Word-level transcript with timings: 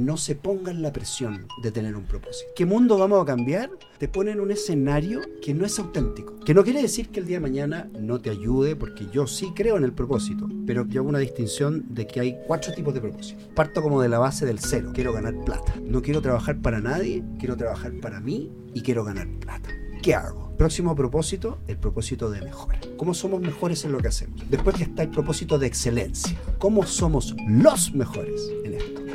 No 0.00 0.16
se 0.16 0.34
pongan 0.34 0.80
la 0.80 0.94
presión 0.94 1.46
de 1.62 1.70
tener 1.70 1.94
un 1.94 2.04
propósito. 2.04 2.50
¿Qué 2.56 2.64
mundo 2.64 2.96
vamos 2.96 3.20
a 3.20 3.26
cambiar? 3.26 3.70
Te 3.98 4.08
ponen 4.08 4.40
un 4.40 4.50
escenario 4.50 5.20
que 5.42 5.52
no 5.52 5.66
es 5.66 5.78
auténtico. 5.78 6.40
Que 6.40 6.54
no 6.54 6.64
quiere 6.64 6.80
decir 6.80 7.10
que 7.10 7.20
el 7.20 7.26
día 7.26 7.36
de 7.36 7.42
mañana 7.42 7.90
no 8.00 8.18
te 8.18 8.30
ayude, 8.30 8.76
porque 8.76 9.08
yo 9.12 9.26
sí 9.26 9.52
creo 9.54 9.76
en 9.76 9.84
el 9.84 9.92
propósito, 9.92 10.48
pero 10.66 10.86
yo 10.86 11.02
hago 11.02 11.10
una 11.10 11.18
distinción 11.18 11.84
de 11.90 12.06
que 12.06 12.20
hay 12.20 12.38
cuatro 12.46 12.72
tipos 12.72 12.94
de 12.94 13.02
propósitos. 13.02 13.48
Parto 13.54 13.82
como 13.82 14.00
de 14.00 14.08
la 14.08 14.18
base 14.18 14.46
del 14.46 14.58
cero. 14.58 14.92
Quiero 14.94 15.12
ganar 15.12 15.34
plata. 15.44 15.74
No 15.84 16.00
quiero 16.00 16.22
trabajar 16.22 16.62
para 16.62 16.80
nadie, 16.80 17.22
quiero 17.38 17.58
trabajar 17.58 17.92
para 18.00 18.20
mí 18.20 18.50
y 18.72 18.80
quiero 18.80 19.04
ganar 19.04 19.28
plata. 19.38 19.68
¿Qué 20.02 20.14
hago? 20.14 20.50
Próximo 20.56 20.96
propósito, 20.96 21.58
el 21.68 21.76
propósito 21.76 22.30
de 22.30 22.40
mejora. 22.40 22.80
¿Cómo 22.96 23.12
somos 23.12 23.42
mejores 23.42 23.84
en 23.84 23.92
lo 23.92 23.98
que 23.98 24.08
hacemos? 24.08 24.48
Después 24.48 24.80
está 24.80 25.02
el 25.02 25.10
propósito 25.10 25.58
de 25.58 25.66
excelencia. 25.66 26.38
¿Cómo 26.58 26.86
somos 26.86 27.34
los 27.46 27.92
mejores? 27.92 28.50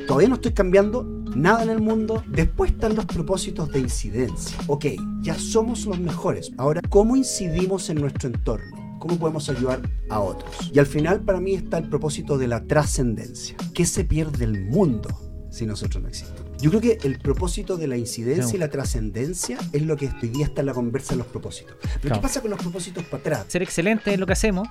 Todavía 0.07 0.29
no 0.29 0.35
estoy 0.35 0.53
cambiando 0.53 1.03
nada 1.35 1.63
en 1.63 1.69
el 1.69 1.81
mundo. 1.81 2.23
Después 2.27 2.71
están 2.71 2.95
los 2.95 3.05
propósitos 3.05 3.71
de 3.71 3.79
incidencia. 3.79 4.57
Ok, 4.67 4.85
ya 5.21 5.33
somos 5.37 5.85
los 5.85 5.99
mejores. 5.99 6.51
Ahora, 6.57 6.81
¿cómo 6.89 7.15
incidimos 7.15 7.89
en 7.89 8.01
nuestro 8.01 8.29
entorno? 8.29 8.97
¿Cómo 8.99 9.17
podemos 9.17 9.49
ayudar 9.49 9.81
a 10.09 10.19
otros? 10.19 10.71
Y 10.73 10.79
al 10.79 10.85
final 10.85 11.21
para 11.21 11.39
mí 11.39 11.53
está 11.55 11.77
el 11.79 11.89
propósito 11.89 12.37
de 12.37 12.47
la 12.47 12.63
trascendencia. 12.65 13.55
¿Qué 13.73 13.85
se 13.85 14.03
pierde 14.05 14.45
el 14.45 14.65
mundo 14.65 15.09
si 15.51 15.65
nosotros 15.65 16.01
no 16.03 16.09
existimos? 16.09 16.41
Yo 16.61 16.69
creo 16.69 16.81
que 16.81 16.97
el 17.03 17.19
propósito 17.19 17.75
de 17.75 17.87
la 17.87 17.97
incidencia 17.97 18.43
Claro. 18.43 18.55
y 18.57 18.59
la 18.59 18.69
trascendencia 18.69 19.57
es 19.73 19.81
lo 19.81 19.97
que 19.97 20.09
hoy 20.21 20.29
día 20.29 20.45
está 20.45 20.61
en 20.61 20.67
la 20.67 20.73
conversa 20.73 21.13
en 21.13 21.19
los 21.19 21.27
propósitos. 21.27 21.75
Pero 21.81 21.99
Claro. 22.01 22.15
¿qué 22.15 22.21
pasa 22.21 22.41
con 22.41 22.51
los 22.51 22.59
propósitos 22.59 23.03
para 23.05 23.21
atrás? 23.21 23.45
Ser 23.49 23.61
excelente 23.63 24.13
en 24.13 24.19
lo 24.19 24.25
que 24.25 24.33
hacemos, 24.33 24.67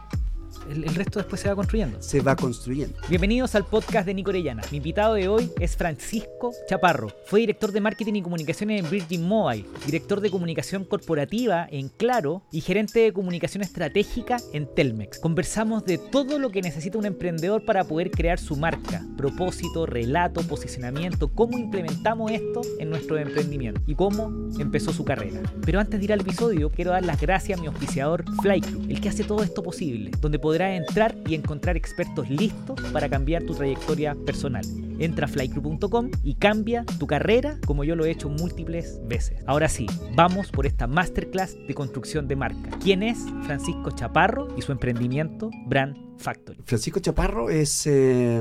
el, 0.70 0.84
el 0.84 0.94
resto 0.94 1.18
después 1.18 1.40
se 1.40 1.48
va 1.48 1.56
construyendo. 1.56 2.00
Se 2.00 2.20
va 2.20 2.36
construyendo. 2.36 2.98
Bienvenidos 3.08 3.54
al 3.54 3.64
podcast 3.64 4.06
de 4.06 4.14
Nico 4.14 4.30
Orellana. 4.30 4.62
Mi 4.70 4.78
invitado 4.78 5.14
de 5.14 5.28
hoy 5.28 5.50
es 5.60 5.76
Francisco 5.76 6.52
Chaparro. 6.68 7.08
Fue 7.26 7.40
director 7.40 7.72
de 7.72 7.80
marketing 7.80 8.14
y 8.14 8.22
comunicaciones 8.22 8.82
en 8.82 8.90
Virgin 8.90 9.26
Mobile, 9.26 9.64
director 9.86 10.20
de 10.20 10.30
comunicación 10.30 10.84
corporativa 10.84 11.66
en 11.70 11.88
Claro 11.88 12.42
y 12.50 12.60
gerente 12.60 13.00
de 13.00 13.12
comunicación 13.12 13.62
estratégica 13.62 14.38
en 14.52 14.66
Telmex. 14.74 15.18
Conversamos 15.18 15.84
de 15.84 15.98
todo 15.98 16.38
lo 16.38 16.50
que 16.50 16.62
necesita 16.62 16.98
un 16.98 17.06
emprendedor 17.06 17.64
para 17.64 17.84
poder 17.84 18.10
crear 18.10 18.38
su 18.38 18.56
marca, 18.56 19.04
propósito, 19.16 19.86
relato, 19.86 20.42
posicionamiento, 20.42 21.28
cómo 21.28 21.58
implementamos 21.58 22.30
esto 22.30 22.62
en 22.78 22.90
nuestro 22.90 23.18
emprendimiento 23.18 23.80
y 23.86 23.94
cómo 23.94 24.50
empezó 24.58 24.92
su 24.92 25.04
carrera. 25.04 25.40
Pero 25.64 25.80
antes 25.80 25.98
de 26.00 26.04
ir 26.04 26.12
al 26.12 26.20
episodio, 26.20 26.70
quiero 26.70 26.90
dar 26.90 27.04
las 27.04 27.20
gracias 27.20 27.58
a 27.58 27.60
mi 27.60 27.68
auspiciador 27.68 28.24
Flycrew, 28.42 28.82
el 28.88 29.00
que 29.00 29.08
hace 29.08 29.24
todo 29.24 29.42
esto 29.42 29.62
posible, 29.62 30.10
donde 30.20 30.38
podrás 30.54 30.78
entrar 30.78 31.16
y 31.26 31.34
encontrar 31.34 31.76
expertos 31.76 32.30
listos 32.30 32.80
para 32.92 33.08
cambiar 33.08 33.42
tu 33.42 33.56
trayectoria 33.56 34.14
personal. 34.14 34.64
Entra 35.00 35.26
a 35.26 35.28
flycrew.com 35.28 36.12
y 36.22 36.36
cambia 36.36 36.84
tu 37.00 37.08
carrera 37.08 37.58
como 37.66 37.82
yo 37.82 37.96
lo 37.96 38.04
he 38.04 38.12
hecho 38.12 38.28
múltiples 38.28 39.00
veces. 39.08 39.42
Ahora 39.46 39.68
sí, 39.68 39.86
vamos 40.14 40.52
por 40.52 40.66
esta 40.66 40.86
masterclass 40.86 41.56
de 41.66 41.74
construcción 41.74 42.28
de 42.28 42.36
marca. 42.36 42.70
¿Quién 42.80 43.02
es 43.02 43.18
Francisco 43.42 43.90
Chaparro 43.90 44.46
y 44.56 44.62
su 44.62 44.70
emprendimiento 44.70 45.50
Brand 45.66 45.96
Factory? 46.18 46.60
Francisco 46.64 47.00
Chaparro 47.00 47.50
es 47.50 47.88
eh, 47.88 48.40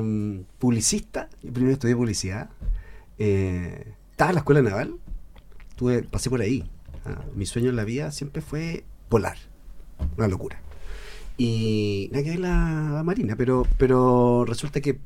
publicista. 0.59 1.29
Yo 1.41 1.51
primero 1.51 1.73
estudié 1.73 1.95
publicidad. 1.95 2.51
Eh, 3.17 3.91
estaba 4.11 4.29
en 4.29 4.35
la 4.35 4.39
escuela 4.41 4.61
naval. 4.61 4.97
Tuve, 5.75 6.03
pasé 6.03 6.29
por 6.29 6.41
ahí. 6.41 6.69
Ah, 7.05 7.23
mi 7.33 7.47
sueño 7.47 7.71
en 7.71 7.75
la 7.75 7.85
vida 7.85 8.11
siempre 8.11 8.43
fue 8.43 8.83
volar. 9.09 9.37
Una 10.15 10.27
locura. 10.27 10.61
Y 11.37 12.09
nada 12.11 12.23
que 12.23 12.29
ver 12.31 12.39
la, 12.39 13.01
marina, 13.03 13.35
pero, 13.35 13.65
pero 13.77 14.45
resulta 14.45 14.81
que 14.81 14.99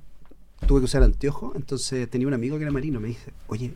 tuve 0.66 0.82
que 0.82 0.86
usar 0.86 1.04
anteojos. 1.04 1.56
Entonces 1.56 2.10
tenía 2.10 2.28
un 2.28 2.34
amigo 2.34 2.58
que 2.58 2.64
era 2.64 2.72
marino. 2.72 3.00
Me 3.00 3.10
dice, 3.10 3.32
oye, 3.48 3.74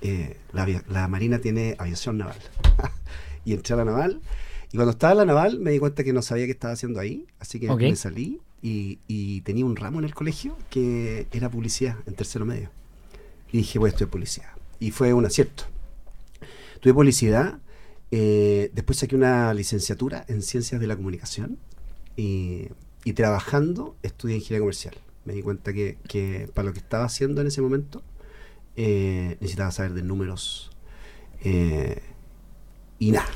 eh, 0.00 0.36
la, 0.52 0.66
la 0.88 1.08
marina 1.08 1.38
tiene 1.38 1.74
aviación 1.78 2.18
naval. 2.18 2.38
y 3.44 3.54
entré 3.54 3.74
a 3.74 3.78
la 3.78 3.84
naval. 3.84 4.20
Y 4.72 4.76
cuando 4.76 4.92
estaba 4.92 5.12
en 5.12 5.18
la 5.18 5.24
naval 5.24 5.58
me 5.60 5.70
di 5.70 5.78
cuenta 5.78 6.04
que 6.04 6.12
no 6.12 6.22
sabía 6.22 6.46
qué 6.46 6.52
estaba 6.52 6.74
haciendo 6.74 7.00
ahí. 7.00 7.26
Así 7.40 7.58
que 7.58 7.68
me 7.74 7.96
salí 7.96 8.40
y, 8.62 8.98
y 9.08 9.40
tenía 9.42 9.64
un 9.64 9.76
ramo 9.76 9.98
en 9.98 10.04
el 10.04 10.14
colegio 10.14 10.56
que 10.70 11.26
era 11.32 11.50
publicidad 11.50 11.96
en 12.06 12.14
tercero 12.14 12.44
medio. 12.44 12.70
Y 13.50 13.58
dije, 13.58 13.78
voy 13.78 13.88
a 13.88 13.90
estudiar 13.90 14.10
publicidad. 14.10 14.50
Y 14.78 14.90
fue 14.90 15.12
un 15.12 15.24
acierto. 15.24 15.64
Estudié 16.74 16.94
publicidad, 16.94 17.58
eh, 18.10 18.70
después 18.72 18.98
saqué 18.98 19.16
una 19.16 19.52
licenciatura 19.52 20.24
en 20.28 20.42
ciencias 20.42 20.80
de 20.80 20.86
la 20.86 20.96
comunicación 20.96 21.58
y, 22.18 22.68
y 23.04 23.12
trabajando 23.12 23.96
estudié 24.02 24.36
ingeniería 24.36 24.58
comercial. 24.58 24.94
Me 25.24 25.32
di 25.34 25.42
cuenta 25.42 25.72
que, 25.72 25.98
que 26.08 26.50
para 26.52 26.66
lo 26.66 26.72
que 26.72 26.80
estaba 26.80 27.04
haciendo 27.04 27.40
en 27.40 27.46
ese 27.46 27.62
momento 27.62 28.02
eh, 28.76 29.36
necesitaba 29.40 29.70
saber 29.70 29.94
de 29.94 30.02
números 30.02 30.70
eh, 31.44 32.02
y 32.98 33.12
nada. 33.12 33.28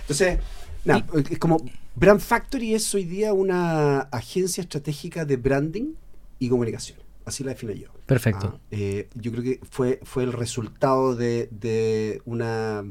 Entonces, 0.00 0.40
nada, 0.84 1.06
es 1.30 1.38
como 1.38 1.58
Brand 1.94 2.20
Factory 2.20 2.74
es 2.74 2.92
hoy 2.94 3.04
día 3.04 3.32
una 3.32 4.00
agencia 4.00 4.60
estratégica 4.60 5.24
de 5.24 5.36
branding 5.36 5.94
y 6.40 6.48
comunicación. 6.48 6.98
Así 7.24 7.44
la 7.44 7.50
defino 7.50 7.72
yo. 7.72 7.88
Perfecto. 8.06 8.54
Ah, 8.54 8.60
eh, 8.72 9.08
yo 9.14 9.30
creo 9.32 9.44
que 9.44 9.60
fue, 9.68 10.00
fue 10.02 10.24
el 10.24 10.32
resultado 10.32 11.14
de, 11.14 11.48
de 11.52 12.22
una 12.24 12.84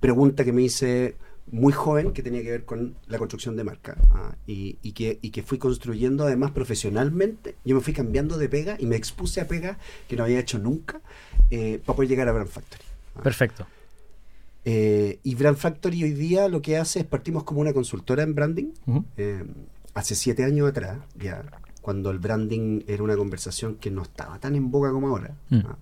pregunta 0.00 0.44
que 0.44 0.52
me 0.52 0.62
hice 0.62 1.16
muy 1.50 1.72
joven 1.72 2.12
que 2.12 2.22
tenía 2.22 2.42
que 2.42 2.50
ver 2.50 2.64
con 2.64 2.96
la 3.06 3.18
construcción 3.18 3.56
de 3.56 3.64
marca 3.64 3.96
ah, 4.10 4.34
y, 4.46 4.78
y 4.82 4.92
que, 4.92 5.18
y 5.22 5.30
que 5.30 5.42
fui 5.42 5.58
construyendo 5.58 6.24
además 6.24 6.50
profesionalmente. 6.50 7.56
Yo 7.64 7.76
me 7.76 7.80
fui 7.80 7.92
cambiando 7.92 8.36
de 8.36 8.48
pega 8.48 8.76
y 8.78 8.86
me 8.86 8.96
expuse 8.96 9.40
a 9.40 9.46
pega 9.46 9.78
que 10.08 10.16
no 10.16 10.24
había 10.24 10.40
hecho 10.40 10.58
nunca 10.58 11.00
eh, 11.50 11.80
para 11.84 11.96
poder 11.96 12.08
llegar 12.08 12.28
a 12.28 12.32
Brand 12.32 12.48
Factory. 12.48 12.82
Ah. 13.14 13.22
Perfecto. 13.22 13.66
Eh, 14.64 15.20
y 15.22 15.34
Brand 15.36 15.56
Factory 15.56 16.02
hoy 16.02 16.12
día 16.12 16.48
lo 16.48 16.60
que 16.60 16.76
hace 16.76 17.00
es 17.00 17.04
partimos 17.06 17.44
como 17.44 17.60
una 17.60 17.72
consultora 17.72 18.24
en 18.24 18.34
branding. 18.34 18.72
Eh, 19.16 19.44
hace 19.94 20.16
siete 20.16 20.42
años 20.42 20.68
atrás, 20.68 20.98
ya, 21.16 21.44
cuando 21.80 22.10
el 22.10 22.18
branding 22.18 22.82
era 22.88 23.04
una 23.04 23.16
conversación 23.16 23.76
que 23.76 23.92
no 23.92 24.02
estaba 24.02 24.40
tan 24.40 24.56
en 24.56 24.72
boga 24.72 24.90
como 24.90 25.08
ahora. 25.08 25.36
Mm. 25.50 25.60
¿ah? 25.64 25.78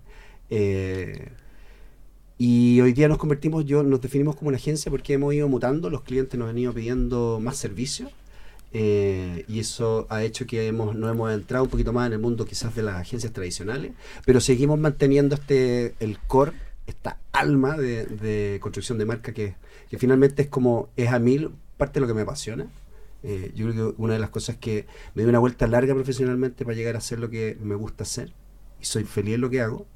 Y 2.47 2.79
hoy 2.83 2.93
día 2.93 3.09
nos 3.09 3.17
convertimos, 3.17 3.65
yo 3.65 3.83
nos 3.83 4.03
definimos 4.03 4.37
como 4.37 4.49
una 4.49 4.59
agencia 4.59 4.91
porque 4.91 5.15
hemos 5.15 5.33
ido 5.33 5.49
mutando, 5.49 5.89
los 5.89 6.03
clientes 6.03 6.39
nos 6.39 6.51
han 6.51 6.59
ido 6.59 6.75
pidiendo 6.75 7.41
más 7.41 7.57
servicios. 7.57 8.11
eh, 8.75 9.47
y 9.49 9.61
eso 9.61 10.07
ha 10.11 10.23
hecho 10.23 10.47
que 10.47 10.67
hemos, 10.67 10.95
nos 10.95 11.11
hemos 11.11 11.33
entrado 11.33 11.65
un 11.65 11.71
poquito 11.71 11.95
más 11.95 12.07
en 12.07 12.13
el 12.13 12.19
mundo 12.19 12.45
quizás 12.45 12.75
de 12.75 12.83
las 12.83 12.97
agencias 12.97 13.33
tradicionales, 13.33 13.93
pero 14.27 14.43
seguimos 14.43 14.79
manteniendo 14.79 15.37
este 15.37 15.95
el 16.01 16.19
core, 16.19 16.53
esta 16.87 17.19
alma 17.33 17.79
de, 17.79 18.59
construcción 18.61 18.99
de 18.99 19.07
marca 19.07 19.33
que, 19.33 19.55
que 19.89 19.97
finalmente 19.97 20.43
es 20.43 20.49
como, 20.49 20.91
es 20.97 21.09
a 21.11 21.19
mí 21.19 21.49
parte 21.79 21.95
de 21.95 22.01
lo 22.03 22.07
que 22.09 22.15
me 22.15 22.23
apasiona. 22.23 22.67
Eh, 23.23 23.53
yo 23.55 23.71
creo 23.71 23.95
que 23.97 24.03
una 24.03 24.13
de 24.15 24.21
las 24.21 24.29
cosas 24.29 24.57
que 24.59 24.87
me 25.15 25.23
dio 25.23 25.31
una 25.31 25.39
vuelta 25.39 25.67
larga 25.67 25.95
profesionalmente 25.95 26.67
para 26.67 26.77
llegar 26.77 26.95
a 26.95 26.99
hacer 26.99 27.21
lo 27.21 27.31
que 27.31 27.57
me 27.63 27.75
gusta 27.75 28.03
hacer 28.03 28.35
y 28.83 28.85
soy 28.85 29.05
feliz 29.05 29.37
en 29.37 29.41
lo 29.41 29.49
que 29.49 29.63
hago, 29.63 29.87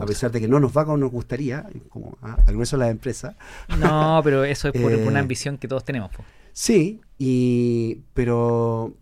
a 0.00 0.06
pesar 0.06 0.30
de 0.30 0.40
que 0.40 0.48
no 0.48 0.60
nos 0.60 0.76
va 0.76 0.84
como 0.84 0.96
nos 0.96 1.10
gustaría, 1.10 1.66
como 1.88 2.16
ah, 2.22 2.36
al 2.46 2.54
grueso 2.54 2.76
de 2.76 2.80
las 2.84 2.90
empresas. 2.90 3.34
No, 3.78 4.20
pero 4.24 4.44
eso 4.44 4.68
es 4.68 4.74
por, 4.80 4.90
por 4.92 5.08
una 5.08 5.18
Eh, 5.18 5.22
ambición 5.22 5.58
que 5.58 5.68
todos 5.68 5.84
tenemos. 5.84 6.10
po. 6.10 6.24
Sí, 6.52 7.00
y 7.18 8.00
pero 8.14 8.94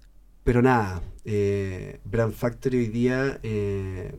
pero 0.44 0.62
nada, 0.62 1.02
eh, 1.24 2.00
Brand 2.04 2.32
Factory 2.32 2.78
hoy 2.78 2.86
día 2.88 3.38
eh, 3.42 4.14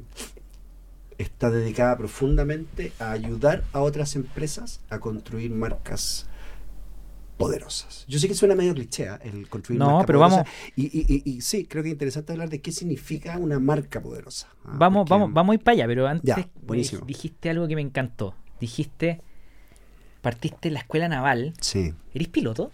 está 1.17 1.49
dedicada 1.49 1.97
profundamente 1.97 2.91
a 2.99 3.11
ayudar 3.11 3.63
a 3.73 3.81
otras 3.81 4.15
empresas 4.15 4.81
a 4.89 4.99
construir 4.99 5.51
marcas 5.51 6.27
poderosas. 7.41 8.05
Yo 8.07 8.19
sé 8.19 8.27
que 8.27 8.33
suena 8.35 8.55
medio 8.55 8.73
cliché 8.73 9.05
¿eh? 9.05 9.17
el 9.23 9.49
construir 9.49 9.79
No, 9.79 9.91
marca 9.91 10.05
pero 10.07 10.19
poderosa, 10.19 10.43
vamos- 10.43 10.51
y, 10.75 10.83
y- 10.99 11.21
y- 11.25 11.31
y 11.37 11.41
sí, 11.41 11.65
creo 11.65 11.83
que 11.83 11.89
es 11.89 11.93
interesante 11.93 12.31
hablar 12.31 12.49
de 12.49 12.61
qué 12.61 12.71
significa 12.71 13.37
una 13.37 13.59
marca 13.59 14.01
poderosa. 14.01 14.47
¿ah? 14.65 14.71
Vamos, 14.77 15.01
Porque- 15.01 15.09
vamos, 15.11 15.33
vamos 15.33 15.53
a 15.53 15.55
ir 15.55 15.63
para 15.63 15.73
allá, 15.73 15.87
pero 15.87 16.07
antes 16.07 16.35
Ya, 16.35 16.49
buenísimo. 16.61 17.05
dijiste 17.05 17.49
algo 17.49 17.67
que 17.67 17.75
me 17.75 17.81
encantó. 17.81 18.35
Dijiste, 18.59 19.21
partiste 20.21 20.67
en 20.67 20.75
la 20.75 20.79
escuela 20.81 21.07
naval. 21.07 21.53
Sí. 21.61 21.93
¿Eres 22.13 22.27
piloto? 22.27 22.71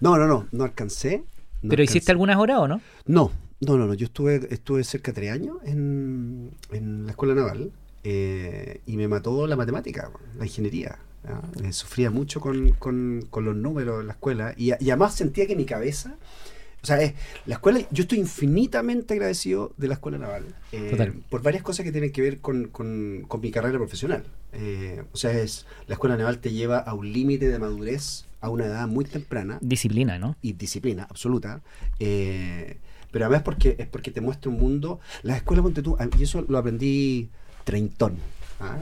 No, 0.00 0.16
no, 0.18 0.26
no, 0.26 0.46
no 0.52 0.64
alcancé. 0.64 1.24
no 1.62 1.70
¿Pero 1.70 1.82
hiciste 1.82 2.10
algunas 2.12 2.36
horas 2.36 2.58
o 2.58 2.68
no? 2.68 2.80
No, 3.06 3.30
no, 3.60 3.78
no, 3.78 3.86
no. 3.86 3.94
Yo 3.94 4.06
estuve, 4.06 4.46
estuve 4.50 4.84
cerca 4.84 5.12
de 5.12 5.14
tres 5.16 5.32
años 5.32 5.56
en, 5.64 6.50
en 6.70 7.04
la 7.06 7.12
escuela 7.12 7.34
naval 7.34 7.70
eh, 8.04 8.80
y 8.86 8.96
me 8.96 9.06
mató 9.08 9.46
la 9.46 9.54
matemática, 9.56 10.10
la 10.36 10.44
ingeniería. 10.44 10.98
Eh, 11.62 11.72
sufría 11.72 12.10
mucho 12.10 12.40
con, 12.40 12.70
con- 12.72 13.24
con 13.30 13.44
los 13.44 13.54
números 13.54 14.00
en 14.00 14.06
la 14.08 14.12
escuela 14.14 14.54
y, 14.56 14.70
y 14.84 14.90
además 14.90 15.14
sentía 15.14 15.46
que 15.46 15.54
mi 15.54 15.64
cabeza, 15.64 16.16
o 16.82 16.86
sea, 16.86 17.00
es, 17.00 17.14
la 17.46 17.54
escuela, 17.54 17.80
yo 17.92 18.02
estoy 18.02 18.18
infinitamente 18.18 19.14
agradecido 19.14 19.72
de 19.76 19.86
la 19.86 19.94
escuela 19.94 20.18
naval 20.18 20.46
eh, 20.72 20.90
por 21.30 21.40
varias 21.42 21.62
cosas 21.62 21.84
que 21.84 21.92
tienen 21.92 22.10
que 22.10 22.22
ver 22.22 22.38
con, 22.40 22.66
con- 22.68 23.24
con 23.28 23.40
mi 23.40 23.52
carrera 23.52 23.78
profesional. 23.78 24.24
Eh, 24.52 25.04
o 25.12 25.16
sea, 25.16 25.30
es 25.32 25.64
la 25.86 25.94
escuela 25.94 26.16
naval 26.16 26.38
te 26.40 26.52
lleva 26.52 26.78
a 26.78 26.92
un 26.94 27.12
límite 27.12 27.48
de 27.48 27.58
madurez 27.60 28.24
a 28.40 28.48
una 28.50 28.66
edad 28.66 28.88
muy 28.88 29.04
temprana 29.04 29.58
Disciplina, 29.60 30.18
¿no? 30.18 30.34
y 30.42 30.54
disciplina 30.54 31.04
absoluta. 31.08 31.60
eh, 32.00 32.78
pero 33.12 33.26
además 33.26 33.42
porque 33.44 33.76
es 33.78 33.86
porque 33.86 34.10
te 34.10 34.20
muestra 34.22 34.50
un 34.50 34.58
mundo. 34.58 34.98
Las 35.22 35.36
escuelas, 35.36 35.62
ponte 35.62 35.82
tú, 35.82 35.96
y 36.18 36.22
eso 36.24 36.44
lo 36.48 36.56
aprendí 36.58 37.28
treintón. 37.64 38.16
¿ah? 38.58 38.78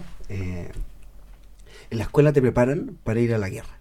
En 1.90 1.98
la 1.98 2.04
escuela 2.04 2.32
te 2.32 2.40
preparan 2.40 2.98
para 3.04 3.20
ir 3.20 3.34
a 3.34 3.38
la 3.38 3.48
guerra. 3.48 3.78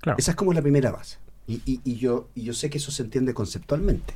Claro. 0.00 0.18
Esa 0.18 0.32
es 0.32 0.36
como 0.36 0.52
la 0.52 0.62
primera 0.62 0.90
base. 0.90 1.18
Y, 1.46 1.62
y- 1.64 1.80
y 1.84 1.96
yo, 1.96 2.28
y 2.34 2.42
yo 2.42 2.54
sé 2.54 2.70
que 2.70 2.78
eso 2.78 2.90
se 2.90 3.02
entiende 3.02 3.34
conceptualmente. 3.34 4.14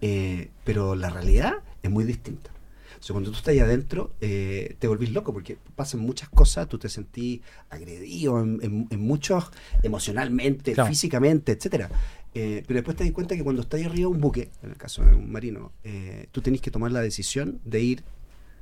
Eh, 0.00 0.50
pero 0.64 0.94
la 0.94 1.10
realidad 1.10 1.54
es 1.82 1.90
muy 1.90 2.04
distinta. 2.04 2.50
O 2.98 3.02
sea, 3.02 3.14
cuando 3.14 3.30
tú 3.30 3.36
estás 3.36 3.52
ahí 3.52 3.60
adentro, 3.60 4.12
eh, 4.20 4.76
te 4.78 4.86
volvís 4.86 5.10
loco 5.12 5.32
porque 5.32 5.56
pasan 5.74 6.00
muchas 6.00 6.28
cosas, 6.28 6.68
tú 6.68 6.78
te 6.78 6.88
sentís 6.90 7.40
agredido 7.70 8.40
en, 8.42 8.58
en- 8.62 8.86
en 8.90 9.00
muchos, 9.00 9.50
emocionalmente, 9.82 10.72
Claro. 10.72 10.88
físicamente, 10.88 11.52
etcétera. 11.52 11.90
Eh, 12.34 12.62
pero 12.66 12.78
después 12.78 12.96
te 12.96 13.04
das 13.04 13.12
cuenta 13.12 13.34
que 13.36 13.42
cuando 13.42 13.62
estás 13.62 13.78
ahí 13.80 13.86
arriba 13.86 14.00
de 14.10 14.14
un 14.14 14.20
buque, 14.20 14.50
en 14.62 14.70
el 14.70 14.76
caso 14.76 15.02
de 15.04 15.14
un 15.14 15.30
marino, 15.32 15.72
eh, 15.84 16.28
tú 16.32 16.40
tenés 16.42 16.60
que 16.60 16.70
tomar 16.70 16.92
la 16.92 17.00
decisión 17.00 17.60
de 17.64 17.80
ir 17.80 18.04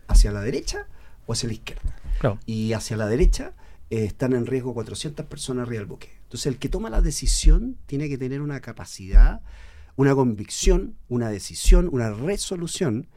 hacia 0.07 0.33
la 0.33 0.41
derecha 0.41 0.87
o 1.27 1.33
hacia 1.33 1.49
la 1.49 1.53
izquierda 1.55 1.97
Claro. 2.21 2.39
y 2.47 2.73
hacia 2.73 2.97
la 2.97 3.07
derecha 3.07 3.53
eh, 3.91 4.05
están 4.05 4.33
en 4.35 4.47
riesgo 4.47 4.75
400 4.75 5.27
personas 5.27 5.67
arriba 5.67 5.81
del 5.81 5.89
buque. 5.89 6.11
Entonces 6.25 6.47
el 6.47 6.59
que 6.59 6.69
toma 6.69 6.91
la 6.91 7.01
decisión 7.01 7.77
tiene 7.87 8.09
que 8.09 8.19
tener 8.19 8.41
una 8.41 8.61
capacidad, 8.61 9.41
una 9.97 10.15
convicción, 10.15 10.95
una 11.09 11.29
decisión, 11.31 11.89
una 11.91 12.11
resolución, 12.13 13.09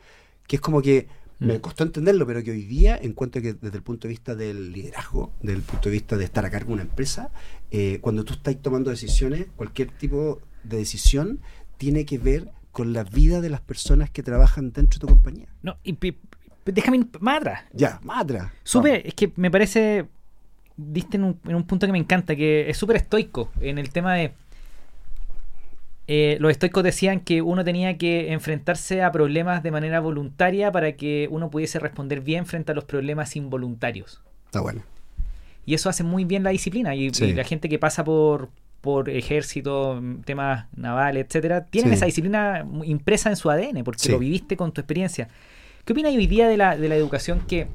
que 0.47 0.55
es 0.57 0.61
como 0.61 0.81
que 0.81 1.07
me 1.39 1.57
Mm. 1.57 1.61
costó 1.61 1.83
entenderlo, 1.83 2.27
pero 2.27 2.43
que 2.43 2.51
hoy 2.51 2.63
día 2.63 2.97
encuentro 3.01 3.41
que 3.41 3.53
desde 3.53 3.75
el 3.77 3.83
punto 3.83 4.07
de 4.07 4.09
vista 4.09 4.35
del 4.35 4.71
liderazgo, 4.71 5.33
desde 5.41 5.57
el 5.57 5.63
punto 5.63 5.89
de 5.89 5.93
vista 5.93 6.15
de 6.15 6.23
estar 6.25 6.45
a 6.45 6.51
cargo 6.51 6.67
de 6.67 6.73
una 6.73 6.81
empresa, 6.83 7.31
eh, 7.71 7.97
cuando 8.01 8.23
tú 8.23 8.33
estás 8.33 8.55
tomando 8.61 8.91
decisiones, 8.91 9.47
cualquier 9.55 9.89
tipo 9.89 10.39
de 10.63 10.77
decisión 10.77 11.39
tiene 11.77 12.05
que 12.05 12.19
ver 12.19 12.51
con 12.71 12.93
la 12.93 13.03
vida 13.03 13.41
de 13.41 13.49
las 13.49 13.61
personas 13.61 14.11
que 14.11 14.21
trabajan 14.23 14.71
dentro 14.71 14.99
de 14.99 15.07
tu 15.07 15.07
compañía. 15.07 15.47
No, 15.63 15.77
y 15.83 15.97
déjame 16.65 16.97
ir 16.97 17.07
más 17.19 17.37
atrás. 17.37 17.63
Ya, 17.73 17.99
más 18.03 18.21
atrás. 18.21 18.51
Súper, 18.63 19.05
es 19.05 19.13
que 19.15 19.33
me 19.35 19.49
parece, 19.49 20.07
diste 20.77 21.17
en 21.17 21.23
un, 21.25 21.39
en 21.47 21.55
un 21.55 21.63
punto 21.63 21.85
que 21.85 21.91
me 21.91 21.99
encanta, 21.99 22.35
que 22.35 22.69
es 22.69 22.77
súper 22.77 22.95
estoico 22.97 23.51
en 23.59 23.77
el 23.77 23.89
tema 23.91 24.15
de... 24.15 24.31
eh, 26.07 26.37
los 26.39 26.51
estoicos 26.51 26.83
decían 26.83 27.19
que 27.21 27.41
uno 27.41 27.63
tenía 27.63 27.97
que 27.97 28.33
enfrentarse 28.33 29.01
a 29.03 29.11
problemas 29.11 29.63
de 29.63 29.71
manera 29.71 29.99
voluntaria 29.99 30.71
para 30.71 30.93
que 30.93 31.27
uno 31.31 31.49
pudiese 31.49 31.79
responder 31.79 32.21
bien 32.21 32.45
frente 32.45 32.71
a 32.71 32.75
los 32.75 32.83
problemas 32.85 33.35
involuntarios. 33.35 34.21
Está 34.45 34.61
bueno. 34.61 34.83
Y 35.65 35.75
eso 35.75 35.89
hace 35.89 36.03
muy 36.03 36.25
bien 36.25 36.43
la 36.43 36.49
disciplina. 36.49 36.95
Y, 36.95 37.11
Sí. 37.13 37.25
y 37.25 37.33
la 37.33 37.43
gente 37.43 37.69
que 37.69 37.79
pasa 37.79 38.03
por, 38.03 38.49
por 38.81 39.09
ejército, 39.09 39.99
mm, 40.01 40.21
temas 40.23 40.65
navales, 40.75 41.25
etcétera, 41.27 41.65
tienen 41.65 41.91
Sí. 41.91 41.95
esa 41.97 42.05
disciplina 42.07 42.63
mu- 42.65 42.83
impresa 42.83 43.29
en 43.29 43.35
su 43.35 43.49
ADN, 43.49 43.83
porque 43.83 43.99
Sí. 43.99 44.11
lo 44.11 44.19
viviste 44.19 44.57
con 44.57 44.71
tu 44.73 44.81
experiencia. 44.81 45.29
¿Qué 45.85 45.93
opinas 45.93 46.13
hoy 46.13 46.27
día 46.27 46.47
de 46.49 46.57
la, 46.57 46.75
de 46.75 46.89
la 46.89 46.95
educación 46.95 47.41
que 47.47 47.67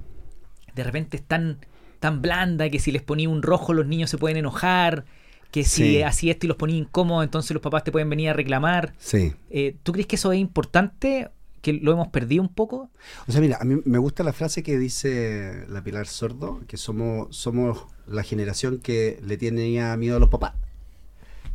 de 0.75 0.85
repente 0.85 1.17
es 1.17 1.23
tan, 1.23 1.59
tan 1.99 2.23
blanda 2.23 2.69
que 2.71 2.79
si 2.79 2.93
les 2.93 3.03
ponía 3.03 3.29
un 3.29 3.43
rojo 3.43 3.73
los 3.73 3.87
niños 3.87 4.11
se 4.11 4.19
pueden 4.19 4.37
enojar? 4.39 5.05
Que 5.51 5.65
si 5.65 5.85
Sí. 5.97 6.03
así 6.03 6.31
esto 6.31 6.47
y 6.47 6.49
los 6.49 6.57
ponía 6.57 6.77
incómodos, 6.77 7.25
entonces 7.25 7.53
los 7.53 7.63
papás 7.63 7.85
te 7.85 7.93
pueden 7.93 8.11
venir 8.11 8.29
a 8.31 8.33
reclamar. 8.33 8.95
Sí. 8.99 9.33
Eh, 9.51 9.77
¿Tú 9.83 9.93
crees 9.93 10.07
que 10.07 10.17
eso 10.17 10.33
es 10.33 10.39
importante? 10.41 11.31
¿Que 11.63 11.73
lo 11.73 11.93
hemos 11.93 12.09
perdido 12.09 12.43
un 12.43 12.49
poco? 12.53 12.91
O 13.27 13.33
sea, 13.33 13.41
mira, 13.41 13.59
a 13.61 13.65
mí 13.65 13.81
me 13.85 13.99
gusta 13.99 14.23
la 14.23 14.33
frase 14.33 14.63
que 14.63 14.79
dice 14.79 15.65
la 15.69 15.83
Pilar 15.83 16.07
Sordo, 16.07 16.61
que 16.69 16.77
somos, 16.77 17.35
somos 17.37 17.87
la 18.07 18.23
generación 18.23 18.79
que 18.79 19.19
le 19.25 19.37
tenía 19.37 19.97
miedo 19.97 20.17
a 20.17 20.21
los 20.21 20.29
papás 20.29 20.53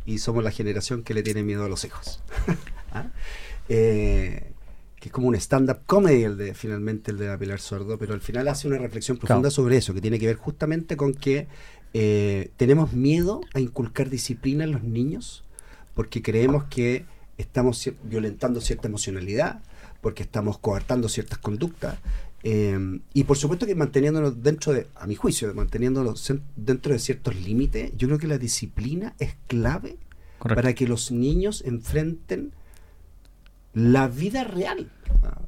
y 0.04 0.18
somos 0.18 0.42
la 0.42 0.50
generación 0.50 1.02
que 1.02 1.14
le 1.14 1.22
tiene 1.22 1.42
miedo 1.42 1.64
a 1.64 1.68
los 1.68 1.84
hijos. 1.84 2.20
¿Ah? 2.92 3.06
Eh, 3.68 4.51
que 5.02 5.08
es 5.08 5.12
como 5.12 5.26
un 5.26 5.34
stand-up 5.34 5.78
comedy 5.84 6.22
el 6.22 6.36
de 6.36 6.54
finalmente 6.54 7.10
el 7.10 7.18
de 7.18 7.26
la 7.26 7.36
Pilar 7.36 7.58
Sordo, 7.58 7.98
pero 7.98 8.14
al 8.14 8.20
final 8.20 8.46
hace 8.46 8.68
una 8.68 8.78
reflexión 8.78 9.16
profunda 9.16 9.48
Claro. 9.48 9.50
sobre 9.50 9.76
eso, 9.78 9.92
que 9.94 10.00
tiene 10.00 10.20
que 10.20 10.26
ver 10.26 10.36
justamente 10.36 10.96
con 10.96 11.12
que 11.12 11.48
eh, 11.92 12.50
tenemos 12.56 12.92
miedo 12.92 13.40
a 13.52 13.58
inculcar 13.58 14.08
disciplina 14.10 14.62
en 14.62 14.70
los 14.70 14.84
niños 14.84 15.42
porque 15.96 16.22
creemos 16.22 16.64
que 16.70 17.04
estamos 17.36 17.90
violentando 18.04 18.60
cierta 18.60 18.86
emocionalidad, 18.86 19.60
porque 20.02 20.22
estamos 20.22 20.58
coartando 20.58 21.08
ciertas 21.08 21.38
conductas. 21.38 21.98
eh, 22.44 22.78
y 23.12 23.24
por 23.24 23.36
supuesto 23.36 23.66
que 23.66 23.74
manteniéndonos 23.74 24.40
dentro 24.40 24.72
de, 24.72 24.86
a 24.94 25.08
mi 25.08 25.16
juicio, 25.16 25.52
manteniéndonos 25.52 26.32
dentro 26.54 26.92
de 26.92 27.00
ciertos 27.00 27.34
límites, 27.34 27.90
yo 27.96 28.06
creo 28.06 28.18
que 28.20 28.28
la 28.28 28.38
disciplina 28.38 29.14
es 29.18 29.34
clave 29.48 29.96
para 30.38 30.74
que 30.74 30.86
los 30.86 31.10
niños 31.10 31.62
enfrenten 31.66 32.52
la 33.74 34.08
vida 34.08 34.44
real. 34.44 34.90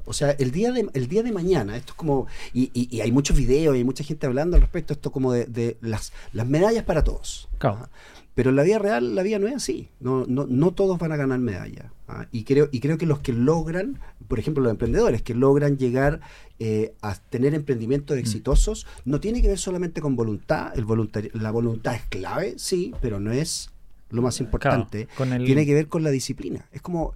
O 0.05 0.13
sea, 0.13 0.31
el 0.31 0.51
día 0.51 0.71
de, 0.71 0.87
el 0.93 1.07
día 1.07 1.23
de 1.23 1.31
mañana, 1.31 1.75
esto 1.75 1.93
es 1.93 1.97
como, 1.97 2.27
y, 2.53 2.69
y- 2.73 2.87
y 2.95 3.01
hay 3.01 3.11
muchos 3.11 3.35
videos 3.35 3.75
y 3.75 3.79
hay 3.79 3.83
mucha 3.83 4.03
gente 4.03 4.27
hablando 4.27 4.55
al 4.55 4.61
respecto, 4.61 4.93
esto 4.93 5.11
como 5.11 5.33
de, 5.33 5.45
de 5.45 5.77
las, 5.81 6.13
las 6.31 6.47
medallas 6.47 6.83
para 6.83 7.03
todos. 7.03 7.49
Claro. 7.57 7.89
Pero 8.35 8.49
en 8.51 8.57
la 8.57 8.63
vida 8.63 8.77
real, 8.79 9.15
la 9.15 9.23
vida 9.23 9.39
no 9.39 9.47
es 9.47 9.55
así. 9.55 9.89
No, 9.99 10.25
no, 10.27 10.45
no 10.47 10.71
todos 10.73 10.99
van 10.99 11.11
a 11.13 11.15
ganar 11.15 11.39
medallas. 11.39 11.85
ah, 12.07 12.27
Y, 12.31 12.43
creo, 12.43 12.69
y 12.71 12.81
creo 12.81 12.97
que 12.97 13.05
los 13.05 13.19
que 13.19 13.33
logran, 13.33 13.99
por 14.27 14.37
ejemplo, 14.39 14.61
los 14.63 14.71
emprendedores 14.71 15.21
que 15.21 15.33
logran 15.33 15.77
llegar 15.77 16.19
eh, 16.59 16.93
a 17.01 17.15
tener 17.15 17.53
emprendimientos 17.55 18.17
exitosos, 18.17 18.85
no 19.05 19.19
tiene 19.19 19.41
que 19.41 19.47
ver 19.47 19.57
solamente 19.57 20.01
con 20.01 20.15
voluntad. 20.15 20.71
El 20.77 20.85
voluntari- 20.85 21.31
la 21.33 21.49
voluntad 21.51 21.95
es 21.95 22.01
clave, 22.09 22.55
sí, 22.57 22.93
pero 23.01 23.19
no 23.19 23.31
es 23.31 23.71
lo 24.11 24.21
más 24.21 24.39
importante. 24.39 25.07
con 25.17 25.33
el- 25.33 25.45
Tiene 25.45 25.65
que 25.65 25.73
ver 25.73 25.87
con 25.87 26.03
la 26.03 26.11
disciplina. 26.11 26.65
Es 26.73 26.81
como, 26.81 27.13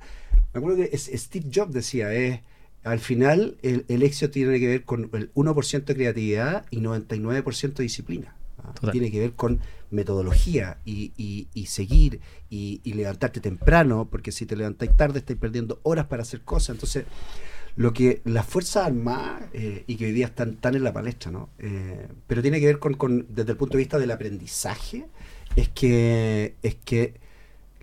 me 0.54 0.60
acuerdo 0.60 0.78
que 0.78 0.90
es- 0.94 1.10
Steve 1.13 1.50
Jobs 1.54 1.74
decía, 1.74 2.13
es, 2.13 2.42
al 2.84 3.00
final 3.00 3.57
el, 3.62 3.86
el 3.88 4.04
éxito 4.04 4.31
tiene 4.31 4.60
que 4.60 4.68
ver 4.68 4.84
con 4.84 5.10
el 5.13 5.31
1% 5.34 5.86
de 5.86 5.96
creatividad 5.96 6.66
y 6.72 6.80
99% 6.80 7.74
de 7.74 7.84
disciplina. 7.84 8.36
¿ah? 8.60 8.74
Total. 8.74 8.92
Tiene 8.92 9.12
que 9.12 9.19
ver 9.19 9.34
con 9.34 9.60
metodología 9.92 10.78
y, 10.86 11.12
y- 11.18 11.48
y 11.54 11.66
seguir 11.66 12.22
y, 12.50 12.80
y 12.84 12.94
levantarte 12.94 13.40
temprano, 13.42 14.07
porque 14.10 14.31
si 14.31 14.46
te 14.46 14.56
levantáis 14.56 14.96
tarde 14.96 15.19
estáis 15.19 15.40
perdiendo 15.40 15.80
horas 15.84 16.06
para 16.07 16.22
hacer 16.22 16.42
cosas. 16.42 16.75
Entonces, 16.75 17.06
lo 17.75 17.94
que 17.94 18.22
las 18.25 18.45
Fuerzas 18.45 18.88
Armadas, 18.88 19.44
eh, 19.54 19.84
y 19.88 19.95
que 19.95 20.06
hoy 20.06 20.12
día 20.12 20.28
están 20.28 20.56
tan 20.56 20.75
en 20.75 20.84
la 20.84 20.94
palestra, 20.94 21.31
¿no? 21.31 21.50
Eh, 21.60 22.07
pero 22.28 22.42
tiene 22.42 22.60
que 22.60 22.66
ver 22.66 22.80
con, 22.80 22.94
con- 22.95 23.25
desde 23.30 23.52
el 23.52 23.57
punto 23.57 23.74
de 23.78 23.84
vista 23.84 24.00
del 24.00 24.12
aprendizaje, 24.12 25.06
es 25.56 25.69
que, 25.69 26.56
es 26.62 26.75
que 26.75 27.16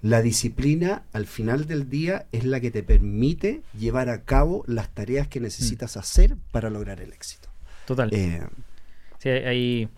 la 0.08 0.22
disciplina 0.22 1.02
al 1.12 1.26
final 1.26 1.66
del 1.66 1.88
día 1.90 2.26
es 2.32 2.44
la 2.44 2.60
que 2.60 2.70
te 2.70 2.82
permite 2.82 3.62
llevar 3.78 4.08
a 4.08 4.22
cabo 4.22 4.62
las 4.66 4.88
tareas 4.94 5.26
que 5.28 5.40
necesitas 5.40 5.96
hacer 5.96 6.36
para 6.52 6.70
lograr 6.70 7.00
el 7.00 7.12
éxito. 7.12 7.48
Total. 7.86 8.10
Eh, 8.12 8.42
Sí, 9.18 9.30
hay. 9.30 9.88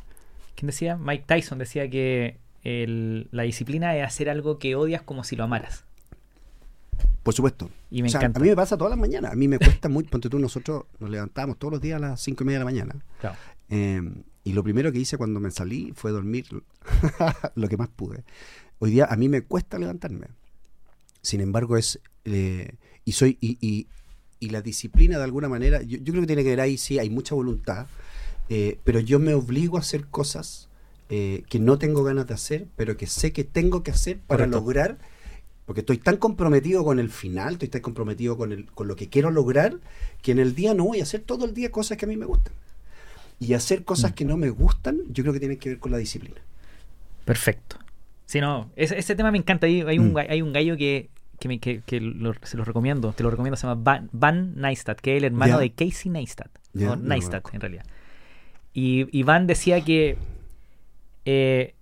¿Quién 0.54 0.68
decía? 0.68 0.96
Mike 0.96 1.24
Tyson 1.26 1.58
decía 1.58 1.90
que 1.90 2.38
el- 2.62 3.28
la 3.32 3.42
disciplina 3.42 3.96
es 3.96 4.04
hacer 4.06 4.30
algo 4.30 4.58
que 4.58 4.74
odias 4.76 5.02
como 5.02 5.24
si 5.24 5.36
lo 5.36 5.44
amaras. 5.44 5.84
por 7.24 7.34
supuesto. 7.34 7.68
Y 7.90 8.00
me 8.00 8.08
O 8.08 8.10
sea, 8.10 8.20
encanta. 8.20 8.40
A 8.40 8.42
mí 8.42 8.48
me 8.48 8.56
pasa 8.56 8.78
todas 8.78 8.90
las 8.90 8.98
mañanas. 8.98 9.32
A 9.32 9.34
mí 9.34 9.48
me 9.48 9.58
cuesta 9.58 9.90
mucho. 9.90 10.08
Ponte 10.08 10.30
tú, 10.30 10.38
nosotros 10.38 10.84
nos 10.98 11.10
levantamos 11.10 11.58
todos 11.58 11.72
los 11.72 11.80
días 11.82 11.96
a 11.96 12.00
las 12.00 12.20
cinco 12.22 12.42
y 12.42 12.46
media 12.46 12.58
de 12.60 12.64
la 12.64 12.70
mañana. 12.70 12.94
Claro. 13.20 13.36
Eh, 13.68 14.00
y 14.44 14.52
lo 14.54 14.62
primero 14.64 14.90
que 14.92 14.98
hice 14.98 15.18
cuando 15.18 15.38
me 15.38 15.50
salí 15.50 15.92
fue 15.94 16.10
dormir 16.10 16.46
lo 17.54 17.68
que 17.68 17.76
más 17.76 17.88
pude. 17.88 18.24
Hoy 18.78 18.90
día 18.92 19.06
a 19.06 19.16
mí 19.16 19.28
me 19.28 19.42
cuesta 19.42 19.78
levantarme. 19.78 20.28
Sin 21.22 21.40
embargo, 21.40 21.76
es. 21.76 22.00
eh, 22.24 22.74
y 23.04 23.12
soy. 23.12 23.38
Y, 23.40 23.58
y- 23.60 23.86
y 24.40 24.50
la 24.50 24.62
disciplina, 24.62 25.18
de 25.18 25.24
alguna 25.24 25.48
manera, 25.48 25.82
yo, 25.82 25.98
yo 25.98 26.12
creo 26.12 26.20
que 26.20 26.28
tiene 26.28 26.44
que 26.44 26.50
ver 26.50 26.60
ahí, 26.60 26.78
sí, 26.78 26.98
hay 27.00 27.10
mucha 27.10 27.34
voluntad. 27.34 27.86
eh, 28.50 28.78
pero 28.84 29.00
yo 29.00 29.18
me 29.18 29.34
obligo 29.34 29.76
a 29.76 29.80
hacer 29.80 30.06
cosas 30.06 30.68
eh, 31.10 31.42
que 31.50 31.58
no 31.58 31.76
tengo 31.78 32.02
ganas 32.04 32.26
de 32.28 32.34
hacer, 32.34 32.66
pero 32.76 32.96
que 32.96 33.06
sé 33.06 33.32
que 33.32 33.44
tengo 33.44 33.82
que 33.82 33.90
hacer 33.90 34.18
para 34.20 34.44
Correcto. 34.44 34.58
lograr. 34.58 34.98
Porque 35.66 35.80
estoy 35.80 35.98
tan 35.98 36.16
comprometido 36.18 36.82
con 36.84 36.98
el 36.98 37.10
final, 37.10 37.54
estoy 37.54 37.68
tan 37.68 37.82
comprometido 37.82 38.36
con, 38.38 38.52
el, 38.52 38.66
con 38.72 38.88
lo 38.88 38.96
que 38.96 39.08
quiero 39.08 39.30
lograr, 39.30 39.76
que 40.22 40.32
en 40.32 40.38
el 40.38 40.54
día 40.54 40.72
no 40.72 40.84
voy 40.84 41.00
a 41.00 41.02
hacer 41.02 41.20
todo 41.20 41.44
el 41.44 41.52
día 41.52 41.70
cosas 41.72 41.98
que 41.98 42.06
a 42.06 42.08
mí 42.08 42.16
me 42.16 42.24
gustan. 42.26 42.52
Y 43.40 43.52
hacer 43.54 43.84
cosas 43.84 44.12
Mm. 44.12 44.14
que 44.14 44.24
no 44.24 44.36
me 44.38 44.50
gustan, 44.50 45.00
yo 45.10 45.24
creo 45.24 45.32
que 45.34 45.40
tienen 45.40 45.58
que 45.58 45.68
ver 45.70 45.78
con 45.78 45.92
la 45.92 45.98
disciplina. 45.98 46.40
Perfecto. 47.26 47.76
Sí, 48.28 48.42
no, 48.42 48.70
ese, 48.76 48.98
ese 48.98 49.16
tema 49.16 49.30
me 49.30 49.38
encanta. 49.38 49.66
Hay, 49.66 49.80
hay 49.80 49.98
un, 49.98 50.12
Mm. 50.12 50.16
hay 50.18 50.42
un 50.42 50.52
gallo 50.52 50.76
que, 50.76 51.08
que, 51.40 51.48
me- 51.48 51.58
que- 51.60 51.80
que 51.86 51.98
lo- 51.98 52.34
se 52.42 52.58
lo 52.58 52.64
recomiendo, 52.64 53.14
te 53.14 53.22
lo 53.22 53.30
recomiendo, 53.30 53.56
se 53.56 53.66
llama 53.66 53.80
Van, 53.82 54.10
Van 54.12 54.54
Neistat, 54.54 55.00
que 55.00 55.12
es 55.12 55.18
el 55.18 55.24
hermano 55.24 55.58
de 55.58 55.72
Casey 55.72 56.10
Neistat. 56.12 56.50
O 56.74 56.78
lo 56.78 56.96
Neistat, 56.96 57.42
en 57.54 57.60
realidad. 57.62 57.86
Y, 58.74 59.06
y 59.18 59.22
Van 59.22 59.46
decía 59.46 59.82
que 59.82 60.18
eh, 61.24 61.74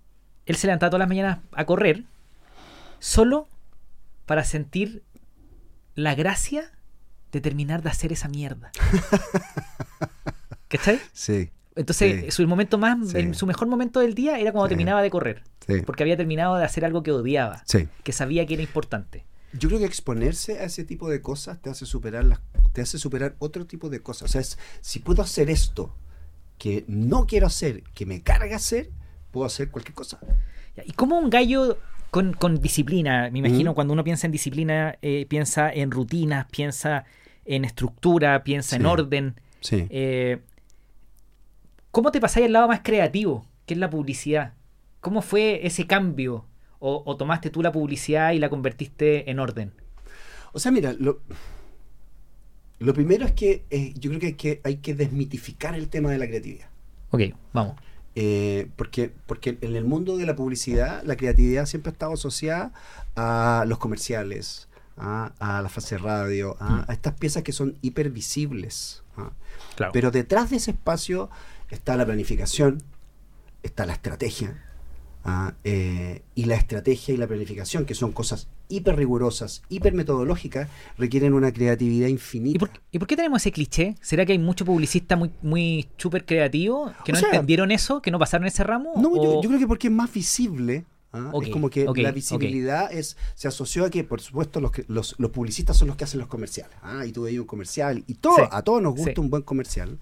él 0.45 0.55
se 0.55 0.67
levantaba 0.67 0.89
todas 0.89 0.99
las 0.99 1.09
mañanas 1.09 1.39
a 1.51 1.65
correr 1.65 2.03
solo 2.99 3.49
para 4.25 4.45
sentir 4.45 5.03
la 5.95 6.15
gracia 6.15 6.71
de 7.33 7.41
terminar 7.41 7.81
de 7.83 7.89
hacer 7.89 8.13
esa 8.13 8.29
mierda. 8.29 8.71
¿Cachai? 10.69 10.99
Sí, 11.13 11.49
Entonces, 11.77 12.25
Sí. 12.25 12.31
su 12.31 12.47
momento 12.47 12.77
más, 12.77 13.09
Sí. 13.11 13.17
el- 13.17 13.35
su 13.35 13.45
mejor 13.45 13.67
momento 13.67 13.99
del 13.99 14.13
día 14.13 14.39
era 14.39 14.51
cuando 14.51 14.67
Sí. 14.67 14.71
terminaba 14.71 15.01
de 15.01 15.09
correr. 15.09 15.43
sí. 15.67 15.81
Porque 15.85 16.03
había 16.03 16.15
terminado 16.15 16.55
de 16.55 16.63
hacer 16.63 16.85
algo 16.85 17.03
que 17.03 17.11
odiaba, 17.11 17.61
Sí. 17.65 17.87
que 18.03 18.11
sabía 18.13 18.45
que 18.45 18.53
era 18.53 18.63
importante. 18.63 19.25
Yo 19.53 19.67
creo 19.69 19.79
que 19.79 19.85
exponerse 19.85 20.59
a 20.59 20.63
ese 20.63 20.83
tipo 20.85 21.09
de 21.09 21.21
cosas 21.21 21.61
te 21.61 21.69
hace 21.69 21.85
superar 21.85 22.23
las, 22.23 22.39
te 22.73 22.81
hace 22.81 22.97
superar 22.97 23.35
otro 23.39 23.65
tipo 23.65 23.89
de 23.89 24.01
cosas. 24.01 24.29
O 24.29 24.31
sea, 24.31 24.41
es, 24.41 24.57
si 24.81 24.99
puedo 24.99 25.21
hacer 25.21 25.49
esto 25.49 25.93
que 26.57 26.85
no 26.87 27.25
quiero 27.27 27.47
hacer, 27.47 27.83
que 27.93 28.05
me 28.05 28.21
carga 28.21 28.55
hacer, 28.55 28.89
puedo 29.31 29.45
hacer 29.45 29.69
cualquier 29.69 29.93
cosa. 29.93 30.19
¿Y 30.85 30.91
cómo 30.93 31.19
un 31.19 31.29
gallo 31.29 31.77
con, 32.11 32.31
con 32.33 32.61
disciplina, 32.61 33.29
me 33.31 33.39
imagino 33.39 33.71
Mm. 33.71 33.75
cuando 33.75 33.93
uno 33.93 34.03
piensa 34.05 34.25
en 34.27 34.31
disciplina, 34.31 34.97
eh, 35.01 35.25
piensa 35.27 35.69
en 35.71 35.91
rutinas, 35.91 36.45
piensa 36.49 37.03
en 37.45 37.65
estructura, 37.65 38.43
piensa 38.43 38.75
en 38.77 38.85
orden. 38.85 39.35
Sí. 39.59 39.85
Eh, 39.89 40.39
¿Cómo 41.97 42.11
te 42.11 42.21
pasáis 42.21 42.45
al 42.45 42.53
lado 42.53 42.67
más 42.67 42.81
creativo, 42.83 43.43
que 43.65 43.73
es 43.73 43.79
la 43.79 43.89
publicidad? 43.89 44.53
¿Cómo 45.01 45.23
fue 45.23 45.65
ese 45.65 45.87
cambio? 45.87 46.45
¿O, 46.77 47.01
o 47.03 47.17
tomaste 47.17 47.49
tú 47.49 47.63
la 47.63 47.71
publicidad 47.71 48.33
y 48.33 48.37
la 48.37 48.51
convertiste 48.51 49.31
en 49.31 49.39
orden? 49.39 49.71
O 50.53 50.59
sea, 50.59 50.71
mira, 50.71 50.93
lo, 50.93 51.21
lo 52.77 52.93
primero 52.93 53.25
es 53.25 53.31
que 53.31 53.65
eh, 53.71 53.95
yo 53.97 54.11
creo 54.11 54.19
que 54.19 54.27
hay, 54.27 54.33
que 54.35 54.61
hay 54.63 54.75
que 54.75 54.93
desmitificar 54.93 55.73
el 55.73 55.89
tema 55.89 56.11
de 56.11 56.19
la 56.19 56.27
creatividad. 56.27 56.67
Ok, 57.09 57.21
vamos. 57.51 57.75
Eh, 58.13 58.69
porque, 58.75 59.11
porque 59.25 59.57
en 59.61 59.75
el 59.75 59.83
mundo 59.83 60.17
de 60.17 60.27
la 60.27 60.35
publicidad 60.35 61.01
la 61.03 61.15
creatividad 61.15 61.65
siempre 61.65 61.89
ha 61.89 61.93
estado 61.93 62.13
asociada 62.13 62.73
a 63.15 63.65
los 63.67 63.79
comerciales, 63.79 64.67
a, 64.97 65.31
a 65.39 65.63
la 65.63 65.69
fase 65.69 65.97
radio, 65.97 66.57
a, 66.59 66.69
Mm. 66.69 66.85
a 66.89 66.93
estas 66.93 67.15
piezas 67.15 67.41
que 67.41 67.53
son 67.53 67.75
hipervisibles. 67.81 69.01
¿ah? 69.17 69.31
Claro. 69.75 69.93
Pero 69.93 70.11
detrás 70.11 70.51
de 70.51 70.57
ese 70.57 70.69
espacio 70.69 71.31
está 71.69 71.95
la 71.97 72.05
planificación, 72.05 72.81
está 73.63 73.85
la 73.85 73.93
estrategia. 73.93 74.63
¿ah? 75.23 75.55
Eh, 75.63 76.21
y 76.35 76.45
la 76.45 76.55
estrategia 76.55 77.13
y 77.13 77.17
la 77.17 77.27
planificación, 77.27 77.85
que 77.85 77.95
son 77.95 78.11
cosas 78.13 78.47
hiper 78.69 78.95
rigurosas, 78.95 79.61
hiper 79.69 79.93
metodológicas, 79.93 80.69
requieren 80.97 81.33
una 81.33 81.51
creatividad 81.51 82.07
infinita. 82.07 82.55
¿Y 82.55 82.59
por, 82.59 82.69
y 82.91 82.99
por 82.99 83.07
qué 83.07 83.15
tenemos 83.15 83.41
ese 83.41 83.51
cliché? 83.51 83.95
¿Será 84.01 84.25
que 84.25 84.33
hay 84.33 84.39
muchos 84.39 84.65
publicistas 84.65 85.17
muy, 85.17 85.31
muy 85.41 85.87
súper 85.97 86.25
creativos 86.25 86.91
que 87.05 87.11
O 87.11 87.15
no 87.15 87.19
sea- 87.19 87.29
entendieron 87.29 87.71
eso, 87.71 88.01
que 88.01 88.11
no 88.11 88.19
pasaron 88.19 88.47
ese 88.47 88.63
ramo? 88.63 88.93
No, 88.97 89.15
yo, 89.15 89.39
¿O- 89.39 89.41
yo 89.43 89.49
creo 89.49 89.59
que 89.59 89.67
porque 89.67 89.87
es 89.87 89.93
más 89.93 90.13
visible. 90.13 90.85
¿ah? 91.13 91.31
Es 91.41 91.49
como 91.49 91.69
que 91.69 91.85
la 91.95 92.11
visibilidad 92.11 92.91
es 92.91 93.17
se 93.35 93.47
asoció 93.47 93.85
a 93.85 93.89
que, 93.89 94.03
por 94.03 94.19
supuesto, 94.21 94.59
los, 94.61 94.71
los, 94.87 95.15
los 95.17 95.31
publicistas 95.31 95.75
son 95.77 95.87
los 95.89 95.97
que 95.97 96.03
hacen 96.03 96.19
los 96.19 96.27
comerciales. 96.29 96.75
¿ah? 96.81 97.05
Y 97.05 97.11
tú 97.13 97.23
veis 97.23 97.39
un 97.39 97.45
comercial 97.47 98.03
y 98.07 98.13
todo, 98.15 98.35
Sí, 98.35 98.41
a 98.51 98.61
todos 98.61 98.81
nos 98.81 98.93
gusta 98.95 99.13
sí. 99.13 99.19
un 99.19 99.29
buen 99.29 99.43
comercial. 99.43 99.97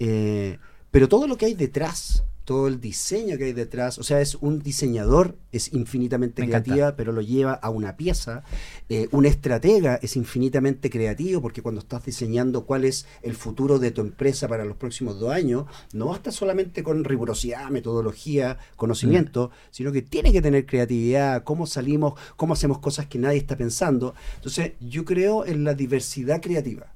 eh, 0.00 0.58
pero 0.90 1.08
todo 1.08 1.26
lo 1.26 1.36
que 1.36 1.46
hay 1.46 1.54
detrás, 1.54 2.24
todo 2.48 2.66
el 2.66 2.80
diseño 2.80 3.36
que 3.36 3.44
hay 3.44 3.52
detrás, 3.52 3.98
o 3.98 4.02
sea, 4.02 4.22
es 4.22 4.34
un 4.36 4.60
diseñador, 4.60 5.36
es 5.52 5.74
infinitamente 5.74 6.40
Me 6.40 6.48
encanta. 6.48 6.64
creativa, 6.64 6.96
pero 6.96 7.12
lo 7.12 7.20
lleva 7.20 7.52
a 7.52 7.68
una 7.68 7.98
pieza. 7.98 8.42
Eh, 8.88 9.06
un 9.12 9.26
estratega 9.26 9.96
es 9.96 10.16
infinitamente 10.16 10.88
creativo 10.88 11.42
porque 11.42 11.60
cuando 11.60 11.82
estás 11.82 12.06
diseñando 12.06 12.64
cuál 12.64 12.86
es 12.86 13.06
el 13.20 13.34
futuro 13.34 13.78
de 13.78 13.90
tu 13.90 14.00
empresa 14.00 14.48
para 14.48 14.64
los 14.64 14.78
próximos 14.78 15.20
dos 15.20 15.30
años, 15.30 15.66
no 15.92 16.06
basta 16.06 16.32
solamente 16.32 16.82
con 16.82 17.04
rigurosidad, 17.04 17.68
metodología, 17.68 18.56
conocimiento, 18.76 19.50
sino 19.70 19.92
que 19.92 20.00
tiene 20.00 20.32
que 20.32 20.40
tener 20.40 20.64
creatividad, 20.64 21.44
cómo 21.44 21.66
salimos, 21.66 22.18
cómo 22.36 22.54
hacemos 22.54 22.78
cosas 22.78 23.04
que 23.08 23.18
nadie 23.18 23.36
está 23.36 23.58
pensando. 23.58 24.14
Entonces, 24.36 24.72
yo 24.80 25.04
creo 25.04 25.44
en 25.44 25.64
la 25.64 25.74
diversidad 25.74 26.40
creativa 26.40 26.94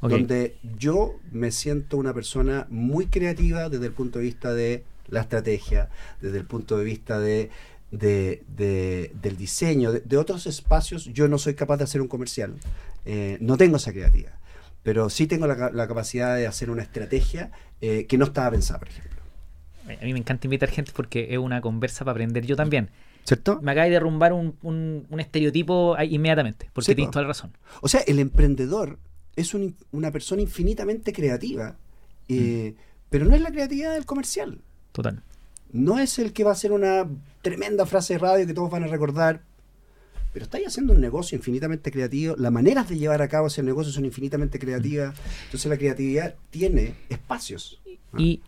Donde 0.00 0.56
yo 0.78 1.14
me 1.32 1.50
siento 1.50 1.96
una 1.96 2.12
persona 2.14 2.66
muy 2.70 3.06
creativa 3.06 3.68
desde 3.68 3.86
el 3.86 3.92
punto 3.92 4.18
de 4.18 4.24
vista 4.26 4.52
de 4.54 4.84
la 5.08 5.20
estrategia, 5.22 5.88
desde 6.20 6.38
el 6.38 6.44
punto 6.44 6.76
de 6.78 6.84
vista 6.84 7.18
de, 7.18 7.50
de- 7.90 8.42
de- 8.56 9.12
del 9.22 9.36
diseño, 9.36 9.92
de, 9.92 10.00
de 10.00 10.16
otros 10.16 10.46
espacios. 10.46 11.04
Yo 11.06 11.28
no 11.28 11.38
soy 11.38 11.54
capaz 11.54 11.78
de 11.78 11.84
hacer 11.84 12.00
un 12.00 12.08
comercial, 12.08 12.54
eh, 13.04 13.38
no 13.40 13.56
tengo 13.56 13.76
esa 13.76 13.92
creatividad, 13.92 14.34
pero 14.82 15.08
sí 15.10 15.26
tengo 15.26 15.46
la, 15.46 15.56
ca- 15.56 15.70
la 15.72 15.86
capacidad 15.88 16.36
de 16.36 16.46
hacer 16.46 16.70
una 16.70 16.82
estrategia 16.82 17.50
eh, 17.80 18.06
que 18.06 18.18
no 18.18 18.24
estaba 18.26 18.50
pensada, 18.50 18.78
por 18.80 18.88
ejemplo. 18.88 19.16
A 19.88 20.04
mí 20.04 20.12
me 20.12 20.18
encanta 20.18 20.46
invitar 20.46 20.68
gente 20.68 20.90
porque 20.94 21.28
es 21.30 21.38
una 21.38 21.60
conversa 21.60 22.04
para 22.04 22.12
aprender 22.12 22.44
yo 22.44 22.56
también. 22.56 22.90
¿Cierto? 23.22 23.60
Me 23.62 23.70
acaba 23.72 23.84
de 23.86 23.90
derrumbar 23.92 24.32
un, 24.32 24.56
un- 24.62 25.06
un 25.08 25.20
estereotipo 25.20 25.96
inmediatamente, 26.02 26.68
porque 26.72 26.86
Sí, 26.92 26.94
tienes 26.96 27.12
toda 27.12 27.22
la 27.22 27.28
razón. 27.28 27.52
O 27.80 27.88
sea, 27.88 28.00
el 28.02 28.18
emprendedor 28.18 28.98
es 29.36 29.54
un 29.54 29.76
una 29.92 30.10
persona 30.10 30.42
infinitamente 30.42 31.12
creativa, 31.12 31.76
eh, 32.28 32.74
pero 33.10 33.24
no 33.26 33.34
es 33.34 33.40
la 33.42 33.50
creatividad 33.50 33.94
del 33.94 34.04
comercial. 34.06 34.60
Total. 34.92 35.22
No 35.72 35.98
es 35.98 36.18
el 36.18 36.32
que 36.32 36.42
va 36.44 36.50
a 36.50 36.52
hacer 36.54 36.72
una 36.72 37.06
tremenda 37.42 37.86
frase 37.86 38.14
de 38.14 38.18
radio 38.18 38.46
que 38.46 38.54
todos 38.54 38.70
van 38.70 38.84
a 38.84 38.86
recordar, 38.86 39.42
pero 40.32 40.44
estáis 40.44 40.66
haciendo 40.68 40.92
un 40.94 41.00
negocio 41.00 41.36
infinitamente 41.36 41.90
creativo. 41.90 42.34
Las 42.38 42.50
maneras 42.52 42.88
de 42.88 42.98
llevar 42.98 43.20
a 43.22 43.28
cabo 43.28 43.46
ese 43.48 43.62
negocio 43.62 43.92
son 43.92 44.04
infinitamente 44.04 44.58
creativas. 44.58 45.14
Entonces 45.44 45.68
la 45.70 45.76
creatividad 45.76 46.34
tiene 46.50 46.94
espacios. 47.08 47.80
Y 48.16 48.40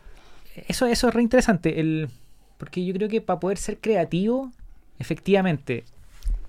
eso, 0.69 0.87
eso 0.87 1.09
es 1.09 1.15
re 1.15 1.23
interesante, 1.23 1.81
el, 1.81 2.09
porque 2.57 2.85
yo 2.85 2.95
creo 2.95 3.09
que 3.09 3.21
para 3.21 3.39
poder 3.41 3.59
ser 3.59 3.79
creativo, 3.79 4.51
efectivamente, 4.99 5.85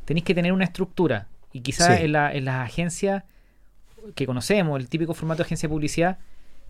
tenéis 0.05 0.23
que 0.25 0.33
tener 0.35 0.51
una 0.53 0.65
estructura. 0.65 1.27
Y 1.51 1.61
quizás 1.61 1.97
Sí. 1.97 2.03
en, 2.05 2.11
la- 2.13 2.33
en 2.33 2.45
las 2.45 2.65
agencias 2.65 3.23
que 4.15 4.25
conocemos, 4.25 4.79
el 4.79 4.87
típico 4.89 5.13
formato 5.13 5.43
de 5.43 5.47
agencia 5.47 5.67
de 5.67 5.73
publicidad, 5.73 6.19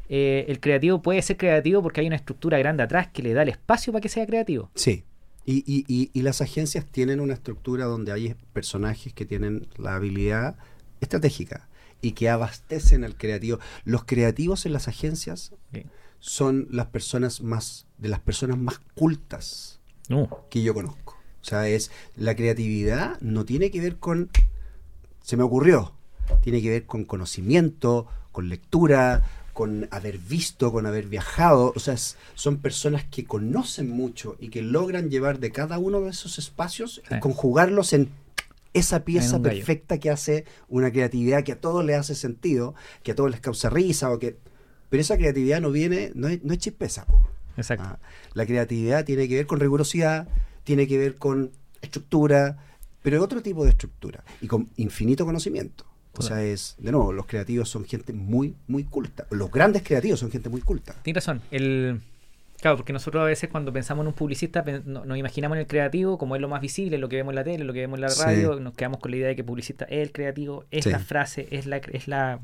eh, 0.10 0.46
el 0.48 0.60
creativo 0.60 1.02
puede 1.02 1.22
ser 1.22 1.38
creativo 1.38 1.82
porque 1.84 2.02
hay 2.02 2.08
una 2.08 2.16
estructura 2.16 2.58
grande 2.58 2.84
atrás 2.84 3.08
que 3.08 3.22
le 3.24 3.34
da 3.34 3.44
el 3.44 3.50
espacio 3.50 3.94
para 3.94 4.02
que 4.02 4.10
sea 4.10 4.26
creativo. 4.26 4.72
Sí. 4.76 5.04
Y, 5.46 5.64
y- 5.66 5.86
y- 5.88 6.10
y 6.14 6.22
las 6.22 6.42
agencias 6.42 6.86
tienen 6.86 7.20
una 7.20 7.34
estructura 7.34 7.86
donde 7.86 8.12
hay 8.12 8.36
personajes 8.54 9.14
que 9.14 9.26
tienen 9.26 9.68
la 9.78 9.96
habilidad 9.96 10.58
estratégica 11.02 11.68
y 12.02 12.12
que 12.12 12.30
abastecen 12.30 13.04
al 13.04 13.16
creativo. 13.16 13.60
Los 13.84 14.04
creativos 14.04 14.66
en 14.66 14.74
las 14.74 14.88
agencias 14.88 15.54
son 16.20 16.68
las 16.72 16.88
personas 16.88 17.42
más, 17.42 17.88
de 17.98 18.10
las 18.10 18.20
personas 18.20 18.58
más 18.58 18.80
cultas 18.96 19.80
No. 20.10 20.46
que 20.50 20.62
yo 20.62 20.74
conozco. 20.74 21.18
O 21.42 21.46
sea, 21.46 21.68
es 21.68 21.92
la 22.16 22.36
creatividad 22.36 23.20
no 23.22 23.46
tiene 23.46 23.72
que 23.72 23.80
ver 23.80 23.98
con 23.98 24.30
se 25.22 25.38
me 25.38 25.44
ocurrió, 25.44 25.94
tiene 26.42 26.62
que 26.62 26.70
ver 26.70 26.86
con 26.86 27.06
conocimiento, 27.06 28.08
con 28.32 28.50
lectura, 28.50 29.24
con 29.54 29.88
haber 29.92 30.18
visto, 30.20 30.72
con 30.72 30.86
haber 30.86 31.08
viajado, 31.08 31.74
o 31.76 31.80
sea, 31.80 31.94
es- 31.96 32.16
son 32.36 32.58
personas 32.58 33.04
que 33.04 33.26
conocen 33.26 33.90
mucho 33.90 34.36
y 34.40 34.50
que 34.50 34.62
logran 34.62 35.10
llevar 35.10 35.40
de 35.40 35.52
cada 35.52 35.80
uno 35.80 36.00
de 36.02 36.12
esos 36.12 36.40
espacios 36.40 37.02
Sí. 37.08 37.16
y 37.16 37.20
conjugarlos 37.20 37.92
en 37.94 38.10
esa 38.74 39.04
pieza 39.04 39.42
perfecta 39.42 39.98
que 39.98 40.12
hace 40.12 40.46
una 40.70 40.92
creatividad 40.92 41.44
que 41.44 41.54
a 41.54 41.60
todos 41.60 41.84
les 41.84 41.98
hace 41.98 42.16
sentido, 42.16 42.76
que 43.04 43.12
a 43.12 43.16
todos 43.16 43.32
les 43.32 43.40
causa 43.42 43.70
risa 43.70 44.12
o 44.12 44.20
que 44.20 44.38
pero 44.90 45.02
esa 45.02 45.18
creatividad 45.18 45.60
no 45.62 45.70
viene, 45.72 46.12
no 46.16 46.28
es, 46.30 46.44
no 46.44 46.52
es 46.54 46.60
chispeza. 46.60 47.06
Exacto. 47.58 47.84
Ah, 47.86 48.00
la 48.34 48.46
creatividad 48.46 49.06
tiene 49.06 49.28
que 49.28 49.36
ver 49.36 49.46
con 49.46 49.60
rigurosidad, 49.60 50.28
tiene 50.64 50.88
que 50.88 50.98
ver 50.98 51.16
con 51.18 51.52
estructura, 51.82 52.58
pero 53.04 53.22
otro 53.24 53.42
tipo 53.44 53.64
de 53.66 53.72
estructura 53.72 54.24
y 54.42 54.48
con 54.48 54.70
infinito 54.78 55.26
conocimiento. 55.26 55.86
O 56.20 56.22
sea, 56.22 56.44
es, 56.44 56.76
de 56.78 56.92
nuevo, 56.92 57.14
los 57.14 57.26
creativos 57.26 57.70
son 57.70 57.86
gente 57.86 58.12
muy, 58.12 58.54
muy 58.68 58.84
culta. 58.84 59.26
Los 59.32 59.50
grandes 59.50 59.84
creativos 59.84 60.20
son 60.20 60.30
gente 60.30 60.50
muy 60.50 60.62
culta. 60.62 60.94
Tienes 61.02 61.26
razón. 61.26 61.42
El... 61.50 62.02
Claro, 62.62 62.76
porque 62.78 62.92
nosotros 62.92 63.22
a 63.22 63.26
veces 63.26 63.50
cuando 63.50 63.72
pensamos 63.72 64.04
en 64.04 64.08
un 64.08 64.14
publicista 64.14 64.64
no- 64.86 65.06
nos 65.06 65.18
imaginamos 65.18 65.56
en 65.56 65.62
el 65.62 65.68
creativo 65.68 66.18
como 66.18 66.36
es 66.36 66.42
lo 66.42 66.50
más 66.50 66.60
visible, 66.62 66.98
lo 66.98 67.08
que 67.08 67.16
vemos 67.16 67.32
en 67.32 67.36
la 67.36 67.44
tele, 67.44 67.64
lo 67.64 67.72
que 67.74 67.80
vemos 67.80 67.98
en 67.98 68.02
la 68.02 68.10
Sí. 68.10 68.22
radio, 68.22 68.60
nos 68.60 68.74
quedamos 68.74 69.00
con 69.00 69.12
la 69.12 69.18
idea 69.18 69.28
de 69.30 69.36
que 69.38 69.44
publicista 69.46 69.86
es 69.86 70.00
el 70.00 70.12
creativo, 70.12 70.66
es 70.72 70.84
Sí. 70.84 70.90
la 70.92 71.00
frase, 71.00 71.48
es 71.52 71.66
la 71.66 71.78
es 71.78 72.08
la, 72.10 72.40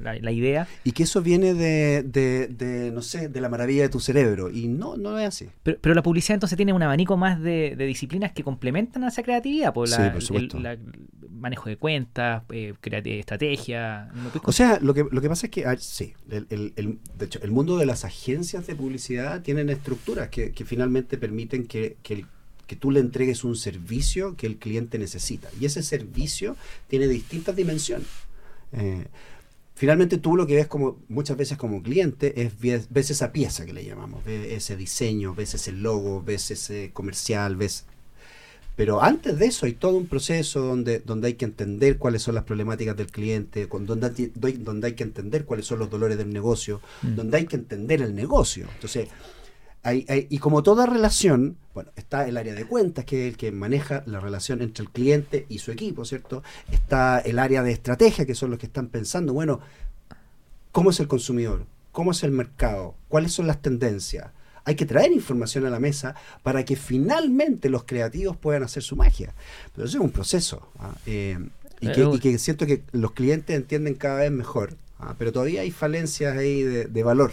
la, 0.00 0.30
idea. 0.32 0.68
Y 0.84 0.92
que 0.92 1.02
eso 1.02 1.20
viene 1.22 1.54
de, 1.54 2.02
de, 2.04 2.46
de, 2.48 2.90
no 2.92 3.02
sé, 3.02 3.28
de 3.28 3.40
la 3.40 3.48
maravilla 3.48 3.82
de 3.82 3.88
tu 3.88 3.98
cerebro. 4.00 4.50
Y 4.50 4.68
no, 4.68 4.96
no 4.96 5.18
es 5.18 5.26
así. 5.28 5.48
Pero, 5.62 5.78
pero 5.80 5.94
la 5.94 6.02
publicidad 6.02 6.34
entonces 6.34 6.56
tiene 6.56 6.72
un 6.72 6.82
abanico 6.82 7.16
más 7.16 7.40
de, 7.40 7.74
de 7.76 7.86
disciplinas 7.86 8.32
que 8.32 8.44
complementan 8.44 9.02
a 9.04 9.08
esa 9.08 9.22
creatividad, 9.22 9.72
por 9.74 9.88
la, 9.88 9.96
Sí, 9.96 10.02
por 10.04 10.14
el- 10.16 10.22
supuesto. 10.22 10.60
la- 10.60 10.76
manejo 11.38 11.68
de 11.68 11.76
cuentas, 11.76 12.42
eh, 12.50 12.72
estrategia. 13.20 14.08
¿me 14.14 14.30
puedes 14.30 14.48
O 14.48 14.52
sea, 14.52 14.78
lo 14.80 14.94
que, 14.94 15.04
lo 15.10 15.20
que 15.20 15.28
pasa 15.28 15.46
es 15.46 15.50
que, 15.50 15.66
ah, 15.66 15.76
sí, 15.78 16.14
el, 16.30 16.72
el- 16.76 16.98
de 17.18 17.26
hecho, 17.26 17.40
el 17.42 17.50
mundo 17.50 17.76
de 17.78 17.86
las 17.86 18.04
agencias 18.04 18.66
de 18.66 18.74
publicidad 18.74 19.42
tienen 19.56 19.76
estructuras 19.76 20.28
que, 20.28 20.52
que 20.52 20.64
finalmente 20.64 21.16
permiten 21.18 21.66
que, 21.66 21.96
que, 22.02 22.14
el- 22.14 22.26
que 22.66 22.76
tú 22.76 22.90
le 22.90 23.00
entregues 23.00 23.44
un 23.44 23.56
servicio 23.56 24.36
que 24.36 24.46
el 24.46 24.56
cliente 24.56 24.98
necesita. 24.98 25.48
Y 25.60 25.66
ese 25.66 25.82
servicio 25.82 26.56
tiene 26.88 27.06
distintas 27.08 27.54
dimensiones. 27.56 28.08
Eh, 28.72 29.04
finalmente 29.74 30.18
tú 30.18 30.36
lo 30.36 30.46
que 30.46 30.56
ves 30.56 30.66
como 30.66 30.98
muchas 31.08 31.36
veces 31.36 31.56
como 31.58 31.82
cliente 31.82 32.42
es 32.42 32.52
ves, 32.60 33.10
esa 33.10 33.32
pieza 33.32 33.64
que 33.64 33.72
le 33.72 33.84
llamamos, 33.84 34.24
ves 34.24 34.52
ese 34.52 34.76
diseño, 34.76 35.34
ves 35.34 35.54
ese 35.54 35.72
logo, 35.72 36.22
ves 36.22 36.50
ese 36.50 36.90
comercial, 36.92 37.56
ves 37.56 37.84
pero 38.74 39.02
antes 39.02 39.38
de 39.38 39.46
eso 39.46 39.64
hay 39.64 39.72
todo 39.72 39.96
un 39.96 40.06
proceso 40.06 40.60
donde, 40.60 40.98
donde 40.98 41.28
hay 41.28 41.34
que 41.34 41.46
entender 41.46 41.96
cuáles 41.96 42.20
son 42.20 42.34
las 42.34 42.44
problemáticas 42.44 42.94
del 42.94 43.06
cliente, 43.10 43.68
con- 43.70 43.86
donde, 43.86 44.10
donde 44.34 44.88
hay 44.88 44.92
que 44.94 45.02
entender 45.04 45.46
cuáles 45.46 45.64
son 45.64 45.78
los 45.78 45.88
dolores 45.88 46.18
del 46.18 46.30
negocio, 46.30 46.82
Mm. 47.00 47.14
donde 47.14 47.36
hay 47.38 47.46
que 47.46 47.56
entender 47.56 48.02
el 48.02 48.14
negocio. 48.14 48.66
Entonces, 48.74 49.08
hay- 49.86 50.04
hay- 50.08 50.26
y 50.30 50.38
como 50.38 50.62
toda 50.62 50.86
relación, 50.86 51.56
bueno, 51.74 51.90
está 51.96 52.26
el 52.28 52.36
área 52.36 52.54
de 52.54 52.64
cuentas, 52.64 53.04
que 53.04 53.26
es 53.26 53.32
el 53.32 53.36
que 53.38 53.52
maneja 53.52 54.02
la 54.06 54.20
relación 54.20 54.62
entre 54.62 54.82
el 54.84 54.90
cliente 54.90 55.46
y 55.48 55.58
su 55.58 55.70
equipo, 55.72 56.04
¿cierto? 56.04 56.42
Está 56.70 57.18
el 57.20 57.38
área 57.38 57.62
de 57.62 57.72
estrategia, 57.72 58.26
que 58.26 58.34
son 58.34 58.50
los 58.50 58.58
que 58.58 58.66
están 58.66 58.88
pensando, 58.88 59.32
bueno, 59.32 59.60
¿cómo 60.72 60.90
es 60.90 61.00
el 61.00 61.08
consumidor? 61.08 61.64
cómo 61.92 62.10
es 62.10 62.22
el 62.24 62.30
mercado, 62.30 62.94
cuáles 63.08 63.32
son 63.32 63.46
las 63.46 63.62
tendencias. 63.62 64.26
Hay 64.66 64.74
que 64.74 64.84
traer 64.84 65.12
información 65.12 65.64
a 65.64 65.70
la 65.70 65.80
mesa 65.80 66.14
para 66.42 66.62
que 66.62 66.76
finalmente 66.76 67.70
los 67.70 67.84
creativos 67.84 68.36
puedan 68.36 68.62
hacer 68.64 68.82
su 68.82 68.96
magia. 68.96 69.32
Pero 69.74 69.86
eso 69.88 69.96
es 69.96 70.04
un 70.04 70.10
proceso. 70.10 70.68
¿ah? 70.78 70.92
Eh, 71.06 71.38
y, 71.80 71.90
que, 71.92 72.02
y 72.02 72.18
que 72.18 72.38
siento 72.38 72.66
que 72.66 72.82
los 72.92 73.12
clientes 73.12 73.56
entienden 73.56 73.94
cada 73.94 74.16
vez 74.20 74.30
mejor. 74.30 74.76
¿ah? 74.98 75.14
Pero 75.18 75.32
todavía 75.32 75.62
hay 75.62 75.70
falencias 75.70 76.36
ahí 76.36 76.62
de, 76.62 76.84
de 76.84 77.02
valor. 77.02 77.32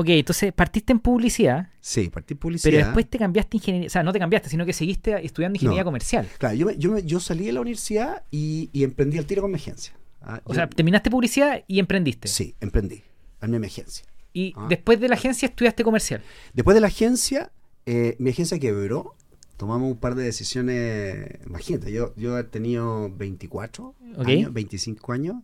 Ok, 0.00 0.08
entonces 0.10 0.52
partiste 0.52 0.92
en 0.92 1.00
publicidad, 1.00 1.70
Sí, 1.80 2.08
partí 2.08 2.34
en 2.34 2.38
publicidad. 2.38 2.70
pero 2.72 2.84
después 2.86 3.10
te 3.10 3.18
cambiaste 3.18 3.56
ingeniería, 3.56 3.86
o 3.88 3.90
sea, 3.90 4.02
no 4.04 4.12
te 4.12 4.18
cambiaste, 4.20 4.48
sino 4.48 4.64
que 4.64 4.72
seguiste 4.72 5.24
estudiando 5.26 5.56
ingeniería 5.56 5.82
No. 5.82 5.86
comercial. 5.86 6.28
Claro, 6.38 6.54
yo, 6.54 6.70
yo, 6.70 6.98
yo 6.98 7.18
salí 7.18 7.46
de 7.46 7.52
la 7.52 7.60
universidad 7.60 8.22
y, 8.30 8.70
y 8.72 8.84
emprendí 8.84 9.18
al 9.18 9.26
tiro 9.26 9.42
con 9.42 9.50
mi 9.50 9.56
agencia. 9.56 9.94
¿ah? 10.22 10.40
O 10.44 10.50
Yo- 10.50 10.54
sea, 10.54 10.68
terminaste 10.68 11.10
publicidad 11.10 11.64
y 11.66 11.80
emprendiste. 11.80 12.28
sí, 12.28 12.54
emprendí. 12.60 13.02
Armé 13.40 13.58
mi 13.58 13.66
agencia. 13.66 14.04
Y 14.32 14.52
Ah. 14.56 14.66
después 14.68 15.00
de 15.00 15.08
la 15.08 15.14
agencia 15.16 15.46
estudiaste 15.46 15.82
comercial. 15.82 16.22
Después 16.54 16.74
de 16.76 16.80
la 16.80 16.86
agencia, 16.88 17.50
eh, 17.86 18.14
mi 18.20 18.30
agencia 18.30 18.58
quebró. 18.58 19.16
Tomamos 19.56 19.90
un 19.90 19.98
par 19.98 20.14
de 20.14 20.22
decisiones. 20.22 21.40
Imagínate, 21.44 21.90
yo, 21.90 22.14
yo 22.16 22.38
he 22.38 22.44
tenido 22.44 23.10
24 23.10 23.96
Ok. 24.16 24.28
años, 24.28 24.52
25 24.52 25.12
años. 25.12 25.36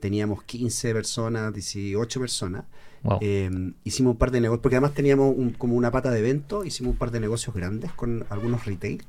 Teníamos 0.00 0.42
15 0.44 0.94
personas, 0.94 1.52
18 1.52 2.20
personas. 2.20 2.64
Wow. 3.02 3.18
Eh, 3.22 3.72
hicimos 3.84 4.12
un 4.12 4.18
par 4.18 4.30
de 4.30 4.40
negocios, 4.40 4.62
porque 4.62 4.76
además 4.76 4.94
teníamos 4.94 5.34
un- 5.36 5.50
como 5.50 5.74
una 5.76 5.90
pata 5.90 6.10
de 6.10 6.18
evento. 6.18 6.64
Hicimos 6.64 6.92
un 6.92 6.98
par 6.98 7.10
de 7.10 7.20
negocios 7.20 7.54
grandes 7.54 7.92
con 7.92 8.24
algunos 8.30 8.64
retail. 8.66 9.02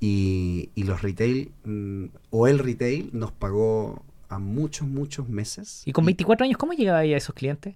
Y, 0.00 0.70
y 0.76 0.84
los 0.84 1.02
retail, 1.02 1.50
mm, 1.64 2.04
o 2.30 2.46
el 2.46 2.58
retail, 2.60 3.10
nos 3.12 3.32
pagó 3.32 4.02
a 4.28 4.38
muchos, 4.38 4.86
muchos 4.86 5.28
meses. 5.28 5.82
y 5.86 5.92
con 5.92 6.04
24 6.04 6.44
años, 6.44 6.56
¿cómo 6.58 6.72
llegaba 6.74 6.98
ahí 6.98 7.14
a 7.14 7.16
esos 7.16 7.34
clientes? 7.34 7.74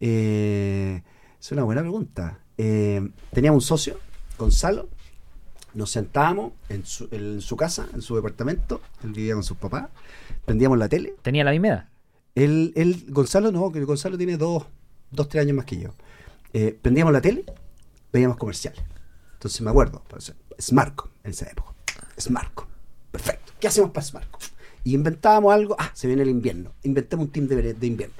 Eh, 0.00 1.02
es 1.40 1.52
una 1.52 1.62
buena 1.64 1.80
pregunta. 1.80 2.40
Eh, 2.58 3.08
teníamos 3.32 3.64
un 3.64 3.66
socio, 3.66 3.98
Gonzalo. 4.38 4.88
Nos 5.74 5.90
sentábamos 5.90 6.52
en 6.70 6.84
su, 6.86 7.08
en 7.10 7.40
su 7.40 7.56
casa, 7.56 7.86
en 7.94 8.00
su 8.02 8.16
departamento. 8.16 8.80
Él 9.04 9.12
vivía 9.12 9.34
con 9.34 9.42
sus 9.42 9.56
papás. 9.58 9.88
Prendíamos 10.44 10.78
la 10.78 10.88
tele. 10.88 11.14
Tenía 11.22 11.44
la 11.44 11.50
misma 11.50 11.68
edad. 11.68 11.88
Él, 12.36 12.72
él, 12.76 13.06
Gonzalo 13.08 13.50
no, 13.50 13.72
que 13.72 13.82
Gonzalo 13.82 14.16
tiene 14.16 14.36
dos, 14.36 14.66
dos, 15.10 15.28
tres 15.28 15.42
años 15.42 15.56
más 15.56 15.64
que 15.64 15.78
yo. 15.78 15.90
Eh, 16.52 16.78
prendíamos 16.80 17.12
la 17.12 17.20
tele, 17.20 17.44
veíamos 18.12 18.36
comerciales. 18.36 18.80
Entonces 19.32 19.60
me 19.62 19.70
acuerdo, 19.70 20.02
Smartcom 20.60 21.10
en 21.24 21.30
esa 21.30 21.50
época. 21.50 21.74
Smartcom. 22.20 22.66
Perfecto. 23.10 23.52
¿Qué 23.58 23.66
hacemos 23.66 23.90
para 23.90 24.06
Smartcom? 24.06 24.40
Y 24.84 24.94
inventábamos 24.94 25.52
algo. 25.52 25.76
Ah, 25.78 25.90
se 25.94 26.06
viene 26.06 26.22
el 26.22 26.28
invierno. 26.28 26.72
Inventamos 26.84 27.26
un 27.26 27.32
team 27.32 27.48
de, 27.48 27.74
de 27.74 27.86
invierno. 27.86 28.14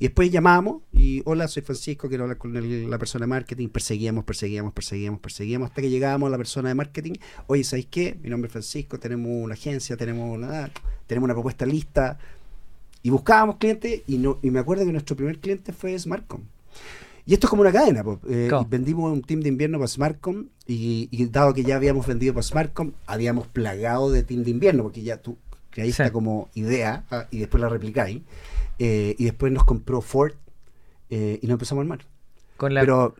Y 0.00 0.04
después 0.04 0.30
llamamos 0.30 0.82
y 0.92 1.22
hola, 1.24 1.48
soy 1.48 1.62
Francisco, 1.62 2.08
quiero 2.08 2.22
hablar 2.24 2.38
con 2.38 2.54
la 2.88 2.98
persona 2.98 3.24
de 3.24 3.28
marketing. 3.28 3.68
Perseguíamos, 3.68 4.24
perseguíamos, 4.24 4.72
perseguíamos, 4.72 5.20
perseguíamos 5.20 5.68
hasta 5.70 5.82
que 5.82 5.90
llegábamos 5.90 6.28
a 6.28 6.30
la 6.30 6.38
persona 6.38 6.68
de 6.68 6.76
marketing. 6.76 7.14
Oye, 7.48 7.64
¿sabéis 7.64 7.88
qué? 7.90 8.16
Mi 8.22 8.30
nombre 8.30 8.46
es 8.46 8.52
Francisco, 8.52 8.98
tenemos 9.00 9.32
una 9.32 9.54
agencia, 9.54 9.96
tenemos 9.96 10.38
tenemos 11.06 11.26
una 11.26 11.34
propuesta 11.34 11.66
lista. 11.66 12.18
Y 13.02 13.10
buscábamos 13.10 13.56
clientes 13.56 14.02
y, 14.06 14.18
no, 14.18 14.38
y 14.42 14.50
me 14.50 14.58
acuerdo 14.58 14.84
que 14.84 14.92
nuestro 14.92 15.16
primer 15.16 15.38
cliente 15.38 15.72
fue 15.72 15.98
Smartcom. 15.98 16.42
Y 17.26 17.34
esto 17.34 17.46
es 17.46 17.50
como 17.50 17.62
una 17.62 17.72
cadena. 17.72 18.02
Eh, 18.28 18.50
vendimos 18.68 19.12
un 19.12 19.22
team 19.22 19.40
de 19.40 19.50
invierno 19.50 19.78
para 19.78 19.88
Smartcom 19.88 20.46
y, 20.66 21.08
y 21.10 21.26
dado 21.26 21.52
que 21.52 21.62
ya 21.62 21.76
habíamos 21.76 22.06
vendido 22.06 22.32
para 22.32 22.42
Smartcom, 22.42 22.92
habíamos 23.06 23.46
plagado 23.46 24.10
de 24.10 24.22
team 24.22 24.44
de 24.44 24.50
invierno 24.50 24.82
porque 24.82 25.02
ya 25.02 25.18
tú 25.18 25.36
creaste 25.70 26.06
Sí. 26.06 26.10
como 26.10 26.48
idea 26.54 27.04
ah, 27.10 27.26
y 27.30 27.38
después 27.38 27.60
la 27.60 27.68
replicáis. 27.68 28.22
Eh, 28.78 29.14
y 29.18 29.24
después 29.24 29.52
nos 29.52 29.64
compró 29.64 30.00
Ford 30.00 30.32
eh, 31.10 31.38
y 31.42 31.46
nos 31.46 31.54
empezamos 31.56 31.80
a 31.80 31.84
armar. 31.84 32.06
Con 32.56 32.72
la, 32.74 32.80
Pero 32.80 33.14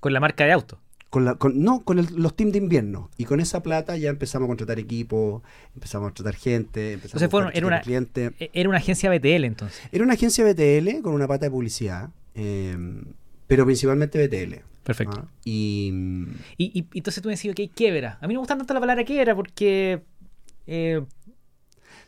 con 0.00 0.12
la 0.12 0.20
marca 0.20 0.44
de 0.44 0.52
auto. 0.52 0.78
Con 1.12 1.26
la, 1.26 1.34
con- 1.34 1.62
no, 1.62 1.84
con 1.84 1.98
el- 1.98 2.08
los 2.16 2.34
teams 2.34 2.52
de 2.54 2.58
invierno. 2.58 3.10
Y 3.18 3.26
con 3.26 3.38
esa 3.38 3.62
plata 3.62 3.98
ya 3.98 4.08
empezamos 4.08 4.46
a 4.46 4.48
contratar 4.48 4.78
equipos, 4.78 5.42
empezamos 5.74 6.06
a 6.06 6.08
contratar 6.08 6.34
gente, 6.40 6.94
empezamos 6.94 7.20
Entonces 7.20 7.26
a 7.26 7.30
fueron- 7.30 7.50
era 7.54 7.66
una- 7.66 7.80
clientes. 7.82 8.32
E- 8.40 8.50
Era 8.54 8.70
una 8.70 8.78
agencia 8.78 9.10
BTL 9.10 9.44
entonces. 9.44 9.78
Era 9.92 10.04
una 10.04 10.14
agencia 10.14 10.42
BTL 10.42 11.02
con 11.02 11.12
una 11.12 11.28
pata 11.28 11.44
de 11.44 11.50
publicidad, 11.50 12.08
eh, 12.34 12.74
pero 13.46 13.66
principalmente 13.66 14.18
BTL. 14.26 14.62
Perfecto. 14.84 15.18
¿ah? 15.22 15.28
Y 15.44 15.90
mm, 15.92 16.26
Y, 16.56 16.78
y- 16.80 16.98
entonces 16.98 17.22
tú 17.22 17.28
me 17.28 17.34
decís, 17.36 17.50
ok, 17.52 17.60
quiebra. 17.74 18.16
A 18.22 18.26
mí 18.26 18.32
no 18.32 18.38
me 18.38 18.44
gusta 18.44 18.56
tanto 18.56 18.72
la 18.72 18.80
palabra 18.80 19.04
quiebra 19.04 19.36
porque 19.36 20.00
eh, 20.66 21.02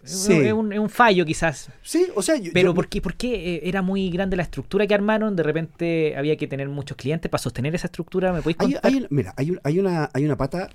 Sí. 0.05 0.33
es, 0.35 0.53
un, 0.53 0.73
es 0.73 0.79
un 0.79 0.89
fallo 0.91 1.25
quizás. 1.25 1.71
sí, 1.83 2.07
o 2.15 2.23
sea, 2.23 2.37
yo- 2.37 2.51
Pero 2.53 2.71
yo- 2.71 2.75
¿por 2.75 2.89
qué, 2.89 3.01
por 3.01 3.15
qué, 3.15 3.55
eh, 3.57 3.61
era 3.65 3.83
muy 3.83 4.11
grande 4.11 4.37
la 4.37 4.43
estructura 4.43 4.87
que 4.87 4.95
armaron? 4.95 5.35
De 5.37 5.43
repente 5.43 6.15
había 6.17 6.37
que 6.37 6.47
tener 6.47 6.69
muchos 6.69 6.97
clientes 6.97 7.31
para 7.31 7.43
sostener 7.43 7.75
esa 7.75 7.87
estructura. 7.87 8.33
¿Me 8.33 8.41
podéis 8.43 8.57
contar? 8.59 8.81
hay- 8.85 9.07
mira, 9.11 9.33
hay, 9.37 9.51
un- 9.53 9.61
hay 9.65 9.79
una, 9.79 10.11
hay 10.13 10.25
una 10.25 10.37
pata, 10.37 10.69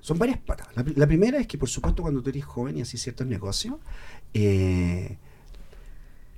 son 0.00 0.18
varias 0.18 0.38
patas. 0.38 0.68
La, 0.76 0.84
pri- 0.84 0.94
la 0.96 1.06
primera 1.06 1.38
es 1.38 1.46
que, 1.46 1.58
por 1.58 1.68
supuesto, 1.68 2.02
cuando 2.02 2.22
tú 2.22 2.30
eres 2.30 2.44
joven 2.44 2.76
y 2.78 2.82
así 2.82 2.96
ciertos 2.98 3.26
negocios, 3.26 3.76
eh, 4.34 5.16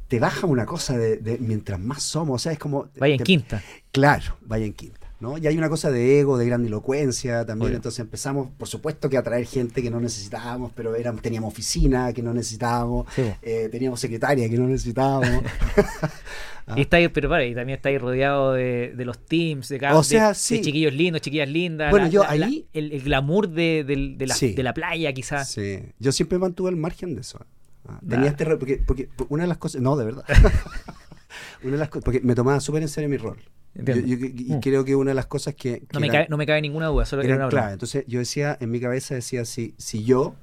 te 0.08 0.18
baja 0.20 0.46
una 0.46 0.64
cosa 0.64 0.96
de, 0.96 1.16
de 1.18 1.38
mientras 1.38 1.78
más 1.80 2.02
somos, 2.02 2.36
o 2.36 2.38
sea, 2.38 2.52
es 2.52 2.58
como... 2.58 2.88
Vaya 2.98 3.14
en 3.14 3.18
te- 3.18 3.24
quinta. 3.24 3.62
Claro, 3.92 4.36
vaya 4.42 4.64
en 4.64 4.72
quinta. 4.72 5.07
¿No? 5.20 5.36
Y 5.38 5.46
hay 5.46 5.58
una 5.58 5.68
cosa 5.68 5.90
de 5.90 6.20
ego, 6.20 6.38
de 6.38 6.46
grandilocuencia 6.46 7.44
también. 7.44 7.74
Entonces 7.74 7.98
empezamos, 8.00 8.50
por 8.56 8.68
supuesto, 8.68 9.08
que 9.08 9.16
a 9.16 9.22
traer 9.22 9.46
gente 9.46 9.82
que 9.82 9.90
no 9.90 10.00
necesitábamos, 10.00 10.72
pero 10.74 10.94
eran, 10.94 11.18
teníamos 11.18 11.52
oficina 11.52 12.12
que 12.12 12.22
no 12.22 12.32
necesitábamos, 12.32 13.06
Sí, 13.14 13.22
eh, 13.42 13.68
teníamos 13.70 13.98
secretaria 14.00 14.48
que 14.48 14.56
no 14.56 14.66
necesitábamos. 14.68 15.42
Ah. 16.70 16.74
Y 16.76 16.82
está 16.82 16.98
ahí, 16.98 17.08
pero 17.08 17.30
para, 17.30 17.46
y 17.46 17.54
también 17.54 17.78
está 17.78 17.88
ahí 17.88 17.96
rodeado 17.96 18.52
de, 18.52 18.92
de 18.94 19.04
los 19.06 19.24
teams, 19.24 19.70
de, 19.70 19.78
cada, 19.78 19.96
O 19.98 20.02
sea, 20.02 20.22
de- 20.24 20.28
de 20.28 20.34
sí. 20.34 20.60
chiquillos 20.60 20.92
lindos, 20.92 21.22
chiquillas 21.22 21.48
lindas. 21.48 21.90
Bueno, 21.90 22.04
la- 22.04 22.12
yo 22.12 22.22
la- 22.24 22.36
la- 22.36 22.44
ahí- 22.44 22.66
el, 22.74 22.92
el 22.92 23.00
glamour 23.04 23.48
de, 23.48 24.14
la, 24.18 24.34
Sí. 24.34 24.52
de 24.52 24.62
la 24.62 24.74
playa, 24.74 25.10
quizás. 25.14 25.50
Sí. 25.50 25.78
Yo 25.98 26.12
siempre 26.12 26.38
mantuve 26.38 26.68
el 26.68 26.76
margen 26.76 27.14
de 27.14 27.22
eso. 27.22 27.38
Ah, 27.88 27.98
Nah. 28.02 28.16
Tenía 28.16 28.28
este 28.28 28.44
rol, 28.44 28.58
porque, 28.58 28.82
porque 28.86 29.08
una 29.30 29.44
de 29.44 29.48
las 29.48 29.56
cosas, 29.56 29.80
no, 29.80 29.96
de 29.96 30.04
verdad. 30.04 30.24
una 31.62 31.72
de 31.72 31.78
las 31.78 31.88
cosas, 31.88 32.04
porque 32.04 32.20
me 32.20 32.34
tomaba 32.34 32.60
súper 32.60 32.82
en 32.82 32.88
serio 32.88 33.08
mi 33.08 33.16
rol. 33.16 33.38
Yo- 33.74 33.80
Entiendo. 33.94 34.06
yo- 34.06 34.26
y 34.26 34.54
Mm. 34.56 34.60
creo 34.60 34.84
que 34.84 34.96
una 34.96 35.10
de 35.10 35.14
las 35.14 35.26
cosas 35.26 35.54
que... 35.54 35.82
No 35.92 36.00
me, 36.00 36.06
era- 36.08 36.12
cabe, 36.20 36.26
no 36.30 36.36
me 36.36 36.46
cabe 36.46 36.60
ninguna 36.62 36.86
duda, 36.86 37.04
solo 37.06 37.22
era 37.22 37.36
una 37.36 37.48
clave. 37.48 37.72
Entonces 37.72 38.04
yo 38.08 38.18
decía, 38.18 38.56
en 38.60 38.70
mi 38.70 38.80
cabeza 38.80 39.14
decía, 39.14 39.44
si, 39.44 39.74
si 39.78 40.04
yo, 40.04 40.34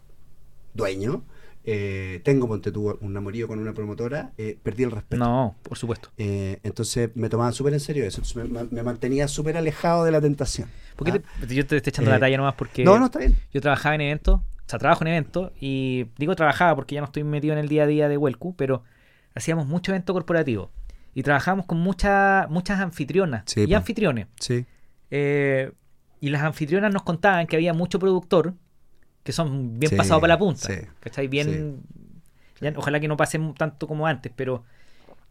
dueño, 0.74 1.24
eh, 1.68 2.22
tengo, 2.24 2.48
ponte 2.48 2.72
tú, 2.72 2.98
un 3.02 3.18
amorío 3.18 3.48
con 3.48 3.60
una 3.60 3.74
promotora, 3.74 4.32
eh, 4.38 4.58
perdí 4.62 4.84
el 4.84 4.92
respeto. 4.92 5.24
No, 5.24 5.56
por 5.64 5.78
supuesto. 5.78 6.10
Eh, 6.18 6.60
entonces 6.64 7.10
me 7.16 7.28
tomaba 7.30 7.52
súper 7.52 7.74
en 7.74 7.80
serio 7.80 8.06
eso. 8.06 8.22
Entonces, 8.22 8.50
me, 8.52 8.64
me 8.70 8.84
mantenía 8.84 9.28
súper 9.28 9.58
alejado 9.58 10.06
de 10.06 10.12
la 10.12 10.22
tentación. 10.22 10.70
¿Por 10.96 11.06
qué 11.12 11.14
Ah. 11.18 11.46
te- 11.48 11.56
yo 11.56 11.66
te 11.66 11.78
estoy 11.78 11.90
echando 11.90 12.12
la 12.12 12.20
talla 12.20 12.38
nomás 12.38 12.54
porque 12.56 12.84
No, 12.84 13.00
no, 13.00 13.06
está 13.06 13.20
bien. 13.20 13.36
yo 13.52 13.62
trabajaba 13.62 13.96
en 13.96 14.02
eventos, 14.02 14.36
o 14.42 14.44
sea, 14.70 14.78
trabajo 14.80 15.04
en 15.04 15.08
eventos, 15.10 15.52
y 15.60 16.06
digo 16.18 16.36
trabajaba 16.36 16.76
porque 16.76 16.96
ya 16.96 17.02
no 17.02 17.06
estoy 17.06 17.24
metido 17.24 17.54
en 17.54 17.60
el 17.60 17.68
día 17.68 17.84
a 17.84 17.88
día 17.88 18.08
de 18.10 18.18
Huelcu, 18.18 18.56
pero 18.56 18.84
hacíamos 19.34 19.66
mucho 19.68 19.92
evento 19.92 20.14
corporativo. 20.14 20.72
Y 21.16 21.24
trabajábamos 21.24 21.66
con 21.66 21.80
muchas 21.80 22.48
muchas 22.52 22.80
anfitrionas 22.80 23.44
Sí, 23.48 23.66
y 23.68 23.74
anfitriones. 23.74 24.28
Sí. 24.40 24.66
Eh, 25.10 25.72
y 26.20 26.30
las 26.30 26.44
anfitrionas 26.44 26.94
nos 26.94 27.02
contaban 27.04 27.48
que 27.48 27.56
había 27.56 27.74
mucho 27.74 27.98
productor 28.00 28.54
que 29.24 29.32
son 29.32 29.80
bien 29.80 29.90
Sí, 29.90 29.96
pasados 29.96 30.22
para 30.22 30.34
la 30.36 30.38
punta. 30.40 30.68
sí, 30.68 30.76
¿Cachai? 31.00 31.28
Bien. 31.28 31.82
ya- 32.62 32.74
ojalá 32.76 33.00
que 33.00 33.08
no 33.08 33.18
pasen 33.18 33.54
tanto 33.56 33.88
como 33.88 34.06
antes, 34.08 34.32
pero 34.36 34.64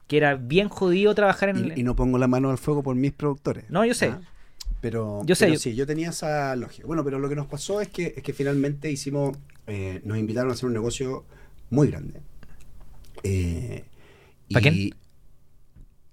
que 0.08 0.16
era 0.16 0.34
bien 0.34 0.68
jodido 0.68 1.14
trabajar 1.14 1.50
en. 1.50 1.72
Y, 1.76 1.80
y 1.80 1.82
no 1.84 1.94
pongo 1.94 2.18
la 2.18 2.26
mano 2.28 2.50
al 2.50 2.58
fuego 2.58 2.82
por 2.82 2.96
mis 2.96 3.12
productores. 3.12 3.64
No, 3.70 3.84
yo 3.84 3.94
sé. 3.94 4.06
Ah, 4.08 4.20
Pero, 4.80 5.22
Yo 5.24 5.34
sé, 5.34 5.44
pero 5.46 5.54
yo- 5.54 5.60
sí, 5.60 5.74
yo 5.74 5.86
tenía 5.86 6.10
esa 6.10 6.54
lógica. 6.56 6.86
Bueno, 6.86 7.04
pero 7.04 7.18
lo 7.18 7.28
que 7.28 7.36
nos 7.36 7.46
pasó 7.46 7.80
es 7.80 7.88
que, 7.88 8.12
es 8.16 8.22
que 8.22 8.32
finalmente 8.34 8.90
hicimos, 8.90 9.36
eh, 9.66 10.00
nos 10.04 10.18
invitaron 10.18 10.50
a 10.50 10.54
hacer 10.54 10.66
un 10.66 10.74
negocio 10.74 11.24
muy 11.70 11.88
grande. 11.90 12.20
Eh, 13.22 13.84
¿Para 14.52 14.60
y- 14.68 14.70
quién? 14.70 14.94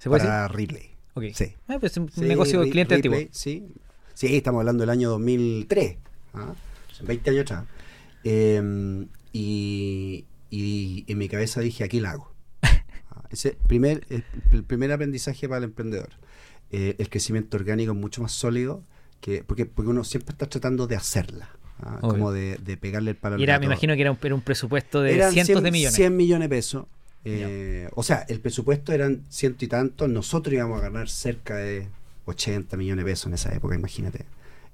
¿Se 0.02 0.10
puede 0.10 0.24
para 0.24 0.48
Ripley. 0.48 0.90
Ok. 1.14 1.26
Sí. 1.36 1.54
Ah, 1.68 1.78
pues 1.80 1.96
un 1.98 2.10
Sí, 2.10 2.22
negocio 2.22 2.62
de 2.62 2.72
cliente 2.72 2.96
Ripley, 2.96 3.14
antiguo. 3.26 3.34
Sí. 3.36 3.68
sí, 4.16 4.36
estamos 4.36 4.62
hablando 4.62 4.82
del 4.82 4.90
año 4.90 5.10
2003, 5.12 5.98
¿ah? 6.34 6.54
Son 6.92 7.06
20 7.06 7.30
años 7.30 7.42
atrás. 7.44 7.66
Eh, 8.24 9.06
y, 9.32 10.26
y 10.50 11.06
en 11.08 11.18
mi 11.20 11.30
cabeza 11.30 11.62
dije, 11.62 11.84
aquí 11.84 12.00
la 12.00 12.12
hago. 12.12 12.34
Ah, 13.12 13.24
Ese 13.30 13.58
primer, 13.68 14.08
el, 14.10 14.64
primer 14.64 14.92
aprendizaje 14.92 15.48
para 15.48 15.60
el 15.60 15.66
emprendedor. 15.66 16.10
Eh, 16.72 16.96
el 16.98 17.10
crecimiento 17.10 17.58
orgánico 17.58 17.92
es 17.92 17.98
mucho 17.98 18.22
más 18.22 18.32
sólido 18.32 18.84
que 19.20 19.44
porque, 19.44 19.66
porque 19.66 19.92
uno 19.92 20.04
siempre 20.04 20.32
está 20.32 20.48
tratando 20.48 20.88
de 20.88 20.96
hacerla. 20.96 21.50
¿ah? 21.82 22.00
Como 22.02 22.32
de, 22.32 22.58
de 22.58 22.78
pegarle 22.78 23.12
el 23.12 23.18
palo 23.18 23.36
al 23.36 23.42
Y 23.42 23.44
era, 23.44 23.60
me 23.60 23.66
imagino 23.66 23.94
que 23.94 24.02
era 24.02 24.12
un, 24.12 24.18
era 24.24 24.34
un 24.34 24.42
presupuesto 24.42 25.02
de 25.02 25.14
Eran 25.14 25.32
cientos 25.34 25.58
100, 25.58 25.64
de 25.64 25.72
millones. 25.72 25.96
100 25.96 26.18
millones 26.18 26.50
de 26.50 26.56
pesos. 26.56 26.86
Eh, 27.24 27.90
o 27.94 28.04
sea, 28.04 28.26
el 28.28 28.40
presupuesto 28.40 28.94
eran 28.94 29.24
ciento 29.30 29.66
y 29.66 29.68
tantos. 29.68 30.10
Nosotros 30.10 30.54
íbamos 30.54 30.80
a 30.80 30.84
ganar 30.84 31.10
cerca 31.10 31.56
de 31.56 31.88
80 32.26 32.78
millones 32.78 33.06
de 33.06 33.12
pesos 33.12 33.28
en 33.28 33.34
esa 33.34 33.54
época, 33.54 33.76
imagínate. 33.76 34.26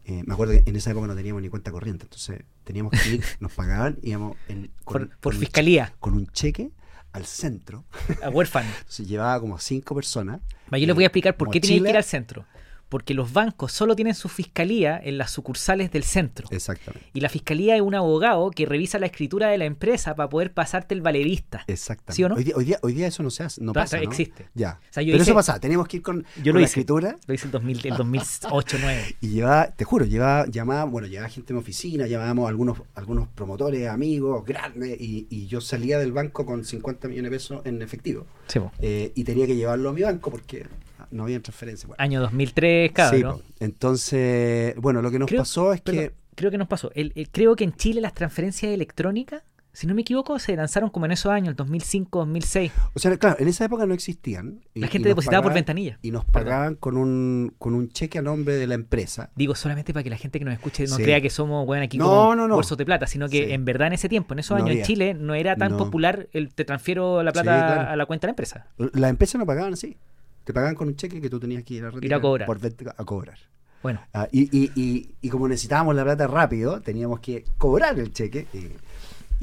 Eh, 0.06 0.24
me 0.26 0.34
acuerdo 0.34 0.54
que 0.54 0.70
en 0.70 0.76
esa 0.76 0.92
época 0.92 1.08
no 1.08 1.16
teníamos 1.16 1.42
ni 1.42 1.50
cuenta 1.50 1.72
corriente, 1.72 2.06
entonces 2.06 2.44
teníamos 2.64 2.94
que 2.94 3.16
ir, 3.16 3.24
nos 3.42 3.52
pagaban, 3.52 3.98
íbamos 4.02 4.38
en, 4.48 4.72
con, 4.86 5.10
por 5.10 5.10
por 5.10 5.20
con 5.20 5.36
un 5.36 5.40
fiscalía. 5.42 5.94
con 6.00 6.14
un 6.14 6.28
cheque 6.28 6.72
al 7.12 7.26
centro. 7.26 7.84
A 8.24 8.30
huérfano. 8.30 8.70
Entonces 8.78 9.08
llevaba 9.08 9.40
como 9.40 9.60
cinco 9.60 9.96
personas. 9.96 10.40
Yo 10.72 10.78
les 10.78 10.96
voy 10.96 11.04
a 11.04 11.08
explicar 11.08 11.36
por 11.36 11.50
qué 11.50 11.60
tenían 11.60 11.84
que 11.84 11.90
ir 11.90 11.98
al 11.98 12.04
centro. 12.04 12.46
Porque 12.90 13.14
los 13.14 13.34
bancos 13.34 13.74
solo 13.74 13.96
tienen 13.96 14.16
su 14.16 14.30
fiscalía 14.30 14.98
en 15.04 15.18
las 15.18 15.32
sucursales 15.32 15.92
del 15.92 16.04
centro. 16.04 16.48
Exactamente. 16.52 17.06
Y 17.14 17.20
la 17.20 17.28
fiscalía 17.30 17.76
es 17.76 17.82
un 17.82 17.96
abogado 17.96 18.50
que 18.52 18.66
revisa 18.66 18.98
la 18.98 19.08
escritura 19.08 19.50
de 19.50 19.58
la 19.58 19.66
empresa 19.66 20.16
para 20.16 20.30
poder 20.30 20.54
pasarte 20.54 20.96
el 20.96 21.02
valerista. 21.02 21.64
Exactamente. 21.68 22.14
¿Sí 22.14 22.24
o 22.24 22.30
no? 22.30 22.36
Hoy 22.36 22.44
día, 22.46 22.54
hoy 22.56 22.64
día, 22.66 22.80
hoy 22.82 22.94
día 22.94 23.08
eso 23.08 23.24
no 23.24 23.30
se 23.30 23.44
hace, 23.44 23.62
no 23.62 23.74
pasa, 23.74 23.98
¿no? 23.98 24.04
existe. 24.04 24.48
Ya. 24.54 24.80
O 24.90 24.94
sea, 24.94 25.04
yo 25.04 25.12
Pero 25.12 25.22
hice- 25.22 25.32
eso 25.32 25.36
pasa, 25.36 25.60
teníamos 25.60 25.88
que 25.88 25.98
ir 25.98 26.04
con, 26.04 26.24
Yo 26.38 26.44
con 26.44 26.46
lo 26.46 26.54
la 26.54 26.60
hice. 26.62 26.66
escritura 26.80 27.18
Lo 27.28 27.34
hice 27.34 27.50
2000, 27.50 27.86
el 27.88 27.94
2008-2009. 27.96 29.16
y 29.22 29.28
llevaba, 29.30 29.68
te 29.72 29.84
juro, 29.84 30.06
llevaba, 30.06 30.46
llamaba, 30.48 30.86
bueno, 30.86 31.08
llevaba 31.08 31.30
gente 31.30 31.54
en 31.54 31.58
mi 31.58 31.62
oficina, 31.62 32.08
llamábamos 32.08 32.46
a 32.46 32.50
algunos, 32.50 32.82
algunos 32.96 33.28
promotores, 33.30 33.88
amigos, 33.90 34.46
grandes, 34.46 35.00
y, 35.00 35.28
y 35.30 35.48
yo 35.48 35.62
salía 35.62 36.00
del 36.00 36.12
banco 36.12 36.46
con 36.46 36.64
50 36.64 37.08
millones 37.08 37.32
de 37.32 37.36
pesos 37.38 37.62
en 37.66 37.82
efectivo. 37.82 38.26
Sí. 38.48 38.60
Eh, 38.80 39.12
y 39.16 39.24
tenía 39.24 39.46
que 39.46 39.56
llevarlo 39.56 39.90
a 39.90 39.94
mi 39.94 40.02
banco 40.04 40.32
porque 40.32 40.66
no 41.12 41.24
había 41.24 41.42
transferencia. 41.42 41.88
Bueno, 41.88 42.02
Año 42.04 42.22
2003, 42.22 42.92
cabrón. 42.92 43.20
sí, 43.20 43.24
po. 43.24 43.54
entonces, 43.60 44.76
bueno, 44.78 45.02
lo 45.02 45.12
que 45.12 45.20
nos 45.20 45.28
Creo- 45.28 45.42
pasó 45.42 45.74
es 45.74 45.82
Perdón, 45.82 46.02
que 46.06 46.14
creo 46.36 46.52
que 46.52 46.58
nos 46.58 46.68
pasó. 46.68 46.92
El- 46.94 47.14
el- 47.16 47.30
creo 47.30 47.56
que 47.56 47.64
en 47.64 47.74
Chile 47.74 48.02
las 48.02 48.14
transferencias 48.14 48.72
electrónicas, 48.72 49.44
si 49.74 49.86
no 49.86 49.94
me 49.94 50.02
equivoco, 50.02 50.40
se 50.40 50.56
lanzaron 50.56 50.90
como 50.90 51.06
en 51.06 51.12
esos 51.12 51.32
años, 51.32 51.50
el 51.50 51.56
2005, 51.56 52.18
2006. 52.20 52.72
O 52.96 53.00
sea, 53.00 53.16
claro, 53.18 53.36
en 53.40 53.48
esa 53.48 53.66
época 53.66 53.86
no 53.86 53.94
existían. 53.94 54.62
y- 54.74 54.80
La 54.80 54.88
gente 54.88 55.08
depositaba 55.10 55.44
por 55.44 55.54
ventanilla. 55.54 56.00
Y 56.02 56.10
nos 56.10 56.26
Perdón. 56.26 56.44
pagaban 56.44 56.76
con 56.76 56.98
un, 56.98 57.54
con 57.60 57.76
un 57.76 57.90
cheque 57.90 58.18
a 58.18 58.24
nombre 58.24 58.56
de 58.56 58.66
la 58.66 58.74
empresa. 58.74 59.30
Digo 59.36 59.54
solamente 59.54 59.94
para 59.94 60.04
que 60.04 60.10
la 60.10 60.18
gente 60.18 60.40
que 60.40 60.46
nos 60.46 60.54
escuche 60.56 60.86
no 60.88 60.96
Sí. 60.96 61.04
crea 61.04 61.22
que 61.22 61.30
somos 61.30 61.64
bueno, 61.68 61.84
aquí 61.84 62.00
No, 62.00 62.06
como 62.08 62.36
no, 62.36 62.48
no. 62.48 62.56
bolsos 62.56 62.76
de 62.78 62.86
plata, 62.86 63.06
sino 63.06 63.30
que 63.30 63.46
Sí. 63.46 63.52
en 63.54 63.66
verdad 63.66 63.88
en 63.90 63.94
ese 63.94 64.10
tiempo, 64.10 64.34
en 64.34 64.40
esos 64.40 64.52
No 64.58 64.64
años 64.64 64.70
en 64.70 64.78
había. 64.78 64.86
Chile 64.86 65.14
no 65.14 65.36
era 65.36 65.56
tan 65.56 65.74
No. 65.74 65.78
popular 65.78 66.28
el 66.34 66.54
te 66.56 66.66
transfiero 66.66 67.22
la 67.22 67.30
Sí, 67.32 67.34
plata 67.42 67.74
claro. 67.76 67.90
a 67.92 67.96
la 67.96 68.06
cuenta 68.08 68.26
de 68.26 68.30
la 68.30 68.32
empresa. 68.32 68.68
Las 68.94 69.10
empresas 69.12 69.38
no 69.38 69.46
pagaban 69.46 69.74
así. 69.74 69.96
Te 70.48 70.54
pagaban 70.54 70.76
con 70.76 70.88
un 70.88 70.96
cheque 70.96 71.20
que 71.20 71.30
tú 71.30 71.42
tenías 71.42 71.62
que 71.66 71.74
ir 71.74 71.84
a 71.84 71.90
retirar. 71.90 72.22
cobrar. 72.22 72.48
Por 72.48 72.58
a 72.96 73.04
cobrar. 73.04 73.38
Bueno, 73.84 74.00
Ah, 74.14 74.30
y, 74.32 74.44
y, 74.58 74.72
y, 74.76 75.16
y 75.20 75.30
como 75.30 75.46
necesitábamos 75.50 75.94
la 75.94 76.06
plata 76.06 76.26
rápido, 76.26 76.80
teníamos 76.80 77.20
que 77.20 77.44
cobrar 77.58 78.00
el 78.00 78.14
cheque. 78.14 78.48
Y, 78.54 78.70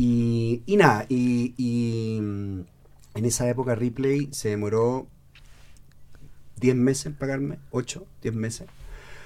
y, 0.03 0.63
y 0.65 0.77
nada, 0.79 1.05
y, 1.11 1.53
y, 1.59 2.21
mm, 2.23 2.61
en 3.17 3.25
esa 3.27 3.47
época 3.51 3.75
Ripley 3.75 4.31
se 4.33 4.49
demoró 4.49 5.07
10 6.61 6.75
meses 6.75 7.05
en 7.05 7.15
pagarme, 7.17 7.59
8, 7.71 8.07
10 8.23 8.35
meses. 8.35 8.67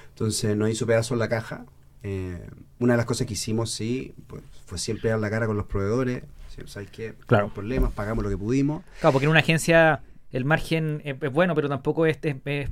Entonces 0.08 0.56
nos 0.56 0.70
hizo 0.70 0.84
pedazo 0.84 1.14
en 1.14 1.20
la 1.20 1.28
caja. 1.28 1.64
Eh, 2.02 2.44
una 2.80 2.94
de 2.94 2.96
las 2.96 3.06
cosas 3.06 3.28
que 3.28 3.34
hicimos, 3.34 3.70
sí, 3.70 4.14
pues, 4.26 4.42
fue 4.66 4.78
siempre 4.78 5.10
dar 5.10 5.20
la 5.20 5.30
cara 5.30 5.46
con 5.46 5.56
los 5.56 5.66
proveedores. 5.66 6.24
Sí, 6.52 6.62
¿Sabes 6.66 6.90
qué? 6.90 7.14
Claro. 7.28 7.54
Problemas, 7.54 7.92
pagamos 7.92 8.24
lo 8.24 8.30
que 8.30 8.36
pudimos. 8.36 8.82
claro, 8.98 9.12
porque 9.12 9.26
en 9.26 9.30
una 9.30 9.38
agencia 9.40 10.02
el 10.32 10.44
margen 10.44 11.00
es, 11.04 11.16
es 11.20 11.32
bueno, 11.32 11.54
pero 11.54 11.68
tampoco 11.68 12.06
es, 12.06 12.18
es- 12.22 12.36
es, 12.44 12.70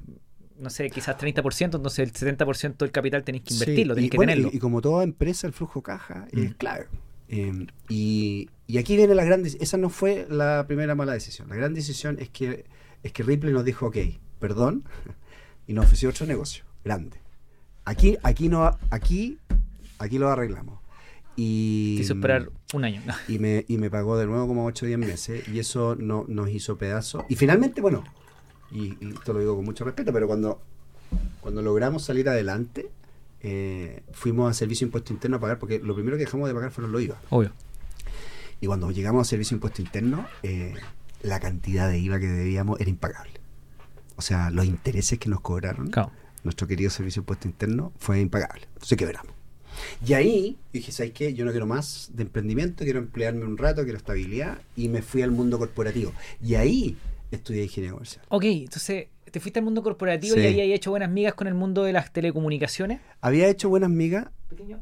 no 0.58 0.70
sé, 0.70 0.88
quizás 0.90 1.16
30%, 1.18 1.76
entonces 1.76 1.98
el 1.98 2.12
70% 2.12 2.76
del 2.78 2.90
capital 2.90 3.22
tenéis 3.24 3.44
que 3.44 3.54
invertirlo, 3.54 3.94
Sí, 3.94 3.96
tenéis 3.96 4.10
que 4.10 4.16
bueno, 4.16 4.32
tenerlo. 4.32 4.50
Y, 4.52 4.56
y 4.56 4.58
como 4.60 4.80
toda 4.80 5.04
empresa, 5.04 5.46
el 5.46 5.52
flujo 5.52 5.82
caja 5.82 6.26
es 6.32 6.50
Mm. 6.50 6.52
clave. 6.54 6.86
Eh, 7.28 7.66
y, 7.88 8.48
y 8.68 8.78
aquí 8.78 8.96
viene 8.96 9.14
la 9.14 9.24
gran 9.24 9.44
esa 9.44 9.76
no 9.76 9.90
fue 9.90 10.26
la 10.30 10.64
primera 10.66 10.94
mala 10.94 11.12
decisión. 11.12 11.48
La 11.48 11.56
gran 11.56 11.74
decisión 11.74 12.16
es 12.20 12.28
que 12.30 12.64
es 13.02 13.12
que 13.12 13.22
Ripley 13.22 13.52
nos 13.52 13.64
dijo, 13.64 13.86
ok, 13.86 13.96
perdón, 14.38 14.84
y 15.66 15.72
nos 15.72 15.84
ofreció 15.86 16.08
otro 16.10 16.24
negocio 16.26 16.64
grande. 16.84 17.18
Aquí, 17.84 18.16
aquí 18.22 18.48
no, 18.48 18.78
aquí, 18.90 19.38
aquí 19.98 20.18
lo 20.18 20.28
arreglamos. 20.30 20.80
Y, 21.36 21.98
esperar 22.00 22.48
un 22.74 22.84
año. 22.84 23.02
y 23.28 23.38
me, 23.38 23.64
y 23.68 23.78
me 23.78 23.90
pagó 23.90 24.16
de 24.18 24.26
nuevo 24.26 24.46
como 24.46 24.64
8 24.66 24.84
o 24.84 24.88
10 24.88 24.98
meses 24.98 25.48
y 25.48 25.58
eso 25.58 25.96
no, 25.96 26.24
nos 26.28 26.48
hizo 26.50 26.76
pedazo. 26.76 27.24
Y 27.28 27.36
finalmente, 27.36 27.80
bueno, 27.80 28.04
y, 28.70 28.96
y 29.00 29.10
esto 29.14 29.32
lo 29.32 29.40
digo 29.40 29.56
con 29.56 29.64
mucho 29.64 29.84
respeto, 29.84 30.12
pero 30.12 30.26
cuando, 30.26 30.60
cuando 31.40 31.62
logramos 31.62 32.02
salir 32.04 32.28
adelante, 32.28 32.90
eh, 33.42 34.02
fuimos 34.12 34.50
a 34.50 34.54
Servicio 34.54 34.84
Impuesto 34.86 35.12
Interno 35.12 35.36
a 35.36 35.40
pagar, 35.40 35.58
porque 35.58 35.78
lo 35.78 35.94
primero 35.94 36.16
que 36.16 36.24
dejamos 36.24 36.48
de 36.48 36.54
pagar 36.54 36.70
fueron 36.72 36.90
los 36.92 37.02
IVA. 37.02 37.20
Obvio. 37.30 37.52
Y 38.60 38.66
cuando 38.66 38.90
llegamos 38.90 39.26
a 39.26 39.30
Servicio 39.30 39.54
Impuesto 39.54 39.82
Interno, 39.82 40.26
eh, 40.42 40.74
la 41.22 41.38
cantidad 41.40 41.88
de 41.88 41.98
IVA 41.98 42.18
que 42.18 42.26
debíamos 42.26 42.80
era 42.80 42.90
impagable. 42.90 43.34
O 44.16 44.22
sea, 44.22 44.50
los 44.50 44.64
intereses 44.64 45.18
que 45.18 45.28
nos 45.28 45.40
cobraron 45.40 45.90
Claro. 45.90 46.10
nuestro 46.42 46.66
querido 46.66 46.90
Servicio 46.90 47.20
Impuesto 47.20 47.46
Interno 47.46 47.92
fue 47.98 48.18
impagable. 48.20 48.62
Entonces 48.74 48.96
quebramos. 48.98 49.35
Y 50.06 50.12
ahí 50.14 50.56
dije, 50.72 50.92
¿sabes 50.92 51.12
qué? 51.12 51.34
Yo 51.34 51.44
no 51.44 51.50
quiero 51.50 51.66
más 51.66 52.10
de 52.14 52.22
emprendimiento, 52.22 52.84
quiero 52.84 52.98
emplearme 52.98 53.44
un 53.44 53.56
rato, 53.58 53.82
quiero 53.82 53.98
estabilidad. 53.98 54.58
Y 54.76 54.88
me 54.88 55.02
fui 55.02 55.22
al 55.22 55.30
mundo 55.30 55.58
corporativo. 55.58 56.12
Y 56.42 56.54
ahí 56.54 56.96
estudié 57.30 57.62
ingeniería 57.64 57.92
comercial. 57.92 58.24
Ok, 58.28 58.44
entonces 58.44 59.06
te 59.30 59.40
fuiste 59.40 59.58
al 59.58 59.64
mundo 59.64 59.82
corporativo 59.82 60.34
Sí. 60.34 60.40
y 60.40 60.44
ahí 60.46 60.60
habías 60.60 60.76
hecho 60.76 60.90
buenas 60.90 61.10
migas 61.10 61.34
con 61.34 61.46
el 61.46 61.54
mundo 61.54 61.82
de 61.84 61.92
las 61.92 62.12
telecomunicaciones. 62.12 63.00
Había 63.20 63.48
hecho 63.48 63.68
buenas 63.68 63.90
migas. 63.90 64.28
Pequeño. 64.48 64.80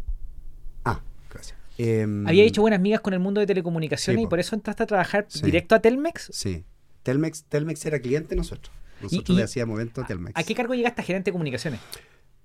Ah, 0.85 1.00
gracias. 1.33 1.57
Em, 1.78 2.26
Había 2.28 2.44
hecho 2.44 2.61
buenas 2.61 2.80
migas 2.80 3.00
con 3.00 3.14
el 3.14 3.20
mundo 3.20 3.40
de 3.40 3.46
telecomunicaciones 3.46 4.18
Sí, 4.18 4.22
y 4.22 4.26
po. 4.26 4.30
por 4.30 4.40
eso 4.40 4.54
entraste 4.54 4.83
a 4.83 4.87
trabajar 4.87 5.26
Sí. 5.28 5.40
directo 5.42 5.74
a 5.74 5.80
Telmex. 5.80 6.30
Sí. 6.33 6.64
Telmex, 7.02 7.44
Telmex 7.44 7.85
era 7.87 7.98
cliente 7.98 8.30
de 8.30 8.37
nosotros. 8.37 8.70
Nosotros 9.02 9.35
y- 9.35 9.38
le 9.38 9.44
hacíamos 9.44 9.74
eventos 9.80 10.04
a 10.04 10.07
Telmex. 10.07 10.33
¿A 10.38 10.42
qué 10.44 10.54
cargo 10.54 10.74
llegaste 10.74 11.00
a 11.00 11.04
gerente 11.04 11.30
de 11.30 11.33
comunicaciones? 11.33 11.80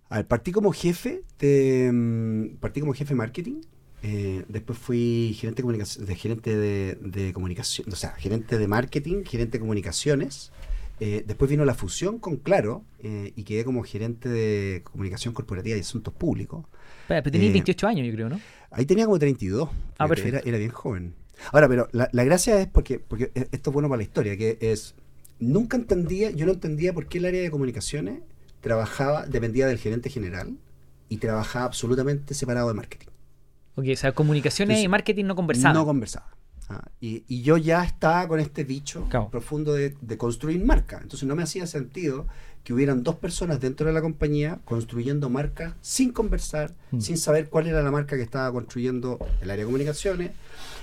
A 0.09 0.17
ver, 0.17 0.27
partí 0.27 0.51
como 0.51 0.71
jefe 0.71 1.23
de 1.39 1.91
mm, 1.93 2.57
partí 2.59 2.79
como 2.79 2.93
jefe 2.93 3.09
de 3.13 3.15
marketing. 3.15 3.61
eh, 4.01 4.43
después 4.47 4.77
fui 4.79 5.35
gerente 5.37 5.57
de 5.57 5.63
comunicación, 5.63 6.05
de 6.05 6.15
gerente 6.15 6.57
de, 6.57 6.95
de 7.01 7.33
comunicación, 7.33 7.87
o 7.91 7.95
sea, 7.95 8.11
gerente 8.11 8.57
de 8.57 8.67
marketing, 8.67 9.23
gerente 9.25 9.57
de 9.57 9.59
comunicaciones. 9.59 10.51
eh, 11.01 11.23
después 11.27 11.49
vino 11.49 11.63
la 11.65 11.73
fusión 11.75 12.17
con 12.19 12.37
Claro 12.37 12.83
eh, 13.03 13.31
y 13.35 13.43
quedé 13.43 13.63
como 13.63 13.83
gerente 13.83 14.27
de 14.29 14.81
comunicación 14.83 15.33
corporativa 15.33 15.77
y 15.77 15.81
asuntos 15.81 16.13
públicos. 16.13 16.65
Espera, 17.03 17.21
Pero 17.23 17.31
tenías 17.31 17.49
Eh, 17.51 17.53
28 17.53 17.87
años, 17.87 18.07
yo 18.07 18.13
creo, 18.13 18.29
¿no? 18.29 18.39
Ahí 18.71 18.85
tenía 18.85 19.05
como 19.05 19.17
32. 19.19 19.69
Ah, 19.97 20.07
perfecto. 20.07 20.37
Era, 20.37 20.47
era 20.47 20.57
bien 20.57 20.71
joven. 20.71 21.13
Ahora, 21.53 21.67
pero 21.69 21.87
la, 21.93 22.09
la 22.11 22.23
gracia 22.25 22.59
es 22.61 22.67
porque, 22.67 22.99
porque 22.99 23.31
e- 23.35 23.47
esto 23.51 23.69
es 23.69 23.73
bueno 23.73 23.87
para 23.89 23.97
la 23.97 24.03
historia, 24.03 24.35
que 24.37 24.57
es, 24.61 24.93
nunca 25.39 25.77
entendía, 25.77 26.31
yo 26.31 26.45
no 26.45 26.51
entendía 26.53 26.93
por 26.93 27.07
qué 27.07 27.17
el 27.19 27.25
área 27.25 27.41
de 27.41 27.49
comunicaciones 27.51 28.21
trabajaba, 28.61 29.25
dependía 29.25 29.67
del 29.67 29.77
gerente 29.77 30.09
general 30.09 30.57
y 31.07 31.17
trabajaba 31.17 31.65
absolutamente 31.65 32.33
separado 32.33 32.67
de 32.67 32.73
marketing. 32.73 33.07
Ok, 33.75 33.85
o 33.93 33.95
sea, 33.95 34.11
comunicaciones 34.11 34.73
Entonces, 34.73 34.85
y 34.85 34.87
marketing 34.89 35.25
no 35.25 35.35
conversaban. 35.35 35.73
No 35.73 35.85
conversaba. 35.85 36.27
Ah, 36.71 36.87
y, 37.01 37.23
y 37.27 37.41
yo 37.41 37.57
ya 37.57 37.83
estaba 37.83 38.27
con 38.27 38.39
este 38.39 38.63
Claro. 39.09 39.29
profundo 39.31 39.73
de, 39.73 39.95
de 40.01 40.17
construir 40.17 40.63
marca. 40.63 40.99
Entonces 41.01 41.27
no 41.27 41.35
me 41.35 41.41
hacía 41.41 41.65
sentido 41.65 42.27
que 42.63 42.73
hubieran 42.73 43.01
dos 43.03 43.15
personas 43.15 43.59
dentro 43.59 43.87
de 43.87 43.93
la 43.93 44.01
compañía 44.01 44.59
construyendo 44.65 45.29
marcas 45.29 45.73
sin 45.81 46.11
conversar, 46.11 46.75
Mm. 46.91 46.99
sin 46.99 47.17
saber 47.17 47.49
cuál 47.49 47.65
era 47.67 47.81
la 47.81 47.89
marca 47.89 48.15
que 48.17 48.21
estaba 48.21 48.51
construyendo 48.51 49.17
el 49.41 49.49
área 49.49 49.63
de 49.63 49.65
comunicaciones. 49.65 50.31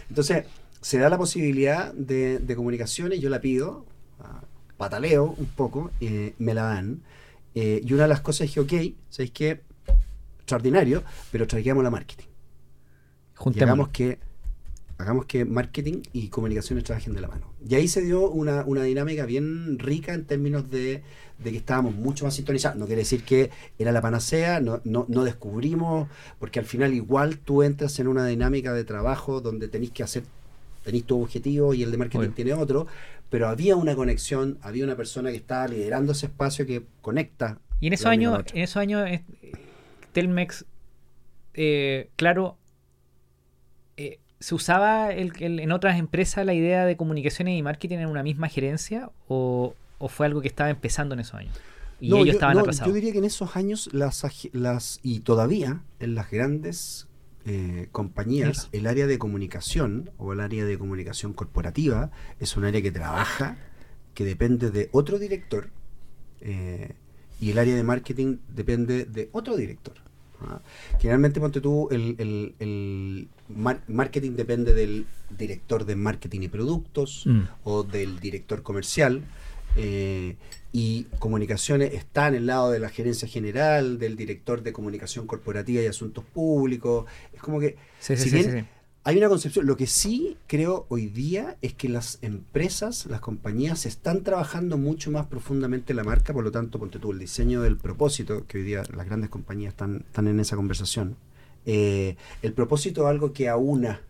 Entonces 0.08 0.44
se 0.80 0.98
da 0.98 1.08
la 1.08 1.18
posibilidad 1.18 1.92
de, 1.92 2.38
de 2.38 2.56
comunicaciones, 2.56 3.20
yo 3.20 3.28
la 3.30 3.40
pido, 3.40 3.84
ah, 4.20 4.40
pataleo 4.76 5.34
un 5.38 5.46
poco, 5.46 5.90
eh, 6.00 6.34
me 6.38 6.54
la 6.54 6.62
dan. 6.64 7.02
Eh, 7.56 7.80
y 7.82 7.92
una 7.94 8.02
de 8.02 8.10
las 8.10 8.20
cosas 8.20 8.46
dije, 8.46 8.60
ok, 8.60 8.72
¿sabéis 9.08 9.30
qué? 9.32 9.62
Extraordinario, 10.40 11.02
pero 11.32 11.46
traigamos 11.46 11.82
la 11.82 11.90
marketing. 11.90 12.26
Y 12.26 13.36
Juntémoslo. 13.36 13.72
hagamos 13.72 13.88
que 13.88 14.18
hagamos 14.98 15.26
que 15.26 15.44
marketing 15.44 16.02
y 16.12 16.28
comunicaciones 16.28 16.84
trabajen 16.84 17.14
de 17.14 17.20
la 17.22 17.28
mano. 17.28 17.52
Y 17.66 17.74
ahí 17.74 17.88
se 17.88 18.02
dio 18.02 18.30
una, 18.30 18.62
una 18.66 18.82
dinámica 18.82 19.26
bien 19.26 19.78
rica 19.78 20.14
en 20.14 20.24
términos 20.24 20.70
de, 20.70 21.02
de 21.38 21.50
que 21.50 21.56
estábamos 21.56 21.94
mucho 21.94 22.24
más 22.26 22.34
sintonizados. 22.34 22.78
No 22.78 22.86
quiere 22.86 23.02
decir 23.02 23.22
que 23.22 23.50
era 23.78 23.90
la 23.92 24.00
panacea, 24.02 24.60
no, 24.60 24.80
no, 24.84 25.06
no 25.08 25.24
descubrimos, 25.24 26.08
porque 26.38 26.58
al 26.58 26.66
final 26.66 26.94
igual 26.94 27.38
tú 27.38 27.62
entras 27.62 27.98
en 27.98 28.08
una 28.08 28.26
dinámica 28.26 28.72
de 28.74 28.84
trabajo 28.84 29.40
donde 29.40 29.68
tenéis 29.68 29.92
que 29.92 30.02
hacer, 30.02 30.24
tenéis 30.84 31.04
tu 31.04 31.22
objetivo 31.22 31.74
y 31.74 31.82
el 31.82 31.90
de 31.90 31.96
marketing 31.96 32.30
tiene 32.30 32.52
otro, 32.54 32.86
pero 33.30 33.48
había 33.48 33.76
una 33.76 33.94
conexión, 33.96 34.58
había 34.62 34.84
una 34.84 34.96
persona 34.96 35.30
que 35.30 35.36
estaba 35.36 35.68
liderando 35.68 36.12
ese 36.12 36.26
espacio 36.26 36.66
que 36.66 36.84
conecta. 37.00 37.58
Y 37.80 37.88
en 37.88 37.92
esos 37.92 38.06
años, 38.06 38.40
en 38.54 38.62
esos 38.62 38.76
años, 38.78 39.06
eh, 39.08 39.22
Telmex, 40.12 40.64
eh, 41.54 42.08
claro, 42.16 42.56
eh, 43.96 44.18
¿se 44.40 44.54
usaba 44.54 45.12
el- 45.12 45.32
el- 45.40 45.60
en 45.60 45.72
otras 45.72 45.98
empresas 45.98 46.44
la 46.46 46.54
idea 46.54 46.84
de 46.86 46.96
comunicaciones 46.96 47.58
y 47.58 47.62
marketing 47.62 47.98
en 47.98 48.06
una 48.08 48.22
misma 48.22 48.48
gerencia? 48.48 49.10
¿O, 49.28 49.74
o 49.98 50.08
fue 50.08 50.26
algo 50.26 50.40
que 50.40 50.48
estaba 50.48 50.70
empezando 50.70 51.14
en 51.14 51.20
esos 51.20 51.34
años? 51.34 51.54
Y 52.00 52.10
No, 52.10 52.16
ellos 52.16 52.26
yo, 52.28 52.32
estaban 52.32 52.54
no, 52.54 52.60
atrasados. 52.60 52.88
yo 52.88 52.94
diría 52.94 53.12
que 53.12 53.18
en 53.18 53.24
esos 53.24 53.56
años 53.56 53.88
las, 53.92 54.22
las 54.52 55.00
y 55.02 55.20
todavía 55.20 55.80
en 55.98 56.14
las 56.14 56.30
grandes 56.30 57.08
eh, 57.46 57.88
compañías 57.92 58.68
el 58.72 58.87
área 58.87 59.06
de 59.06 59.18
comunicación 59.18 60.11
o 60.18 60.32
el 60.32 60.40
área 60.40 60.64
de 60.64 60.76
comunicación 60.78 61.32
corporativa 61.32 62.11
es 62.40 62.56
un 62.56 62.64
área 62.64 62.82
que 62.82 62.90
trabaja 62.90 63.56
que 64.14 64.24
depende 64.24 64.70
de 64.70 64.88
otro 64.92 65.18
director 65.18 65.68
eh, 66.40 66.92
y 67.40 67.50
el 67.50 67.59
área 67.59 67.74
de 67.76 67.82
marketing 67.85 68.38
depende 68.54 69.04
de 69.04 69.28
otro 69.32 69.56
director 69.56 69.94
¿ah? 70.42 70.61
Generalmente, 70.98 71.40
ponte 71.40 71.61
tú, 71.61 71.88
el, 71.90 72.14
el- 72.18 72.54
el 72.59 73.28
mar- 73.48 73.82
marketing 73.88 74.32
depende 74.32 74.74
del 74.74 75.06
director 75.30 75.85
de 75.85 75.96
marketing 75.96 76.40
y 76.42 76.48
productos 76.48 77.24
Mm. 77.26 77.42
o 77.64 77.82
del 77.85 78.18
director 78.20 78.62
comercial. 78.62 79.22
Eh, 79.76 80.36
y 80.72 81.04
comunicaciones 81.18 81.94
está 81.94 82.28
en 82.28 82.34
el 82.34 82.46
lado 82.46 82.70
de 82.70 82.78
la 82.80 82.88
gerencia 82.90 83.26
general, 83.28 83.98
del 83.98 84.16
director 84.16 84.62
de 84.62 84.72
comunicación 84.72 85.26
corporativa 85.26 85.82
y 85.82 85.86
asuntos 85.86 86.24
públicos. 86.24 87.06
Es 87.32 87.40
como 87.40 87.60
que 87.60 87.76
Sí, 88.00 88.16
sí, 88.16 88.22
Si 88.24 88.28
sí, 88.30 88.36
bien- 88.36 88.50
sí, 88.52 88.58
sí. 88.60 88.64
hay 89.04 89.16
una 89.18 89.28
concepción, 89.28 89.66
lo 89.66 89.76
que 89.76 89.86
sí 89.86 90.36
creo 90.46 90.84
hoy 90.88 91.06
día 91.06 91.56
es 91.62 91.72
que 91.74 91.88
las 91.88 92.18
empresas, 92.22 93.06
las 93.06 93.20
compañías 93.20 93.86
están 93.86 94.22
trabajando 94.22 94.76
mucho 94.78 95.10
más 95.10 95.26
profundamente 95.26 95.94
la 95.94 96.04
marca, 96.04 96.32
por 96.32 96.44
lo 96.44 96.50
tanto, 96.50 96.78
ponte 96.78 96.98
tú 96.98 97.12
el 97.12 97.18
diseño 97.18 97.62
del 97.62 97.76
propósito, 97.76 98.44
que 98.46 98.58
hoy 98.58 98.64
día 98.64 98.82
las 98.94 99.06
grandes 99.06 99.30
compañías 99.30 99.72
están, 99.72 100.04
están 100.06 100.26
en 100.28 100.40
esa 100.40 100.56
conversación. 100.56 101.16
Eh, 101.64 102.16
el 102.42 102.52
propósito 102.52 103.02
es 103.02 103.08
algo 103.08 103.32
que 103.32 103.48
aúna 103.48 104.00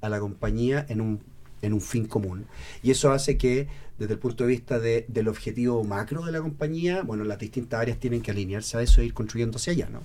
a 0.00 0.08
la 0.08 0.20
compañía 0.20 0.86
en 0.88 1.00
un, 1.00 1.20
en 1.62 1.72
un 1.72 1.80
fin 1.80 2.06
común. 2.06 2.46
Y 2.82 2.90
eso 2.90 3.10
hace 3.12 3.36
que, 3.36 3.68
desde 3.98 4.14
el 4.14 4.18
punto 4.18 4.44
de 4.44 4.50
vista 4.50 4.78
de- 4.78 5.04
del 5.08 5.28
objetivo 5.28 5.82
macro 5.84 6.24
de 6.24 6.32
la 6.32 6.40
compañía, 6.40 7.02
bueno, 7.02 7.24
las 7.24 7.38
distintas 7.38 7.80
áreas 7.80 7.98
tienen 7.98 8.22
que 8.22 8.30
alinearse 8.30 8.76
a 8.78 8.82
eso 8.82 9.00
e 9.00 9.06
ir 9.06 9.14
construyendo 9.14 9.56
hacia 9.56 9.72
allá, 9.72 9.88
¿no? 9.90 10.02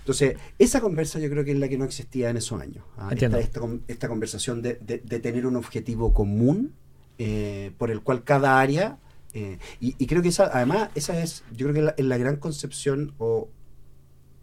Entonces, 0.00 0.36
esa 0.58 0.80
conversa 0.80 1.18
yo 1.18 1.28
creo 1.28 1.44
que 1.44 1.52
es 1.52 1.58
la 1.58 1.68
que 1.68 1.76
no 1.76 1.84
existía 1.84 2.30
en 2.30 2.38
esos 2.38 2.60
años. 2.60 2.82
¿ah? 2.96 3.10
Esta, 3.26 3.38
esta 3.40 3.60
esta 3.88 4.08
conversación 4.08 4.62
de, 4.62 4.74
de- 4.84 4.98
de 4.98 5.20
tener 5.20 5.46
un 5.46 5.56
objetivo 5.56 6.14
común 6.14 6.72
eh, 7.18 7.72
por 7.78 7.90
el 7.90 8.00
cual 8.00 8.24
cada 8.24 8.58
área... 8.60 8.98
eh, 9.34 9.58
y, 9.80 9.94
y 9.98 10.06
creo 10.06 10.22
que 10.22 10.28
esa, 10.28 10.44
además, 10.52 10.88
esa 10.94 11.22
es, 11.22 11.44
yo 11.54 11.66
creo 11.66 11.74
que 11.74 11.82
la- 11.82 11.94
es 11.98 12.04
la 12.06 12.16
gran 12.16 12.36
concepción 12.36 13.12
o, 13.18 13.48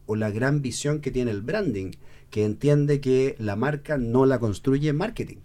o 0.06 0.16
la 0.16 0.30
gran 0.30 0.62
visión 0.62 1.02
que 1.02 1.10
tiene 1.10 1.32
el 1.32 1.42
branding, 1.42 1.92
que 2.30 2.46
entiende 2.46 3.00
que 3.02 3.36
la 3.40 3.56
marca 3.56 3.98
no 3.98 4.26
la 4.28 4.38
construye 4.40 4.94
marketing. 4.94 5.38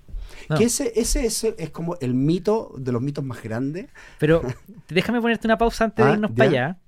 No. 0.49 0.57
Que 0.57 0.65
ese, 0.65 0.93
ese, 0.97 1.27
ese 1.27 1.55
es 1.59 1.71
como 1.71 1.97
el 2.01 2.15
mito 2.15 2.73
de 2.79 2.93
los 2.93 3.03
mitos 3.03 3.25
más 3.25 3.43
grandes. 3.43 3.87
Pero 4.19 4.43
déjame 4.89 5.21
ponerte 5.21 5.47
una 5.47 5.59
pausa 5.59 5.85
antes 5.85 6.05
de 6.05 6.11
Ah, 6.11 6.15
irnos 6.15 6.31
para 6.33 6.49
allá. 6.51 6.79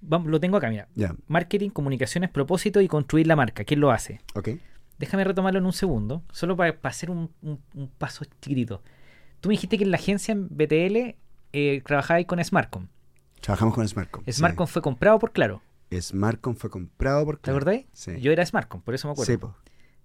Vamos, 0.00 0.28
lo 0.28 0.38
tengo 0.40 0.56
acá, 0.58 0.68
mira. 0.70 0.88
Marketing, 1.28 1.70
comunicaciones, 1.70 2.30
propósito 2.30 2.80
y 2.80 2.88
construir 2.88 3.26
la 3.26 3.36
marca. 3.36 3.64
¿Quién 3.64 3.80
lo 3.80 3.90
hace? 3.90 4.20
ok. 4.34 4.50
Déjame 4.98 5.24
retomarlo 5.24 5.58
en 5.58 5.66
un 5.66 5.72
segundo, 5.72 6.22
solo 6.30 6.56
para, 6.56 6.76
para 6.80 6.90
hacer 6.90 7.10
un, 7.10 7.28
un- 7.42 7.60
un 7.74 7.88
paso 7.88 8.24
chiquitito. 8.40 8.80
Tú 9.40 9.48
me 9.48 9.54
dijiste 9.54 9.76
que 9.76 9.82
en 9.84 9.90
la 9.90 9.96
agencia 9.96 10.30
en 10.32 10.46
BTL 10.48 11.16
eh, 11.52 11.82
trabajabais 11.84 12.26
con 12.26 12.42
Smartcom. 12.42 12.86
Trabajamos 13.40 13.74
con 13.74 13.88
Smartcom. 13.88 14.22
sí. 14.24 14.32
Smartcom 14.32 14.66
fue 14.68 14.82
comprado 14.82 15.18
por 15.18 15.32
Claro. 15.32 15.62
Smartcom 15.92 16.54
fue 16.54 16.70
comprado 16.70 17.24
por 17.24 17.36
¿Te 17.36 17.42
Claro. 17.42 17.56
acordáis? 17.58 17.86
Sí. 17.92 18.20
Yo 18.20 18.30
era 18.30 18.46
Smartcom, 18.46 18.82
por 18.82 18.94
eso 18.94 19.08
me 19.08 19.12
acuerdo. 19.12 19.32
Sí, 19.32 19.36
po. 19.36 19.54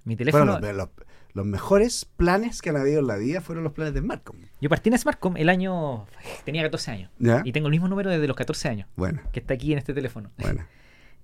Mi 0.06 0.16
teléfono. 0.16 0.58
Bueno, 0.60 0.68
los, 0.68 0.76
los- 0.98 1.08
los 1.40 1.48
mejores 1.48 2.06
planes 2.18 2.62
que 2.62 2.70
han 2.70 2.76
habido 2.78 3.00
en 3.00 3.08
la 3.08 3.16
vida 3.16 3.40
fueron 3.42 3.64
los 3.64 3.74
planes 3.74 3.94
de 3.94 4.02
Smartcom. 4.02 4.36
Yo 4.62 4.70
partí 4.70 4.90
en 4.90 4.98
Smartcom 4.98 5.38
el 5.38 5.48
año. 5.50 6.06
Tenía 6.44 6.62
14 6.64 6.92
años. 6.92 7.12
¿Ya? 7.18 7.42
Y 7.46 7.52
tengo 7.54 7.68
el 7.68 7.72
mismo 7.72 7.88
número 7.88 8.10
desde 8.10 8.28
los 8.28 8.36
14 8.36 8.68
años, 8.68 8.88
Bueno, 8.98 9.22
que 9.32 9.40
está 9.40 9.54
aquí 9.54 9.72
en 9.72 9.78
este 9.80 9.94
teléfono. 9.94 10.32
bueno. 10.38 10.66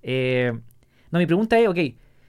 Eh, 0.08 0.52
no, 1.10 1.18
mi 1.18 1.26
pregunta 1.26 1.58
es, 1.58 1.66
ok, 1.68 1.78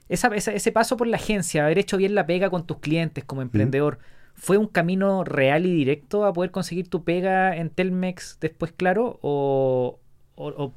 esa, 0.09 0.27
esa- 0.35 0.51
ese 0.53 0.71
paso 0.71 0.97
por 0.97 1.05
la 1.05 1.17
agencia, 1.17 1.63
haber 1.65 1.77
hecho 1.77 1.97
bien 1.97 2.15
la 2.15 2.25
pega 2.25 2.49
con 2.49 2.65
tus 2.65 2.79
clientes 2.79 3.23
como 3.23 3.41
emprendedor, 3.43 3.99
¿fue 4.33 4.57
un 4.57 4.67
camino 4.67 5.23
real 5.23 5.65
y 5.67 5.73
directo 5.73 6.25
a 6.25 6.33
poder 6.33 6.49
conseguir 6.51 6.89
tu 6.89 7.03
pega 7.03 7.55
en 7.55 7.69
Telmex 7.69 8.37
después, 8.41 8.71
claro? 8.75 9.19
¿O, 9.21 9.99
o, 10.35 10.47
o- 10.47 10.63
o- 10.63 10.73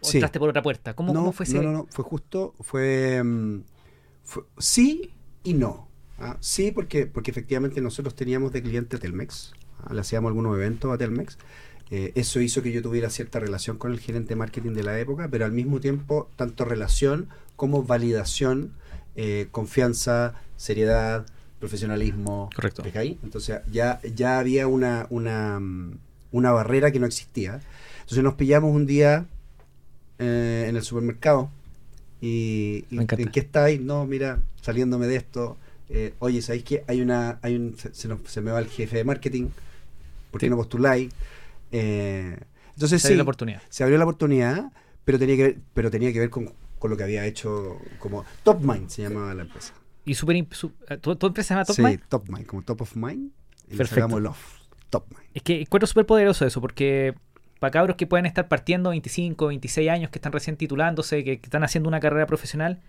o 0.00 0.04
Sí. 0.08 0.16
entraste 0.18 0.38
por 0.38 0.48
otra 0.48 0.62
puerta? 0.62 0.94
¿Cómo, 0.94 1.12
no, 1.12 1.20
cómo 1.20 1.32
fue 1.32 1.44
ese? 1.44 1.56
no, 1.56 1.62
no, 1.62 1.72
no, 1.72 1.86
fue 1.90 2.04
justo, 2.04 2.54
fue, 2.60 3.22
mm, 3.22 3.60
fue- 4.22 4.44
sí 4.56 5.10
y 5.46 5.54
no. 5.54 5.88
¿ah? 6.18 6.36
Sí, 6.40 6.72
porque, 6.72 7.06
porque 7.06 7.30
efectivamente 7.30 7.80
nosotros 7.80 8.14
teníamos 8.14 8.52
de 8.52 8.62
cliente 8.62 8.98
Telmex, 8.98 9.52
¿ah? 9.84 9.94
le 9.94 10.00
hacíamos 10.00 10.28
algunos 10.28 10.56
eventos 10.56 10.92
a 10.92 10.98
Telmex. 10.98 11.38
Eh, 11.90 12.10
eso 12.16 12.40
hizo 12.40 12.62
que 12.62 12.72
yo 12.72 12.82
tuviera 12.82 13.10
cierta 13.10 13.38
relación 13.38 13.78
con 13.78 13.92
el 13.92 14.00
gerente 14.00 14.30
de 14.30 14.36
marketing 14.36 14.72
de 14.72 14.82
la 14.82 14.98
época, 14.98 15.28
pero 15.30 15.44
al 15.44 15.52
mismo 15.52 15.78
tiempo, 15.78 16.28
tanto 16.34 16.64
relación 16.64 17.28
como 17.54 17.84
validación, 17.84 18.72
eh, 19.14 19.46
confianza, 19.52 20.34
seriedad, 20.56 21.26
profesionalismo. 21.60 22.50
Correcto. 22.54 22.82
¿ves 22.82 22.96
ahí? 22.96 23.20
Entonces 23.22 23.60
ya, 23.70 24.00
ya 24.02 24.40
había 24.40 24.66
una, 24.66 25.06
una, 25.10 25.60
mm, 25.60 25.98
una 26.32 26.50
barrera 26.50 26.90
que 26.90 26.98
no 26.98 27.06
existía. 27.06 27.60
Entonces 28.00 28.24
nos 28.24 28.34
pillamos 28.34 28.74
un 28.74 28.86
día 28.86 29.26
eh, 30.18 30.66
en 30.68 30.74
el 30.74 30.82
supermercado 30.82 31.50
y. 32.20 32.84
¿en 32.90 33.06
qué 33.06 33.40
estáis? 33.40 33.80
No, 33.80 34.06
mira, 34.06 34.40
saliéndome 34.60 35.06
de 35.06 35.16
esto. 35.16 35.56
eh, 35.88 36.14
oye, 36.18 36.42
¿sabéis 36.42 36.64
qué? 36.64 36.84
Hay 36.88 37.00
una, 37.00 37.38
hay 37.42 37.54
un, 37.54 37.76
se, 37.78 37.94
se 37.94 38.08
nos- 38.08 38.20
se 38.26 38.40
me 38.40 38.50
va 38.50 38.58
el 38.58 38.66
jefe 38.66 38.96
de 38.96 39.04
marketing, 39.04 39.48
¿por 40.32 40.40
qué 40.40 40.46
Sí. 40.46 40.50
no 40.50 40.56
postuláis? 40.56 41.12
Eh, 41.72 42.36
entonces 42.74 43.00
Se 43.02 43.08
dio 43.08 43.14
sí, 43.14 43.16
la 43.16 43.22
oportunidad. 43.22 43.62
se 43.68 43.82
abrió 43.84 43.98
la 43.98 44.04
oportunidad, 44.04 44.72
pero 45.04 45.18
tenía 45.18 45.36
que 45.36 45.42
ver, 45.42 45.56
pero 45.74 45.90
tenía 45.90 46.12
que 46.12 46.18
ver 46.18 46.30
con, 46.30 46.52
con 46.78 46.90
lo 46.90 46.96
que 46.96 47.04
había 47.04 47.24
hecho 47.26 47.78
como 47.98 48.24
Top 48.42 48.60
Mind 48.62 48.88
se 48.88 49.02
llamaba 49.02 49.32
la 49.34 49.42
empresa. 49.42 49.74
¿Y 50.04 50.14
super, 50.14 50.44
su- 50.52 50.72
eh, 50.88 50.96
¿tu, 50.98 51.14
tu 51.16 51.26
empresa 51.28 51.48
se 51.48 51.54
llama 51.54 51.64
Top 51.64 51.76
sí, 51.76 51.82
Mind? 51.82 52.00
Top 52.08 52.28
Mind, 52.28 52.46
como 52.46 52.62
Top 52.62 52.80
of 52.82 52.96
Mind. 52.96 53.30
Y 53.70 53.76
Perfecto. 53.76 54.16
off. 54.16 54.60
Top 54.90 55.04
Mind. 55.10 55.30
Es 55.34 55.42
que 55.42 55.60
encuentro 55.60 55.86
súper 55.86 56.06
poderoso 56.06 56.46
eso, 56.46 56.60
porque 56.60 57.14
para 57.58 57.70
cabros 57.70 57.96
que 57.96 58.06
pueden 58.06 58.26
estar 58.26 58.48
partiendo 58.48 58.90
25, 58.90 59.46
26 59.46 59.90
años, 59.90 60.10
que 60.10 60.18
están 60.18 60.32
recién 60.32 60.56
titulándose, 60.56 61.24
que, 61.24 61.38
que 61.40 61.46
están 61.46 61.64
haciendo 61.64 61.88
una 61.88 62.00
carrera 62.00 62.26
profesional, 62.26 62.80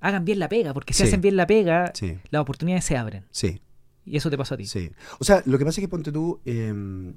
hagan 0.00 0.24
bien 0.24 0.38
la 0.38 0.48
pega, 0.48 0.72
porque 0.74 0.92
si 0.92 1.02
Sí. 1.02 1.08
hacen 1.08 1.20
bien 1.20 1.36
la 1.36 1.46
pega, 1.46 1.90
Sí, 1.94 2.18
las 2.30 2.42
oportunidades 2.42 2.84
se 2.84 2.96
abren. 2.96 3.24
sí. 3.30 3.60
Y 4.08 4.16
eso 4.16 4.30
te 4.30 4.38
pasó 4.38 4.54
a 4.54 4.56
ti. 4.56 4.66
Sí. 4.66 4.92
O 5.18 5.24
sea, 5.24 5.42
lo 5.46 5.58
que 5.58 5.64
pasa 5.64 5.80
es 5.80 5.84
que 5.84 5.88
ponte 5.88 6.12
tú, 6.12 6.40
eh, 6.44 6.72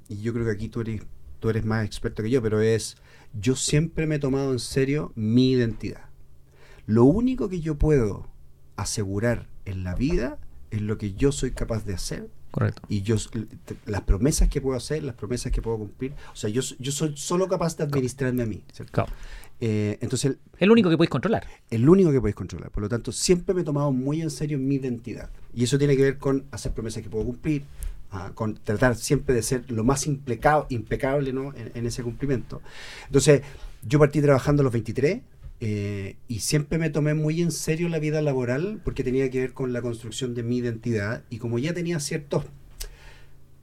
y 0.08 0.22
yo 0.22 0.32
creo 0.32 0.44
que 0.44 0.50
aquí 0.50 0.68
tú 0.68 0.80
eres, 0.80 1.02
tú 1.38 1.48
eres 1.48 1.64
más 1.64 1.84
experto 1.86 2.20
que 2.20 2.30
yo, 2.30 2.42
pero 2.42 2.60
es, 2.60 2.96
yo 3.32 3.54
siempre 3.54 4.08
me 4.08 4.16
he 4.16 4.18
tomado 4.18 4.50
en 4.50 4.58
serio 4.58 5.12
mi 5.14 5.52
identidad. 5.52 6.06
Lo 6.86 7.04
único 7.04 7.48
que 7.48 7.60
yo 7.60 7.76
puedo 7.78 8.26
asegurar 8.74 9.46
en 9.66 9.84
la 9.84 9.94
vida 9.94 10.38
es 10.72 10.80
lo 10.80 10.98
que 10.98 11.12
yo 11.12 11.30
soy 11.30 11.52
capaz 11.52 11.84
de 11.84 11.94
hacer 11.94 12.28
Correcto. 12.50 12.82
y 12.88 13.02
yo 13.02 13.16
las 13.86 14.02
promesas 14.02 14.48
que 14.48 14.60
puedo 14.60 14.76
hacer, 14.76 15.02
las 15.04 15.14
promesas 15.14 15.52
que 15.52 15.62
puedo 15.62 15.78
cumplir. 15.78 16.12
O 16.32 16.36
sea, 16.36 16.50
yo, 16.50 16.62
yo 16.78 16.92
soy 16.92 17.16
solo 17.16 17.48
capaz 17.48 17.76
de 17.76 17.84
administrarme 17.84 18.42
a 18.42 18.46
mí. 18.46 18.62
¿cierto? 18.72 18.92
Claro. 18.92 19.12
Eh, 19.60 19.98
entonces, 20.00 20.36
Es 20.58 20.66
lo 20.66 20.72
único 20.72 20.88
que 20.90 20.96
podéis 20.96 21.10
controlar. 21.10 21.46
el 21.70 21.88
único 21.88 22.10
que 22.10 22.18
podéis 22.20 22.34
controlar. 22.36 22.70
Por 22.70 22.82
lo 22.82 22.88
tanto, 22.88 23.12
siempre 23.12 23.54
me 23.54 23.60
he 23.60 23.64
tomado 23.64 23.92
muy 23.92 24.22
en 24.22 24.30
serio 24.30 24.58
mi 24.58 24.76
identidad. 24.76 25.30
Y 25.54 25.64
eso 25.64 25.78
tiene 25.78 25.96
que 25.96 26.02
ver 26.02 26.18
con 26.18 26.44
hacer 26.50 26.72
promesas 26.72 27.02
que 27.02 27.10
puedo 27.10 27.24
cumplir, 27.26 27.62
ah, 28.10 28.32
con 28.34 28.54
tratar 28.54 28.96
siempre 28.96 29.34
de 29.34 29.42
ser 29.42 29.70
lo 29.70 29.84
más 29.84 30.06
impecable, 30.06 30.66
impecable 30.70 31.32
¿no? 31.32 31.54
en, 31.54 31.72
en 31.74 31.86
ese 31.86 32.02
cumplimiento. 32.02 32.62
Entonces, 33.06 33.42
yo 33.86 33.98
partí 33.98 34.20
trabajando 34.22 34.62
a 34.62 34.64
los 34.64 34.72
23 34.72 35.20
eh, 35.60 36.16
y 36.28 36.40
siempre 36.40 36.78
me 36.78 36.90
tomé 36.90 37.14
muy 37.14 37.42
en 37.42 37.50
serio 37.52 37.88
la 37.88 37.98
vida 37.98 38.22
laboral 38.22 38.80
porque 38.84 39.04
tenía 39.04 39.30
que 39.30 39.40
ver 39.40 39.52
con 39.52 39.72
la 39.72 39.82
construcción 39.82 40.34
de 40.34 40.42
mi 40.42 40.58
identidad. 40.58 41.24
Y 41.30 41.38
como 41.38 41.58
ya 41.58 41.74
tenía 41.74 42.00
ciertos 42.00 42.44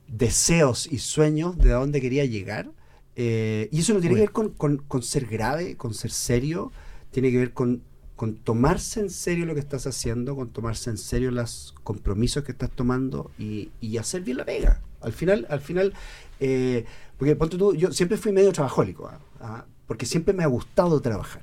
deseos 0.06 0.86
y 0.90 0.98
sueños 0.98 1.58
de 1.58 1.72
a 1.72 1.76
dónde 1.76 2.00
quería 2.00 2.24
llegar, 2.24 2.70
eh, 3.16 3.68
y 3.72 3.80
eso 3.80 3.94
no 3.94 4.00
tiene 4.00 4.14
que 4.14 4.20
ver 4.22 4.32
con, 4.32 4.50
con- 4.50 4.78
con 4.78 5.02
ser 5.02 5.26
grave, 5.26 5.76
con 5.76 5.92
ser 5.92 6.10
serio, 6.10 6.72
tiene 7.10 7.30
que 7.30 7.38
ver 7.38 7.52
con, 7.52 7.82
con 8.16 8.36
tomarse 8.36 9.00
en 9.00 9.10
serio 9.10 9.44
lo 9.44 9.54
que 9.54 9.60
estás 9.60 9.86
haciendo, 9.86 10.36
con 10.36 10.50
tomarse 10.50 10.90
en 10.90 10.98
serio 10.98 11.30
los 11.30 11.74
compromisos 11.82 12.44
que 12.44 12.52
estás 12.52 12.70
tomando 12.70 13.30
y, 13.38 13.70
y 13.80 13.96
hacer 13.98 14.22
bien 14.22 14.36
la 14.38 14.44
pega. 14.44 14.80
Al 15.00 15.12
final, 15.12 15.46
al 15.50 15.60
final, 15.60 15.92
eh, 16.40 16.84
porque 17.18 17.36
ponte 17.36 17.56
tú, 17.58 17.74
yo 17.74 17.92
siempre 17.92 18.16
fui 18.18 18.32
medio 18.32 18.52
trabajólico, 18.52 19.08
¿ah? 19.08 19.20
Ah, 19.40 19.64
porque 19.86 20.06
siempre 20.06 20.32
me 20.34 20.42
ha 20.44 20.48
gustado 20.48 21.00
trabajar. 21.00 21.42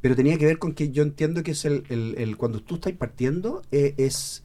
Pero 0.00 0.14
tenía 0.14 0.38
que 0.38 0.46
ver 0.46 0.58
con 0.58 0.72
que 0.74 0.90
yo 0.90 1.02
entiendo 1.02 1.42
que 1.42 1.50
es 1.52 1.64
el, 1.64 1.84
el- 1.88 2.14
el- 2.18 2.36
cuando 2.36 2.60
tú 2.60 2.76
estás 2.76 2.92
partiendo, 2.92 3.62
eh, 3.72 3.94
es, 3.96 4.44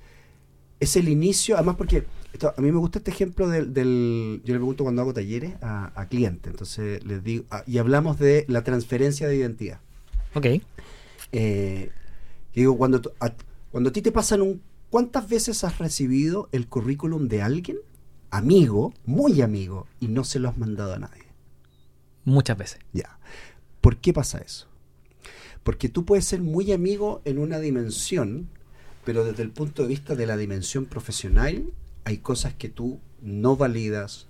es 0.79 0.95
el 0.95 1.09
inicio, 1.09 1.55
además 1.55 1.75
porque 1.75 2.05
esto- 2.33 2.53
a 2.57 2.61
mí 2.61 2.71
me 2.71 2.79
gusta 2.79 2.97
este 2.99 3.11
ejemplo 3.11 3.47
del, 3.47 3.71
del- 3.73 4.41
yo 4.43 4.53
le 4.53 4.59
pregunto 4.59 4.83
cuando 4.83 5.03
hago 5.03 5.13
talleres 5.13 5.53
a, 5.61 5.91
a 5.99 6.07
clientes, 6.07 6.49
entonces 6.51 7.03
les 7.05 7.23
digo, 7.23 7.45
ah, 7.51 7.63
y 7.67 7.77
hablamos 7.77 8.17
de 8.17 8.45
la 8.47 8.63
transferencia 8.63 9.27
de 9.27 9.35
identidad. 9.35 9.79
Ok. 10.33 10.47
Eh, 11.31 11.91
digo, 12.55 12.75
cuando, 12.77 13.01
a, 13.19 13.31
cuando 13.71 13.89
a 13.91 13.93
ti 13.93 14.01
te 14.01 14.11
pasan 14.11 14.41
un, 14.41 14.61
¿cuántas 14.89 15.29
veces 15.29 15.63
has 15.63 15.77
recibido 15.77 16.49
el 16.51 16.67
currículum 16.67 17.27
de 17.27 17.43
alguien, 17.43 17.77
amigo, 18.31 18.91
muy 19.05 19.41
amigo, 19.41 19.85
y 19.99 20.07
no 20.07 20.23
se 20.23 20.39
lo 20.39 20.49
has 20.49 20.57
mandado 20.57 20.93
a 20.93 20.99
nadie? 20.99 21.23
Muchas 22.25 22.57
veces. 22.57 22.79
Ya. 22.91 23.19
¿Por 23.81 23.97
qué 23.97 24.13
pasa 24.13 24.39
eso? 24.39 24.67
Porque 25.63 25.89
tú 25.89 26.06
puedes 26.06 26.26
ser 26.26 26.41
muy 26.41 26.71
amigo 26.71 27.21
en 27.26 27.39
una 27.39 27.60
dimensión, 27.60 28.49
pero 29.06 29.23
desde 29.23 29.43
el 29.43 29.49
punto 29.49 29.84
de 29.84 29.88
vista 29.89 30.15
de 30.15 30.28
la 30.28 30.38
dimensión 30.38 30.86
profesional, 30.86 31.71
hay 32.04 32.17
cosas 32.17 32.54
que 32.54 32.69
tú 32.69 32.99
no 33.21 33.56
validas, 33.56 34.28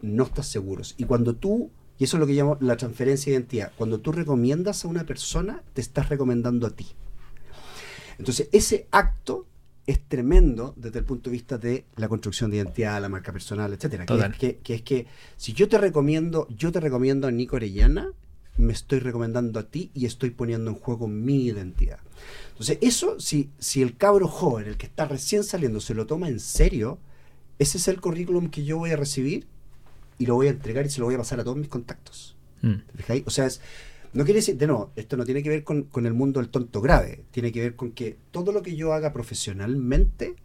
no 0.00 0.24
estás 0.24 0.46
seguros. 0.46 0.94
Y 0.96 1.04
cuando 1.04 1.34
tú 1.34 1.70
Y 1.98 2.04
eso 2.04 2.16
es 2.16 2.20
lo 2.20 2.26
que 2.26 2.32
llamo 2.32 2.56
la 2.60 2.76
transferencia 2.76 3.30
de 3.30 3.38
identidad. 3.38 3.72
Cuando 3.76 4.00
tú 4.00 4.10
recomiendas 4.10 4.84
a 4.84 4.88
una 4.88 5.04
persona, 5.04 5.62
te 5.74 5.80
estás 5.80 6.08
recomendando 6.08 6.66
a 6.66 6.70
ti. 6.70 6.86
Entonces, 8.18 8.48
ese 8.52 8.88
acto 8.90 9.46
es 9.86 10.00
tremendo 10.08 10.74
desde 10.76 11.00
el 11.00 11.04
punto 11.04 11.30
de 11.30 11.34
vista 11.34 11.58
de 11.58 11.84
la 11.96 12.08
construcción 12.08 12.50
de 12.50 12.56
identidad, 12.58 13.00
la 13.00 13.08
marca 13.08 13.32
personal, 13.32 13.72
etcétera. 13.72 14.06
Que 14.06 14.12
es 14.12 14.18
Total. 14.18 14.36
que, 14.36 14.56
que 14.58 14.74
es 14.74 14.82
que 14.82 15.06
si 15.36 15.52
yo 15.52 15.68
te 15.68 15.78
recomiendo, 15.78 16.48
yo 16.48 16.72
te 16.72 16.80
recomiendo 16.80 17.28
a 17.28 17.30
Nico 17.30 17.56
Orellana, 17.56 18.12
me 18.56 18.72
estoy 18.72 19.00
recomendando 19.00 19.58
a 19.60 19.64
ti 19.68 19.90
y 19.94 20.06
estoy 20.06 20.30
poniendo 20.30 20.70
en 20.70 20.76
juego 20.76 21.08
mi 21.08 21.44
identidad. 21.44 21.98
Entonces, 22.50 22.78
eso, 22.80 23.18
si, 23.18 23.50
si 23.58 23.82
el 23.82 23.96
cabro 23.96 24.28
joven, 24.28 24.66
el 24.68 24.76
que 24.76 24.86
está 24.86 25.06
recién 25.06 25.42
saliendo, 25.44 25.80
se 25.80 25.94
lo 25.94 26.06
toma 26.06 26.28
en 26.28 26.38
serio, 26.40 26.98
ese 27.58 27.78
es 27.78 27.88
el 27.88 28.00
currículum 28.00 28.50
que 28.50 28.64
yo 28.64 28.78
voy 28.78 28.90
a 28.90 28.96
recibir 28.96 29.46
y 30.18 30.26
lo 30.26 30.34
voy 30.36 30.46
a 30.46 30.50
entregar 30.50 30.86
y 30.86 30.90
se 30.90 31.00
lo 31.00 31.06
voy 31.06 31.16
a 31.16 31.18
pasar 31.18 31.40
a 31.40 31.44
todos 31.44 31.56
mis 31.56 31.68
contactos. 31.68 32.36
Mm. 32.62 32.74
O 33.26 33.30
sea, 33.30 33.46
es- 33.46 33.60
no 34.12 34.24
quiere 34.24 34.38
decir, 34.38 34.56
de 34.56 34.68
nuevo, 34.68 34.92
esto 34.94 35.16
no 35.16 35.24
tiene 35.24 35.42
que 35.42 35.48
ver 35.48 35.64
con, 35.64 35.82
con 35.84 36.06
el 36.06 36.14
mundo 36.14 36.38
del 36.40 36.48
tonto 36.48 36.80
grave, 36.80 37.24
tiene 37.32 37.50
que 37.50 37.60
ver 37.60 37.74
con 37.74 37.90
que 37.90 38.16
todo 38.30 38.52
lo 38.52 38.62
que 38.62 38.76
yo 38.76 38.92
haga 38.92 39.12
profesionalmente, 39.12 40.36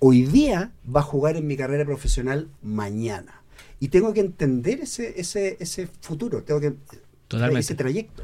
hoy 0.00 0.24
día 0.26 0.72
va 0.94 1.00
a 1.00 1.04
jugar 1.04 1.36
en 1.36 1.46
mi 1.46 1.56
carrera 1.56 1.86
profesional 1.86 2.50
mañana. 2.62 3.42
Y 3.80 3.88
tengo 3.88 4.12
que 4.12 4.20
entender 4.20 4.80
ese, 4.80 5.18
ese, 5.18 5.56
ese 5.60 5.86
futuro, 5.86 6.42
tengo 6.42 6.60
que 6.60 6.74
Totalmente. 7.30 7.60
ese 7.60 7.74
trayecto. 7.74 8.22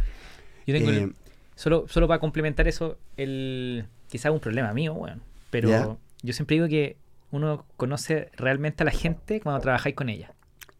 Yo 0.66 0.75
tengo 0.75 0.90
el- 0.90 0.99
Eh, 0.99 1.12
solo, 1.55 1.87
solo 1.88 2.09
para 2.09 2.19
complementar 2.21 2.66
eso, 2.69 2.99
el 3.16 3.87
quizás 4.11 4.33
un 4.33 4.40
problema 4.40 4.73
mío, 4.73 4.95
bueno, 4.95 5.21
pero 5.51 5.99
yo 6.23 6.33
siempre 6.33 6.55
digo 6.57 6.69
que 6.69 6.97
uno 7.31 7.64
conoce 7.77 8.31
realmente 8.37 8.83
a 8.83 8.87
la 8.87 8.90
gente 8.92 9.40
cuando 9.40 9.61
trabajáis 9.61 9.95
con 9.95 10.09
ella. 10.09 10.33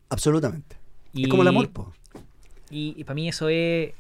absolutamente. 0.09 0.77
Y, 1.13 1.25
Es 1.25 1.29
como 1.29 1.43
el 1.43 1.49
amor, 1.49 1.71
po. 1.71 1.93
Y, 2.71 3.03
para 3.05 3.15
mí 3.15 3.29
eso 3.29 3.49
es... 3.49 3.93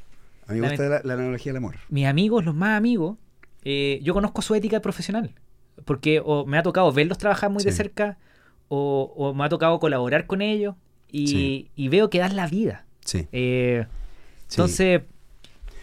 A 0.46 0.52
mí 0.52 0.60
me 0.60 0.68
gusta 0.68 0.88
la, 0.88 1.00
la 1.02 1.14
analogía 1.14 1.50
del 1.52 1.56
amor. 1.58 1.76
Mis 1.88 2.06
amigos, 2.06 2.44
los 2.44 2.54
más 2.54 2.76
amigos, 2.76 3.16
eh, 3.64 3.98
yo 4.02 4.12
conozco 4.14 4.42
su 4.42 4.54
ética 4.54 4.80
profesional. 4.80 5.32
Porque 5.84 6.20
o 6.24 6.46
me 6.46 6.58
ha 6.58 6.62
tocado 6.62 6.92
verlos 6.92 7.18
trabajar 7.18 7.50
muy 7.50 7.62
de 7.64 7.72
cerca 7.72 8.18
o, 8.68 9.12
o 9.16 9.34
me 9.34 9.44
ha 9.44 9.48
tocado 9.48 9.78
colaborar 9.80 10.26
con 10.26 10.40
ellos 10.42 10.74
y, 11.10 11.26
Sí. 11.28 11.70
y 11.76 11.88
veo 11.88 12.08
que 12.10 12.18
dan 12.18 12.36
la 12.36 12.46
vida. 12.46 12.84
Sí. 13.04 13.26
Eh, 13.32 13.84
sí. 13.86 13.88
Entonces, 14.50 15.02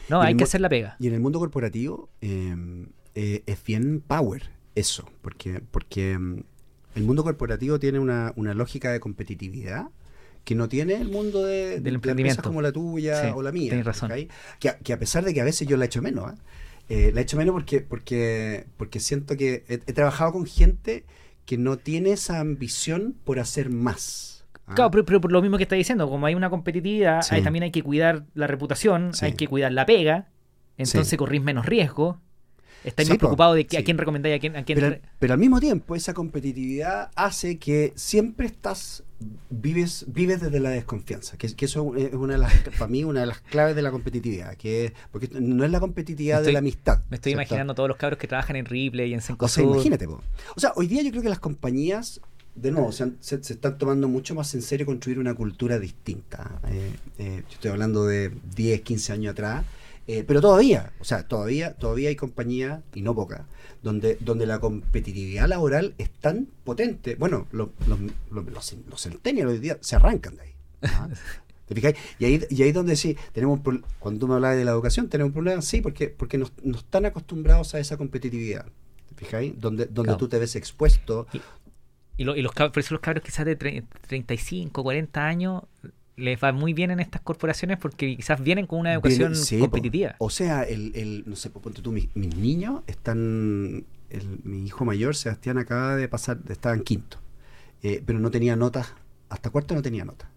no, 0.10 0.22
hay 0.22 0.36
que 0.36 0.44
hacer 0.44 0.62
la 0.62 0.70
pega. 0.70 0.96
Y 1.00 1.08
en 1.08 1.14
el 1.14 1.20
mundo 1.20 1.40
corporativo 1.40 2.10
eh, 2.22 2.56
eh, 3.16 3.44
es 3.46 3.64
bien 3.64 4.02
power 4.02 4.50
eso, 4.76 5.10
porque, 5.22 5.62
porque 5.72 6.18
mm, 6.18 6.44
el 6.96 7.04
mundo 7.04 7.24
corporativo 7.24 7.80
tiene 7.80 8.00
una, 8.00 8.34
una 8.36 8.54
lógica 8.54 8.92
de 8.92 9.00
competitividad 9.00 9.88
que 10.44 10.56
no 10.56 10.68
tiene 10.68 10.96
el 10.96 11.10
mundo 11.10 11.44
de, 11.46 11.72
de- 11.72 11.80
de 11.80 11.90
emprendimiento. 11.92 12.42
como 12.44 12.62
la 12.62 12.72
tuya 12.72 13.22
Sí, 13.24 13.32
o 13.34 13.42
la 13.42 13.52
mía. 13.52 13.70
tenés 13.70 13.86
razón. 13.86 14.12
Que, 14.60 14.70
a- 14.70 14.78
que 14.78 14.92
a 14.94 15.00
pesar 15.00 15.24
de 15.24 15.34
que 15.34 15.40
a 15.42 15.46
veces 15.46 15.68
yo 15.68 15.78
la 15.78 15.86
echo 15.86 16.02
menos, 16.02 16.26
¿ah? 16.32 16.36
Eh, 16.90 17.12
la 17.14 17.22
echo 17.22 17.38
menos 17.38 17.54
porque, 17.54 17.80
porque, 17.80 18.66
porque 18.76 19.00
siento 19.00 19.38
que 19.38 19.64
he, 19.70 19.76
he 19.76 19.94
trabajado 19.94 20.34
con 20.34 20.46
gente 20.46 21.06
que 21.46 21.58
no 21.58 21.78
tiene 21.78 22.12
esa 22.12 22.40
ambición 22.42 23.16
por 23.24 23.40
hacer 23.40 23.70
más. 23.70 24.33
¿Ah? 24.68 24.76
Claro, 24.76 24.92
pero, 24.92 25.06
pero 25.06 25.22
por 25.22 25.32
lo 25.32 25.42
mismo 25.42 25.58
que 25.58 25.64
está 25.64 25.76
diciendo, 25.76 26.10
como 26.10 26.26
hay 26.26 26.36
una 26.36 26.50
competitividad, 26.50 27.22
Sí. 27.22 27.42
también 27.42 27.64
hay 27.64 27.72
que 27.72 27.84
cuidar 27.84 28.26
la 28.34 28.48
reputación, 28.48 29.14
Sí. 29.14 29.26
hay 29.26 29.34
que 29.34 29.48
cuidar 29.48 29.72
la 29.72 29.86
pega, 29.86 30.30
entonces 30.78 31.08
Sí. 31.10 31.18
corrís 31.18 31.42
menos 31.42 31.66
riesgo, 31.66 32.20
estáis 32.84 33.08
más 33.08 33.18
po, 33.18 33.20
preocupados 33.20 33.56
de 33.56 33.66
que- 33.66 33.78
a 33.78 33.84
quién 33.84 33.98
recomendáis, 33.98 34.36
a 34.36 34.40
quién... 34.40 34.56
A 34.58 34.64
quién 34.66 35.02
Pero, 35.20 35.34
al 35.34 35.40
mismo 35.40 35.60
tiempo, 35.62 35.96
esa 35.96 36.14
competitividad 36.14 37.12
hace 37.16 37.58
que 37.58 37.94
siempre 37.96 38.46
estás, 38.46 39.04
vives, 39.50 40.06
vives 40.10 40.42
desde 40.42 40.60
la 40.60 40.70
desconfianza, 40.70 41.38
que, 41.38 41.48
que 41.56 41.64
eso 41.66 41.96
es 41.96 42.14
una 42.14 42.34
de 42.34 42.40
las, 42.40 42.52
para 42.78 42.88
mí, 42.88 43.06
una 43.06 43.22
de 43.22 43.28
las 43.28 43.40
claves 43.40 43.76
de 43.76 43.82
la 43.82 43.92
competitividad, 43.92 44.56
que 44.58 44.94
porque 45.12 45.30
no 45.32 45.64
es 45.64 45.72
la 45.72 45.80
competitividad 45.80 46.44
de 46.44 46.52
la 46.52 46.60
amistad. 46.60 47.04
Me 47.10 47.16
estoy 47.16 47.32
¿cierto? 47.32 47.44
imaginando 47.44 47.74
todos 47.74 47.88
los 47.88 47.98
cabros 47.98 48.20
que 48.20 48.28
trabajan 48.28 48.58
en 48.58 48.66
Ripley 48.66 49.12
y 49.12 49.14
en 49.14 49.22
O 49.38 49.48
sea, 49.48 49.64
imagínate, 49.64 50.06
po. 50.08 50.22
O 50.56 50.60
sea, 50.60 50.74
hoy 50.76 50.88
día 50.88 51.02
yo 51.04 51.12
creo 51.12 51.24
que 51.24 51.30
las 51.30 51.40
compañías, 51.40 52.20
de 52.56 52.72
nuevo, 52.72 52.92
se, 52.92 53.04
han- 53.04 53.18
se- 53.20 53.44
se 53.44 53.54
están 53.54 53.78
tomando 53.78 54.08
mucho 54.08 54.36
más 54.36 54.54
en 54.54 54.62
serio 54.62 54.86
construir 54.86 55.20
una 55.20 55.34
cultura 55.34 55.80
distinta. 55.80 56.60
Eh, 56.68 56.92
eh, 57.18 57.44
yo 57.48 57.54
estoy 57.54 57.72
hablando 57.72 58.06
de 58.06 58.32
10, 58.56 58.82
15 58.82 59.14
años 59.14 59.32
atrás. 59.34 59.66
eh, 60.06 60.24
pero 60.28 60.42
todavía, 60.42 60.92
o 61.00 61.06
sea, 61.06 61.28
todavía, 61.28 61.74
todavía 61.76 62.10
hay 62.10 62.16
compañías, 62.18 62.82
y 62.94 63.02
no 63.02 63.16
pocas, 63.16 63.42
donde, 63.82 64.18
donde 64.20 64.46
la 64.46 64.60
competitividad 64.60 65.48
laboral 65.48 65.94
es 65.98 66.10
tan 66.12 66.48
potente. 66.66 67.16
Bueno, 67.16 67.48
los, 67.54 67.70
los, 67.88 68.00
los, 68.30 68.46
los, 68.90 69.02
centennials 69.02 69.52
hoy 69.52 69.60
día 69.60 69.78
se 69.82 69.96
arrancan 69.96 70.36
de 70.36 70.42
ahí. 70.42 70.54
¿ah? 70.84 71.08
¿Te 71.66 71.74
fijáis? 71.76 71.96
Y 72.20 72.26
ahí, 72.26 72.42
y 72.50 72.62
ahí 72.64 72.70
es 72.70 72.76
donde 72.76 72.98
sí, 72.98 73.16
tenemos 73.32 73.62
cuando 74.00 74.20
tú 74.20 74.28
me 74.28 74.34
hablabas 74.36 74.58
de 74.58 74.66
la 74.66 74.72
educación, 74.72 75.08
tenemos 75.08 75.30
un 75.30 75.34
problema, 75.36 75.62
sí, 75.62 75.80
porque, 75.80 76.10
porque 76.10 76.38
no, 76.38 76.50
no 76.64 76.78
están 76.78 77.06
acostumbrados 77.06 77.74
a 77.74 77.80
esa 77.80 77.96
competitividad. 77.96 78.66
¿Te 79.08 79.16
fijáis? 79.16 79.54
Donde, 79.58 79.86
donde 79.86 80.08
Claro. 80.10 80.18
tú 80.18 80.28
te 80.28 80.38
ves 80.40 80.58
expuesto. 80.58 81.28
Y, 82.18 82.24
lo- 82.26 82.36
y 82.36 82.42
los 82.42 82.54
por 82.54 82.78
eso 82.80 82.94
los 82.94 83.02
cabros 83.02 83.24
quizás 83.24 83.46
de 83.46 83.58
tre- 83.58 83.84
35, 84.08 84.84
40 84.84 85.26
años 85.26 85.64
les 86.16 86.42
va 86.44 86.52
muy 86.52 86.74
bien 86.74 86.92
en 86.92 87.00
estas 87.00 87.22
corporaciones 87.22 87.78
porque 87.80 88.16
quizás 88.16 88.42
vienen 88.42 88.68
con 88.68 88.80
una 88.80 88.94
educación 88.94 89.32
Viene- 89.32 89.46
sí, 89.46 89.56
po. 89.58 89.62
competitiva. 89.66 90.16
O 90.20 90.30
sea, 90.30 90.62
el, 90.64 90.92
el, 90.96 91.24
no 91.26 91.36
sé, 91.36 91.50
ponte 91.50 91.82
tú, 91.82 91.92
mis, 91.92 92.16
mis 92.16 92.36
niños 92.36 92.84
están, 92.86 93.86
el- 94.12 94.40
mi 94.44 94.64
hijo 94.66 94.86
mayor, 94.86 95.16
Sebastián, 95.16 95.58
acaba 95.58 95.96
de 95.96 96.08
pasar, 96.08 96.38
estaba 96.50 96.76
en 96.76 96.84
quinto, 96.84 97.18
eh, 97.82 98.04
pero 98.06 98.20
no 98.20 98.30
tenía 98.30 98.56
notas, 98.56 98.94
hasta 99.30 99.50
cuarto 99.50 99.74
no 99.74 99.82
tenía 99.82 100.06
notas. 100.06 100.30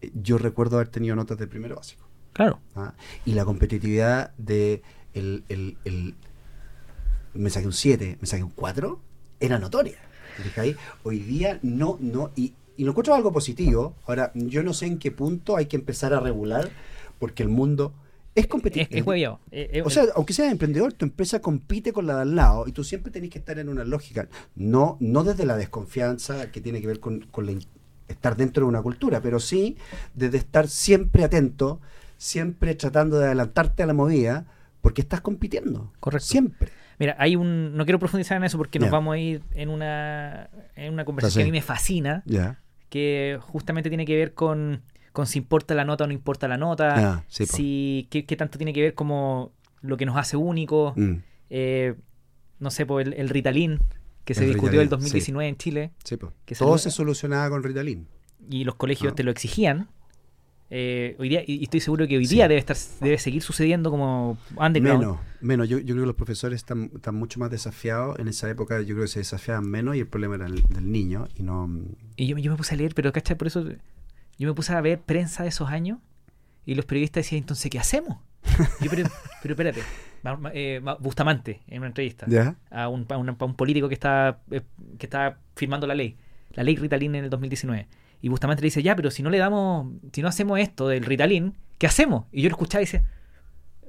Eh, 0.00 0.12
Yo 0.14 0.38
recuerdo 0.38 0.76
haber 0.76 0.88
tenido 0.88 1.16
notas 1.16 1.38
de 1.38 1.48
primero 1.48 1.74
básico. 1.74 2.06
Claro. 2.32 2.60
¿ah? 2.76 2.94
Y 3.24 3.32
la 3.32 3.44
competitividad 3.44 4.32
de 4.38 4.82
el, 5.12 5.42
el, 5.48 5.76
el- 5.84 6.14
me 7.34 7.50
saqué 7.50 7.66
un 7.66 7.72
7, 7.72 8.16
me 8.20 8.26
saqué 8.28 8.44
un 8.44 8.50
4, 8.50 9.00
era 9.40 9.58
notoria. 9.58 9.98
¿Te 10.36 10.42
fijáis? 10.42 10.76
Hoy 11.02 11.18
día 11.20 11.58
no, 11.62 11.96
no, 12.00 12.30
y, 12.36 12.54
y 12.76 12.84
lo 12.84 12.90
encuentro 12.90 13.14
algo 13.14 13.32
positivo. 13.32 13.94
Ahora, 14.06 14.30
yo 14.34 14.62
no 14.62 14.72
sé 14.74 14.86
en 14.86 14.98
qué 14.98 15.10
punto 15.10 15.56
hay 15.56 15.66
que 15.66 15.76
empezar 15.76 16.12
a 16.14 16.20
regular, 16.20 16.70
porque 17.18 17.42
el 17.42 17.48
mundo 17.48 17.92
es 18.34 18.44
Es, 18.44 18.48
competitivo. 18.48 18.98
es 19.00 19.06
hueviado. 19.06 19.40
Eh, 19.52 19.70
eh, 19.74 19.82
O 19.82 19.90
sea, 19.90 20.04
aunque 20.16 20.32
seas 20.32 20.50
emprendedor, 20.50 20.92
tu 20.92 21.04
empresa 21.04 21.40
compite 21.40 21.92
con 21.92 22.06
la 22.06 22.16
de 22.16 22.22
al 22.22 22.34
lado 22.34 22.66
y 22.66 22.72
tú 22.72 22.82
siempre 22.84 23.12
tenés 23.12 23.30
que 23.30 23.38
estar 23.38 23.58
en 23.58 23.68
una 23.68 23.84
lógica, 23.84 24.28
no, 24.56 24.96
no 25.00 25.22
desde 25.24 25.46
la 25.46 25.56
desconfianza 25.56 26.50
que 26.50 26.60
tiene 26.60 26.80
que 26.80 26.86
ver 26.88 27.00
con, 27.00 27.20
con 27.30 27.46
la 27.46 27.52
estar 28.08 28.36
dentro 28.36 28.64
de 28.64 28.68
una 28.68 28.82
cultura, 28.82 29.20
pero 29.22 29.40
sí 29.40 29.76
desde 30.14 30.36
estar 30.38 30.68
siempre 30.68 31.24
atento, 31.24 31.80
siempre 32.18 32.74
tratando 32.74 33.18
de 33.18 33.26
adelantarte 33.26 33.82
a 33.82 33.86
la 33.86 33.94
movida, 33.94 34.46
porque 34.82 35.00
estás 35.02 35.20
compitiendo. 35.22 35.92
Correcto. 36.00 36.26
Siempre. 36.26 36.72
Mira, 36.98 37.16
hay 37.18 37.36
un. 37.36 37.76
No 37.76 37.84
quiero 37.84 37.98
profundizar 37.98 38.36
en 38.36 38.44
eso 38.44 38.56
porque 38.58 38.78
nos 38.78 38.90
vamos 38.90 39.14
a 39.14 39.18
ir 39.18 39.42
en 39.54 39.68
una, 39.68 40.48
en 40.76 40.92
una 40.92 41.04
conversación 41.04 41.40
sí. 41.42 41.44
que 41.44 41.50
a 41.50 41.52
mí 41.52 41.58
me 41.58 41.62
fascina, 41.62 42.22
que 42.88 43.38
justamente 43.40 43.88
tiene 43.90 44.04
que 44.06 44.16
ver 44.16 44.34
con, 44.34 44.82
con 45.12 45.26
si 45.26 45.38
importa 45.38 45.74
la 45.74 45.84
nota 45.84 46.04
o 46.04 46.06
no 46.06 46.12
importa 46.12 46.46
la 46.48 46.56
nota, 46.56 46.94
Ah, 47.14 47.24
sí, 47.28 47.46
si 47.46 48.06
qué, 48.10 48.24
qué 48.24 48.36
tanto 48.36 48.58
tiene 48.58 48.72
que 48.72 48.80
ver 48.82 48.94
como 48.94 49.52
lo 49.80 49.96
que 49.96 50.06
nos 50.06 50.16
hace 50.16 50.36
únicos. 50.36 50.96
Mm, 50.96 51.14
eh, 51.50 51.94
no 52.60 52.70
sé, 52.70 52.86
por 52.86 53.02
el, 53.02 53.12
el 53.14 53.28
Ritalin, 53.28 53.78
que 54.24 54.34
se 54.34 54.42
El 54.44 54.50
discutió 54.52 54.80
el 54.80 54.86
Ritalin, 54.86 54.90
2019 55.02 55.48
en 55.48 55.56
Chile, 55.56 55.90
sí. 56.04 56.16
Que 56.44 56.54
Todo 56.54 56.78
se 56.78 56.90
solucionaba 56.90 57.50
con 57.50 57.62
Ritalin. 57.62 58.06
y 58.48 58.64
los 58.64 58.76
colegios 58.76 59.12
Ah. 59.12 59.16
te 59.16 59.22
lo 59.24 59.30
exigían. 59.32 59.88
Eh, 60.76 61.14
hoy 61.20 61.28
día, 61.28 61.42
y 61.46 61.62
estoy 61.62 61.78
seguro 61.78 62.08
que 62.08 62.16
hoy 62.16 62.26
Sí. 62.26 62.34
día 62.34 62.48
debe 62.48 62.58
estar 62.58 62.76
debe 63.00 63.16
seguir 63.18 63.42
sucediendo 63.42 63.90
como 63.92 64.36
underground. 64.56 65.00
Menos, 65.02 65.18
menos. 65.40 65.68
Yo, 65.68 65.78
yo 65.78 65.94
creo 65.94 66.00
que 66.02 66.06
los 66.06 66.16
profesores 66.16 66.56
están, 66.56 66.90
están 66.96 67.14
mucho 67.14 67.38
más 67.38 67.48
desafiados. 67.50 68.18
En 68.18 68.26
esa 68.26 68.50
época 68.50 68.80
yo 68.80 68.94
creo 68.96 69.02
que 69.02 69.08
se 69.08 69.20
desafiaban 69.20 69.68
menos 69.70 69.94
y 69.94 70.00
el 70.00 70.08
problema 70.08 70.34
era 70.34 70.46
el 70.46 70.62
del 70.64 70.90
niño 70.90 71.28
y 71.36 71.44
no... 71.44 71.70
Y 72.16 72.26
yo, 72.26 72.36
yo 72.38 72.50
me 72.50 72.56
puse 72.56 72.74
a 72.74 72.76
leer, 72.76 72.92
pero 72.94 73.12
¿cachai? 73.12 73.36
Por 73.36 73.46
eso 73.46 73.64
yo 74.36 74.48
me 74.48 74.54
puse 74.54 74.72
a 74.72 74.80
ver 74.80 75.00
prensa 75.00 75.44
de 75.44 75.50
esos 75.50 75.68
años 75.70 75.98
y 76.66 76.74
los 76.74 76.86
periodistas 76.86 77.24
decían, 77.24 77.42
entonces, 77.42 77.70
¿qué 77.70 77.78
hacemos? 77.78 78.18
Yo, 78.80 78.90
pero, 78.90 79.08
pero 79.42 79.52
espérate, 79.54 79.80
eh, 80.54 80.80
Ma- 80.82 80.96
Bustamante, 80.96 81.60
en 81.68 81.78
una 81.78 81.86
entrevista, 81.88 82.26
¿Ya? 82.28 82.56
a 82.70 82.88
un, 82.88 83.06
a 83.10 83.16
un- 83.16 83.28
a 83.28 83.44
un 83.44 83.54
político 83.54 83.88
que 83.88 83.94
está, 83.94 84.40
eh, 84.50 84.62
que 84.98 85.06
está 85.06 85.38
firmando 85.54 85.86
la 85.86 85.94
ley, 85.94 86.16
la 86.54 86.62
ley 86.64 86.74
Ritalin 86.76 87.14
en 87.14 87.24
el 87.24 87.30
2019. 87.30 87.86
Y 88.24 88.28
Bustamante 88.30 88.62
le 88.62 88.66
dice, 88.68 88.82
ya, 88.82 88.96
pero 88.96 89.10
si 89.10 89.22
no 89.22 89.28
le 89.28 89.36
damos, 89.36 89.92
si 90.12 90.22
no 90.22 90.28
hacemos 90.28 90.58
esto 90.58 90.88
del 90.88 91.04
Ritalin, 91.04 91.52
¿qué 91.76 91.86
hacemos? 91.86 92.24
Y 92.32 92.40
yo 92.40 92.48
lo 92.48 92.54
escuchaba 92.54 92.80
y 92.80 92.86
decía, 92.86 93.04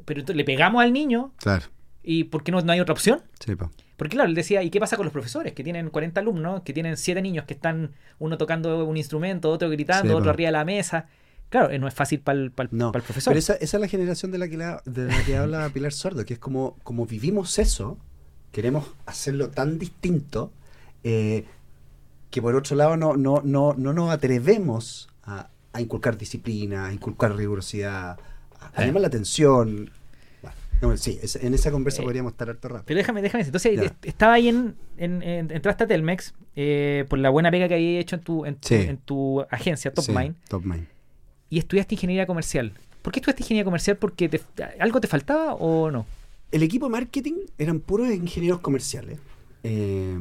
pero 0.03 0.19
entonces 0.19 0.35
le 0.35 0.43
pegamos 0.43 0.83
al 0.83 0.91
niño 0.91 1.31
Claro. 1.37 1.63
y 2.03 2.25
¿por 2.25 2.43
qué 2.43 2.51
no, 2.51 2.59
no 2.61 2.71
hay 2.73 2.81
otra 2.81 2.91
opción? 2.93 3.21
Sí, 3.39 3.55
po. 3.55 3.71
Porque 3.95 4.15
claro, 4.17 4.27
él 4.29 4.35
decía, 4.35 4.61
¿y 4.61 4.69
qué 4.71 4.79
pasa 4.81 4.97
con 4.97 5.05
los 5.05 5.13
profesores? 5.13 5.53
Que 5.53 5.63
tienen 5.63 5.89
40 5.89 6.19
alumnos, 6.19 6.63
que 6.63 6.73
tienen 6.73 6.97
7 6.97 7.21
niños 7.21 7.45
que 7.45 7.53
están 7.53 7.91
uno 8.19 8.37
tocando 8.37 8.83
un 8.85 8.97
instrumento, 8.97 9.49
otro 9.49 9.69
gritando, 9.69 10.09
Sí, 10.09 10.15
otro 10.17 10.31
arriba 10.31 10.49
de 10.49 10.51
la 10.51 10.65
mesa. 10.65 11.07
Claro, 11.47 11.69
eh, 11.69 11.79
no 11.79 11.87
es 11.87 11.93
fácil 11.93 12.19
para 12.19 12.37
el, 12.39 12.51
No, 12.71 12.91
profesor. 12.91 13.31
Pero 13.31 13.39
esa, 13.39 13.53
esa 13.53 13.77
es 13.77 13.81
la 13.81 13.87
generación 13.87 14.31
de 14.33 14.37
la 14.37 14.49
que, 14.49 14.57
la- 14.57 14.81
de 14.83 15.05
la 15.05 15.23
que 15.23 15.37
habla 15.37 15.69
Pilar 15.73 15.93
Sordo, 15.93 16.25
que 16.25 16.33
es 16.33 16.39
como, 16.39 16.75
como 16.83 17.05
vivimos 17.05 17.57
eso, 17.57 17.97
queremos 18.51 18.85
hacerlo 19.05 19.49
tan 19.49 19.79
distinto, 19.79 20.51
eh, 21.05 21.45
que 22.35 22.41
por 22.41 22.53
otro 22.53 22.75
lado 22.75 22.97
no, 22.97 23.15
no, 23.15 23.41
no, 23.45 23.73
no 23.77 23.93
nos 23.93 24.09
atrevemos 24.11 25.07
a, 25.23 25.47
a 25.71 25.79
inculcar 25.79 26.17
disciplina, 26.17 26.87
a 26.87 26.93
inculcar 26.93 27.33
rigurosidad, 27.33 28.19
a, 28.75 28.83
Eh. 28.83 28.87
llamar 28.87 29.03
la 29.03 29.07
atención. 29.07 29.89
Bueno, 30.81 30.97
sí, 30.97 31.17
es- 31.23 31.37
en 31.37 31.53
esa 31.53 31.71
conversa 31.71 32.01
Eh, 32.01 32.03
podríamos 32.03 32.33
estar 32.33 32.49
harto 32.49 32.67
rato. 32.67 32.83
Pero 32.85 32.97
déjame, 32.97 33.21
déjame 33.21 33.45
decir. 33.45 33.55
Entonces, 33.55 33.79
est- 33.91 34.05
estaba 34.05 34.33
ahí 34.33 34.49
en, 34.49 34.75
en- 34.97 35.23
en- 35.23 35.49
Entraste 35.49 35.85
a 35.85 35.87
Telmex 35.87 36.33
eh, 36.57 37.05
por 37.07 37.19
la 37.19 37.29
buena 37.29 37.49
pega 37.51 37.69
que 37.69 37.75
había 37.75 37.99
hecho 38.01 38.17
en 38.17 38.21
tu, 38.21 38.45
en, 38.45 38.55
tu- 38.55 38.67
Sí. 38.67 38.75
en 38.75 38.97
tu 38.97 39.41
agencia, 39.49 39.93
Top 39.93 40.03
Sí, 40.03 40.11
Mind, 40.11 40.35
Top 40.49 40.65
Mind. 40.65 40.87
y 41.49 41.59
estudiaste 41.59 41.95
ingeniería 41.95 42.27
comercial. 42.27 42.73
¿Por 43.01 43.13
qué 43.13 43.19
estudiaste 43.21 43.43
ingeniería 43.43 43.63
comercial? 43.63 43.95
¿Porque 43.95 44.27
te- 44.27 44.41
algo 44.81 44.99
te 44.99 45.07
faltaba 45.07 45.53
o 45.53 45.89
no? 45.89 46.05
El 46.51 46.63
equipo 46.63 46.87
de 46.87 46.91
marketing 46.91 47.35
eran 47.57 47.79
puros 47.79 48.09
ingenieros 48.13 48.59
comerciales. 48.59 49.19
Eh, 49.65 50.11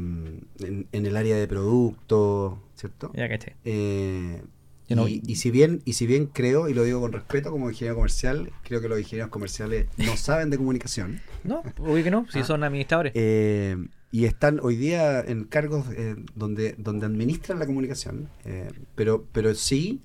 en, 0.60 0.86
en 0.90 1.06
el 1.06 1.16
área 1.16 1.36
de 1.36 1.46
producto, 1.46 2.58
¿cierto? 2.76 3.12
Ya 3.14 3.28
caché. 3.28 3.56
Eh, 3.64 4.42
no- 4.90 5.08
y, 5.08 5.22
y 5.26 5.36
si 5.36 5.50
bien 5.50 5.80
y 5.84 5.94
si 5.94 6.06
bien 6.06 6.26
creo 6.26 6.68
y 6.68 6.74
lo 6.74 6.82
digo 6.84 7.00
con 7.00 7.12
respeto 7.12 7.50
como 7.50 7.68
ingeniero 7.70 7.94
comercial 7.96 8.50
creo 8.62 8.80
que 8.80 8.88
los 8.88 8.98
ingenieros 8.98 9.30
comerciales 9.30 9.86
no 9.96 10.16
saben 10.16 10.50
de 10.50 10.56
comunicación 10.58 11.20
No, 11.42 11.62
obvio 11.78 12.04
que 12.04 12.10
no, 12.10 12.26
si 12.30 12.40
Ah. 12.40 12.44
son 12.44 12.62
administradores. 12.64 13.12
eh, 13.16 13.76
y 14.12 14.26
están 14.26 14.60
hoy 14.62 14.76
día 14.76 15.20
en 15.20 15.44
cargos 15.44 15.86
eh, 15.96 16.16
donde 16.36 16.74
donde 16.78 17.06
administran 17.06 17.58
la 17.58 17.66
comunicación 17.66 18.28
eh, 18.44 18.68
pero 18.94 19.24
pero 19.32 19.54
sí 19.54 20.00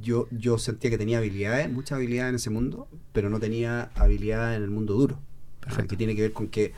yo 0.00 0.26
yo 0.32 0.56
sentía 0.58 0.90
que 0.90 0.98
tenía 0.98 1.18
habilidades 1.18 1.70
muchas 1.70 1.96
habilidades 1.96 2.30
en 2.30 2.36
ese 2.36 2.50
mundo 2.50 2.88
pero 3.12 3.28
no 3.30 3.38
tenía 3.38 3.90
habilidad 3.94 4.56
en 4.56 4.62
el 4.62 4.70
mundo 4.70 4.94
duro 4.94 5.20
Perfecto. 5.60 5.90
que 5.90 5.96
tiene 5.96 6.14
que 6.16 6.22
ver 6.22 6.32
con 6.32 6.48
que 6.48 6.72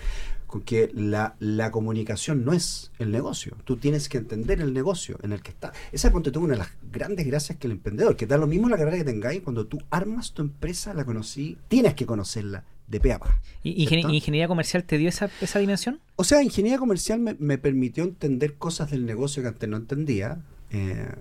con 0.49 0.63
que 0.63 0.91
la, 0.95 1.37
la 1.39 1.71
comunicación 1.71 2.45
no 2.45 2.53
es 2.53 2.91
el 2.99 3.13
negocio. 3.13 3.57
Tú 3.65 3.77
tienes 3.77 4.09
que 4.09 4.19
entender 4.19 4.61
el 4.61 4.73
negocio 4.73 5.19
en 5.23 5.33
el 5.33 5.43
que 5.43 5.51
está. 5.51 5.73
Esa 5.93 6.11
ponte 6.11 6.33
tú 6.33 6.41
una 6.41 6.55
de 6.55 6.61
las 6.61 6.71
grandes 6.91 7.27
gracias 7.27 7.59
que 7.59 7.69
el 7.69 7.73
emprendedor, 7.75 8.17
que 8.17 8.27
da 8.27 8.39
lo 8.39 8.47
mismo 8.47 8.69
la 8.69 8.79
carrera 8.79 8.97
que 8.97 9.05
tengáis, 9.05 9.43
cuando 9.43 9.67
tú 9.67 9.79
armas 9.91 10.33
tu 10.33 10.43
empresa, 10.43 10.95
la 10.95 11.05
conocí, 11.05 11.59
tienes 11.69 11.95
que 11.95 12.07
conocerla 12.07 12.65
de 12.89 12.99
pe 12.99 13.13
a 13.13 13.19
pa. 13.19 13.39
¿Y 13.63 13.83
ingeniería 13.83 14.49
comercial 14.49 14.85
te 14.85 14.97
dio 14.97 15.11
esa, 15.11 15.31
esa 15.43 15.59
dimensión? 15.59 16.01
O 16.17 16.25
sea, 16.25 16.43
ingeniería 16.43 16.79
comercial 16.79 17.21
me, 17.21 17.37
me 17.39 17.59
permitió 17.59 18.03
entender 18.03 18.55
cosas 18.55 18.91
del 18.91 19.05
negocio 19.05 19.43
que 19.43 19.49
antes 19.49 19.69
no 19.69 19.77
entendía. 19.77 20.41
Eh, 20.71 21.15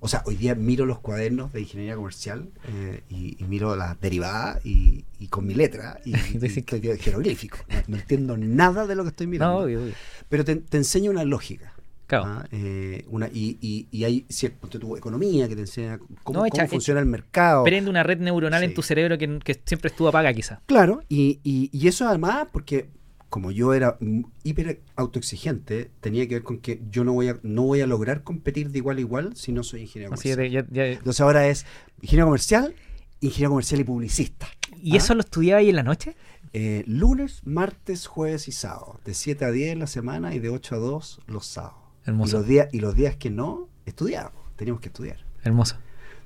o 0.00 0.08
sea, 0.08 0.22
hoy 0.26 0.36
día 0.36 0.54
miro 0.54 0.86
los 0.86 0.98
cuadernos 0.98 1.52
de 1.52 1.60
ingeniería 1.60 1.94
comercial 1.94 2.48
eh, 2.68 3.02
y, 3.10 3.36
y 3.38 3.44
miro 3.46 3.76
las 3.76 4.00
derivadas 4.00 4.64
y, 4.64 5.04
y 5.18 5.28
con 5.28 5.46
mi 5.46 5.54
letra 5.54 6.00
y, 6.04 6.10
y 6.34 6.44
estoy 6.44 6.64
jeroglífico. 6.98 7.58
No, 7.68 7.76
no 7.88 7.96
entiendo 7.96 8.36
nada 8.36 8.86
de 8.86 8.94
lo 8.94 9.02
que 9.04 9.10
estoy 9.10 9.26
mirando. 9.26 9.58
No, 9.58 9.64
obvio, 9.64 9.82
obvio. 9.82 9.92
Pero 10.28 10.44
te, 10.44 10.56
te 10.56 10.76
enseña 10.78 11.10
una 11.10 11.24
lógica. 11.24 11.74
Claro. 12.06 12.24
¿ah? 12.26 12.46
Eh, 12.50 13.04
una, 13.08 13.28
y, 13.28 13.56
y, 13.60 13.86
y 13.92 14.02
hay 14.04 14.26
cierto 14.28 14.68
tú, 14.68 14.96
economía 14.96 15.48
que 15.48 15.54
te 15.54 15.60
enseña 15.60 15.98
cómo, 16.24 16.40
No, 16.40 16.46
echa- 16.46 16.62
cómo 16.62 16.68
funciona 16.70 16.98
el 16.98 17.06
mercado. 17.06 17.62
Prende 17.62 17.88
una 17.88 18.02
red 18.02 18.18
neuronal 18.18 18.64
en 18.64 18.74
tu 18.74 18.82
cerebro 18.82 19.16
que, 19.16 19.38
que 19.38 19.60
siempre 19.64 19.90
estuvo 19.90 20.08
apaga, 20.08 20.32
quizá. 20.32 20.60
Claro, 20.66 21.02
y 21.08 21.70
eso 21.86 22.08
además 22.08 22.48
porque 22.52 22.88
como 23.30 23.50
yo 23.52 23.72
era 23.74 23.96
hiper 24.42 24.82
autoexigente, 24.96 25.90
tenía 26.00 26.26
que 26.28 26.34
ver 26.34 26.42
con 26.42 26.58
que 26.58 26.82
yo 26.90 27.04
no 27.04 27.12
voy 27.12 27.28
a, 27.28 27.38
no 27.42 27.62
voy 27.62 27.80
a 27.80 27.86
lograr 27.86 28.22
competir 28.22 28.70
de 28.70 28.78
igual 28.78 28.98
a 28.98 29.00
igual 29.00 29.36
si 29.36 29.52
no 29.52 29.62
soy 29.62 29.82
ingeniero 29.82 30.12
Así 30.14 30.30
comercial. 30.32 30.66
que 30.66 30.74
ya- 30.74 30.84
ya- 30.86 30.92
Entonces 30.98 31.20
ahora 31.20 31.48
es 31.48 31.64
ingeniero 32.02 32.26
comercial, 32.26 32.74
ingeniero 33.20 33.50
comercial 33.50 33.80
y 33.80 33.84
publicista. 33.84 34.48
¿Y 34.82 34.94
¿Ah? 34.94 34.96
eso 34.98 35.14
lo 35.14 35.20
estudiaba 35.20 35.60
ahí 35.60 35.70
en 35.70 35.76
la 35.76 35.82
noche? 35.82 36.16
Eh, 36.52 36.82
lunes, 36.86 37.40
martes, 37.44 38.06
jueves 38.06 38.48
y 38.48 38.52
sábado. 38.52 38.98
De 39.04 39.14
7 39.14 39.44
a 39.44 39.50
10 39.52 39.72
en 39.72 39.78
la 39.78 39.86
semana 39.86 40.34
y 40.34 40.38
de 40.40 40.48
8 40.48 40.74
a 40.74 40.78
2 40.78 41.20
los 41.26 41.46
sábados. 41.46 41.78
Y 42.06 42.10
Hermoso. 42.10 42.38
los, 42.38 42.46
días, 42.48 42.68
y 42.72 42.80
los 42.80 42.94
días 42.96 43.14
que 43.16 43.30
no, 43.30 43.68
estudiábamos. 43.86 44.40
Teníamos 44.56 44.80
que 44.80 44.88
estudiar. 44.88 45.24
Hermoso. 45.44 45.76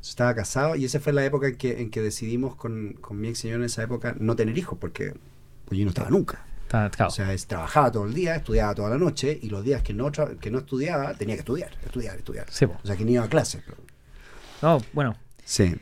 Estaba 0.00 0.34
casado 0.34 0.76
y 0.76 0.84
esa 0.84 1.00
fue 1.00 1.12
la 1.12 1.24
época 1.24 1.48
en 1.48 1.56
que, 1.56 1.80
en 1.82 1.90
que 1.90 2.00
decidimos 2.02 2.56
con, 2.56 2.94
con 3.00 3.20
mi 3.20 3.28
ex 3.28 3.38
señor 3.38 3.58
en 3.60 3.64
esa 3.64 3.82
época 3.82 4.14
no 4.18 4.36
tener 4.36 4.56
hijos 4.58 4.78
porque 4.78 5.14
pues 5.64 5.78
yo 5.78 5.84
no 5.84 5.90
estaba 5.90 6.10
nunca. 6.10 6.46
Está-. 6.86 7.06
O 7.06 7.10
sea, 7.10 7.32
es, 7.32 7.46
trabajaba 7.46 7.90
todo 7.92 8.04
el 8.06 8.14
día, 8.14 8.36
estudiaba 8.36 8.74
toda 8.74 8.90
la 8.90 8.98
noche 8.98 9.38
y 9.42 9.48
los 9.50 9.64
días 9.64 9.82
que 9.82 9.92
no, 9.92 10.10
que 10.12 10.50
no 10.50 10.58
estudiaba 10.58 11.14
tenía 11.14 11.34
que 11.36 11.40
estudiar, 11.40 11.70
estudiar, 11.84 12.16
estudiar. 12.16 12.46
Sí. 12.50 12.64
O 12.64 12.86
sea, 12.86 12.96
que 12.96 13.04
ni 13.04 13.12
iba 13.12 13.24
a 13.24 13.28
clases. 13.28 13.62
pero- 13.64 13.78
No, 14.62 14.82
bueno. 14.92 15.14
Sí, 15.44 15.74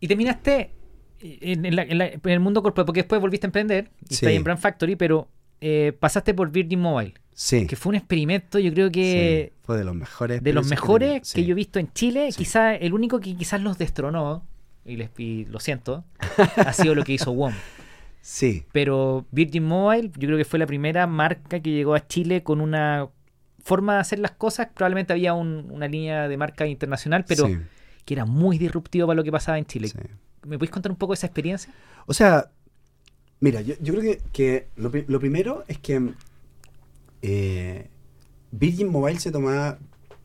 Y 0.00 0.08
terminaste 0.08 0.70
en, 1.20 1.64
en 1.64 1.76
la- 1.76 1.82
en 1.84 1.98
la- 1.98 2.08
en 2.08 2.20
el 2.24 2.40
mundo 2.40 2.62
corporativo, 2.62 2.86
porque 2.86 3.00
después 3.02 3.20
volviste 3.20 3.46
a 3.46 3.48
emprender 3.48 3.90
y 4.00 4.06
Sí. 4.08 4.14
estás 4.14 4.28
ahí 4.30 4.36
en 4.36 4.44
Brand 4.44 4.60
Factory, 4.60 4.96
pero 4.96 5.28
eh, 5.60 5.92
pasaste 6.00 6.34
por 6.34 6.50
Virgin 6.50 6.80
Mobile, 6.80 7.14
sí. 7.32 7.68
que 7.68 7.76
fue 7.76 7.90
un 7.90 7.94
experimento, 7.94 8.58
yo 8.58 8.72
creo 8.72 8.90
que 8.90 9.52
sí, 9.54 9.58
Fue 9.64 9.78
de 9.78 9.84
los 9.84 9.94
mejores. 9.94 10.42
de 10.42 10.52
los 10.52 10.66
mejores 10.66 11.32
que, 11.32 11.44
yo 11.44 11.52
he 11.52 11.54
visto 11.54 11.78
en 11.78 11.92
Chile, 11.92 12.30
quizás 12.36 12.78
el 12.80 12.92
único 12.92 13.20
que 13.20 13.36
quizás 13.36 13.60
los 13.62 13.78
destronó, 13.78 14.44
y, 14.84 14.96
les, 14.96 15.10
y 15.18 15.44
lo 15.44 15.60
siento, 15.60 16.04
ha 16.56 16.72
sido 16.72 16.96
lo 16.96 17.04
que 17.04 17.12
hizo 17.12 17.30
WOM. 17.30 17.54
Sí, 18.24 18.64
Pero 18.72 19.26
Virgin 19.32 19.64
Mobile, 19.64 20.10
yo 20.16 20.28
creo 20.28 20.38
que 20.38 20.44
fue 20.44 20.58
la 20.60 20.66
primera 20.66 21.06
marca 21.08 21.60
que 21.60 21.70
llegó 21.72 21.94
a 21.94 22.06
Chile 22.06 22.42
con 22.44 22.60
una 22.60 23.08
forma 23.62 23.94
de 23.94 24.00
hacer 24.00 24.20
las 24.20 24.30
cosas. 24.30 24.68
Probablemente 24.74 25.12
había 25.12 25.34
un- 25.34 25.68
una 25.70 25.88
línea 25.88 26.28
de 26.28 26.36
marca 26.36 26.64
internacional, 26.66 27.24
pero 27.26 27.46
sí, 27.48 27.58
que 28.04 28.14
era 28.14 28.24
muy 28.24 28.58
disruptivo 28.58 29.08
para 29.08 29.16
lo 29.16 29.24
que 29.24 29.32
pasaba 29.32 29.58
en 29.58 29.66
Chile. 29.66 29.88
sí. 29.88 29.98
¿Me 30.46 30.56
puedes 30.58 30.70
contar 30.72 30.90
un 30.92 30.98
poco 30.98 31.14
esa 31.14 31.26
experiencia? 31.26 31.72
O 32.06 32.14
sea, 32.14 32.50
mira, 33.40 33.60
yo, 33.60 33.74
yo 33.80 33.92
creo 33.94 34.02
que, 34.02 34.20
que 34.32 34.66
lo, 34.76 34.90
pri- 34.90 35.04
lo 35.08 35.18
primero 35.20 35.64
es 35.68 35.78
que 35.78 36.12
eh, 37.22 37.88
Virgin 38.50 38.88
Mobile 38.88 39.18
se 39.20 39.30
tomaba 39.30 39.78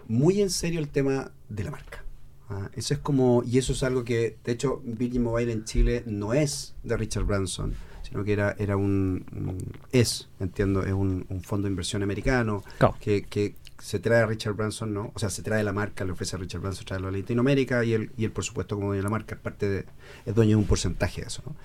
muy 0.08 0.42
en 0.42 0.50
serio 0.50 0.80
el 0.80 0.90
tema 0.90 1.32
de 1.50 1.64
la 1.64 1.72
marca. 1.72 2.04
Ah, 2.50 2.70
eso 2.76 2.94
es 2.94 3.00
como, 3.00 3.44
y 3.46 3.58
eso 3.58 3.74
es 3.74 3.84
algo 3.84 4.04
que, 4.06 4.38
de 4.44 4.52
hecho, 4.54 4.82
Virgin 4.86 5.24
Mobile 5.24 5.52
en 5.52 5.66
Chile 5.66 6.04
no 6.06 6.34
es 6.34 6.76
de 6.84 6.96
Richard 6.96 7.26
Branson, 7.26 7.74
sino 8.10 8.24
que 8.24 8.34
era, 8.34 8.56
era 8.58 8.78
un, 8.78 9.26
un- 9.34 9.72
es, 9.92 10.30
entiendo, 10.40 10.84
es 10.84 10.94
un, 10.94 11.26
un 11.30 11.42
fondo 11.44 11.66
de 11.68 11.72
inversión 11.72 12.04
americano 12.04 12.64
Claro. 12.78 12.96
que, 13.00 13.24
que 13.24 13.56
se 13.80 14.00
trae 14.00 14.22
a 14.22 14.26
Richard 14.26 14.54
Branson, 14.56 14.94
¿no? 14.94 15.12
O 15.14 15.20
sea, 15.20 15.30
se 15.30 15.44
trae 15.44 15.64
la 15.64 15.74
marca, 15.74 16.04
le 16.06 16.12
ofrece 16.12 16.36
a 16.36 16.40
Richard 16.40 16.62
Branson 16.62 16.86
traerlo 16.86 17.10
a 17.10 17.12
Latinoamérica 17.12 17.84
y 17.86 17.94
él, 17.94 18.12
y 18.18 18.26
él 18.26 18.32
por 18.32 18.44
supuesto, 18.44 18.76
como 18.76 18.88
dueño 18.88 19.02
de 19.02 19.04
la 19.04 19.10
marca, 19.12 19.36
es 19.36 19.42
parte 19.42 19.70
de, 19.70 19.86
es 20.26 20.34
dueño 20.36 20.52
de 20.52 20.56
un 20.64 20.66
porcentaje 20.68 21.22
de 21.22 21.28
eso, 21.28 21.44
¿no? 21.46 21.56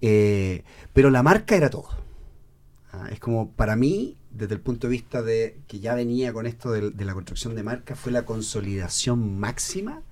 Eh, 0.00 0.64
pero 0.92 1.10
la 1.10 1.22
marca 1.22 1.54
era 1.56 1.68
todo. 1.70 1.88
Ah, 2.92 3.08
es 3.10 3.20
como, 3.20 3.50
para 3.52 3.76
mí, 3.76 4.16
desde 4.30 4.54
el 4.54 4.60
punto 4.60 4.86
de 4.86 4.90
vista 4.92 5.22
de 5.22 5.58
que 5.66 5.80
ya 5.80 5.94
venía 5.94 6.32
con 6.32 6.46
esto 6.46 6.70
de, 6.72 6.90
de 6.90 7.04
la 7.04 7.14
construcción 7.14 7.54
de 7.54 7.62
marca, 7.62 7.96
fue 7.96 8.12
la 8.12 8.24
consolidación 8.24 9.38
máxima, 9.38 10.02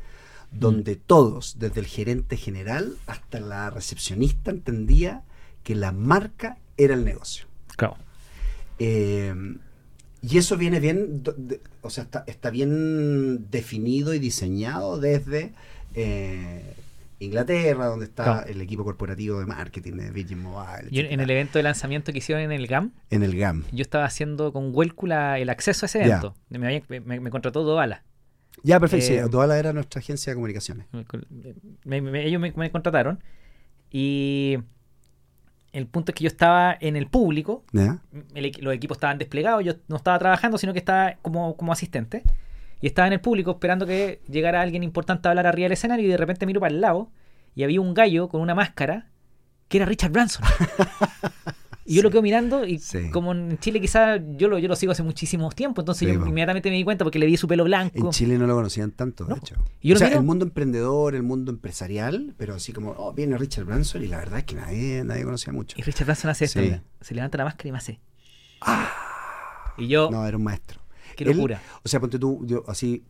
donde 0.53 0.97
todos, 0.97 1.59
desde 1.59 1.81
el 1.81 1.87
gerente 1.87 2.37
general 2.37 2.97
hasta 3.07 3.39
la 3.41 3.71
recepcionista, 3.71 4.51
entendía 4.51 5.23
que 5.63 5.75
la 5.75 5.93
marca 5.93 6.59
era 6.77 6.95
el 6.95 7.05
negocio. 7.05 7.47
Claro. 7.77 7.97
Eh, 8.79 9.35
y 10.23 10.39
eso 10.39 10.57
viene 10.57 10.81
bien, 10.81 11.23
de- 11.23 11.61
o 11.83 11.91
sea, 11.91 12.05
está, 12.05 12.25
está 12.27 12.51
bien 12.51 13.51
definido 13.51 14.13
y 14.15 14.19
diseñado 14.19 14.99
desde 14.99 15.53
eh, 15.95 16.75
Inglaterra, 17.19 17.87
donde 17.87 18.05
está 18.07 18.25
Claro. 18.25 18.47
el 18.49 18.61
equipo 18.61 18.85
corporativo 18.85 19.39
de 19.41 19.47
marketing 19.47 19.95
de 19.95 20.11
Virgin 20.11 20.41
Mobile. 20.43 20.89
Yo 20.91 21.03
en 21.03 21.21
el 21.21 21.31
evento 21.31 21.59
de 21.59 21.63
lanzamiento 21.63 22.13
que 22.13 22.19
hicieron 22.19 22.43
en 22.45 22.53
el 22.53 22.67
GAM, 22.67 22.93
En 23.11 23.23
el 23.23 23.37
GAM. 23.37 23.65
yo 23.73 23.83
estaba 23.83 24.05
haciendo 24.05 24.53
con 24.53 24.75
Huelcula 24.75 25.39
el 25.39 25.51
acceso 25.51 25.85
a 25.85 25.87
ese 25.87 26.03
evento. 26.05 26.35
Me, 26.49 26.65
había- 26.67 26.83
me- 27.01 27.21
me 27.21 27.31
contrató 27.31 27.63
Doala. 27.63 28.05
Ya, 28.63 28.79
perfecto. 28.79 29.07
sí, 29.07 29.15
Eh, 29.15 29.23
Duala 29.31 29.59
era 29.59 29.73
nuestra 29.73 30.01
agencia 30.01 30.31
de 30.31 30.35
comunicaciones. 30.35 30.87
Me- 31.85 32.25
ellos 32.27 32.41
me, 32.41 32.53
me 32.53 32.71
contrataron 32.71 33.23
y 33.91 34.59
el 35.73 35.87
punto 35.87 36.11
es 36.11 36.17
que 36.17 36.25
yo 36.25 36.29
estaba 36.29 36.77
en 36.81 36.97
el 36.97 37.07
público, 37.07 37.65
el 38.35 38.53
los 38.61 38.75
equipos 38.75 38.97
estaban 38.97 39.19
desplegados, 39.19 39.65
yo 39.65 39.75
no 39.89 39.97
estaba 39.97 40.19
trabajando, 40.19 40.59
sino 40.59 40.73
que 40.73 40.79
estaba 40.79 41.15
como, 41.23 41.57
como 41.57 41.73
asistente. 41.73 42.23
Y 42.81 42.87
estaba 42.87 43.07
en 43.07 43.13
el 43.13 43.21
público 43.21 43.53
esperando 43.53 43.87
que 43.87 44.23
llegara 44.29 44.63
alguien 44.63 44.83
importante 44.83 45.29
a 45.29 45.31
hablar 45.31 45.47
arriba 45.47 45.67
del 45.67 45.73
escenario 45.73 46.07
y 46.07 46.09
de 46.09 46.17
repente 46.17 46.47
miro 46.47 46.61
para 46.61 46.75
el 46.75 46.81
lado 46.81 47.11
y 47.55 47.63
había 47.63 47.81
un 47.81 47.95
gallo 47.95 48.29
con 48.29 48.41
una 48.41 48.55
máscara 48.55 49.07
que 49.69 49.79
era 49.79 49.87
Richard 49.87 50.13
Branson. 50.13 50.45
Y 51.91 51.95
yo 51.97 52.03
lo 52.03 52.11
quedo 52.11 52.23
mirando 52.23 52.65
y 52.65 52.79
Sí. 52.79 53.11
como 53.11 53.33
en 53.33 53.59
Chile 53.59 53.81
quizás 53.81 54.21
yo 54.37 54.47
lo, 54.49 54.59
yo 54.61 54.69
lo 54.69 54.77
sigo 54.77 54.93
hace 54.93 55.03
muchísimo 55.03 55.51
tiempo, 55.51 55.81
entonces 55.81 56.07
Sí, 56.09 56.15
yo 56.15 56.25
inmediatamente 56.25 56.71
me 56.71 56.77
di 56.77 56.85
cuenta 56.85 57.05
porque 57.05 57.19
le 57.19 57.27
vi 57.27 57.37
su 57.37 57.49
pelo 57.49 57.65
blanco. 57.65 57.99
En 57.99 58.11
Chile 58.11 58.39
no 58.39 58.47
lo 58.47 58.55
conocían 58.55 58.93
tanto, 58.93 59.25
de 59.25 59.31
No. 59.31 59.37
hecho. 59.37 59.57
Yo 59.83 59.97
o 59.97 59.99
sea, 59.99 60.07
miro- 60.07 60.21
el 60.21 60.25
mundo 60.27 60.45
emprendedor, 60.45 61.17
el 61.17 61.25
mundo 61.25 61.51
empresarial, 61.51 62.35
pero 62.39 62.55
así 62.55 62.73
como, 62.73 62.93
oh, 62.93 63.13
viene 63.13 63.37
Richard 63.37 63.65
Branson 63.65 64.05
y 64.05 64.07
la 64.07 64.19
verdad 64.19 64.39
es 64.39 64.45
que 64.45 64.55
nadie, 64.55 65.03
nadie 65.05 65.25
conocía 65.25 65.53
mucho. 65.53 65.77
Y 65.79 65.83
Richard 65.83 66.05
Branson 66.07 66.31
hace 66.31 66.45
esto, 66.45 66.61
mira. 66.61 66.85
se 67.01 67.13
levanta 67.15 67.39
la 67.39 67.45
máscara 67.45 67.69
y 67.69 67.73
me 67.73 67.79
hace. 67.79 68.01
Y 69.79 69.89
yo, 69.89 70.11
No, 70.11 70.27
era 70.27 70.37
un 70.37 70.45
maestro. 70.45 70.81
qué 71.17 71.25
Él- 71.25 71.31
locura. 71.37 71.61
O 71.83 71.89
sea, 71.89 72.01
ponte 72.01 72.19
tú, 72.19 72.43
yo 72.47 72.65
así, 72.69 73.05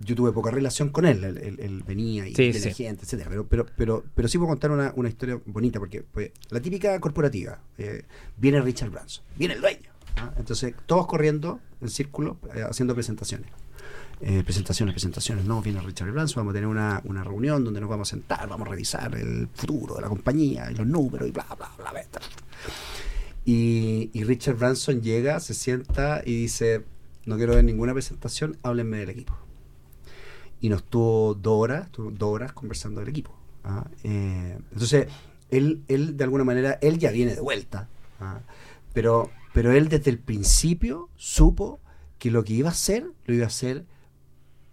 yo 0.00 0.14
tuve 0.14 0.32
poca 0.32 0.50
relación 0.50 0.88
con 0.90 1.06
él, 1.06 1.22
él, 1.24 1.38
él- 1.38 1.60
él 1.60 1.82
venía 1.86 2.26
y 2.28 2.34
Sí, 2.34 2.44
inteligente, 2.44 3.04
etcétera, 3.04 3.30
pero, 3.30 3.46
pero, 3.46 3.66
pero, 3.76 4.04
pero 4.14 4.28
sí 4.28 4.38
puedo 4.38 4.48
contar 4.50 4.70
una, 4.70 4.92
una 4.96 5.08
historia 5.08 5.40
bonita, 5.46 5.78
porque 5.78 6.02
pues, 6.02 6.30
la 6.50 6.60
típica 6.60 6.98
corporativa, 7.00 7.60
eh, 7.78 8.02
viene 8.36 8.60
Richard 8.60 8.90
Branson, 8.90 9.24
viene 9.36 9.54
el 9.54 9.60
dueño, 9.60 9.90
¿ah? 10.16 10.32
entonces 10.36 10.74
todos 10.86 11.06
corriendo 11.06 11.60
en 11.80 11.88
círculo, 11.88 12.38
eh, 12.54 12.62
haciendo 12.68 12.94
presentaciones. 12.94 13.48
eh, 14.20 14.42
presentaciones, 14.44 14.94
presentaciones, 14.94 15.44
no, 15.44 15.60
viene 15.60 15.80
Richard 15.80 16.10
Branson, 16.10 16.40
vamos 16.40 16.52
a 16.52 16.54
tener 16.54 16.68
una, 16.68 17.00
una 17.04 17.22
reunión 17.24 17.62
donde 17.64 17.80
nos 17.80 17.90
vamos 17.90 18.08
a 18.08 18.10
sentar, 18.10 18.48
vamos 18.48 18.66
a 18.66 18.70
revisar 18.70 19.14
el 19.16 19.48
futuro 19.54 19.96
de 19.96 20.02
la 20.02 20.08
compañía 20.08 20.70
y 20.70 20.74
los 20.76 20.86
números 20.86 21.28
y 21.28 21.32
bla, 21.32 21.44
bla, 21.58 21.70
bla, 21.76 21.90
bla. 21.90 22.02
Y, 23.44 24.10
y 24.12 24.24
Richard 24.24 24.56
Branson 24.56 25.02
llega, 25.02 25.38
se 25.40 25.52
sienta 25.52 26.22
y 26.24 26.34
dice, 26.42 26.84
no 27.26 27.36
quiero 27.36 27.54
ver 27.54 27.64
ninguna 27.64 27.92
presentación, 27.92 28.56
háblenme 28.62 28.98
del 28.98 29.10
equipo. 29.10 29.36
Y 30.64 30.70
nos 30.70 30.82
tuvo 30.82 31.34
dos 31.34 31.60
horas, 31.60 31.88
dos 31.92 32.22
horas 32.22 32.54
conversando 32.54 33.00
del 33.00 33.10
equipo. 33.10 33.36
¿ah? 33.64 33.86
Eh, 34.02 34.58
entonces, 34.72 35.08
él, 35.50 35.82
él 35.88 36.16
de 36.16 36.24
alguna 36.24 36.42
manera, 36.42 36.78
él 36.80 36.98
ya 36.98 37.10
viene 37.10 37.34
de 37.34 37.42
vuelta, 37.42 37.86
¿ah? 38.18 38.40
pero, 38.94 39.30
pero 39.52 39.72
él 39.72 39.90
desde 39.90 40.10
el 40.10 40.18
principio 40.18 41.10
supo 41.16 41.80
que 42.18 42.30
lo 42.30 42.44
que 42.44 42.54
iba 42.54 42.70
a 42.70 42.72
hacer, 42.72 43.04
lo 43.26 43.34
iba 43.34 43.44
a 43.44 43.48
hacer 43.48 43.84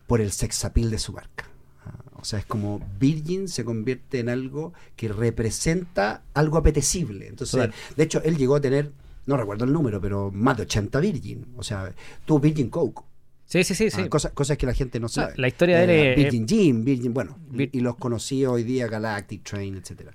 por 0.07 0.21
el 0.21 0.31
sexapil 0.31 0.91
de 0.91 0.97
su 0.97 1.11
marca. 1.11 1.49
¿ah? 1.85 1.99
O 2.21 2.23
sea, 2.23 2.39
es 2.39 2.45
como 2.45 2.79
Virgin 2.97 3.49
se 3.49 3.65
convierte 3.65 4.19
en 4.19 4.29
algo 4.29 4.71
que 4.95 5.09
representa 5.09 6.23
algo 6.33 6.57
apetecible. 6.57 7.27
Entonces, 7.27 7.69
de 7.97 8.03
hecho, 8.03 8.23
él 8.23 8.37
llegó 8.37 8.55
a 8.55 8.61
tener, 8.61 8.93
no 9.25 9.35
recuerdo 9.35 9.65
el 9.65 9.73
número, 9.73 9.99
pero 9.99 10.31
más 10.31 10.55
de 10.55 10.63
80 10.63 11.01
Virgin. 11.01 11.47
O 11.57 11.63
sea, 11.63 11.93
tuvo 12.23 12.39
Virgin 12.39 12.69
Coke. 12.69 13.10
Sí, 13.51 13.65
sí, 13.65 13.75
sí. 13.75 13.89
sí. 13.91 14.01
Ah, 14.05 14.09
cosas, 14.09 14.31
cosas 14.31 14.57
que 14.57 14.65
la 14.65 14.73
gente 14.73 14.97
no 15.01 15.09
sabe. 15.09 15.33
la 15.35 15.47
historia 15.49 15.79
de 15.79 15.83
él 15.83 15.89
Eh, 15.89 16.11
es- 16.13 16.17
Virgin 16.31 16.47
Gym, 16.47 16.85
Virgin, 16.85 17.13
bueno, 17.13 17.37
y- 17.51 17.55
Vir- 17.57 17.69
y, 17.73 17.79
los 17.81 17.97
conocí 17.97 18.45
hoy 18.45 18.63
día, 18.63 18.87
Galactic 18.87 19.43
Train, 19.43 19.75
etcétera. 19.75 20.13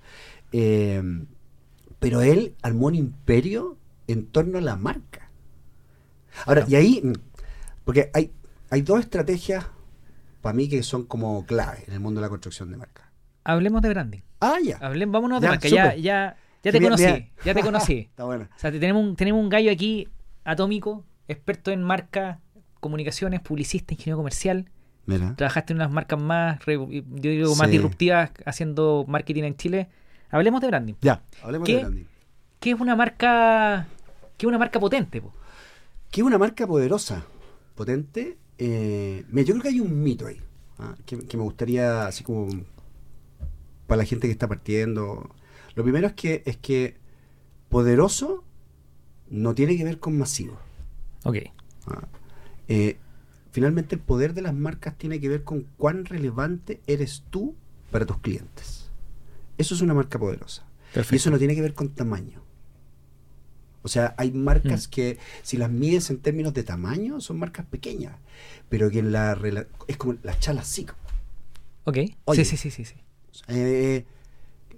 Eh, 0.52 1.02
pero 1.98 2.22
él 2.22 2.54
armó 2.62 2.86
un 2.86 2.94
imperio 2.94 3.76
en 4.06 4.26
torno 4.26 4.56
a 4.56 4.62
la 4.62 4.76
marca. 4.76 5.30
Ahora, 6.46 6.64
y 6.68 6.74
ahí, 6.76 7.00
mm, 7.04 7.12
porque 7.84 8.10
hay, 8.14 8.32
hay 8.70 8.80
dos 8.82 9.00
estrategias 9.00 9.66
para 10.40 10.54
mí 10.54 10.68
que 10.68 10.82
son 10.82 11.04
como 11.04 11.44
clave 11.44 11.84
en 11.86 11.92
el 11.94 12.00
mundo 12.00 12.20
de 12.20 12.26
la 12.26 12.30
construcción 12.30 12.70
de 12.70 12.76
marca. 12.78 13.10
Hablemos 13.44 13.82
de 13.82 13.88
branding. 13.90 14.20
Ah, 14.40 14.56
ya. 14.64 14.78
Hablemos, 14.80 15.12
vámonos 15.12 15.40
de 15.42 15.46
Ya, 15.46 15.50
marca. 15.50 15.68
Ya, 15.68 15.94
ya, 15.96 16.36
ya 16.62 16.72
te 16.72 16.80
conocí. 16.80 17.30
Ya 17.44 17.54
te 17.54 17.60
conocí. 17.62 17.98
Está 18.10 18.24
bueno. 18.24 18.48
O 18.54 18.58
sea, 18.58 18.72
te- 18.72 18.80
tenemos 18.80 19.04
un, 19.04 19.14
tenemos 19.16 19.42
un 19.42 19.48
gallo 19.50 19.70
aquí 19.70 20.08
atómico, 20.44 21.04
experto 21.28 21.70
en 21.70 21.82
marca, 21.82 22.40
comunicaciones, 22.86 23.40
publicista, 23.40 23.94
ingeniero 23.94 24.16
comercial. 24.18 24.70
Mira. 25.06 25.34
Trabajaste 25.36 25.72
en 25.72 25.78
unas 25.78 25.90
marcas 25.92 26.20
más, 26.20 26.58
yo 26.66 26.86
digo, 26.88 27.54
más 27.56 27.66
Sí. 27.68 27.72
disruptivas 27.72 28.30
haciendo 28.44 29.04
marketing 29.06 29.44
en 29.44 29.56
Chile. 29.56 29.88
Hablemos 30.30 30.60
de 30.60 30.66
branding. 30.66 30.94
Ya, 31.00 31.22
hablemos 31.42 31.66
¿Qué? 31.66 31.74
de 31.76 31.80
branding. 31.80 32.04
¿Qué 32.58 32.70
es 32.70 32.80
una 32.80 32.96
marca, 32.96 33.86
qué 34.36 34.46
es 34.46 34.48
una 34.48 34.58
marca 34.58 34.80
potente? 34.80 35.20
po? 35.20 35.32
que 36.10 36.20
es 36.22 36.26
una 36.26 36.38
marca 36.38 36.66
poderosa, 36.66 37.24
potente. 37.74 38.38
Eh, 38.58 39.24
mira, 39.28 39.46
yo 39.46 39.54
creo 39.54 39.62
que 39.62 39.68
hay 39.68 39.80
un 39.80 40.02
mito 40.02 40.26
ahí, 40.26 40.40
¿ah? 40.78 40.94
que, 41.04 41.18
que 41.26 41.36
me 41.36 41.42
gustaría, 41.42 42.06
así 42.06 42.24
como 42.24 42.48
para 43.86 43.98
la 43.98 44.04
gente 44.04 44.26
que 44.26 44.32
está 44.32 44.48
partiendo. 44.48 45.30
Lo 45.74 45.82
primero 45.82 46.06
es 46.06 46.14
que 46.14 46.42
es 46.46 46.56
que 46.56 46.96
poderoso 47.68 48.44
no 49.28 49.54
tiene 49.54 49.76
que 49.76 49.84
ver 49.84 49.98
con 50.00 50.16
masivo. 50.18 50.58
Ok. 51.24 51.36
¿ah? 51.88 52.06
Eh, 52.68 52.96
finalmente 53.52 53.94
el 53.94 54.00
poder 54.00 54.34
de 54.34 54.42
las 54.42 54.54
marcas 54.54 54.96
tiene 54.98 55.20
que 55.20 55.28
ver 55.28 55.44
con 55.44 55.66
cuán 55.76 56.04
relevante 56.04 56.80
eres 56.86 57.22
tú 57.30 57.54
para 57.90 58.06
tus 58.06 58.18
clientes. 58.18 58.90
Eso 59.58 59.74
es 59.74 59.80
una 59.80 59.94
marca 59.94 60.18
poderosa. 60.18 60.66
Y 61.10 61.16
eso 61.16 61.30
no 61.30 61.38
tiene 61.38 61.54
que 61.54 61.62
ver 61.62 61.74
con 61.74 61.90
tamaño. 61.90 62.42
O 63.82 63.88
sea, 63.88 64.14
hay 64.18 64.32
marcas 64.32 64.88
Mm. 64.88 64.90
que, 64.90 65.18
si 65.42 65.56
las 65.56 65.70
mides 65.70 66.10
en 66.10 66.18
términos 66.18 66.52
de 66.54 66.64
tamaño, 66.64 67.20
son 67.20 67.38
marcas 67.38 67.66
pequeñas. 67.66 68.16
Pero 68.68 68.90
que 68.90 68.98
en 68.98 69.12
la 69.12 69.38
es 69.86 69.96
como 69.96 70.16
las 70.22 70.40
chalas 70.40 70.66
sí. 70.66 70.86
Ok. 71.84 71.98
Oye. 72.24 72.44
Sí, 72.44 72.56
sí, 72.56 72.70
sí, 72.70 72.84
sí, 72.84 72.84
sí. 72.84 72.94
Eh, 73.48 74.04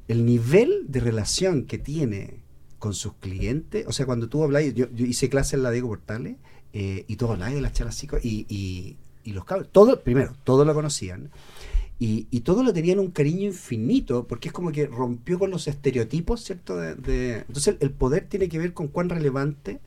el 0.09 0.27
nivel 0.27 0.85
de 0.89 1.01
relación 1.01 1.65
que 1.65 1.79
tiene 1.79 2.41
con 2.79 2.93
sus 2.95 3.15
clientes, 3.15 3.87
o 3.87 3.93
sea, 3.93 4.05
cuando 4.07 4.29
tú 4.29 4.43
hablas, 4.45 4.63
yo, 4.75 4.91
yo 4.93 5.07
hice 5.07 5.29
clase 5.29 5.57
en 5.57 5.63
la 5.63 5.71
Diego 5.71 5.89
Portales, 5.89 6.37
eh, 6.73 7.05
y 7.09 7.17
tú 7.17 7.31
hablabas 7.31 7.55
de 7.55 7.61
las 7.61 7.73
chalas 7.73 7.97
chicos 7.97 8.25
y, 8.25 8.47
y, 8.49 8.97
y 9.25 9.33
los 9.33 9.45
cabros, 9.45 9.69
todo, 9.73 10.01
primero, 10.03 10.35
todos 10.45 10.67
lo 10.67 10.75
conocían, 10.75 11.31
y, 12.01 12.29
y 12.31 12.41
todos 12.41 12.65
lo 12.65 12.73
tenían 12.73 12.99
un 13.01 13.11
cariño 13.11 13.47
infinito, 13.47 14.27
porque 14.29 14.49
es 14.49 14.55
como 14.55 14.73
que 14.73 14.87
rompió 14.87 15.39
con 15.39 15.51
los 15.51 15.69
estereotipos, 15.69 16.45
¿cierto? 16.45 16.77
De, 16.77 16.95
de- 16.97 17.39
entonces 17.49 17.77
el, 17.81 17.91
poder 17.91 18.27
tiene 18.29 18.49
que 18.49 18.59
ver 18.59 18.73
con 18.75 18.89
cuán 18.89 19.09
relevante 19.09 19.81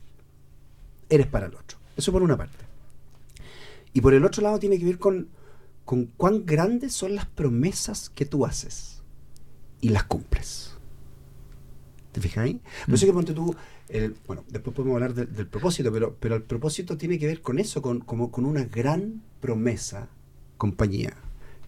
eres 1.08 1.26
para 1.26 1.46
el 1.46 1.54
otro. 1.54 1.78
Eso 1.96 2.12
por 2.12 2.22
una 2.22 2.36
parte. 2.36 2.64
Y 3.92 4.00
por 4.00 4.14
el 4.14 4.24
otro 4.24 4.42
lado 4.42 4.58
tiene 4.58 4.78
que 4.78 4.84
ver 4.84 4.98
con, 4.98 5.28
con 5.84 6.06
cuán 6.16 6.46
grandes 6.46 6.92
son 6.92 7.14
las 7.14 7.26
promesas 7.26 8.10
que 8.10 8.24
tú 8.24 8.46
haces 8.46 9.02
y 9.80 9.90
las 9.90 10.04
cumples. 10.04 10.72
¿Te 12.12 12.20
fijas 12.20 12.44
ahí? 12.44 12.60
Por 12.86 12.94
eso 12.94 13.06
que 13.06 13.12
ponte 13.12 13.32
tú, 13.32 13.54
el- 13.92 14.14
bueno, 14.26 14.44
después 14.48 14.74
podemos 14.74 14.94
hablar 14.96 15.14
del- 15.14 15.32
del 15.34 15.46
propósito, 15.46 15.92
pero, 15.92 16.16
pero 16.18 16.34
el 16.36 16.42
propósito 16.42 16.96
tiene 16.96 17.18
que 17.18 17.26
ver 17.26 17.40
con 17.40 17.58
eso, 17.58 17.80
con, 17.82 18.00
como, 18.00 18.30
con 18.30 18.44
una 18.46 18.64
gran 18.64 19.22
promesa, 19.40 20.08
compañía, 20.58 21.14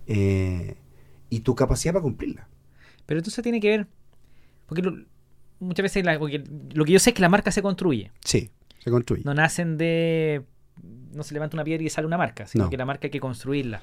eh, 0.07 0.77
y 1.31 1.41
tu 1.41 1.55
capacidad 1.55 1.93
para 1.95 2.03
cumplirla. 2.03 2.49
Pero 3.07 3.19
entonces 3.21 3.43
tiene 3.43 3.61
que 3.61 3.69
ver. 3.71 3.87
Porque 4.67 4.83
lo- 4.83 4.97
muchas 5.61 5.83
veces 5.85 6.05
la- 6.05 6.19
porque 6.19 6.43
lo 6.75 6.85
que 6.85 6.93
yo 6.93 6.99
sé 6.99 7.11
es 7.11 7.15
que 7.15 7.23
la 7.23 7.29
marca 7.29 7.51
se 7.51 7.63
construye. 7.63 8.11
Sí, 8.25 8.51
se 8.79 8.91
construye. 8.91 9.23
No 9.25 9.35
nacen 9.35 9.77
de. 9.77 10.43
No 11.13 11.23
se 11.23 11.35
levanta 11.35 11.57
una 11.57 11.65
piedra 11.65 11.85
y 11.85 11.91
sale 11.91 12.07
una 12.07 12.19
marca, 12.19 12.47
sino 12.47 12.65
No. 12.65 12.71
que 12.71 12.77
la 12.77 12.85
marca 12.85 13.07
hay 13.07 13.11
que 13.11 13.21
construirla. 13.21 13.81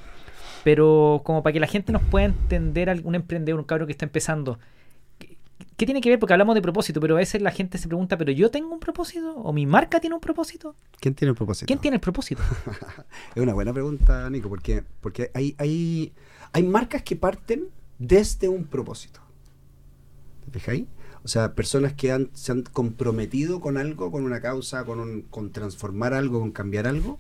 Pero 0.64 1.22
como 1.24 1.42
para 1.44 1.54
que 1.54 1.60
la 1.60 1.68
gente 1.68 1.92
nos 1.92 2.02
pueda 2.04 2.26
entender, 2.26 2.90
a 2.90 2.96
un 3.04 3.16
emprendedor, 3.16 3.60
un 3.60 3.66
cabro 3.66 3.86
que 3.86 3.94
está 3.94 4.06
empezando, 4.06 4.60
¿qué, 5.78 5.86
tiene 5.86 6.02
que 6.02 6.10
ver? 6.10 6.20
Porque 6.20 6.34
hablamos 6.34 6.56
de 6.56 6.62
propósito, 6.62 7.00
pero 7.00 7.16
a 7.16 7.20
veces 7.20 7.42
la 7.42 7.52
gente 7.52 7.78
se 7.78 7.88
pregunta, 7.88 8.18
¿pero 8.18 8.32
yo 8.32 8.52
tengo 8.52 8.74
un 8.74 8.80
propósito? 8.80 9.34
¿O 9.36 9.54
mi 9.54 9.66
marca 9.66 10.00
tiene 10.00 10.16
un 10.16 10.22
propósito? 10.22 10.76
¿Quién 11.00 11.14
tiene 11.16 11.30
el 11.32 11.36
propósito? 11.36 11.68
¿Quién 11.68 11.80
tiene 11.80 11.96
el 11.96 12.02
propósito? 12.02 12.42
Es 13.36 13.42
una 13.42 13.54
buena 13.54 13.74
pregunta, 13.74 14.30
Nico, 14.30 14.50
porque, 14.50 14.84
porque 15.02 15.32
hay, 15.34 15.56
hay, 15.58 16.14
hay 16.54 16.64
marcas 16.64 17.04
que 17.04 17.16
parten 17.16 17.68
desde 18.00 18.50
un 18.50 18.66
propósito. 18.66 19.20
¿Te 20.46 20.52
fijas 20.60 20.70
ahí? 20.74 20.88
O 21.24 21.28
sea, 21.28 21.54
personas 21.54 21.94
que 21.94 22.12
han, 22.12 22.30
se 22.34 22.52
han 22.52 22.64
comprometido 22.64 23.62
con 23.62 23.78
algo, 23.78 24.12
con 24.12 24.24
una 24.24 24.42
causa, 24.42 24.84
con, 24.86 25.00
un- 25.00 25.22
con 25.24 25.52
transformar 25.52 26.14
algo, 26.14 26.40
con 26.40 26.52
cambiar 26.52 26.88
algo, 26.88 27.20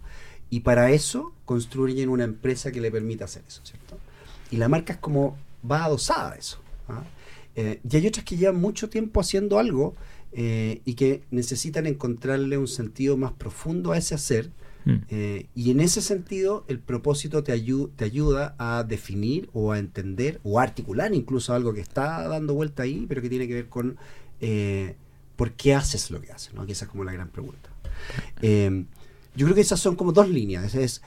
y 0.49 0.61
para 0.61 0.91
eso 0.91 1.31
construyen 1.45 2.09
una 2.09 2.23
empresa 2.23 2.71
que 2.71 2.81
le 2.81 2.91
permita 2.91 3.25
hacer 3.25 3.43
eso, 3.47 3.61
¿cierto? 3.63 3.97
Y 4.49 4.57
la 4.57 4.67
marca 4.67 4.93
es 4.93 4.99
como 4.99 5.37
va 5.69 5.85
adosada 5.85 6.31
a 6.33 6.35
eso. 6.35 6.59
¿ah? 6.89 7.03
Eh, 7.55 7.79
y 7.89 7.95
hay 7.97 8.07
otras 8.07 8.25
que 8.25 8.37
llevan 8.37 8.59
mucho 8.61 8.89
tiempo 8.89 9.19
haciendo 9.19 9.59
algo 9.59 9.95
eh, 10.33 10.81
y 10.85 10.93
que 10.93 11.23
necesitan 11.31 11.85
encontrarle 11.87 12.57
un 12.57 12.67
sentido 12.67 13.17
más 13.17 13.33
profundo 13.33 13.91
a 13.91 13.97
ese 13.97 14.15
hacer 14.15 14.51
Mm. 14.83 14.95
eh, 15.09 15.45
y 15.53 15.69
en 15.69 15.79
ese 15.79 16.01
sentido, 16.01 16.65
el 16.67 16.79
propósito 16.79 17.43
te, 17.43 17.53
ayu- 17.53 17.91
te 17.95 18.03
ayuda 18.03 18.55
a 18.57 18.83
definir 18.83 19.47
o 19.53 19.71
a 19.73 19.77
entender 19.77 20.39
o 20.43 20.59
a 20.59 20.63
articular 20.63 21.13
incluso 21.13 21.53
algo 21.53 21.71
que 21.71 21.81
está 21.81 22.27
dando 22.27 22.55
vuelta 22.55 22.81
ahí, 22.81 23.05
pero 23.07 23.21
que 23.21 23.29
tiene 23.29 23.47
que 23.47 23.53
ver 23.53 23.69
con 23.69 23.97
eh, 24.39 24.95
por 25.35 25.51
qué 25.51 25.75
haces 25.75 26.09
lo 26.09 26.19
que 26.19 26.31
haces, 26.31 26.55
¿no? 26.55 26.65
Que 26.65 26.71
esa 26.71 26.85
es 26.85 26.89
como 26.89 27.03
la 27.03 27.13
gran 27.13 27.29
pregunta. 27.29 27.69
Eh, 28.41 28.85
yo 29.35 29.45
creo 29.45 29.53
que 29.53 29.61
esas 29.61 29.79
son 29.79 29.95
como 29.95 30.13
dos 30.13 30.27
líneas. 30.27 30.65
Esa 30.65 30.81
es, 30.81 31.03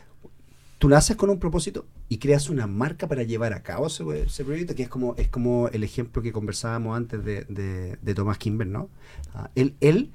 tú 0.79 0.89
naces 0.89 1.17
con 1.17 1.31
un 1.31 1.41
propósito 1.41 1.85
y 2.09 2.19
creas 2.19 2.51
una 2.51 2.67
marca 2.67 3.09
para 3.09 3.23
llevar 3.23 3.53
a 3.53 3.63
cabo 3.63 3.87
ese, 3.87 4.05
ese 4.23 4.45
proyecto, 4.45 4.75
que 4.75 4.85
es 4.85 4.89
como, 4.89 5.15
es 5.17 5.29
como 5.29 5.69
el 5.69 5.83
ejemplo 5.85 6.23
que 6.23 6.33
conversábamos 6.33 6.97
antes 6.97 7.25
de, 7.25 7.45
de, 8.01 8.15
Tomás 8.15 8.39
Kimber, 8.39 8.67
¿no? 8.67 8.91
Ah, 9.35 9.51
él, 9.55 9.75
él 9.81 10.13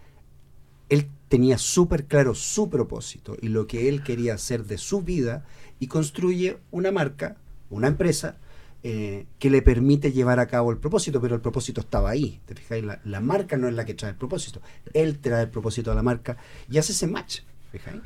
él 0.89 1.07
tenía 1.27 1.57
súper 1.57 2.05
claro 2.05 2.33
su 2.33 2.69
propósito 2.69 3.37
y 3.41 3.49
lo 3.49 3.67
que 3.67 3.89
él 3.89 4.03
quería 4.03 4.33
hacer 4.33 4.65
de 4.65 4.77
su 4.77 5.01
vida 5.01 5.45
y 5.79 5.87
construye 5.87 6.57
una 6.71 6.91
marca, 6.91 7.37
una 7.69 7.87
empresa, 7.87 8.37
eh, 8.81 9.27
que 9.39 9.49
le 9.49 9.61
permite 9.61 10.11
llevar 10.11 10.39
a 10.39 10.47
cabo 10.47 10.71
el 10.71 10.77
propósito, 10.77 11.21
pero 11.21 11.35
el 11.35 11.41
propósito 11.41 11.81
estaba 11.81 12.09
ahí. 12.09 12.39
¿Te 12.45 12.55
fijáis? 12.55 12.83
La, 12.83 12.99
la 13.03 13.19
marca 13.19 13.57
no 13.57 13.67
es 13.67 13.73
la 13.73 13.85
que 13.85 13.93
trae 13.93 14.11
el 14.11 14.17
propósito. 14.17 14.61
Él 14.93 15.19
trae 15.19 15.43
el 15.43 15.49
propósito 15.49 15.91
a 15.91 15.95
la 15.95 16.01
marca 16.03 16.37
y 16.69 16.77
hace 16.77 16.93
ese 16.93 17.07
match. 17.07 17.41
¿te 17.71 17.77
fijáis? 17.77 18.01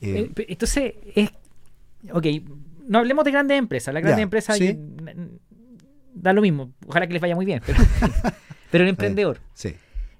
Eh, 0.00 0.28
Eh, 0.36 0.46
Entonces, 0.48 0.94
es. 1.14 1.30
Ok, 2.12 2.26
no 2.88 2.98
hablemos 2.98 3.24
de 3.24 3.30
grandes 3.32 3.58
empresas. 3.58 3.92
Las 3.94 4.02
grandes 4.02 4.18
Ya, 4.18 4.22
empresas 4.24 4.56
sí. 4.58 4.78
da 6.14 6.32
lo 6.32 6.42
mismo. 6.42 6.72
Ojalá 6.86 7.06
que 7.06 7.12
les 7.12 7.22
vaya 7.22 7.34
muy 7.34 7.46
bien. 7.46 7.60
Pero, 7.64 7.78
pero 8.70 8.84
el 8.84 8.90
emprendedor. 8.90 9.40
sí. 9.54 9.74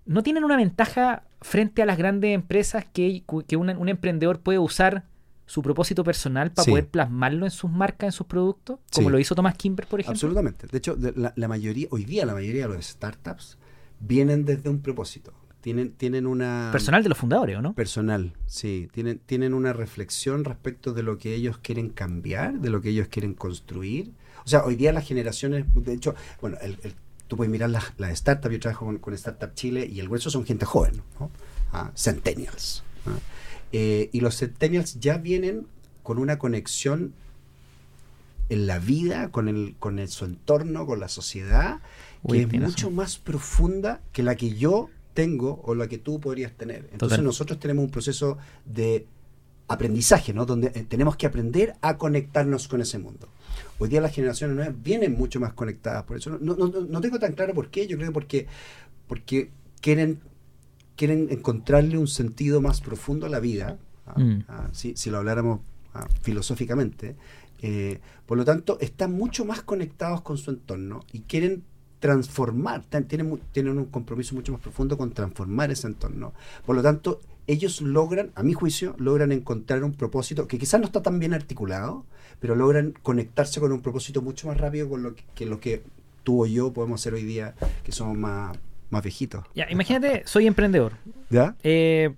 ¿No 0.05 0.23
tienen 0.23 0.45
una 0.45 0.57
ventaja 0.57 1.25
frente 1.41 1.83
a 1.83 1.87
las 1.87 1.99
grandes 1.99 2.33
empresas 2.33 2.85
que, 2.93 3.25
que 3.49 3.57
un, 3.57 3.71
un 3.71 3.89
emprendedor 3.89 4.39
puede 4.39 4.61
usar 4.61 5.03
su 5.47 5.62
propósito 5.62 6.05
personal 6.05 6.53
para 6.53 6.62
Sí. 6.64 6.71
poder 6.71 6.87
plasmarlo 6.87 7.45
en 7.45 7.51
sus 7.51 7.69
marcas, 7.73 8.07
en 8.07 8.12
sus 8.12 8.29
productos? 8.29 8.79
Como 8.95 9.11
lo 9.11 9.19
hizo 9.19 9.35
Tomás 9.35 9.57
Kimber, 9.57 9.85
por 9.89 9.99
ejemplo. 9.99 10.12
Absolutamente. 10.14 10.69
De 10.69 10.79
hecho, 10.79 10.97
la, 11.17 11.33
la 11.35 11.49
mayoría, 11.49 11.89
hoy 11.91 12.05
día 12.05 12.25
la 12.25 12.35
mayoría 12.35 12.69
de 12.69 12.75
los 12.75 12.87
startups 12.87 13.59
vienen 13.99 14.45
desde 14.45 14.71
un 14.71 14.81
propósito. 14.81 15.33
Tienen, 15.67 15.91
tienen 15.91 16.29
una... 16.29 16.69
Personal 16.71 17.03
de 17.03 17.09
los 17.09 17.19
fundadores, 17.19 17.57
¿o 17.57 17.61
no? 17.61 17.75
Personal, 17.75 18.35
sí. 18.47 18.89
Tienen, 18.93 19.19
tienen 19.19 19.53
una 19.53 19.73
reflexión 19.73 20.45
respecto 20.45 20.93
de 20.93 21.03
lo 21.03 21.19
que 21.19 21.35
ellos 21.35 21.59
quieren 21.59 21.89
cambiar, 21.89 22.61
de 22.61 22.71
lo 22.71 22.81
que 22.81 22.91
ellos 22.91 23.09
quieren 23.09 23.35
construir. 23.35 24.12
O 24.45 24.49
sea, 24.49 24.64
hoy 24.64 24.77
día 24.77 24.93
las 24.93 25.05
generaciones, 25.09 25.64
de 25.75 25.93
hecho, 25.93 26.14
bueno, 26.41 26.57
el, 26.62 26.79
tú 27.27 27.37
puedes 27.37 27.51
mirar 27.51 27.71
las, 27.71 27.93
las 27.99 28.17
startups, 28.17 28.53
yo 28.53 28.61
trabajo 28.61 28.97
con, 29.01 29.14
Startup 29.14 29.53
Chile 29.55 29.91
y 29.93 29.99
el 29.99 30.07
grueso 30.07 30.31
son 30.31 30.47
gente 30.47 30.64
joven, 30.64 31.03
¿no? 31.19 31.33
Ah, 31.73 31.91
centennials. 31.97 32.85
Eh, 33.73 34.09
y 34.12 34.21
los 34.21 34.37
centennials 34.37 35.01
ya 35.01 35.19
vienen 35.19 35.67
con 36.05 36.19
una 36.19 36.39
conexión 36.39 37.12
en 38.51 38.69
la 38.69 38.79
vida, 38.79 39.33
con, 39.33 39.49
el, 39.49 39.75
con 39.81 39.99
el, 39.99 40.07
su 40.07 40.27
entorno, 40.27 40.87
con 40.87 41.01
la 41.01 41.09
sociedad, 41.09 41.81
que 42.29 42.43
es 42.43 42.53
mucho 42.53 42.93
más 42.93 43.19
profunda 43.19 44.01
que 44.12 44.23
la 44.23 44.37
que 44.37 44.55
yo 44.55 44.91
tengo 45.17 45.62
o 45.64 45.75
la 45.75 45.89
que 45.89 45.99
tú 45.99 46.21
podrías 46.21 46.53
tener. 46.53 46.89
Entonces 46.93 47.21
nosotros 47.21 47.59
tenemos 47.59 47.87
un 47.87 47.91
proceso 47.91 48.39
de 48.67 49.07
aprendizaje, 49.67 50.33
¿no? 50.33 50.47
Donde 50.47 50.69
eh, 50.69 50.85
tenemos 50.89 51.17
que 51.17 51.27
aprender 51.27 51.75
a 51.81 51.97
conectarnos 51.97 52.69
con 52.69 52.81
ese 52.83 52.99
mundo. 52.99 53.27
Hoy 53.79 53.89
día 53.89 54.01
las 54.01 54.14
generaciones 54.14 54.55
nuevas 54.55 54.75
vienen 54.81 55.14
mucho 55.14 55.41
más 55.41 55.55
conectadas, 55.55 56.05
por 56.05 56.19
eso 56.19 56.39
no, 56.39 56.55
no, 56.55 56.69
no 56.69 57.01
tengo 57.01 57.19
tan 57.19 57.33
claro 57.33 57.55
por 57.55 57.71
qué, 57.71 57.87
yo 57.87 57.97
creo 57.97 58.11
que 58.11 58.14
porque, 58.14 58.47
porque 59.09 59.51
quieren, 59.81 60.21
quieren 60.95 61.29
encontrarle 61.31 61.99
un 61.99 62.07
sentido 62.07 62.61
más 62.61 62.81
profundo 62.81 63.27
a 63.27 63.29
la 63.31 63.41
vida, 63.41 63.79
¿ah? 64.07 64.21
Mm. 64.21 64.45
¿Ah? 64.49 64.69
si, 64.73 64.95
si, 64.97 65.11
lo 65.11 65.19
habláramos 65.19 65.61
¿ah? 65.95 66.07
filosóficamente, 66.23 67.17
eh, 67.62 68.01
por 68.27 68.37
lo 68.37 68.45
tanto 68.45 68.79
están 68.81 69.12
mucho 69.12 69.45
más 69.45 69.62
conectados 69.62 70.21
con 70.21 70.37
su 70.37 70.51
entorno 70.51 71.05
y 71.12 71.21
quieren 71.21 71.64
transformar, 72.01 72.84
tienen, 73.09 73.40
tienen 73.53 73.78
un 73.78 73.86
compromiso 73.86 74.34
mucho 74.34 74.53
más 74.53 74.61
profundo 74.61 74.97
con 74.97 75.12
transformar 75.12 75.70
ese 75.70 75.86
entorno. 75.86 76.32
Por 76.64 76.76
lo 76.76 76.82
tanto, 76.82 77.20
ellos 77.47 77.80
logran, 77.80 78.32
a 78.34 78.42
mi 78.42 78.53
juicio, 78.53 78.94
logran 78.99 79.32
encontrar 79.32 79.84
un 79.84 79.92
propósito 79.92 80.49
que 80.49 80.59
quizás 80.59 80.80
no 80.80 80.86
está 80.86 81.03
tan 81.03 81.18
bien 81.18 81.32
articulado, 81.32 82.05
pero 82.40 82.55
logran 82.55 82.92
conectarse 83.03 83.61
con 83.61 83.72
un 83.72 83.80
propósito 83.80 84.22
mucho 84.22 84.49
más 84.49 84.59
rápido 84.59 84.88
con 84.88 85.03
lo 85.03 85.14
que, 85.34 85.47
lo 85.47 85.61
que 85.61 85.82
tú 86.24 86.42
o 86.42 86.47
yo 86.47 86.72
podemos 86.72 87.01
hacer 87.01 87.14
hoy 87.14 87.22
día, 87.22 87.55
que 87.84 87.92
somos 87.92 88.16
más, 88.18 88.57
más 88.90 89.03
viejitos. 89.03 89.44
Ya, 89.55 89.70
imagínate, 89.70 90.22
soy 90.26 90.47
emprendedor. 90.47 90.94
¿Ya? 91.30 91.57
Eh, 91.62 92.14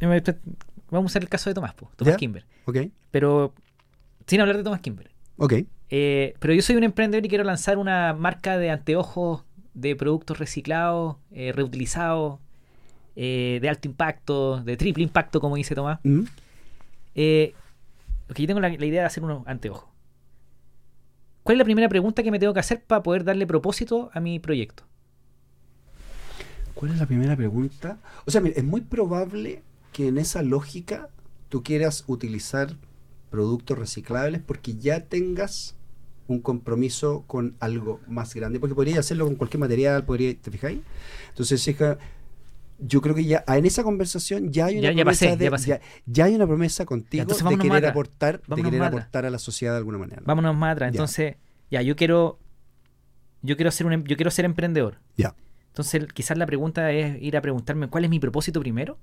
vamos 0.00 0.92
a 0.92 0.98
usar 1.06 1.22
el 1.22 1.28
caso 1.28 1.50
de 1.50 1.54
Tomás, 1.54 1.74
Tomás 1.96 2.16
Kimber. 2.16 2.44
Ok. 2.64 2.78
Pero 3.10 3.52
sin 4.26 4.40
hablar 4.40 4.56
de 4.56 4.64
Tomás 4.64 4.80
Kimber. 4.80 5.10
Ok. 5.36 5.54
Eh, 5.90 6.34
pero 6.38 6.54
yo 6.54 6.62
soy 6.62 6.76
un 6.76 6.84
emprendedor 6.84 7.26
y 7.26 7.28
quiero 7.28 7.44
lanzar 7.44 7.76
una 7.76 8.14
marca 8.14 8.56
de 8.58 8.70
anteojos 8.70 9.44
de 9.74 9.96
productos 9.96 10.38
reciclados, 10.38 11.16
eh, 11.32 11.52
reutilizados, 11.52 12.38
eh, 13.16 13.58
de 13.60 13.68
alto 13.68 13.88
impacto, 13.88 14.62
de 14.62 14.76
triple 14.76 15.02
impacto, 15.02 15.40
como 15.40 15.56
dice 15.56 15.74
Tomás. 15.74 15.98
Mm. 16.04 16.22
yo 17.14 18.46
tengo 18.46 18.60
la, 18.60 18.72
idea 18.72 19.00
de 19.00 19.06
hacer 19.06 19.24
unos 19.24 19.46
anteojos. 19.46 19.90
¿Cuál 21.42 21.56
es 21.56 21.58
la 21.58 21.64
primera 21.64 21.88
pregunta 21.88 22.22
que 22.22 22.30
me 22.30 22.38
tengo 22.38 22.54
que 22.54 22.60
hacer 22.60 22.84
para 22.84 23.02
poder 23.02 23.24
darle 23.24 23.46
propósito 23.46 24.10
a 24.12 24.20
mi 24.20 24.38
proyecto? 24.38 24.84
¿Cuál 26.74 26.92
es 26.92 26.98
la 26.98 27.06
primera 27.06 27.34
pregunta? 27.34 27.98
O 28.26 28.30
sea, 28.30 28.40
es 28.54 28.64
muy 28.64 28.82
probable 28.82 29.62
que 29.92 30.08
en 30.08 30.18
esa 30.18 30.42
lógica 30.42 31.08
tú 31.48 31.64
quieras 31.64 32.04
utilizar 32.06 32.76
productos 33.30 33.78
reciclables 33.78 34.40
porque 34.40 34.76
ya 34.76 35.04
tengas 35.04 35.74
un 36.30 36.40
compromiso 36.40 37.24
con 37.26 37.56
algo 37.58 38.00
más 38.06 38.34
grande, 38.34 38.60
porque 38.60 38.74
podría 38.74 39.00
hacerlo 39.00 39.26
con 39.26 39.34
cualquier 39.34 39.60
material, 39.60 40.04
podría, 40.04 40.34
¿te 40.34 40.50
fijáis? 40.50 40.80
Entonces, 41.28 41.66
hija, 41.66 41.98
yo 42.78 43.00
creo 43.00 43.14
que 43.14 43.24
ya 43.24 43.44
en 43.48 43.66
esa 43.66 43.82
conversación 43.82 44.52
ya 44.52 44.66
hay 44.66 44.78
una 44.78 44.94
promesa 44.94 45.80
ya, 46.06 46.24
hay 46.24 46.34
una 46.34 46.46
promesa 46.46 46.86
contigo 46.86 47.24
de 47.24 47.58
querer 47.58 47.86
aportar, 47.86 48.40
de 48.46 48.62
querer 48.62 48.82
aportar 48.82 49.26
a 49.26 49.30
la 49.30 49.38
sociedad 49.38 49.72
de 49.72 49.78
alguna 49.78 49.98
manera. 49.98 50.22
Vámonos 50.24 50.56
más 50.56 50.72
atrás. 50.72 50.92
Entonces, 50.92 51.34
ya, 51.70 51.82
yo 51.82 51.96
quiero 51.96 52.38
yo 53.42 53.56
quiero 53.56 53.70
ser 53.70 53.86
un 53.86 53.92
em, 53.92 54.04
yo 54.04 54.16
quiero 54.16 54.30
ser 54.30 54.44
emprendedor. 54.44 54.98
Ya. 55.16 55.34
Entonces, 55.68 56.06
quizás 56.12 56.38
la 56.38 56.46
pregunta 56.46 56.92
es 56.92 57.20
ir 57.20 57.36
a 57.36 57.42
preguntarme 57.42 57.88
cuál 57.88 58.04
es 58.04 58.10
mi 58.10 58.20
propósito 58.20 58.60
primero 58.60 58.98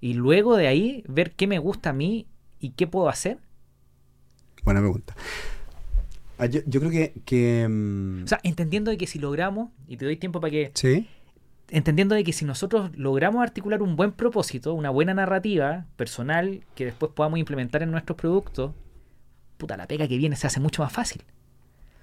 y 0.00 0.14
luego 0.14 0.56
de 0.56 0.66
ahí 0.66 1.04
ver 1.08 1.32
qué 1.32 1.46
me 1.46 1.58
gusta 1.58 1.90
a 1.90 1.92
mí 1.92 2.26
y 2.58 2.70
qué 2.70 2.86
puedo 2.86 3.08
hacer. 3.08 3.38
Buena 4.64 4.80
pregunta. 4.80 5.14
Ah, 6.38 6.46
yo, 6.46 6.62
creo 6.64 6.90
que, 7.24 7.66
mm, 7.68 8.24
O 8.24 8.26
sea, 8.26 8.40
entendiendo 8.42 8.90
de 8.90 8.98
que 8.98 9.06
si 9.06 9.18
logramos, 9.18 9.70
y 9.86 9.96
te 9.96 10.04
doy 10.04 10.16
tiempo 10.16 10.40
para 10.40 10.50
que... 10.50 10.70
Sí. 10.74 11.08
Entendiendo 11.68 12.14
de 12.14 12.22
que 12.22 12.32
si 12.32 12.44
nosotros 12.44 12.90
logramos 12.96 13.42
articular 13.42 13.82
un 13.82 13.96
buen 13.96 14.12
propósito, 14.12 14.74
una 14.74 14.90
buena 14.90 15.14
narrativa 15.14 15.86
personal 15.96 16.62
que 16.74 16.84
después 16.84 17.10
podamos 17.12 17.38
implementar 17.38 17.82
en 17.82 17.90
nuestros 17.90 18.16
productos, 18.16 18.72
puta, 19.56 19.76
la 19.76 19.88
pega 19.88 20.06
que 20.06 20.16
viene 20.16 20.36
se 20.36 20.46
hace 20.46 20.60
mucho 20.60 20.82
más 20.82 20.92
fácil. 20.92 21.24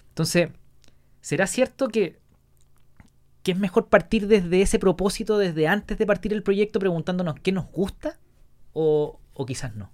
Entonces, 0.10 0.50
¿será 1.22 1.48
cierto 1.48 1.88
que, 1.88 2.20
que 3.44 3.54
es 3.54 3.58
mejor 3.58 3.88
partir 3.88 4.28
desde 4.28 4.62
ese 4.62 4.80
propósito, 4.80 5.38
desde 5.38 5.68
antes 5.68 5.98
de 5.98 6.06
partir 6.06 6.34
el 6.34 6.44
proyecto, 6.44 6.80
preguntándonos 6.80 7.36
qué 7.40 7.54
nos 7.54 7.72
gusta? 7.72 8.20
O, 8.74 9.20
o 9.34 9.46
quizás 9.46 9.76
no. 9.76 9.92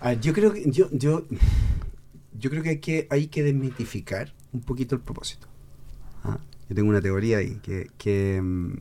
Ah, 0.00 0.12
yo 0.12 0.32
creo 0.32 0.52
que 0.52 0.70
yo, 0.70 0.88
yo 0.92 1.24
yo 2.36 2.50
creo 2.50 2.62
que 2.62 2.70
hay 2.70 2.78
que, 2.78 3.06
hay 3.10 3.26
que 3.28 3.42
desmitificar 3.42 4.34
un 4.52 4.60
poquito 4.60 4.94
el 4.94 5.00
propósito. 5.00 5.46
¿ah? 6.24 6.38
Yo 6.68 6.74
tengo 6.74 6.88
una 6.88 7.00
teoría 7.00 7.38
ahí, 7.38 7.60
que, 7.62 8.40
mm, 8.42 8.72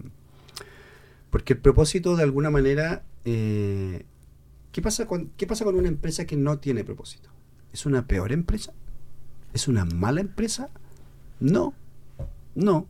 porque 1.29 1.53
el 1.53 1.59
propósito 1.59 2.15
de 2.15 2.23
alguna 2.23 2.49
manera, 2.49 3.03
eh, 3.25 4.05
¿qué, 4.71 4.81
pasa 4.81 5.05
con, 5.05 5.31
¿qué 5.37 5.47
pasa 5.47 5.63
con 5.65 5.75
una 5.75 5.87
empresa 5.87 6.25
que 6.25 6.35
no 6.35 6.59
tiene 6.59 6.83
propósito? 6.83 7.29
¿Es 7.73 7.85
una 7.85 8.07
peor 8.07 8.31
empresa? 8.31 8.73
¿Es 9.53 9.67
una 9.67 9.85
mala 9.85 10.21
empresa? 10.21 10.69
No, 11.39 11.73
no. 12.55 12.87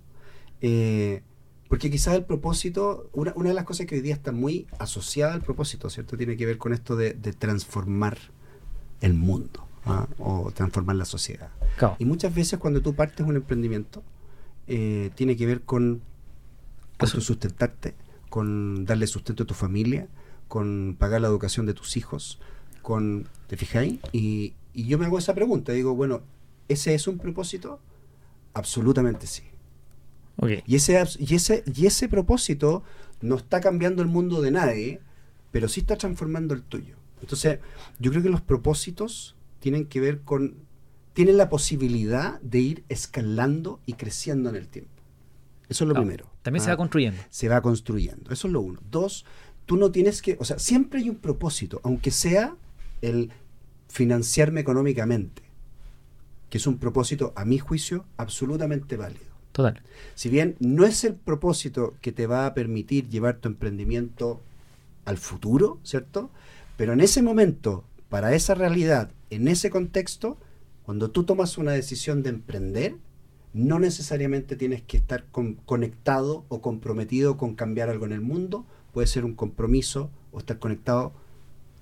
Eh, 0.62 1.22
porque 1.68 1.92
quizás 1.92 2.16
el 2.16 2.26
propósito, 2.26 3.10
una, 3.14 3.34
una, 3.36 3.50
de 3.50 3.56
las 3.56 3.66
cosas 3.66 3.86
que 3.86 3.96
hoy 3.96 4.02
día 4.02 4.16
está 4.16 4.32
muy 4.32 4.68
asociada 4.80 5.34
al 5.34 5.42
propósito, 5.42 5.90
¿cierto? 5.90 6.18
Tiene 6.18 6.38
que 6.38 6.46
ver 6.46 6.58
con 6.58 6.74
esto 6.74 6.96
de 6.96 7.14
transformar 7.14 8.18
el 9.02 9.14
mundo. 9.14 9.67
¿Ah? 9.88 10.08
o 10.20 10.52
transformar 10.52 10.96
la 10.96 11.06
sociedad. 11.06 11.50
Y 12.00 12.06
muchas 12.06 12.34
veces 12.34 12.60
cuando 12.60 12.82
tú 12.82 12.96
partes 12.96 13.26
un 13.26 13.36
emprendimiento, 13.36 14.04
eh, 14.68 15.12
tiene 15.16 15.36
que 15.36 15.46
ver 15.46 15.62
con, 15.62 16.02
con 16.98 17.08
sustentarte, 17.10 17.96
con 18.30 18.86
darle 18.86 19.08
sustento 19.08 19.44
a 19.44 19.46
tu 19.46 19.54
familia, 19.54 20.08
con 20.48 20.96
pagar 20.98 21.22
la 21.22 21.28
educación 21.28 21.66
de 21.66 21.74
tus 21.74 21.98
hijos, 21.98 22.40
con 22.82 23.28
¿te 23.48 23.58
fijáis? 23.58 24.00
Y, 24.12 24.54
y 24.74 24.86
yo 24.86 24.98
me 24.98 25.06
hago 25.06 25.18
esa 25.18 25.34
pregunta, 25.34 25.72
digo, 25.72 25.96
bueno, 25.96 26.22
¿ese 26.68 26.94
es 26.94 27.08
un 27.08 27.18
propósito? 27.18 27.80
Absolutamente 28.54 29.28
sí. 29.28 29.44
Y, 30.66 30.76
ese, 30.76 31.04
y, 31.18 31.36
ese, 31.36 31.64
y 31.66 31.88
ese 31.88 32.08
propósito 32.08 32.84
no 33.22 33.36
está 33.36 33.60
cambiando 33.60 34.04
el 34.04 34.08
mundo 34.08 34.42
de 34.42 34.52
nadie, 34.52 35.02
pero 35.52 35.68
sí 35.68 35.80
está 35.80 35.96
transformando 35.98 36.54
el 36.54 36.62
tuyo. 36.62 36.96
Entonces, 37.22 37.60
yo 38.00 38.12
creo 38.12 38.22
que 38.22 38.30
los 38.30 38.42
propósitos 38.42 39.36
tienen 39.68 39.88
que 39.88 40.00
ver 40.00 40.22
con, 40.22 40.56
tienen 41.12 41.36
la 41.36 41.50
posibilidad 41.50 42.40
de 42.40 42.60
ir 42.60 42.84
escalando 42.88 43.82
y 43.86 43.96
creciendo 43.96 44.50
en 44.50 44.56
el 44.56 44.70
tiempo. 44.70 44.92
Eso 45.68 45.84
es 45.84 45.90
lo 45.90 45.94
primero. 45.94 46.32
También 46.42 46.64
se 46.64 46.70
va 46.70 46.76
ah, 46.76 46.78
construyendo. 46.78 47.22
Se 47.30 47.50
va 47.50 47.62
construyendo. 47.62 48.32
Eso 48.32 48.48
es 48.48 48.54
lo 48.54 48.62
uno. 48.62 48.80
Dos, 48.90 49.26
tú 49.66 49.76
no 49.76 49.92
tienes 49.92 50.22
que, 50.22 50.38
o 50.40 50.46
sea, 50.46 50.58
siempre 50.58 51.02
hay 51.02 51.10
un 51.10 51.18
propósito, 51.18 51.82
aunque 51.84 52.12
sea 52.12 52.56
el 53.02 53.30
financiarme 53.90 54.62
económicamente, 54.62 55.42
que 56.50 56.60
es 56.60 56.66
un 56.66 56.78
propósito, 56.78 57.34
a 57.36 57.44
mi 57.44 57.60
juicio, 57.60 58.06
absolutamente 58.16 58.96
válido. 58.96 59.26
Total. 59.52 59.82
Si 60.16 60.30
bien 60.30 60.56
no 60.62 60.86
es 60.86 61.04
el 61.04 61.16
propósito 61.16 61.96
que 62.00 62.14
te 62.14 62.26
va 62.26 62.46
a 62.46 62.54
permitir 62.54 63.10
llevar 63.10 63.36
tu 63.36 63.50
emprendimiento 63.50 64.40
al 65.04 65.18
futuro, 65.18 65.82
¿cierto? 65.84 66.32
Pero 66.78 66.94
en 66.94 67.02
ese 67.02 67.22
momento, 67.22 67.84
para 68.08 68.34
esa 68.34 68.56
realidad, 68.56 69.12
en 69.30 69.48
ese 69.48 69.70
contexto, 69.70 70.38
cuando 70.84 71.12
tú 71.12 71.24
tomas 71.24 71.58
una 71.58 71.72
decisión 71.72 72.24
de 72.24 72.30
emprender, 72.30 72.96
no 73.54 73.80
necesariamente 73.80 74.56
tienes 74.56 74.82
que 74.82 74.98
estar 74.98 75.26
conectado 75.66 76.46
o 76.50 76.62
comprometido 76.62 77.38
con 77.38 77.56
cambiar 77.56 77.90
algo 77.90 78.06
en 78.06 78.12
el 78.12 78.22
mundo, 78.22 78.66
puede 78.94 79.08
ser 79.08 79.26
un 79.26 79.36
compromiso 79.36 80.10
o 80.32 80.40
estar 80.40 80.60
conectado 80.60 81.14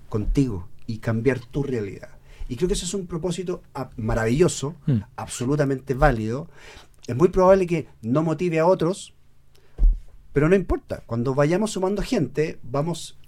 contigo 0.08 0.68
y 0.86 0.98
cambiar 0.98 1.40
tu 1.40 1.62
realidad. 1.62 2.10
Y 2.48 2.56
creo 2.56 2.68
que 2.68 2.74
ese 2.74 2.84
es 2.84 2.94
un 2.94 3.06
propósito 3.06 3.62
maravilloso, 3.96 4.76
mm. 4.86 4.98
absolutamente 5.16 5.94
válido. 5.94 6.48
Es 7.06 7.16
muy 7.16 7.28
probable 7.28 7.66
que 7.66 7.88
no 8.02 8.22
motive 8.22 8.58
a 8.60 8.66
otros, 8.66 9.14
pero 10.32 10.48
no 10.48 10.54
importa. 10.54 11.02
Cuando 11.06 11.34
vayamos 11.34 11.72
sumando 11.72 12.02
gente, 12.02 12.58
vamos 12.62 13.18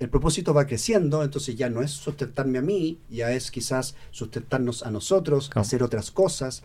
el 0.00 0.08
propósito 0.10 0.52
va 0.52 0.66
creciendo, 0.66 1.22
entonces 1.22 1.54
ya 1.54 1.68
no 1.70 1.82
es 1.82 1.92
sustentarme 1.92 2.58
a 2.58 2.62
mí, 2.62 2.98
ya 3.08 3.30
es 3.32 3.50
quizás 3.52 3.94
sustentarnos 4.10 4.82
a 4.82 4.90
nosotros, 4.90 5.50
hacer 5.54 5.82
otras 5.84 6.10
cosas. 6.10 6.62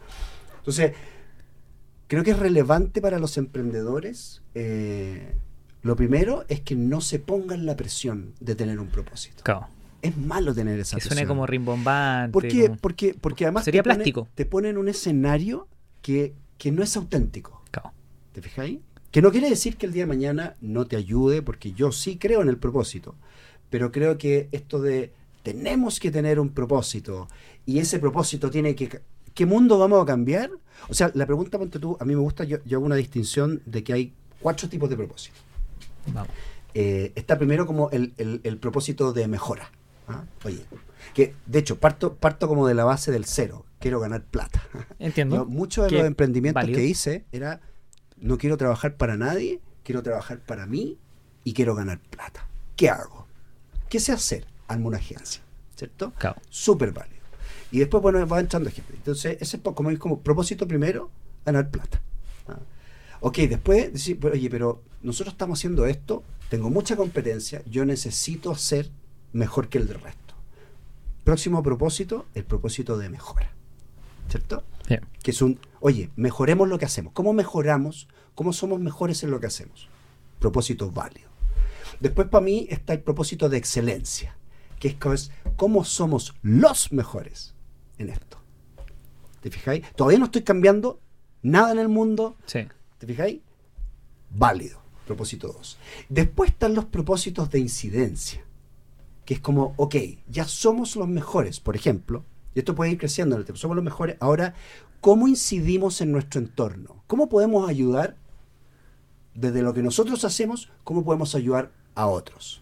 Entonces, 0.59 0.93
creo 2.07 2.23
que 2.23 2.31
es 2.31 2.39
relevante 2.39 3.01
para 3.01 3.19
los 3.19 3.37
emprendedores. 3.37 4.41
eh, 4.55 5.35
lo 5.83 5.95
primero 5.95 6.45
es 6.47 6.61
que 6.61 6.75
no 6.75 6.99
se 6.99 7.19
pongan 7.19 7.67
la 7.67 7.75
presión 7.75 8.33
de 8.39 8.55
tener 8.55 8.79
un 8.79 8.87
propósito. 8.87 9.43
Claro. 9.43 9.67
Es 10.01 10.17
malo 10.17 10.51
tener 10.55 10.79
esa 10.79 10.95
Que 10.95 11.01
presión. 11.01 11.13
suene 11.17 11.27
como 11.27 11.45
rimbombante. 11.45 12.31
¿Por 12.33 12.47
qué? 12.47 12.67
como- 12.69 12.77
Porque, 12.77 13.15
porque 13.21 13.45
además 13.45 13.65
Sería 13.65 13.83
te 13.83 13.89
pone- 13.89 13.95
plástico. 13.97 14.27
te 14.33 14.45
pone 14.47 14.69
en 14.69 14.77
un 14.79 14.87
escenario 14.89 15.67
que, 16.01 16.33
que 16.57 16.71
no 16.71 16.81
es 16.81 16.95
auténtico. 16.97 17.61
Claro. 17.69 17.91
¿Te 18.33 18.41
fijáis? 18.41 18.79
Que 19.15 19.21
no 19.21 19.31
quiere 19.31 19.49
decir 19.49 19.77
que 19.77 19.85
el 19.85 19.93
día 19.93 20.03
de 20.03 20.07
mañana 20.07 20.55
no 20.59 20.87
te 20.87 20.97
ayude, 20.97 21.41
porque 21.41 21.71
yo 21.71 21.93
sí 21.93 22.17
creo 22.17 22.41
en 22.41 22.49
el 22.49 22.57
propósito, 22.57 23.15
pero 23.69 23.89
creo 23.89 24.17
que 24.17 24.49
esto 24.51 24.81
de 24.81 25.13
tenemos 25.41 26.01
que 26.01 26.11
tener 26.11 26.37
un 26.37 26.49
propósito 26.49 27.29
y 27.65 27.79
ese 27.79 27.97
propósito 27.99 28.51
tiene 28.51 28.75
que... 28.75 28.99
¿Qué 29.33 29.45
mundo 29.45 29.79
vamos 29.79 30.03
a 30.03 30.05
cambiar? 30.05 30.49
O 30.89 30.93
sea, 30.93 31.11
la 31.13 31.25
pregunta, 31.25 31.57
ponte 31.57 31.79
tú, 31.79 31.95
a 31.97 32.03
mí 32.03 32.13
me 32.13 32.19
gusta, 32.19 32.43
yo, 32.43 32.57
yo 32.65 32.77
hago 32.77 32.85
una 32.85 32.97
distinción 32.97 33.61
de 33.65 33.85
que 33.85 33.93
hay 33.93 34.13
cuatro 34.41 34.67
tipos 34.67 34.89
de 34.89 34.97
propósito. 34.97 35.37
Vamos. 36.07 36.27
Eh, 36.73 37.13
está 37.15 37.37
primero 37.37 37.65
como 37.65 37.89
el, 37.91 38.13
el- 38.17 38.41
el 38.43 38.57
propósito 38.57 39.13
de 39.13 39.29
mejora. 39.29 39.71
¿ah? 40.09 40.25
Oye, 40.43 40.59
que 41.13 41.33
de 41.45 41.59
hecho 41.59 41.77
parto, 41.79 42.15
parto 42.15 42.49
como 42.49 42.67
de 42.67 42.73
la 42.73 42.83
base 42.83 43.13
del 43.13 43.23
cero, 43.23 43.63
quiero 43.79 44.01
ganar 44.01 44.25
plata. 44.25 44.61
Entiendo. 44.99 45.35
Yo, 45.37 45.45
muchos 45.45 45.85
de 45.89 45.91
los 45.99 46.05
emprendimientos 46.05 46.61
válido. 46.61 46.77
que 46.79 46.85
hice 46.85 47.23
era, 47.31 47.61
no 48.17 48.37
quiero 48.37 48.57
trabajar 48.57 48.95
para 48.95 49.17
nadie, 49.17 49.61
quiero 49.83 50.03
trabajar 50.03 50.39
para 50.39 50.65
mí 50.65 50.97
y 51.43 51.53
quiero 51.53 51.75
ganar 51.75 51.99
plata. 51.99 52.47
¿Qué 52.75 52.89
hago? 52.89 53.27
¿Qué 53.89 53.99
sé 53.99 54.11
hacer? 54.11 54.45
Armo 54.67 54.87
una 54.87 54.97
agencia, 54.97 55.41
¿cierto? 55.75 56.13
Claro. 56.17 56.41
Súper 56.49 56.91
válido. 56.91 57.15
Y 57.71 57.79
después, 57.79 58.01
bueno, 58.01 58.25
va 58.27 58.39
entrando 58.39 58.69
ejemplos. 58.69 58.97
Entonces, 58.97 59.37
ese 59.39 59.57
es 59.57 59.63
como, 59.63 59.97
como 59.97 60.21
propósito 60.21 60.67
primero, 60.67 61.11
ganar 61.45 61.69
plata. 61.69 62.01
¿ah? 62.47 62.59
Ok, 63.19 63.37
después 63.37 63.93
decir, 63.93 64.19
pues, 64.19 64.33
oye, 64.33 64.49
pero 64.49 64.83
nosotros 65.01 65.33
estamos 65.33 65.59
haciendo 65.59 65.85
esto, 65.85 66.23
tengo 66.49 66.69
mucha 66.69 66.95
competencia, 66.95 67.61
yo 67.65 67.85
necesito 67.85 68.51
hacer 68.51 68.91
mejor 69.33 69.69
que 69.69 69.77
el 69.77 69.87
del 69.87 70.01
resto. 70.01 70.35
Próximo 71.23 71.61
propósito, 71.63 72.25
el 72.33 72.43
propósito 72.43 72.97
de 72.97 73.09
mejora. 73.09 73.51
¿Cierto? 74.29 74.63
Que 75.21 75.31
es 75.31 75.41
un, 75.41 75.59
oye, 75.85 76.09
mejoremos 76.15 76.67
lo 76.67 76.79
que 76.79 76.85
hacemos. 76.85 77.13
¿Cómo 77.13 77.31
mejoramos? 77.31 78.07
¿Cómo 78.33 78.53
somos 78.53 78.79
mejores 78.79 79.21
en 79.23 79.29
lo 79.29 79.39
que 79.39 79.45
hacemos? 79.45 79.87
Propósito 80.39 80.89
válido. 80.89 81.29
Después 81.99 82.27
para 82.27 82.43
mí 82.43 82.65
está 82.71 82.93
el 82.93 83.01
propósito 83.01 83.49
de 83.49 83.57
excelencia, 83.57 84.35
que 84.79 84.87
es 84.87 85.31
cómo 85.55 85.85
somos 85.85 86.33
los 86.41 86.91
mejores 86.91 87.53
en 87.99 88.09
esto. 88.09 88.39
¿Te 89.41 89.51
fijáis? 89.51 89.85
Todavía 89.95 90.17
no 90.17 90.25
estoy 90.25 90.41
cambiando 90.41 90.99
nada 91.43 91.71
en 91.73 91.77
el 91.77 91.87
mundo, 91.87 92.35
Sí. 92.47 92.67
¿te 92.97 93.05
fijáis? 93.05 93.41
Válido, 94.31 94.81
propósito 95.05 95.49
2. 95.49 95.77
Después 96.09 96.49
están 96.49 96.73
los 96.73 96.85
propósitos 96.85 97.51
de 97.51 97.59
incidencia, 97.59 98.43
que 99.23 99.35
es 99.35 99.39
como, 99.39 99.75
ok, 99.77 99.95
ya 100.29 100.45
somos 100.45 100.95
los 100.95 101.07
mejores, 101.07 101.59
por 101.59 101.75
ejemplo, 101.75 102.25
y 102.55 102.59
esto 102.59 102.73
puede 102.73 102.91
ir 102.91 102.97
creciendo 102.97 103.35
en 103.35 103.41
el 103.41 103.45
tiempo, 103.45 103.59
somos 103.59 103.75
los 103.75 103.83
mejores, 103.83 104.15
ahora, 104.21 104.55
¿cómo 105.05 105.27
incidimos 105.27 106.01
en 106.01 106.11
nuestro 106.11 106.41
entorno? 106.41 107.03
¿Cómo 107.05 107.29
podemos 107.29 107.69
ayudar 107.69 108.17
desde 109.35 109.61
lo 109.61 109.71
que 109.71 109.83
nosotros 109.83 110.25
hacemos, 110.25 110.71
cómo 110.83 111.05
podemos 111.05 111.35
ayudar 111.35 111.71
a 111.93 112.07
otros? 112.07 112.59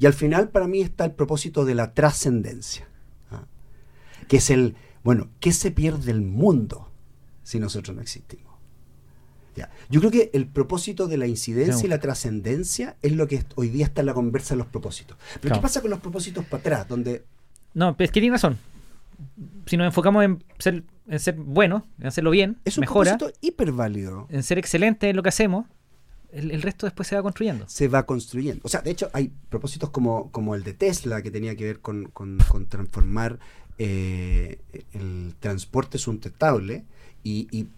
Y 0.00 0.06
al 0.06 0.14
final 0.14 0.48
para 0.48 0.66
mí 0.66 0.80
está 0.80 1.04
el 1.04 1.12
propósito 1.12 1.64
de 1.64 1.76
la 1.76 1.94
trascendencia, 1.94 2.88
¿ah? 3.30 3.44
que 4.26 4.38
es 4.38 4.50
el, 4.50 4.74
bueno, 5.04 5.28
¿qué 5.38 5.52
se 5.52 5.70
pierde 5.70 6.10
el 6.10 6.22
mundo 6.22 6.90
si 7.44 7.60
nosotros 7.60 7.94
no 7.94 8.02
existimos? 8.02 8.54
Ya. 9.54 9.70
Yo 9.90 10.00
creo 10.00 10.10
que 10.10 10.30
el 10.34 10.48
propósito 10.48 11.06
de 11.06 11.18
la 11.18 11.28
incidencia 11.28 11.86
y 11.86 11.88
la 11.88 12.00
trascendencia 12.00 12.96
es 13.00 13.12
lo 13.12 13.28
que 13.28 13.44
hoy 13.54 13.68
día 13.68 13.86
está 13.86 14.00
en 14.00 14.06
la 14.06 14.14
conversa 14.14 14.54
de 14.54 14.58
los 14.58 14.66
propósitos. 14.66 15.16
Pero. 15.40 15.54
¿qué 15.54 15.60
pasa 15.60 15.82
con 15.82 15.90
los 15.90 16.00
propósitos 16.00 16.44
para 16.46 16.60
atrás? 16.62 16.88
Donde 16.88 17.24
No, 17.74 17.96
pero 17.96 18.06
es 18.06 18.10
que 18.10 18.20
tiene 18.20 18.34
razón. 18.34 18.58
Si 19.66 19.76
nos 19.76 19.86
enfocamos 19.86 20.24
en 20.24 20.44
ser, 20.58 20.84
en 21.08 21.18
ser 21.20 21.34
bueno, 21.36 21.86
en 22.00 22.06
hacerlo 22.06 22.30
bien, 22.30 22.58
es 22.64 22.76
un 22.78 22.82
mejora, 22.82 23.16
propósito 23.16 23.38
hiperválido. 23.46 24.26
en 24.30 24.42
ser 24.42 24.58
excelente 24.58 25.08
en 25.10 25.16
lo 25.16 25.22
que 25.22 25.28
hacemos, 25.30 25.66
el, 26.32 26.50
el 26.50 26.62
resto 26.62 26.86
después 26.86 27.06
se 27.08 27.14
va 27.16 27.22
construyendo. 27.22 27.68
se 27.68 27.88
va 27.88 28.04
construyendo. 28.06 28.62
O 28.64 28.68
sea, 28.68 28.80
de 28.80 28.90
hecho, 28.90 29.10
hay 29.12 29.32
propósitos 29.50 29.90
como, 29.90 30.30
como 30.30 30.54
el 30.54 30.62
de 30.64 30.72
Tesla, 30.74 31.20
que 31.22 31.30
tenía 31.30 31.54
que 31.56 31.64
ver 31.64 31.80
con, 31.80 32.06
con- 32.06 32.38
con 32.48 32.66
transformar 32.66 33.38
eh, 33.78 34.58
el 34.92 35.34
transporte 35.40 35.98
sustentable, 35.98 36.84
y, 37.22 37.48
y 37.50 37.68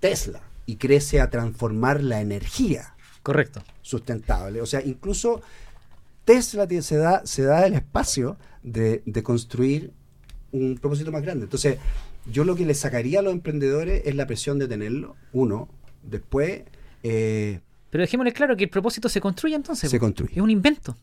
Tesla, 0.00 0.42
y 0.66 0.76
crece 0.76 1.20
a 1.20 1.30
transformar 1.30 2.02
la 2.02 2.20
energía 2.20 2.94
Correcto. 3.22 3.62
sustentable. 3.80 4.60
O 4.60 4.66
sea, 4.66 4.82
incluso 4.84 5.40
Tesla 6.24 6.66
se 6.82 6.96
da, 6.96 7.22
se 7.24 7.42
da 7.42 7.66
el 7.66 7.74
espacio 7.74 8.36
de, 8.62 9.02
de 9.06 9.22
construir 9.22 9.92
un 10.52 10.76
propósito 10.76 11.10
más 11.12 11.22
grande. 11.22 11.44
Entonces, 11.44 11.78
yo 12.30 12.44
lo 12.44 12.54
que 12.54 12.64
le 12.66 12.74
sacaría 12.74 13.18
a 13.18 13.22
los 13.22 13.32
emprendedores 13.32 14.02
es 14.04 14.14
la 14.14 14.26
presión 14.26 14.58
de 14.58 14.68
tenerlo, 14.68 15.16
uno, 15.32 15.68
después... 16.02 16.62
eh, 17.02 17.60
Pero 17.90 18.02
dejémosle 18.02 18.32
claro 18.32 18.56
que 18.56 18.64
el 18.64 18.70
propósito 18.70 19.08
se 19.08 19.20
construye 19.20 19.54
entonces. 19.56 19.90
Se 19.90 19.98
construye. 19.98 20.32
Es 20.34 20.40
un 20.42 20.50
invento. 20.50 20.96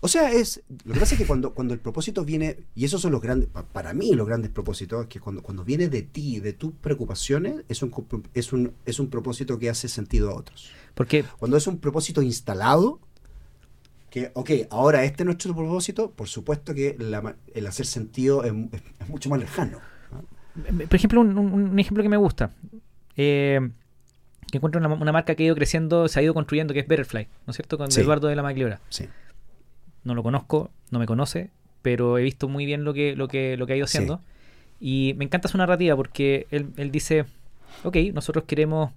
O 0.00 0.08
sea, 0.08 0.32
es 0.32 0.62
lo 0.86 0.94
que 0.94 1.00
pasa 1.00 1.14
es 1.14 1.20
que 1.20 1.26
cuando, 1.26 1.52
cuando 1.52 1.74
el 1.74 1.80
propósito 1.80 2.24
viene, 2.24 2.56
y 2.74 2.86
esos 2.86 3.02
son 3.02 3.12
los 3.12 3.20
grandes, 3.20 3.50
pa- 3.50 3.64
para 3.66 3.92
mí 3.92 4.12
los 4.14 4.26
grandes 4.26 4.50
propósitos, 4.50 5.02
es 5.02 5.08
que 5.08 5.20
cuando, 5.20 5.42
cuando 5.42 5.62
viene 5.62 5.88
de 5.88 6.00
ti, 6.00 6.40
de 6.40 6.54
tus 6.54 6.72
preocupaciones, 6.72 7.56
es 7.68 7.82
un, 7.82 7.92
es, 8.32 8.52
un, 8.54 8.72
es 8.86 8.98
un 8.98 9.10
propósito 9.10 9.58
que 9.58 9.68
hace 9.68 9.88
sentido 9.88 10.30
a 10.30 10.34
otros. 10.36 10.70
Porque 10.94 11.22
Cuando 11.38 11.58
es 11.58 11.66
un 11.66 11.78
propósito 11.78 12.22
instalado, 12.22 12.98
que, 14.14 14.30
ok, 14.34 14.50
ahora 14.70 15.02
este 15.02 15.24
es 15.24 15.26
nuestro 15.26 15.56
propósito, 15.56 16.12
por 16.12 16.28
supuesto 16.28 16.72
que 16.72 16.94
la 17.00 17.34
el 17.52 17.66
hacer 17.66 17.84
sentido 17.84 18.44
es, 18.44 18.52
mu- 18.52 18.68
es- 18.70 18.80
es 19.00 19.08
mucho 19.08 19.28
más 19.28 19.40
lejano. 19.40 19.78
¿no? 20.12 20.86
Por 20.86 20.94
ejemplo, 20.94 21.20
un, 21.20 21.76
ejemplo 21.80 22.00
que 22.02 22.08
me 22.08 22.16
gusta. 22.16 22.50
eh, 23.16 23.60
que 24.52 24.58
encuentro 24.58 24.78
una, 24.78 24.94
una 24.94 25.10
marca 25.10 25.34
que 25.34 25.42
ha 25.42 25.46
ido 25.46 25.56
creciendo, 25.56 26.06
se 26.06 26.20
ha 26.20 26.22
ido 26.22 26.32
construyendo, 26.32 26.72
que 26.74 26.78
es 26.80 26.86
Betterfly, 26.86 27.26
¿no 27.46 27.50
es 27.50 27.56
cierto? 27.56 27.76
Con 27.76 27.90
Sí. 27.90 28.02
Eduardo 28.02 28.28
de 28.28 28.36
la 28.36 28.42
Magliora. 28.44 28.80
Sí. 28.88 29.08
No 30.04 30.14
lo 30.14 30.22
conozco, 30.22 30.70
no 30.92 31.00
me 31.00 31.06
conoce, 31.06 31.50
pero 31.82 32.16
he 32.18 32.22
visto 32.22 32.46
muy 32.48 32.66
bien 32.66 32.84
lo 32.84 32.94
que, 32.94 33.16
lo 33.16 33.26
que, 33.26 33.56
lo 33.56 33.66
que 33.66 33.72
ha 33.72 33.76
ido 33.76 33.88
Sí. 33.88 33.96
haciendo. 33.98 34.20
Y 34.78 35.14
me 35.16 35.24
encanta 35.24 35.48
su 35.48 35.58
narrativa 35.58 35.96
porque 35.96 36.46
él, 36.52 36.68
él 36.76 36.92
dice, 36.92 37.24
ok, 37.82 37.96
nosotros 38.12 38.44
queremos 38.46 38.92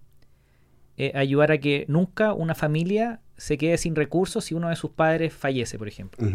eh, 0.98 1.12
ayudar 1.16 1.52
a 1.52 1.58
que 1.60 1.86
nunca 1.88 2.34
una 2.34 2.56
familia 2.56 3.20
se 3.38 3.58
quede 3.58 3.78
sin 3.78 3.96
recursos 3.96 4.46
si 4.46 4.56
uno 4.56 4.70
de 4.70 4.76
sus 4.76 4.90
padres 4.92 5.34
fallece, 5.34 5.78
por 5.78 5.88
ejemplo. 5.88 6.28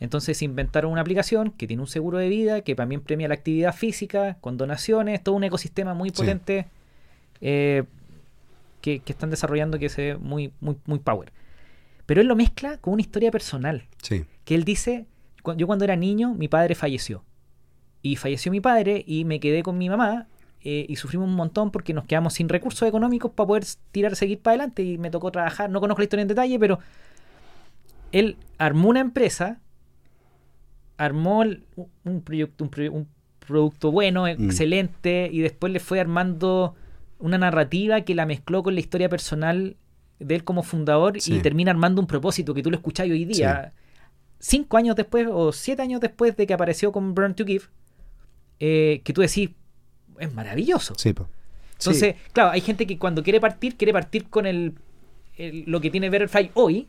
Entonces 0.00 0.42
inventaron 0.42 0.90
una 0.90 1.00
aplicación 1.02 1.50
que 1.52 1.66
tiene 1.66 1.82
un 1.82 1.86
seguro 1.86 2.18
de 2.18 2.28
vida, 2.28 2.62
que 2.62 2.74
también 2.74 3.00
premia 3.00 3.28
la 3.28 3.34
actividad 3.34 3.74
física, 3.74 4.36
con 4.40 4.56
donaciones, 4.56 5.22
todo 5.22 5.34
un 5.36 5.44
ecosistema 5.44 5.94
muy 5.94 6.10
Sí. 6.10 6.16
potente 6.16 6.66
eh, 7.40 7.84
que, 8.80 9.00
que 9.00 9.12
están 9.12 9.30
desarrollando 9.30 9.78
que 9.78 9.88
se 9.88 10.02
ve 10.02 10.16
muy, 10.16 10.52
muy, 10.60 10.76
muy 10.86 10.98
power. 10.98 11.32
Pero 12.06 12.20
él 12.20 12.26
lo 12.26 12.36
mezcla 12.36 12.78
con 12.78 12.94
una 12.94 13.02
historia 13.02 13.30
personal, 13.30 13.84
Sí. 14.02 14.24
que 14.44 14.54
él 14.54 14.64
dice, 14.64 15.06
"Cu- 15.42 15.54
yo 15.54 15.66
cuando 15.66 15.84
era 15.84 15.96
niño 15.96 16.34
mi 16.34 16.48
padre 16.48 16.74
falleció. 16.74 17.22
Y 18.02 18.16
falleció 18.16 18.50
mi 18.52 18.60
padre 18.60 19.02
y 19.06 19.24
me 19.24 19.40
quedé 19.40 19.62
con 19.62 19.78
mi 19.78 19.88
mamá 19.88 20.26
eh, 20.64 20.86
y 20.88 20.96
sufrimos 20.96 21.28
un 21.28 21.34
montón 21.36 21.70
porque 21.70 21.92
nos 21.94 22.04
quedamos 22.06 22.34
sin 22.34 22.48
recursos 22.48 22.88
económicos 22.88 23.30
para 23.32 23.46
poder 23.46 23.64
tirar, 23.92 24.16
seguir 24.16 24.40
para 24.40 24.52
adelante 24.54 24.82
y 24.82 24.98
me 24.98 25.10
tocó 25.10 25.30
trabajar. 25.30 25.68
No 25.70 25.80
conozco 25.80 26.00
la 26.00 26.04
historia 26.04 26.22
en 26.22 26.28
detalle, 26.28 26.58
pero 26.58 26.78
él 28.12 28.36
armó 28.58 28.88
una 28.88 29.00
empresa, 29.00 29.60
armó 30.96 31.44
un, 32.04 32.20
proyecto, 32.22 32.64
un, 32.64 32.70
proye- 32.70 32.90
un 32.90 33.08
producto 33.46 33.90
bueno, 33.90 34.26
excelente, 34.26 35.28
y 35.32 35.40
después 35.40 35.72
le 35.72 35.80
fue 35.80 36.00
armando 36.00 36.74
una 37.18 37.38
narrativa 37.38 38.00
que 38.02 38.14
la 38.14 38.26
mezcló 38.26 38.62
con 38.62 38.74
la 38.74 38.80
historia 38.80 39.08
personal 39.08 39.76
de 40.20 40.34
él 40.36 40.44
como 40.44 40.62
fundador 40.62 41.20
Sí. 41.20 41.34
y 41.34 41.38
termina 41.40 41.70
armando 41.70 42.00
un 42.00 42.06
propósito 42.06 42.54
que 42.54 42.62
tú 42.62 42.70
lo 42.70 42.76
escuchás 42.76 43.08
hoy 43.08 43.24
día. 43.24 43.72
Cinco 44.38 44.76
años 44.76 44.94
después 44.96 45.26
o 45.30 45.52
siete 45.52 45.82
años 45.82 46.00
después 46.00 46.36
de 46.36 46.46
que 46.46 46.54
apareció 46.54 46.92
con 46.92 47.14
Burn 47.14 47.34
to 47.34 47.44
Give, 47.44 47.64
eh, 48.60 49.00
que 49.04 49.12
tú 49.12 49.20
decís, 49.22 49.50
es 50.18 50.32
maravilloso. 50.34 50.94
Sí, 50.96 51.12
po. 51.12 51.28
Entonces, 51.78 52.14
claro, 52.32 52.50
hay 52.50 52.60
gente 52.60 52.86
que 52.86 52.98
cuando 52.98 53.22
quiere 53.22 53.40
partir, 53.40 53.76
quiere 53.76 53.92
partir 53.92 54.28
con 54.28 54.46
el, 54.46 54.74
el- 55.36 55.64
lo 55.66 55.80
que 55.80 55.90
tiene 55.90 56.08
Betterfly 56.10 56.52
hoy 56.54 56.88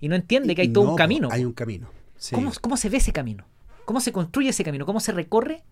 y 0.00 0.08
no 0.08 0.14
entiende 0.14 0.54
que 0.54 0.62
hay 0.62 0.68
todo 0.68 0.84
No, 0.84 0.90
un 0.92 0.96
camino. 0.96 1.28
Hay 1.30 1.44
un 1.44 1.52
camino. 1.52 1.90
Sí. 2.16 2.34
¿Cómo, 2.34 2.52
cómo 2.60 2.76
se 2.76 2.88
ve 2.88 2.98
ese 2.98 3.12
camino? 3.12 3.44
¿Cómo 3.84 4.00
se 4.00 4.12
construye 4.12 4.50
ese 4.50 4.62
camino? 4.64 4.86
¿Cómo 4.86 5.00
se 5.00 5.12
recorre? 5.12 5.62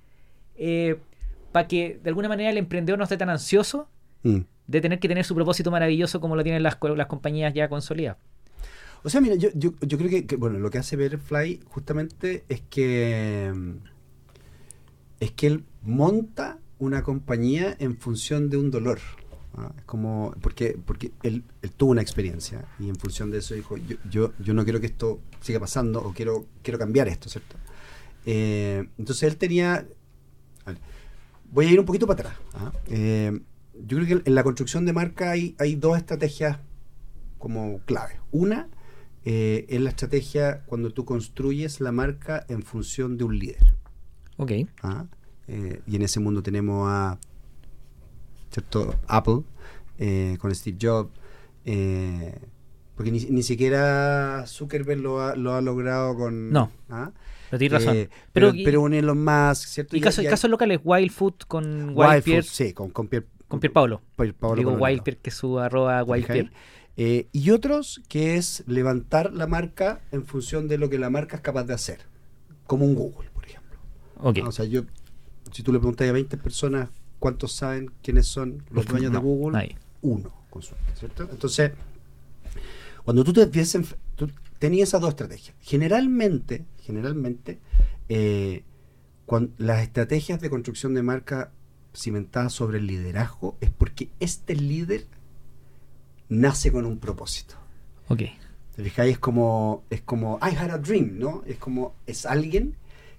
para 1.53 1.69
que 1.69 1.99
de 2.03 2.11
alguna 2.11 2.29
manera 2.29 2.51
el 2.51 2.59
emprendedor 2.59 2.99
no 2.99 3.05
esté 3.05 3.17
tan 3.17 3.31
ansioso 3.31 3.89
Mm. 4.25 4.39
de 4.67 4.81
tener 4.81 4.99
que 4.99 5.07
tener 5.07 5.25
su 5.25 5.35
propósito 5.37 5.71
maravilloso 5.71 6.21
como 6.21 6.35
lo 6.35 6.43
tienen 6.43 6.65
las, 6.65 6.77
las 6.97 7.07
compañías 7.07 7.55
ya 7.55 7.69
consolidadas. 7.69 8.19
O 9.05 9.09
sea, 9.09 9.21
mira, 9.21 9.37
yo, 9.37 9.49
yo, 9.55 9.73
yo 9.81 9.97
creo 9.97 10.11
que, 10.11 10.27
que, 10.27 10.35
bueno, 10.35 10.59
lo 10.59 10.69
que 10.71 10.79
hace 10.79 10.97
Betterfly 10.97 11.61
justamente 11.69 12.45
es 12.49 12.61
que 12.69 13.53
es 15.21 15.31
que 15.33 15.47
él 15.47 15.65
monta 15.83 16.59
una 16.79 17.03
compañía 17.03 17.77
en 17.79 17.97
función 17.97 18.51
de 18.51 18.57
un 18.57 18.71
dolor. 18.71 18.99
¿ah? 19.57 19.73
Como, 19.87 20.35
porque 20.41 20.79
porque 20.85 21.13
él, 21.23 21.45
él 21.63 21.73
tuvo 21.73 21.91
una 21.91 22.03
experiencia 22.03 22.65
y 22.79 22.89
en 22.89 22.97
función 22.97 23.31
de 23.31 23.39
eso 23.39 23.55
dijo, 23.55 23.77
yo, 23.77 23.97
yo, 24.11 24.33
yo 24.39 24.55
no 24.55 24.65
quiero 24.65 24.81
que 24.81 24.87
esto 24.87 25.21
siga 25.41 25.61
pasando 25.61 26.03
o 26.03 26.13
quiero, 26.13 26.47
quiero 26.63 26.79
cambiar 26.79 27.09
esto, 27.09 27.29
¿cierto? 27.29 27.57
Eh, 28.27 28.89
entonces 28.99 29.23
él 29.25 29.37
tenía... 29.37 29.87
voy 31.51 31.67
a 31.67 31.71
ir 31.71 31.81
un 31.81 31.87
poquito 31.87 32.07
para 32.07 32.21
atrás. 32.21 32.39
¿ah? 32.55 32.73
Eh, 32.89 33.41
yo 33.87 33.97
creo 33.97 34.23
que 34.23 34.29
en 34.29 34.35
la 34.35 34.43
construcción 34.43 34.85
de 34.87 34.93
marca 34.93 35.31
hay, 35.31 35.55
hay 35.59 35.77
dos 35.77 35.97
estrategias 35.97 36.59
como 37.39 37.79
clave. 37.87 38.21
Una 38.33 38.69
eh, 39.25 39.67
es 39.69 39.81
la 39.81 39.91
estrategia 39.91 40.63
cuando 40.67 40.93
tú 40.93 41.05
construyes 41.05 41.81
la 41.81 41.93
marca 41.93 42.45
en 42.49 42.63
función 42.63 43.17
de 43.17 43.25
un 43.25 43.39
líder. 43.39 43.75
Ok. 44.37 44.53
¿ah? 44.83 45.07
Eh, 45.49 45.81
y 45.87 45.97
en 45.97 46.03
ese 46.03 46.21
mundo 46.21 46.43
tenemos 46.43 46.89
a 46.89 47.19
¿cierto? 48.51 48.95
Apple 49.07 49.43
eh, 49.99 50.37
con 50.41 50.55
Steve 50.55 50.77
Jobs. 50.81 51.11
eh, 51.65 52.39
porque 52.95 53.13
ni, 53.13 53.21
ni 53.27 53.43
siquiera 53.45 54.45
Zuckerberg 54.47 55.01
lo 55.01 55.21
ha, 55.23 55.37
lo 55.37 55.55
ha 55.55 55.61
logrado 55.61 56.17
con... 56.17 56.51
No. 56.51 56.73
¿ah? 56.91 57.13
Pero 57.49 57.59
tienes 57.59 57.81
razón. 57.85 57.97
Eh, 57.97 58.09
Pero, 58.33 58.51
pero, 58.51 58.65
pero 58.65 58.83
un 58.83 58.93
Elon 58.93 59.25
Musk, 59.25 59.69
¿cierto? 59.69 59.97
y 59.97 60.01
casos, 60.01 60.51
locales, 60.51 60.81
Wildfoot 60.83 61.45
con 61.47 61.97
Wild 61.97 62.23
Pierre, 62.25 62.43
sí, 62.43 62.73
con, 62.73 62.91
con 62.91 63.07
Pier, 63.07 63.27
con 63.47 63.61
Pier 63.61 63.73
Paolo. 63.73 64.03
Pier 64.17 64.35
Paolo 64.35 64.57
Digo. 64.57 64.73
Wild 64.73 65.03
Pierre, 65.03 65.21
que 65.23 65.31
es 65.31 65.37
su 65.37 65.59
arroba 65.61 66.03
Wild. 66.03 66.27
Pierre. 66.27 66.51
Eh, 66.97 67.29
y 67.33 67.51
otros 67.51 68.03
que 68.09 68.35
es 68.37 68.65
levantar 68.67 69.33
la 69.33 69.47
marca 69.47 70.01
en 70.11 70.27
función 70.27 70.67
de 70.67 70.77
lo 70.79 70.91
que 70.91 70.99
la 70.99 71.09
marca 71.09 71.37
es 71.37 71.43
capaz 71.43 71.63
de 71.65 71.75
hacer. 71.75 72.01
Como 72.67 72.85
un 72.85 72.97
Google, 72.97 73.31
por 73.33 73.45
ejemplo. 73.47 73.79
Ok. 74.17 74.41
O 74.45 74.51
sea, 74.51 74.65
yo, 74.65 74.83
si 75.53 75.63
tú 75.63 75.73
le 75.73 75.79
preguntas 75.79 76.09
a 76.09 76.13
20 76.13 76.37
personas 76.37 76.89
cuántos 77.19 77.53
saben 77.53 77.91
quiénes 78.03 78.27
son 78.27 78.63
los 78.71 78.87
dueños 78.87 79.11
No, 79.13 79.19
de 79.21 79.25
Google, 79.25 79.53
nadie. 79.59 79.77
uno, 80.03 80.33
con 80.51 80.63
suerte, 80.63 80.93
¿cierto? 80.99 81.29
Entonces, 81.31 81.73
cuando 83.05 83.25
tú 83.25 83.33
te 83.33 83.43
en- 83.43 83.87
tú 84.17 84.31
tenías 84.59 84.89
esas 84.91 85.01
dos 85.01 85.11
estrategias. 85.11 85.57
Generalmente, 85.61 86.65
generalmente, 86.83 87.59
eh, 88.09 88.63
cuan- 89.27 89.53
las 89.59 89.83
estrategias 89.83 90.41
de 90.41 90.51
construcción 90.51 90.95
de 90.95 91.03
marca 91.03 91.53
cimentadas 91.95 92.53
sobre 92.53 92.79
el 92.79 92.87
liderazgo 92.87 93.57
es 93.61 93.71
porque 93.71 94.09
este 94.21 94.55
líder 94.55 95.07
nace 96.29 96.71
con 96.71 96.85
un 96.85 96.99
propósito. 96.99 97.55
Ok. 98.09 98.23
¿Te 98.77 98.85
fijáis? 98.85 99.13
Es 99.15 99.19
como, 99.19 99.83
es 99.91 100.03
como, 100.03 100.39
I 100.43 100.55
had 100.55 100.71
a 100.71 100.79
dream, 100.79 101.19
¿no? 101.19 101.43
Es 101.47 101.57
como, 101.59 101.95
es 102.07 102.27
alguien 102.27 102.75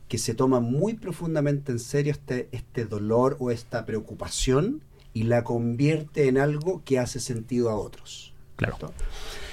que 0.10 0.18
se 0.18 0.34
toma 0.34 0.60
muy 0.60 0.96
profundamente 0.96 1.72
en 1.72 1.80
serio 1.80 2.12
este, 2.12 2.50
este 2.52 2.84
dolor 2.86 3.38
o 3.40 3.52
esta 3.52 3.86
preocupación 3.86 4.82
y 5.14 5.24
la 5.24 5.44
convierte 5.44 6.28
en 6.28 6.38
algo 6.38 6.84
que 6.84 7.00
hace 7.00 7.20
sentido 7.20 7.70
a 7.70 7.76
otros. 7.76 8.34
Claro. 8.58 8.92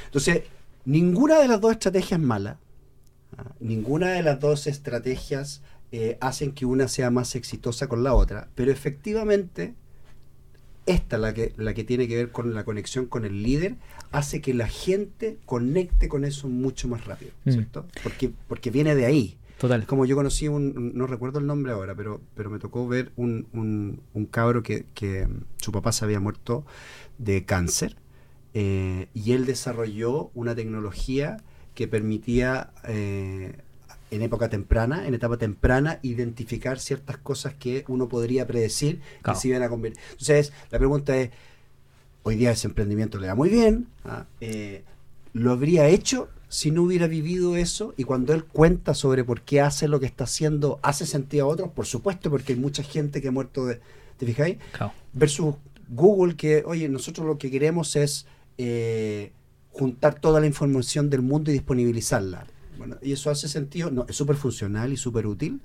Entonces, 0.06 0.42
ninguna 0.84 1.38
de 1.38 1.48
las 1.48 1.60
dos 1.60 1.72
estrategias 1.72 2.18
es 2.18 2.26
mala. 2.26 2.58
¿ah? 3.36 3.52
Ninguna 3.60 4.12
de 4.12 4.22
las 4.22 4.40
dos 4.40 4.66
estrategias 4.66 5.62
eh, 5.92 6.16
hacen 6.20 6.52
que 6.52 6.66
una 6.66 6.88
sea 6.88 7.10
más 7.10 7.36
exitosa 7.36 7.86
con 7.86 8.02
la 8.02 8.14
otra, 8.14 8.48
pero 8.54 8.72
efectivamente 8.72 9.74
esta, 10.86 11.18
la 11.18 11.34
que, 11.34 11.52
la 11.56 11.74
que 11.74 11.84
tiene 11.84 12.08
que 12.08 12.16
ver 12.16 12.30
con 12.30 12.54
la 12.54 12.64
conexión 12.64 13.06
con 13.06 13.24
el 13.24 13.42
líder, 13.42 13.74
hace 14.12 14.40
que 14.40 14.54
la 14.54 14.68
gente 14.68 15.36
conecte 15.44 16.08
con 16.08 16.24
eso 16.24 16.48
mucho 16.48 16.88
más 16.88 17.04
rápido, 17.04 17.32
Mm. 17.44 17.50
¿cierto? 17.50 17.86
Porque, 18.02 18.30
porque 18.48 18.70
viene 18.70 18.94
de 18.94 19.04
ahí. 19.04 19.36
Total. 19.58 19.80
Es 19.82 19.86
como 19.86 20.04
yo 20.04 20.16
conocí 20.16 20.48
un, 20.48 20.76
un- 20.76 20.92
no 20.94 21.06
recuerdo 21.06 21.38
el 21.38 21.46
nombre 21.46 21.72
ahora, 21.72 21.94
pero, 21.94 22.20
pero 22.34 22.50
me 22.50 22.58
tocó 22.58 22.86
ver 22.88 23.12
un, 23.16 23.46
un, 23.52 24.00
un 24.12 24.26
cabro 24.26 24.62
que, 24.62 24.86
que 24.94 25.26
mm, 25.26 25.44
su 25.56 25.72
papá 25.72 25.92
se 25.92 26.04
había 26.04 26.20
muerto 26.20 26.66
de 27.18 27.44
cáncer 27.46 27.96
eh, 28.54 29.08
y 29.14 29.32
él 29.32 29.46
desarrolló 29.46 30.30
una 30.34 30.54
tecnología 30.54 31.38
que 31.74 31.88
permitía 31.88 32.70
eh, 32.84 33.54
en 34.10 34.22
época 34.22 34.48
temprana, 34.50 35.06
en 35.06 35.14
etapa 35.14 35.36
temprana, 35.38 35.98
identificar 36.02 36.78
ciertas 36.78 37.16
cosas 37.18 37.54
que 37.54 37.84
uno 37.88 38.08
podría 38.08 38.46
predecir 38.46 39.00
Claro. 39.22 39.36
que 39.38 39.40
se 39.42 39.48
iban 39.48 39.62
a 39.62 39.68
convertir. 39.68 40.00
Entonces, 40.12 40.52
la 40.70 40.78
pregunta 40.78 41.16
es, 41.16 41.30
hoy 42.22 42.36
día 42.36 42.50
ese 42.52 42.68
emprendimiento 42.68 43.18
le 43.18 43.28
va 43.28 43.34
muy 43.34 43.48
bien, 43.48 43.88
¿ah? 44.04 44.26
Eh, 44.40 44.84
¿lo 45.32 45.52
habría 45.52 45.88
hecho 45.88 46.28
si 46.48 46.70
no 46.70 46.82
hubiera 46.82 47.06
vivido 47.06 47.56
eso? 47.56 47.94
Y 47.96 48.04
cuando 48.04 48.32
él 48.32 48.44
cuenta 48.44 48.94
sobre 48.94 49.24
por 49.24 49.42
qué 49.42 49.60
hace 49.60 49.88
lo 49.88 50.00
que 50.00 50.06
está 50.06 50.24
haciendo, 50.24 50.78
¿hace 50.82 51.06
sentido 51.06 51.46
a 51.46 51.48
otros? 51.48 51.70
Por 51.70 51.86
supuesto, 51.86 52.30
porque 52.30 52.52
hay 52.52 52.58
mucha 52.58 52.82
gente 52.82 53.20
que 53.20 53.28
ha 53.28 53.32
muerto 53.32 53.66
de... 53.66 53.80
¿Te 54.16 54.26
fijáis? 54.26 54.58
Claro. 54.72 54.92
Versus 55.12 55.56
Google, 55.88 56.36
que, 56.36 56.62
oye, 56.66 56.88
nosotros 56.88 57.26
lo 57.26 57.38
que 57.38 57.50
queremos 57.50 57.96
es 57.96 58.26
eh, 58.58 59.32
juntar 59.72 60.14
toda 60.14 60.40
la 60.40 60.46
información 60.46 61.10
del 61.10 61.22
mundo 61.22 61.50
y 61.50 61.54
disponibilizarla. 61.54 62.46
Bueno, 62.78 62.96
y 63.02 63.12
eso 63.12 63.30
hace 63.30 63.48
sentido, 63.48 63.90
no, 63.90 64.06
es 64.08 64.16
súper 64.16 64.36
funcional 64.36 64.92
y 64.92 64.96
súper 64.96 65.26
útil, 65.26 65.60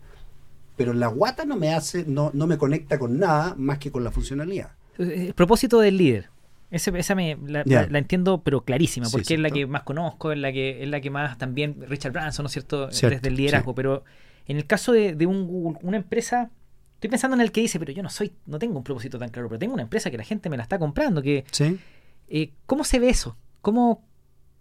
pero 0.76 0.94
la 0.94 1.08
guata 1.08 1.46
no 1.46 1.56
me 1.56 1.74
hace, 1.74 2.06
no, 2.06 2.32
no 2.34 2.48
me 2.48 2.58
conecta 2.58 2.98
con 3.00 3.20
nada 3.20 3.56
más 3.58 3.78
que 3.80 3.92
con 3.92 4.04
la 4.04 4.12
funcionalidad. 4.12 4.72
Eh, 4.98 5.26
El 5.28 5.34
propósito 5.34 5.80
del 5.80 5.98
líder. 5.98 6.30
Ese- 6.72 6.98
esa 6.98 7.14
me, 7.16 7.38
la, 7.46 7.64
la- 7.66 7.88
la 7.88 7.98
entiendo, 8.00 8.42
pero 8.44 8.64
clarísima, 8.64 9.06
Sí, 9.08 9.12
porque 9.12 9.34
es 9.36 9.40
la 9.40 9.50
que 9.52 9.68
más 9.68 9.84
conozco, 9.84 10.32
es 10.32 10.40
la 10.40 10.52
que 10.54 10.82
es 10.84 10.90
la 10.90 11.02
que 11.02 11.10
más 11.10 11.38
también 11.38 11.76
Richard 11.88 12.14
Branson, 12.14 12.44
¿no 12.44 12.48
es 12.48 12.54
cierto? 12.54 12.92
Cierto, 12.92 13.16
Desde 13.18 13.28
el 13.28 13.36
liderazgo. 13.36 13.76
Pero 13.76 14.04
en 14.48 14.58
el 14.58 14.66
caso 14.66 14.92
de, 14.94 15.14
de 15.14 15.26
un 15.26 15.48
Google, 15.48 15.78
una 15.84 15.98
empresa, 15.98 16.50
estoy 16.96 17.10
pensando 17.10 17.36
en 17.36 17.42
el 17.42 17.52
que 17.52 17.62
dice, 17.62 17.78
pero 17.78 17.92
yo 17.92 18.02
no 18.02 18.10
soy, 18.10 18.32
no 18.46 18.58
tengo 18.58 18.78
un 18.78 18.84
propósito 18.84 19.20
tan 19.20 19.30
claro, 19.30 19.50
pero 19.50 19.60
tengo 19.60 19.74
una 19.74 19.84
empresa 19.84 20.10
que 20.10 20.18
la 20.18 20.24
gente 20.24 20.50
me 20.50 20.56
la 20.58 20.64
está 20.64 20.80
comprando, 20.80 21.22
que 21.22 21.44
¿Sí? 21.52 21.78
eh, 22.30 22.52
¿cómo 22.66 22.84
se 22.86 23.00
ve 23.00 23.10
eso? 23.10 23.36
¿Cómo, 23.62 24.04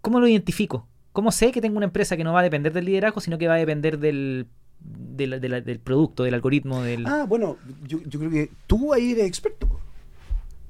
¿Cómo 0.01 0.19
lo 0.19 0.27
identifico? 0.27 0.87
¿Cómo 1.13 1.31
sé 1.31 1.51
que 1.51 1.61
tengo 1.61 1.77
una 1.77 1.85
empresa 1.85 2.17
que 2.17 2.23
no 2.25 2.33
va 2.33 2.41
a 2.41 2.43
depender 2.43 2.73
del 2.73 2.85
liderazgo, 2.85 3.21
sino 3.21 3.37
que 3.37 3.47
va 3.47 3.53
a 3.55 3.57
depender 3.57 3.99
del, 3.99 4.47
de 4.79 5.27
la- 5.27 5.39
de 5.39 5.49
la- 5.49 5.61
del 5.61 5.79
producto, 5.79 6.23
del 6.23 6.33
algoritmo, 6.33 6.81
del... 6.83 7.05
Ah, 7.05 7.25
bueno, 7.27 7.57
yo, 7.87 7.99
yo 8.05 8.19
creo 8.19 8.31
que 8.31 8.49
tú 8.67 8.93
ahí 8.93 9.11
eres 9.11 9.25
experto. 9.27 9.67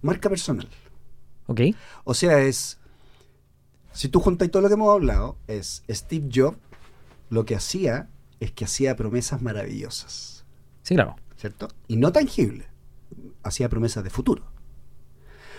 Marca 0.01 0.29
personal. 0.29 0.67
Ok, 1.51 1.61
O 2.03 2.13
sea, 2.13 2.39
es. 2.39 2.77
Si 3.93 4.07
tú 4.07 4.19
juntas 4.19 4.49
todo 4.51 4.61
lo 4.61 4.67
que 4.69 4.75
hemos 4.75 4.93
hablado, 4.93 5.37
es 5.47 5.83
Steve 5.89 6.29
Jobs 6.33 6.57
lo 7.29 7.45
que 7.45 7.55
hacía 7.55 8.09
es 8.39 8.51
que 8.51 8.65
hacía 8.65 8.95
promesas 8.95 9.41
maravillosas, 9.41 10.45
sí, 10.83 10.95
claro. 10.95 11.15
¿cierto? 11.37 11.67
Y 11.87 11.97
no 11.97 12.11
tangibles. 12.11 12.67
Hacía 13.43 13.69
promesas 13.69 14.03
de 14.03 14.09
futuro. 14.09 14.45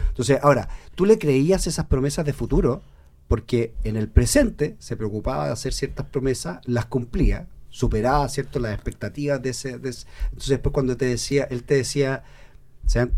Entonces, 0.08 0.38
ahora, 0.42 0.68
tú 0.94 1.06
le 1.06 1.18
creías 1.18 1.66
esas 1.66 1.86
promesas 1.86 2.24
de 2.26 2.32
futuro 2.32 2.82
porque 3.28 3.74
en 3.84 3.96
el 3.96 4.08
presente 4.08 4.76
se 4.78 4.96
preocupaba 4.96 5.46
de 5.46 5.52
hacer 5.52 5.72
ciertas 5.72 6.06
promesas, 6.06 6.60
las 6.66 6.86
cumplía, 6.86 7.48
superaba, 7.70 8.28
¿cierto?, 8.28 8.58
las 8.58 8.74
expectativas 8.74 9.40
de 9.42 9.50
ese, 9.50 9.78
de 9.78 9.90
ese- 9.90 10.06
Entonces, 10.24 10.50
después 10.50 10.72
cuando 10.74 10.96
te 10.96 11.06
decía, 11.06 11.44
él 11.44 11.64
te 11.64 11.74
decía, 11.76 12.24
o 12.84 12.90
sea, 12.90 13.08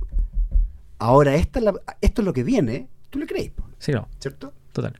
ahora 1.04 1.34
esta 1.34 1.58
es 1.58 1.64
la- 1.64 1.74
esto 2.00 2.22
es 2.22 2.26
lo 2.26 2.32
que 2.32 2.42
viene, 2.44 2.88
tú 3.10 3.18
le 3.18 3.26
crees, 3.26 3.52
Sí, 3.78 3.92
claro. 3.92 4.08
¿cierto? 4.18 4.52
Total. 4.72 4.94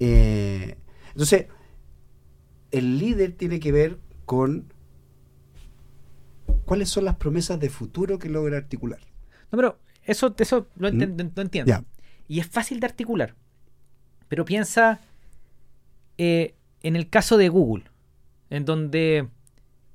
Eh, 0.00 0.76
entonces, 1.08 1.46
el 2.70 2.98
líder 2.98 3.32
tiene 3.32 3.60
que 3.60 3.70
ver 3.72 3.98
con 4.24 4.72
cuáles 6.64 6.88
son 6.88 7.04
las 7.04 7.16
promesas 7.16 7.60
de 7.60 7.68
futuro 7.68 8.18
que 8.18 8.28
logra 8.28 8.56
articular. 8.56 9.00
No, 9.50 9.56
pero 9.58 9.78
eso, 10.04 10.34
eso 10.38 10.68
lo, 10.76 10.92
¿Mm? 10.92 11.30
lo 11.36 11.42
entiendo. 11.42 11.84
Y 12.28 12.40
es 12.40 12.46
fácil 12.46 12.80
de 12.80 12.86
articular. 12.86 13.34
Pero 14.28 14.44
piensa 14.44 15.00
eh, 16.18 16.54
en 16.82 16.96
el 16.96 17.08
caso 17.10 17.36
de 17.36 17.48
Google, 17.48 17.84
en 18.50 18.64
donde 18.64 19.28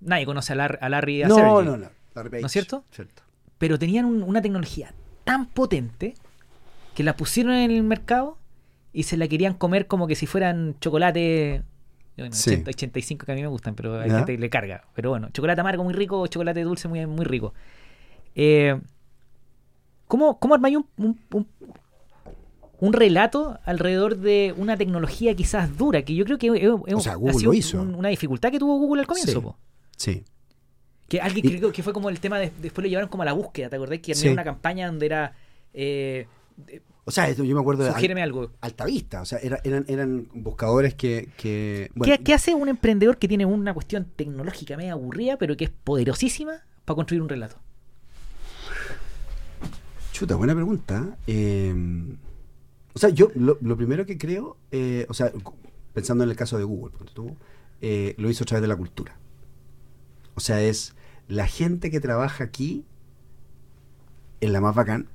nadie 0.01 0.25
conoce 0.25 0.53
a, 0.53 0.55
Lar- 0.55 0.77
a 0.81 0.89
Larry 0.89 1.23
a 1.23 1.27
No, 1.27 1.61
no, 1.63 1.77
no. 1.77 1.89
Larry 2.15 2.29
Page, 2.29 2.41
¿No 2.41 2.47
es 2.47 2.51
cierto? 2.53 2.83
Cierto. 2.91 3.23
Pero 3.57 3.79
tenían 3.79 4.05
un- 4.05 4.21
una 4.23 4.41
tecnología 4.41 4.93
tan 5.27 5.45
potente 5.45 6.15
que 6.95 7.03
la 7.03 7.15
pusieron 7.15 7.53
en 7.53 7.69
el 7.69 7.83
mercado 7.83 8.37
y 8.93 9.03
se 9.03 9.17
la 9.17 9.27
querían 9.27 9.53
comer 9.53 9.85
como 9.85 10.07
que 10.07 10.15
si 10.15 10.25
fueran 10.25 10.75
chocolate. 10.79 11.61
Bueno, 12.17 12.33
Sí. 12.33 12.49
80, 12.49 12.71
85 12.71 13.25
que 13.27 13.31
a 13.31 13.35
mí 13.35 13.41
me 13.41 13.47
gustan, 13.47 13.75
pero 13.75 13.99
hay 13.99 14.09
gente 14.09 14.33
que 14.33 14.39
le 14.39 14.49
carga. 14.49 14.85
Pero 14.95 15.11
bueno, 15.11 15.29
chocolate 15.31 15.61
amargo 15.61 15.83
muy 15.83 15.93
rico, 15.93 16.25
chocolate 16.25 16.63
dulce 16.63 16.87
muy, 16.87 17.05
muy 17.05 17.25
rico. 17.25 17.53
Eh, 18.33 18.79
¿Cómo, 20.07 20.39
cómo 20.39 20.55
armáis 20.55 20.77
un, 20.77 20.87
un, 20.97 21.19
un- 21.33 21.47
un 22.79 22.93
relato 22.93 23.59
alrededor 23.65 24.17
de 24.17 24.53
una 24.57 24.77
tecnología 24.77 25.35
quizás 25.35 25.77
dura? 25.77 26.01
Que 26.03 26.15
yo 26.15 26.23
creo 26.25 26.37
que 26.37 26.47
es- 26.47 26.63
es- 26.87 26.95
O 26.95 26.99
sea, 26.99 27.13
ha 27.13 27.15
Google 27.15 27.33
sido 27.39 27.51
lo 27.51 27.57
hizo. 27.57 27.81
un- 27.81 27.93
una 27.95 28.09
dificultad 28.09 28.49
que 28.51 28.59
tuvo 28.59 28.77
Google 28.77 29.01
al 29.01 29.07
comienzo. 29.07 29.31
Sí. 29.31 29.39
po. 29.39 29.57
Sí. 29.97 30.23
Que 31.07 31.21
alguien 31.21 31.45
Y- 31.45 31.57
creo 31.57 31.71
que 31.71 31.83
fue 31.83 31.93
como 31.93 32.09
el 32.09 32.19
tema 32.19 32.37
de, 32.39 32.51
después 32.61 32.83
lo 32.83 32.89
llevaron 32.89 33.09
como 33.09 33.23
a 33.23 33.25
la 33.25 33.33
búsqueda, 33.33 33.69
¿te 33.69 33.75
acordás? 33.77 33.99
Que 33.99 34.13
Sí. 34.13 34.23
había 34.23 34.33
una 34.33 34.43
campaña 34.43 34.87
donde 34.87 35.05
era 35.05 35.33
eh, 35.73 36.27
O 37.05 37.11
sea, 37.11 37.29
esto 37.29 37.43
yo 37.45 37.53
me 37.55 37.61
acuerdo 37.61 37.83
de 37.83 38.21
algo. 38.21 38.41
Al- 38.41 38.49
Altavista. 38.61 39.21
O 39.21 39.25
sea, 39.25 39.37
era- 39.39 39.59
eran, 39.63 39.85
eran 39.87 40.27
buscadores 40.33 40.93
que. 40.95 41.29
que 41.37 41.89
bueno, 41.95 42.13
¿Qué, 42.17 42.23
qué 42.23 42.33
hace 42.33 42.53
un 42.55 42.67
emprendedor 42.67 43.17
que 43.17 43.27
tiene 43.27 43.45
una 43.45 43.73
cuestión 43.73 44.05
tecnológica 44.15 44.75
media 44.75 44.93
aburrida, 44.93 45.37
pero 45.37 45.55
que 45.55 45.65
es 45.65 45.69
poderosísima 45.71 46.63
para 46.83 46.95
construir 46.95 47.21
un 47.21 47.29
relato? 47.29 47.57
Chuta, 50.11 50.35
buena 50.35 50.55
pregunta. 50.55 51.17
Eh, 51.27 51.73
o 52.93 52.99
sea, 52.99 53.09
yo 53.09 53.29
lo, 53.35 53.57
lo 53.61 53.77
primero 53.77 54.05
que 54.05 54.17
creo, 54.17 54.57
eh, 54.71 55.05
o 55.09 55.13
sea, 55.13 55.31
pensando 55.93 56.23
en 56.23 56.29
el 56.31 56.35
caso 56.35 56.57
de 56.57 56.63
Google, 56.63 56.93
tú, 57.13 57.35
eh, 57.81 58.15
lo 58.17 58.29
hizo 58.29 58.43
a 58.43 58.47
través 58.47 58.61
de 58.63 58.67
la 58.67 58.75
cultura. 58.75 59.15
O 60.35 60.39
sea, 60.39 60.61
es 60.61 60.95
la 61.27 61.47
gente 61.47 61.91
que 61.91 61.99
trabaja 61.99 62.43
aquí 62.45 62.85
en 64.41 64.53
la 64.53 64.61
más 64.61 64.75
bacán, 64.75 65.07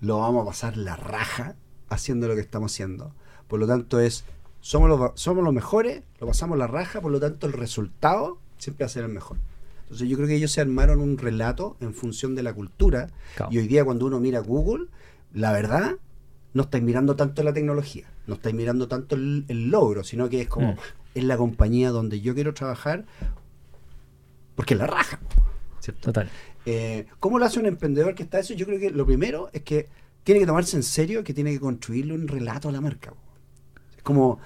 lo 0.00 0.18
vamos 0.18 0.42
a 0.42 0.46
pasar 0.46 0.76
la 0.76 0.96
raja 0.96 1.56
haciendo 1.88 2.28
lo 2.28 2.34
que 2.34 2.40
estamos 2.40 2.72
haciendo. 2.72 3.14
Por 3.46 3.60
lo 3.60 3.66
tanto, 3.66 4.00
es 4.00 4.24
somos 4.60 4.88
los, 4.88 5.12
somos 5.14 5.44
los 5.44 5.54
mejores, 5.54 6.02
lo 6.20 6.26
pasamos 6.26 6.58
la 6.58 6.66
raja, 6.66 7.00
por 7.00 7.12
lo 7.12 7.20
tanto, 7.20 7.46
el 7.46 7.52
resultado 7.52 8.38
siempre 8.58 8.84
va 8.84 8.86
a 8.86 8.90
ser 8.90 9.04
el 9.04 9.12
mejor. 9.12 9.38
Entonces, 9.84 10.08
yo 10.08 10.16
creo 10.16 10.28
que 10.28 10.34
ellos 10.36 10.52
se 10.52 10.60
armaron 10.60 11.00
un 11.00 11.16
relato 11.16 11.76
en 11.80 11.94
función 11.94 12.34
de 12.34 12.42
la 12.42 12.52
cultura. 12.52 13.08
Claro. 13.36 13.52
Y 13.52 13.58
hoy 13.58 13.68
día, 13.68 13.84
cuando 13.84 14.04
uno 14.06 14.20
mira 14.20 14.40
Google, 14.40 14.86
la 15.32 15.52
verdad, 15.52 15.96
no 16.52 16.62
estáis 16.64 16.84
mirando 16.84 17.16
tanto 17.16 17.42
la 17.42 17.52
tecnología, 17.54 18.06
no 18.26 18.34
estáis 18.34 18.54
mirando 18.54 18.88
tanto 18.88 19.14
el, 19.14 19.44
el 19.48 19.70
logro, 19.70 20.04
sino 20.04 20.28
que 20.28 20.42
es 20.42 20.48
como, 20.48 20.72
Mm. 20.72 20.78
es 21.14 21.24
la 21.24 21.36
compañía 21.36 21.90
donde 21.90 22.20
yo 22.20 22.34
quiero 22.34 22.52
trabajar, 22.52 23.06
porque 24.58 24.74
la 24.74 24.86
raja. 24.88 25.20
¿cierto? 25.80 26.06
Total. 26.12 26.28
Eh, 26.66 27.06
¿Cómo 27.20 27.38
lo 27.38 27.44
hace 27.46 27.60
un 27.60 27.66
emprendedor 27.66 28.14
que 28.16 28.24
está 28.24 28.40
eso? 28.40 28.52
Yo 28.54 28.66
creo 28.66 28.80
que 28.80 28.90
lo 28.90 29.06
primero 29.06 29.48
es 29.52 29.62
que 29.62 29.88
tiene 30.24 30.40
que 30.40 30.46
tomarse 30.46 30.76
en 30.76 30.82
serio 30.82 31.22
que 31.22 31.32
tiene 31.32 31.52
que 31.52 31.60
construirle 31.60 32.12
un 32.12 32.26
relato 32.26 32.68
a 32.68 32.72
la 32.72 32.80
marca. 32.80 33.14
Es 33.96 34.02
como 34.02 34.40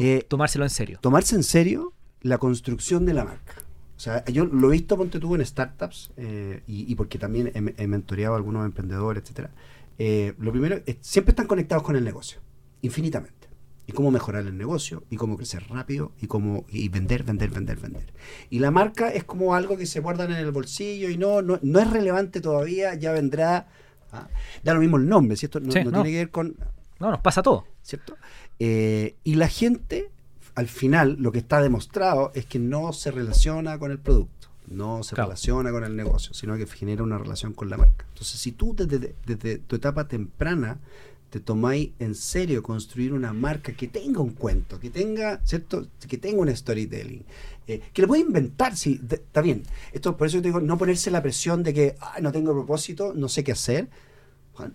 Eh, 0.00 0.24
tomárselo 0.26 0.64
en 0.64 0.70
serio. 0.70 0.98
tomarse 1.00 1.36
en 1.36 1.42
serio 1.44 1.92
la 2.22 2.38
construcción 2.38 3.04
de 3.06 3.14
la 3.14 3.24
marca. 3.24 3.54
O 3.96 4.00
sea, 4.00 4.24
yo 4.24 4.44
lo 4.46 4.68
he 4.70 4.72
visto, 4.72 4.96
ponte 4.96 5.20
tú, 5.20 5.34
en 5.36 5.44
startups, 5.46 6.10
eh, 6.16 6.62
y, 6.66 6.90
y 6.90 6.94
porque 6.96 7.18
también 7.18 7.52
he, 7.54 7.82
he 7.84 7.86
mentoreado 7.86 8.34
a 8.34 8.36
algunos 8.38 8.64
emprendedores, 8.66 9.22
etcétera. 9.22 9.50
Eh, 9.98 10.34
lo 10.38 10.50
primero, 10.50 10.80
es, 10.86 10.96
siempre 11.00 11.30
están 11.30 11.46
conectados 11.46 11.84
con 11.84 11.94
el 11.94 12.02
negocio, 12.02 12.40
infinitamente. 12.82 13.43
Y 13.86 13.92
cómo 13.92 14.10
mejorar 14.10 14.46
el 14.46 14.56
negocio, 14.56 15.04
y 15.10 15.16
cómo 15.16 15.36
crecer 15.36 15.64
rápido, 15.68 16.12
y 16.20 16.26
cómo 16.26 16.64
y 16.70 16.88
vender, 16.88 17.22
vender, 17.22 17.50
vender, 17.50 17.78
vender. 17.78 18.12
Y 18.48 18.58
la 18.60 18.70
marca 18.70 19.10
es 19.10 19.24
como 19.24 19.54
algo 19.54 19.76
que 19.76 19.84
se 19.84 20.00
guardan 20.00 20.30
en 20.32 20.38
el 20.38 20.50
bolsillo 20.52 21.10
y 21.10 21.18
no, 21.18 21.42
no, 21.42 21.58
no 21.62 21.80
es 21.80 21.90
relevante 21.90 22.40
todavía, 22.40 22.94
ya 22.94 23.12
vendrá. 23.12 23.68
¿ah? 24.12 24.28
Da 24.62 24.72
lo 24.72 24.80
mismo 24.80 24.96
el 24.96 25.06
nombre, 25.06 25.36
¿cierto? 25.36 25.60
No, 25.60 25.70
Sí, 25.70 25.80
no 25.84 25.90
no. 25.90 26.02
tiene 26.02 26.10
que 26.12 26.16
ver 26.16 26.30
con, 26.30 26.56
No, 26.98 27.10
nos 27.10 27.20
pasa 27.20 27.42
todo. 27.42 27.66
¿cierto? 27.82 28.16
Eh, 28.58 29.16
y 29.24 29.34
la 29.34 29.48
gente, 29.48 30.10
al 30.54 30.68
final, 30.68 31.16
lo 31.20 31.30
que 31.32 31.38
está 31.38 31.60
demostrado 31.60 32.32
es 32.34 32.46
que 32.46 32.58
no 32.58 32.94
se 32.94 33.10
relaciona 33.10 33.78
con 33.78 33.90
el 33.90 33.98
producto, 33.98 34.48
no 34.68 35.02
se 35.02 35.14
Claro. 35.14 35.28
relaciona 35.28 35.70
con 35.72 35.84
el 35.84 35.94
negocio, 35.94 36.32
sino 36.32 36.56
que 36.56 36.66
genera 36.66 37.02
una 37.02 37.18
relación 37.18 37.52
con 37.52 37.68
la 37.68 37.76
marca. 37.76 38.06
Entonces, 38.08 38.40
si 38.40 38.52
tú 38.52 38.74
desde, 38.74 39.14
desde 39.26 39.58
tu 39.58 39.76
etapa 39.76 40.08
temprana 40.08 40.78
te 41.34 41.40
tomáis 41.40 41.90
en 41.98 42.14
serio 42.14 42.62
construir 42.62 43.12
una 43.12 43.32
marca 43.32 43.72
que 43.72 43.88
tenga 43.88 44.20
un 44.20 44.30
cuento, 44.34 44.78
que 44.78 44.88
tenga, 44.88 45.40
¿cierto? 45.44 45.88
Que 46.06 46.16
tenga 46.16 46.40
un 46.40 46.56
storytelling, 46.56 47.24
eh, 47.66 47.80
que 47.92 48.02
le 48.02 48.06
pueda 48.06 48.22
inventar, 48.22 48.76
sí, 48.76 49.00
de- 49.02 49.16
está 49.16 49.40
bien. 49.40 49.64
Esto 49.92 50.16
por 50.16 50.28
eso 50.28 50.36
te 50.40 50.46
digo, 50.46 50.60
no 50.60 50.78
ponerse 50.78 51.10
la 51.10 51.22
presión 51.22 51.64
de 51.64 51.74
que 51.74 51.96
"Ay, 51.98 52.22
no 52.22 52.30
tengo 52.30 52.52
propósito, 52.52 53.14
no 53.16 53.28
sé 53.28 53.42
qué 53.42 53.50
hacer. 53.50 53.88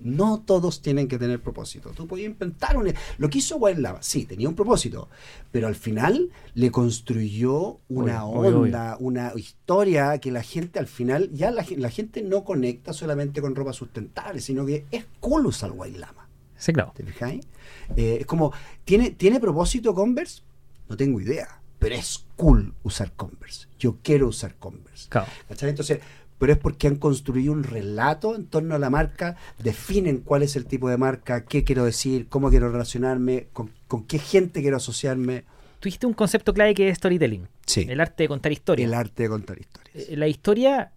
No 0.02 0.42
todos 0.46 0.82
tienen 0.82 1.08
que 1.08 1.18
tener 1.18 1.42
propósito. 1.42 1.92
Tú 1.96 2.06
podías 2.08 2.30
inventar 2.30 2.76
un... 2.76 2.92
Lo 3.18 3.30
que 3.30 3.38
hizo 3.38 3.58
Lava, 3.78 4.04
sí, 4.04 4.26
tenía 4.26 4.50
un 4.50 4.56
propósito, 4.56 5.08
pero 5.54 5.68
al 5.68 5.76
final 5.76 6.30
le 6.56 6.72
construyó 6.72 7.80
una 7.88 8.26
onda, 8.26 8.98
una 9.00 9.32
historia 9.38 10.18
que 10.18 10.32
la 10.34 10.44
gente 10.44 10.78
al 10.80 10.88
final, 10.88 11.30
ya 11.32 11.52
la, 11.52 11.66
la 11.78 11.90
gente 11.90 12.22
no 12.22 12.44
conecta 12.44 12.92
solamente 12.92 13.40
con 13.40 13.56
ropa 13.56 13.72
sustentable, 13.72 14.42
sino 14.42 14.66
que 14.66 14.84
es 14.92 15.06
cool 15.22 15.46
usar 15.46 15.72
Lama. 15.74 16.29
Sí, 16.60 16.72
claro. 16.74 16.92
¿Te 16.96 17.04
fijáis? 17.04 17.48
Eh, 17.96 18.18
es 18.20 18.26
como, 18.28 18.54
¿tiene, 18.86 19.10
¿tiene 19.12 19.40
propósito 19.40 19.96
Converse? 19.96 20.42
No 20.88 20.96
tengo 20.98 21.20
idea, 21.20 21.62
pero 21.80 21.96
es 21.96 22.26
cool 22.36 22.74
usar 22.84 23.14
Converse. 23.14 23.68
Yo 23.80 23.98
quiero 24.04 24.28
usar 24.28 24.56
Converse. 24.56 25.08
Claro. 25.10 25.28
¿Cachai? 25.48 25.70
Entonces, 25.70 26.00
pero 26.38 26.54
es 26.54 26.60
porque 26.60 26.88
han 26.88 26.96
construido 26.98 27.52
un 27.54 27.64
relato 27.64 28.36
en 28.36 28.46
torno 28.46 28.76
a 28.76 28.80
la 28.80 28.90
marca, 28.90 29.36
definen 29.58 30.20
cuál 30.20 30.44
es 30.44 30.56
el 30.56 30.66
tipo 30.66 30.90
de 30.90 30.98
marca, 30.98 31.46
qué 31.46 31.64
quiero 31.64 31.84
decir, 31.86 32.28
cómo 32.30 32.50
quiero 32.50 32.70
relacionarme, 32.72 33.48
con, 33.54 33.72
con 33.88 34.06
qué 34.06 34.20
gente 34.20 34.62
quiero 34.62 34.78
asociarme. 34.78 35.42
Tú 35.80 35.88
dijiste 35.88 36.08
un 36.08 36.14
concepto 36.14 36.54
clave 36.54 36.74
que 36.74 36.90
es 36.90 36.98
storytelling. 36.98 37.48
Sí, 37.66 37.86
El 37.90 38.02
arte 38.02 38.24
de 38.24 38.28
contar 38.30 38.52
historias. 38.52 38.88
el 38.88 38.94
arte 38.94 39.24
de 39.24 39.30
contar 39.30 39.60
historias. 39.60 40.10
Eh, 40.10 40.18
La 40.18 40.28
historia 40.28 40.92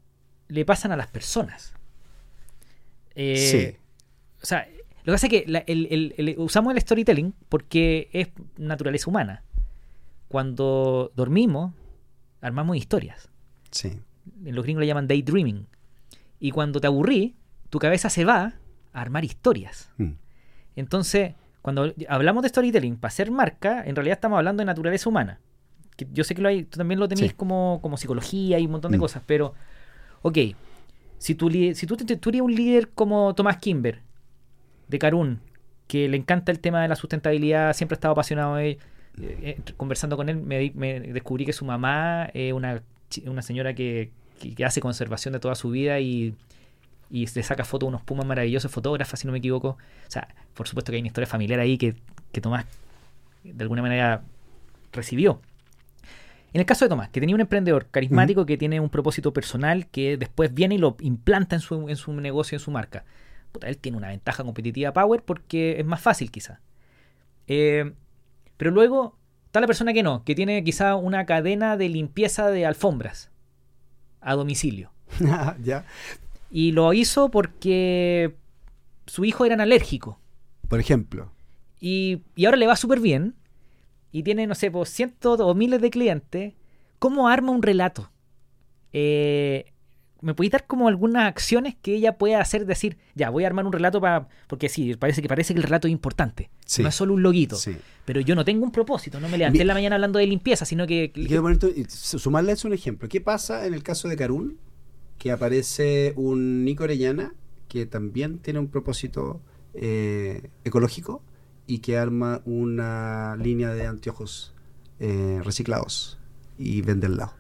le 0.49 0.65
pasan 0.65 0.91
a 0.93 0.97
las 0.97 1.07
personas. 1.09 1.73
Eh, 3.15 3.37
sí, 3.37 3.77
O 4.43 4.47
sea, 4.47 4.67
lo 5.05 5.11
que 5.11 5.13
pasa 5.13 5.27
es 5.27 5.31
que 5.31 5.45
la- 5.47 5.65
el- 5.67 5.87
el- 5.91 6.15
el- 6.17 6.39
usamos 6.39 6.73
el 6.75 6.81
storytelling 6.81 7.35
porque 7.49 8.09
es 8.13 8.29
naturaleza 8.57 9.09
humana. 9.11 9.43
Cuando 10.29 11.13
dormimos, 11.15 11.73
armamos 12.41 12.77
historias. 12.77 13.29
sí, 13.71 13.93
En 14.45 14.55
los 14.55 14.65
gringos 14.65 14.81
le 14.83 14.87
llaman 14.87 15.09
daydreaming. 15.09 15.67
Y 16.39 16.51
cuando 16.53 16.81
te 16.81 16.87
aburrí, 16.87 17.35
tu 17.71 17.79
cabeza 17.81 18.09
se 18.11 18.25
va 18.25 18.55
a 18.93 19.01
armar 19.01 19.25
historias. 19.25 19.91
Mm. 19.99 20.13
Entonces, 20.77 21.35
cuando 21.61 21.93
hablamos 22.09 22.43
de 22.43 22.49
storytelling 22.51 22.97
para 22.97 23.09
hacer 23.09 23.31
marca, 23.33 23.83
en 23.85 23.97
realidad 23.97 24.15
estamos 24.19 24.37
hablando 24.39 24.61
de 24.61 24.67
naturaleza 24.67 25.09
humana. 25.09 25.41
Que 25.97 26.07
yo 26.13 26.23
sé 26.25 26.35
que 26.37 26.43
lo 26.43 26.49
hay, 26.49 26.65
tú 26.65 26.79
también 26.79 27.01
lo 27.01 27.09
tenéis 27.09 27.31
Sí. 27.33 27.37
como, 27.37 27.81
como 27.83 27.97
psicología 27.97 28.59
y 28.61 28.67
un 28.67 28.73
montón 28.73 28.93
de 28.93 28.99
Mm. 28.99 29.01
cosas, 29.01 29.23
pero, 29.27 29.55
ok, 30.23 30.39
si 31.19 31.35
tú, 31.35 31.51
si 31.51 31.87
tú, 31.87 31.97
te- 31.97 32.17
tú 32.17 32.29
eres 32.29 32.43
un 32.43 32.55
líder 32.55 32.91
como 32.91 33.35
Tomás 33.35 33.57
Kimber, 33.59 34.01
de 34.93 34.99
Carún, 35.01 35.41
que 35.89 36.09
le 36.09 36.17
encanta 36.17 36.53
el 36.53 36.61
tema 36.61 36.81
de 36.83 36.89
la 36.89 36.95
sustentabilidad, 36.97 37.73
siempre 37.75 37.95
ha 37.95 37.97
estado 37.97 38.13
apasionado 38.13 38.55
de, 38.57 38.71
eh, 38.71 38.79
eh, 39.21 39.59
conversando 39.77 40.17
con 40.17 40.29
él, 40.29 40.37
me, 40.37 40.71
me 40.75 41.01
descubrí 41.01 41.45
que 41.45 41.53
su 41.53 41.65
mamá 41.65 42.31
es 42.33 42.53
una, 42.53 42.83
una 43.27 43.43
señora 43.43 43.75
que, 43.75 44.11
que- 44.41 44.65
hace 44.65 44.81
conservación 44.81 45.33
de 45.33 45.41
toda 45.41 45.55
su 45.55 45.71
vida 45.71 45.99
y, 46.01 46.35
y 47.11 47.27
le 47.27 47.43
saca 47.43 47.65
fotos 47.65 47.89
a 47.89 47.91
unos 47.91 48.03
pumas 48.03 48.25
maravillosos, 48.27 48.71
fotógrafa, 48.71 49.17
si 49.17 49.27
no 49.27 49.33
me 49.33 49.39
equivoco. 49.39 49.69
O 49.71 50.11
sea, 50.11 50.29
por 50.55 50.67
supuesto 50.69 50.93
que 50.93 50.97
hay 50.97 51.03
una 51.03 51.09
historia 51.09 51.27
familiar 51.27 51.61
ahí 51.61 51.77
que, 51.77 51.95
que 52.33 52.41
Tomás 52.41 52.65
de 53.45 53.63
alguna 53.63 53.83
manera 53.83 54.23
recibió. 54.93 55.41
En 56.55 56.61
el 56.61 56.67
caso 56.67 56.85
de 56.85 56.91
Tomás, 56.91 57.09
que 57.09 57.19
tenía 57.21 57.35
un 57.35 57.41
emprendedor 57.41 57.87
carismático 57.91 58.45
que 58.47 58.59
tiene 58.59 58.79
un 58.79 58.91
propósito 58.91 59.33
personal 59.33 59.87
que 59.89 60.17
después 60.19 60.53
viene 60.53 60.75
y 60.75 60.79
lo 60.79 60.97
implanta 61.01 61.57
en 61.57 61.61
su, 61.61 61.89
en 61.89 61.97
su 61.97 62.13
negocio, 62.13 62.57
en 62.57 62.61
su 62.61 62.71
marca. 62.71 63.05
Puta, 63.53 63.69
él 63.69 63.79
tiene 63.79 63.99
una 63.99 64.09
ventaja 64.09 64.43
competitiva 64.45 64.93
Power 64.93 65.23
porque 65.23 65.79
es 65.79 65.87
más 65.87 66.01
fácil 66.01 66.31
quizá. 66.31 66.61
Eh, 67.47 67.93
pero 68.57 68.71
luego 68.71 69.17
está 69.47 69.61
la 69.61 69.67
persona 69.67 69.93
que 69.93 70.03
no, 70.03 70.25
que 70.25 70.35
tiene 70.35 70.65
quizá 70.65 70.97
una 70.97 71.27
cadena 71.27 71.77
de 71.77 71.89
limpieza 71.89 72.51
de 72.51 72.65
alfombras 72.67 73.31
a 74.21 74.35
domicilio. 74.35 74.93
ya. 75.63 75.85
Y 76.51 76.73
lo 76.73 76.93
hizo 76.93 77.31
porque 77.31 78.35
su 79.07 79.25
hijo 79.25 79.45
era 79.45 79.61
alérgico. 79.63 80.19
Por 80.69 80.81
ejemplo, 80.81 81.31
Y, 81.81 82.23
y 82.35 82.47
ahora 82.47 82.57
le 82.57 82.67
va 82.67 82.77
súper 82.77 83.01
bien. 83.01 83.35
Y 84.11 84.23
tiene, 84.23 84.47
no 84.47 84.55
sé, 84.55 84.71
pues 84.71 84.91
cientos 84.91 85.41
o 85.41 85.55
miles 85.55 85.81
de 85.81 85.91
clientes. 85.91 86.55
¿Cómo 86.99 87.29
arma 87.29 87.51
un 87.51 87.63
relato? 87.63 88.11
Eh, 88.93 89.72
¿Me 90.23 90.35
podéis 90.35 90.53
dar 90.53 90.67
como 90.67 90.89
algunas 90.89 91.25
acciones 91.27 91.75
que 91.83 91.95
ella 91.97 92.17
pueda 92.17 92.41
hacer? 92.41 92.65
Decir, 92.65 92.97
ya, 93.15 93.29
voy 93.29 93.45
a 93.45 93.49
armar 93.49 93.67
un 93.67 93.73
relato 93.73 94.01
para. 94.01 94.29
Porque 94.47 94.69
sí, 94.69 94.95
parece 94.97 95.21
que 95.21 95.29
parece 95.29 95.53
que 95.53 95.59
el 95.59 95.65
relato 95.65 95.89
es 95.89 95.93
importante. 95.93 96.49
Sí. 96.65 96.83
No 96.83 96.89
es 96.89 96.95
solo 96.95 97.13
un 97.15 97.23
loguito. 97.23 97.57
sí. 97.57 97.77
Pero 98.05 98.21
yo 98.21 98.35
no 98.35 98.45
tengo 98.45 98.65
un 98.65 98.73
propósito. 98.73 99.21
No 99.21 99.29
me 99.29 99.37
levanté 99.37 99.59
Mi- 99.59 99.63
en 99.63 99.67
la 99.69 99.75
mañana 99.75 99.97
hablando 99.97 100.19
de 100.19 100.27
limpieza, 100.27 100.65
sino 100.65 100.87
que. 100.87 101.11
Quiero 101.13 101.43
ponerte- 101.43 101.89
sumarle 101.91 102.53
a 102.53 102.55
eso 102.55 102.69
un 102.69 102.75
ejemplo. 102.75 103.09
¿Qué 103.09 103.21
pasa 103.21 103.67
en 103.67 103.75
el 103.75 103.83
caso 103.83 104.09
de 104.09 104.17
Carún? 104.17 104.59
Que 105.19 105.31
aparece 105.33 106.15
un 106.17 106.65
Nico 106.65 106.85
Orellana 106.85 107.35
que 107.69 107.87
también 107.87 108.39
tiene 108.39 108.59
un 108.61 108.69
propósito 108.69 109.41
eh, 109.75 110.51
ecológico 110.65 111.23
y 111.67 111.79
que 111.79 111.97
arma 111.97 112.43
una 112.45 113.37
línea 113.37 113.73
de 113.73 113.87
anteojos 113.87 114.53
eh, 115.01 115.41
reciclados 115.43 116.19
y 116.59 116.83
vende 116.83 117.07
al 117.07 117.17
lado. 117.17 117.33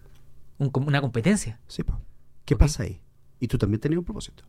un- 0.59 0.71
una 0.87 1.01
competencia. 1.01 1.61
Sí, 1.69 1.83
po. 1.83 2.01
¿Qué 2.45 2.57
pasa 2.57 2.83
ahí? 2.85 3.01
Y 3.41 3.49
tú 3.49 3.59
también 3.59 3.81
tenías 3.81 3.99
un 3.99 4.05
propósito. 4.05 4.45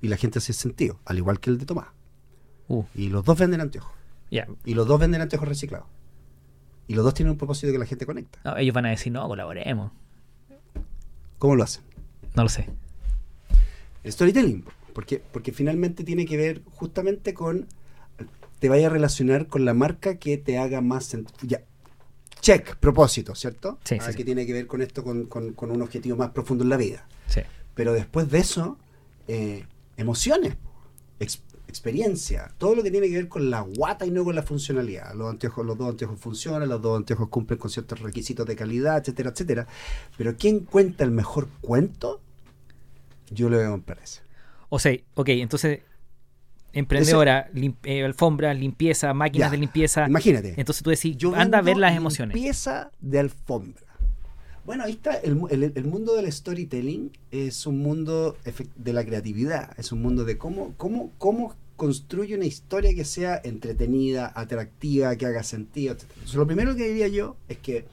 Y 0.00 0.08
la 0.08 0.16
gente 0.16 0.38
hace 0.38 0.52
sentido, 0.52 1.00
al 1.04 1.18
igual 1.18 1.40
que 1.40 1.50
el 1.50 1.58
de 1.58 1.66
Tomás. 1.66 1.88
Uh, 2.68 2.84
Y 2.94 3.08
los 3.08 3.24
dos 3.24 3.38
venden 3.38 3.60
anteojos. 3.60 3.92
ya. 4.30 4.46
Y 4.64 4.74
los 4.74 4.86
dos 4.86 5.00
venden 5.00 5.20
anteojos 5.20 5.48
reciclados. 5.48 5.86
Y 6.86 6.94
los 6.94 7.04
dos 7.04 7.14
tienen 7.14 7.32
un 7.32 7.38
propósito 7.38 7.72
que 7.72 7.78
la 7.78 7.86
gente 7.86 8.06
conecta. 8.06 8.38
No, 8.44 8.56
ellos 8.56 8.74
van 8.74 8.86
a 8.86 8.90
decir, 8.90 9.12
no, 9.12 9.26
colaboremos. 9.28 9.90
¿Cómo 11.38 11.54
lo 11.56 11.62
hacen? 11.64 11.82
No 12.34 12.42
lo 12.44 12.48
sé. 12.48 12.68
El 14.04 14.12
storytelling, 14.12 14.64
porque, 14.94 15.22
porque 15.32 15.52
finalmente 15.52 16.04
tiene 16.04 16.24
que 16.26 16.36
ver 16.36 16.62
justamente 16.72 17.34
con, 17.34 17.66
te 18.58 18.68
vaya 18.68 18.86
a 18.86 18.90
relacionar 18.90 19.46
con 19.48 19.64
la 19.64 19.74
marca 19.74 20.16
que 20.18 20.38
te 20.38 20.58
haga 20.58 20.80
más 20.80 21.04
sentido. 21.04 21.36
Ya, 21.42 21.60
check, 22.40 22.76
propósito, 22.76 23.34
¿cierto? 23.34 23.78
Sí, 23.84 23.96
Ah, 24.00 24.04
sí, 24.06 24.12
sí. 24.12 24.16
Que 24.18 24.24
tiene 24.24 24.46
que 24.46 24.52
ver 24.52 24.66
con 24.66 24.80
esto, 24.82 25.02
con, 25.04 25.26
con- 25.26 25.52
con 25.54 25.70
un 25.70 25.82
objetivo 25.82 26.16
más 26.16 26.30
profundo 26.30 26.64
en 26.64 26.70
la 26.70 26.76
vida. 26.76 27.06
Sí. 27.28 27.40
Pero 27.74 27.92
después 27.92 28.30
de 28.30 28.38
eso, 28.38 28.78
eh, 29.28 29.64
emociones, 29.96 30.54
ex- 31.20 31.42
experiencia, 31.68 32.50
todo 32.58 32.74
lo 32.74 32.82
que 32.82 32.90
tiene 32.90 33.08
que 33.08 33.14
ver 33.14 33.28
con 33.28 33.50
la 33.50 33.60
guata 33.60 34.06
y 34.06 34.10
no 34.10 34.24
con 34.24 34.34
la 34.34 34.42
funcionalidad. 34.42 35.14
Los 35.14 35.28
anteojos, 35.30 35.66
los 35.66 35.76
dos 35.76 35.90
anteojos 35.90 36.18
funcionan, 36.18 36.68
los 36.68 36.80
dos 36.80 36.96
anteojos 36.96 37.28
cumplen 37.28 37.58
con 37.58 37.70
ciertos 37.70 38.00
requisitos 38.00 38.46
de 38.46 38.56
calidad, 38.56 38.98
etcétera, 38.98 39.30
etcétera. 39.30 39.66
Pero 40.16 40.34
¿quién 40.36 40.60
cuenta 40.60 41.04
el 41.04 41.10
mejor 41.10 41.48
cuento? 41.60 42.20
Yo 43.30 43.50
lo 43.50 43.58
veo 43.58 43.74
en 43.74 43.82
Pérez. 43.82 44.22
O 44.70 44.78
sea, 44.78 44.96
ok, 45.14 45.28
entonces, 45.30 45.80
emprendedora, 46.72 47.48
lim- 47.54 47.76
eh, 47.84 48.04
alfombras, 48.04 48.56
limpieza, 48.58 49.12
máquinas 49.14 49.48
Ya, 49.48 49.50
de 49.52 49.56
limpieza. 49.58 50.06
Imagínate. 50.08 50.54
Entonces 50.56 50.82
tú 50.82 50.90
decís, 50.90 51.16
Yo 51.16 51.34
anda 51.34 51.58
a 51.58 51.62
ver 51.62 51.76
las 51.76 51.96
emociones. 51.96 52.34
Limpieza 52.34 52.90
de 53.00 53.18
alfombra. 53.20 53.82
Bueno, 54.64 54.84
ahí 54.84 54.92
está. 54.92 55.14
El, 55.14 55.36
mu- 55.36 55.48
el- 55.48 55.72
el 55.74 55.84
mundo 55.84 56.14
del 56.14 56.30
storytelling 56.30 57.10
es 57.30 57.66
un 57.66 57.78
mundo 57.78 58.36
de 58.76 58.92
la 58.92 59.04
creatividad. 59.04 59.72
Es 59.78 59.92
un 59.92 60.02
mundo 60.02 60.24
de 60.24 60.36
cómo, 60.36 60.74
cómo, 60.76 61.10
cómo 61.18 61.54
construye 61.76 62.34
una 62.34 62.44
historia 62.44 62.94
que 62.94 63.04
sea 63.04 63.40
entretenida, 63.42 64.30
atractiva, 64.34 65.14
que 65.16 65.24
haga 65.26 65.42
sentido, 65.42 65.94
etc. 65.94 66.02
Entonces, 66.14 66.34
lo 66.34 66.46
primero 66.46 66.76
que 66.76 66.86
diría 66.88 67.08
yo 67.08 67.36
es 67.48 67.56
que 67.58 67.86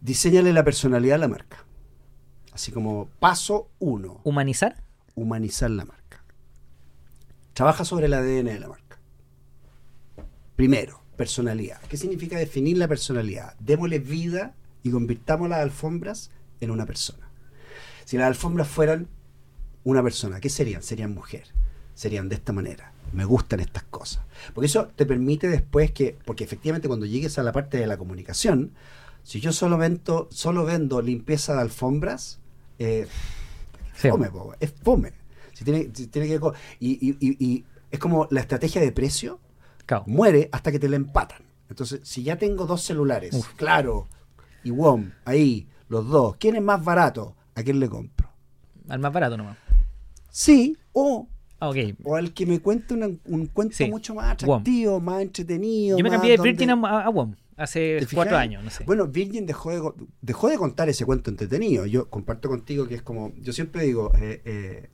diseñale 0.00 0.52
la 0.52 0.62
personalidad 0.64 1.16
a 1.16 1.18
la 1.18 1.28
marca. 1.28 1.64
Así 2.52 2.70
como 2.72 3.08
paso 3.18 3.68
uno, 3.78 4.20
¿Humanizar? 4.24 4.82
humanizar 5.14 5.70
la 5.70 5.84
marca. 5.86 6.04
Trabaja 7.56 7.86
sobre 7.86 8.04
el 8.04 8.12
ADN 8.12 8.44
de 8.44 8.60
la 8.60 8.68
marca. 8.68 8.98
Primero, 10.56 11.00
personalidad. 11.16 11.80
¿Qué 11.88 11.96
significa 11.96 12.36
definir 12.36 12.76
la 12.76 12.86
personalidad? 12.86 13.54
Démosle 13.60 13.98
vida 13.98 14.54
y 14.82 14.90
convirtamos 14.90 15.48
las 15.48 15.60
alfombras 15.60 16.30
en 16.60 16.70
una 16.70 16.84
persona. 16.84 17.30
Si 18.04 18.18
las 18.18 18.26
alfombras 18.26 18.68
fueran 18.68 19.08
una 19.84 20.02
persona, 20.02 20.38
¿qué 20.38 20.50
serían? 20.50 20.82
Serían 20.82 21.14
mujer. 21.14 21.44
Serían 21.94 22.28
de 22.28 22.34
esta 22.34 22.52
manera. 22.52 22.92
Me 23.14 23.24
gustan 23.24 23.60
estas 23.60 23.84
cosas. 23.84 24.22
Porque 24.52 24.66
eso 24.66 24.88
te 24.94 25.06
permite 25.06 25.48
después 25.48 25.92
que, 25.92 26.14
porque 26.26 26.44
efectivamente 26.44 26.88
cuando 26.88 27.06
llegues 27.06 27.38
a 27.38 27.42
la 27.42 27.52
parte 27.52 27.78
de 27.78 27.86
la 27.86 27.96
comunicación, 27.96 28.72
si 29.22 29.40
yo 29.40 29.50
solo 29.52 29.78
vendo, 29.78 30.28
solo 30.30 30.66
vendo 30.66 31.00
limpieza 31.00 31.54
de 31.54 31.62
alfombras, 31.62 32.38
eh, 32.78 33.06
Sí. 33.94 34.10
fome, 34.10 34.28
es 34.60 34.74
fome. 34.82 35.12
Si 35.56 35.64
tiene, 35.64 35.88
si 35.94 36.06
tiene 36.08 36.28
que 36.28 36.38
y, 36.80 37.08
y- 37.08 37.16
y- 37.18 37.44
y 37.46 37.64
es 37.90 37.98
como 37.98 38.28
la 38.30 38.40
estrategia 38.40 38.82
de 38.82 38.92
precio 38.92 39.40
Claro. 39.86 40.04
muere 40.06 40.50
hasta 40.52 40.70
que 40.70 40.78
te 40.78 40.86
la 40.86 40.96
empatan. 40.96 41.40
Entonces, 41.70 42.00
si 42.02 42.22
ya 42.22 42.36
tengo 42.36 42.66
dos 42.66 42.82
celulares, 42.82 43.32
Uf. 43.34 43.54
claro, 43.54 44.06
y 44.62 44.70
WOM, 44.70 45.12
ahí, 45.24 45.66
los 45.88 46.06
dos, 46.08 46.36
¿quién 46.36 46.56
es 46.56 46.62
más 46.62 46.84
barato? 46.84 47.34
¿A 47.54 47.62
quién 47.62 47.80
le 47.80 47.88
compro? 47.88 48.28
Al 48.88 48.98
más 48.98 49.12
barato 49.14 49.38
nomás. 49.38 49.56
Sí, 50.30 50.76
o, 50.92 51.26
Ah, 51.58 51.70
o 52.04 52.16
al 52.16 52.34
que 52.34 52.44
me 52.44 52.60
cuente 52.60 52.92
una- 52.92 53.08
un 53.24 53.46
cuento 53.46 53.74
Sí, 53.76 53.86
mucho 53.88 54.14
más 54.14 54.32
atractivo, 54.32 55.00
más 55.00 55.22
entretenido. 55.22 55.96
Yo 55.96 56.04
me 56.04 56.10
cambié 56.10 56.32
de 56.32 56.36
donde- 56.36 56.52
Virgin 56.52 56.70
a, 56.70 57.00
a 57.00 57.08
WOM 57.08 57.34
hace 57.56 57.96
¿Te 58.06 58.14
cuatro 58.14 58.36
años, 58.36 58.62
no 58.62 58.68
sé. 58.68 58.84
Bueno, 58.84 59.06
Virgin 59.06 59.46
dejó 59.46 59.70
de, 59.70 59.92
dejó 60.20 60.50
de 60.50 60.58
contar 60.58 60.90
ese 60.90 61.06
cuento 61.06 61.30
entretenido. 61.30 61.86
Yo 61.86 62.10
comparto 62.10 62.50
contigo 62.50 62.86
que 62.86 62.96
es 62.96 63.02
como, 63.02 63.32
yo 63.40 63.54
siempre 63.54 63.84
digo, 63.84 64.12
eh, 64.20 64.42
eh, 64.44 64.90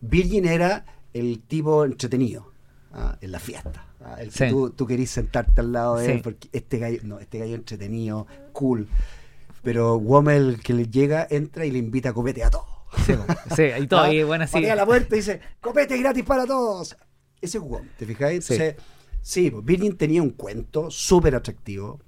Virgin 0.00 0.46
era 0.46 0.84
el 1.12 1.40
tipo 1.40 1.84
entretenido 1.84 2.52
ah, 2.92 3.16
en 3.20 3.32
la 3.32 3.38
fiesta. 3.38 3.86
ah, 4.04 4.16
el 4.20 4.30
que 4.30 4.46
Sí. 4.46 4.50
tú, 4.50 4.70
tú 4.70 4.86
querís 4.86 5.10
sentarte 5.10 5.60
al 5.60 5.72
lado 5.72 5.96
de 5.96 6.06
Sí. 6.06 6.12
él 6.12 6.22
porque 6.22 6.48
este 6.52 6.78
gallo, 6.78 7.00
no, 7.04 7.18
este 7.18 7.38
gallo 7.38 7.54
entretenido, 7.54 8.26
cool. 8.52 8.88
Pero 9.62 9.96
Wommel 9.96 10.60
que 10.62 10.72
le 10.72 10.86
llega, 10.86 11.26
entra 11.30 11.66
y 11.66 11.70
le 11.70 11.78
invita 11.78 12.10
a 12.10 12.12
copete 12.14 12.42
a 12.44 12.50
todos. 12.50 12.66
Sí, 13.06 13.12
sí, 13.54 13.62
y 13.78 13.86
todo, 13.86 14.00
Ah, 14.00 14.12
y 14.14 14.22
bueno, 14.22 14.46
patea 14.50 14.74
la 14.74 14.86
puerta 14.86 15.14
y 15.14 15.18
dice, 15.18 15.40
copete 15.60 15.96
gratis 15.98 16.24
para 16.24 16.46
todos. 16.46 16.96
Ese 17.40 17.58
es 17.58 17.64
Wom, 17.64 17.86
¿te 17.98 18.06
fijáis? 18.06 18.44
Sí. 18.44 18.54
Entonces, 18.54 18.82
sí, 19.20 19.50
pues, 19.50 19.64
Virgin 19.64 19.96
tenía 19.96 20.22
un 20.22 20.30
cuento 20.30 20.90
súper 20.90 21.34
atractivo 21.34 22.00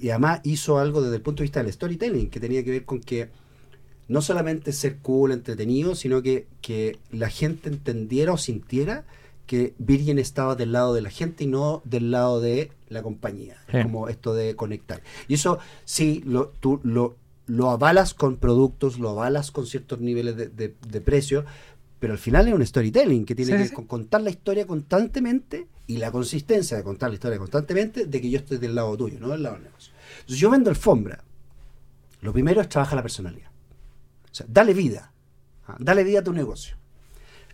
y 0.00 0.08
además 0.10 0.40
hizo 0.44 0.78
algo 0.78 1.02
desde 1.02 1.16
el 1.16 1.22
punto 1.22 1.38
de 1.40 1.44
vista 1.44 1.62
del 1.62 1.72
storytelling 1.72 2.30
que 2.30 2.38
tenía 2.40 2.62
que 2.64 2.70
ver 2.70 2.84
con 2.84 3.00
que 3.00 3.28
no 4.10 4.20
solamente 4.22 4.72
ser 4.72 4.98
cool, 4.98 5.30
entretenido, 5.32 5.94
sino 5.94 6.20
que, 6.20 6.46
que 6.60 6.98
la 7.12 7.30
gente 7.30 7.68
entendiera 7.68 8.32
o 8.32 8.36
sintiera 8.38 9.04
que 9.46 9.74
Virgin 9.78 10.18
estaba 10.18 10.54
del 10.56 10.72
lado 10.72 10.94
de 10.94 11.00
la 11.00 11.10
gente 11.10 11.44
y 11.44 11.46
no 11.46 11.80
del 11.84 12.10
lado 12.10 12.40
de 12.40 12.70
la 12.88 13.02
compañía. 13.02 13.56
Sí. 13.70 13.82
Como 13.82 14.08
esto 14.08 14.34
de 14.34 14.54
conectar. 14.56 15.02
Y 15.28 15.34
eso 15.34 15.58
sí, 15.84 16.22
lo, 16.26 16.48
tú 16.60 16.80
lo, 16.82 17.16
lo 17.46 17.70
avalas 17.70 18.14
con 18.14 18.36
productos, 18.36 18.98
lo 18.98 19.10
avalas 19.10 19.50
con 19.50 19.66
ciertos 19.66 20.00
niveles 20.00 20.36
de, 20.36 20.48
de- 20.48 20.74
de 20.88 21.00
precio, 21.00 21.44
pero 22.00 22.12
al 22.12 22.18
final 22.18 22.48
es 22.48 22.54
un 22.54 22.64
storytelling 22.66 23.24
que 23.24 23.34
tiene 23.34 23.52
Sí, 23.52 23.58
que 23.70 23.76
sí. 23.80 23.86
contar 23.86 24.22
la 24.22 24.30
historia 24.30 24.66
constantemente 24.66 25.66
y 25.86 25.98
la 25.98 26.10
consistencia 26.10 26.76
de 26.76 26.82
contar 26.82 27.10
la 27.10 27.14
historia 27.14 27.38
constantemente 27.38 28.06
de 28.06 28.20
que 28.20 28.30
yo 28.30 28.38
estoy 28.38 28.58
del 28.58 28.74
lado 28.74 28.96
tuyo, 28.96 29.18
no 29.20 29.28
del 29.28 29.42
lado 29.42 29.56
del 29.56 29.64
negocio. 29.64 29.92
Entonces 30.20 30.38
yo 30.38 30.50
vendo 30.50 30.70
alfombra. 30.70 31.22
Lo 32.22 32.32
primero 32.32 32.60
es 32.60 32.68
trabajar 32.68 32.96
la 32.96 33.02
personalidad. 33.02 33.49
O 34.30 34.34
sea, 34.34 34.46
dale 34.48 34.74
vida. 34.74 35.12
Ah, 35.66 35.76
Dale 35.78 36.04
vida 36.04 36.20
a 36.20 36.24
tu 36.24 36.32
negocio. 36.32 36.76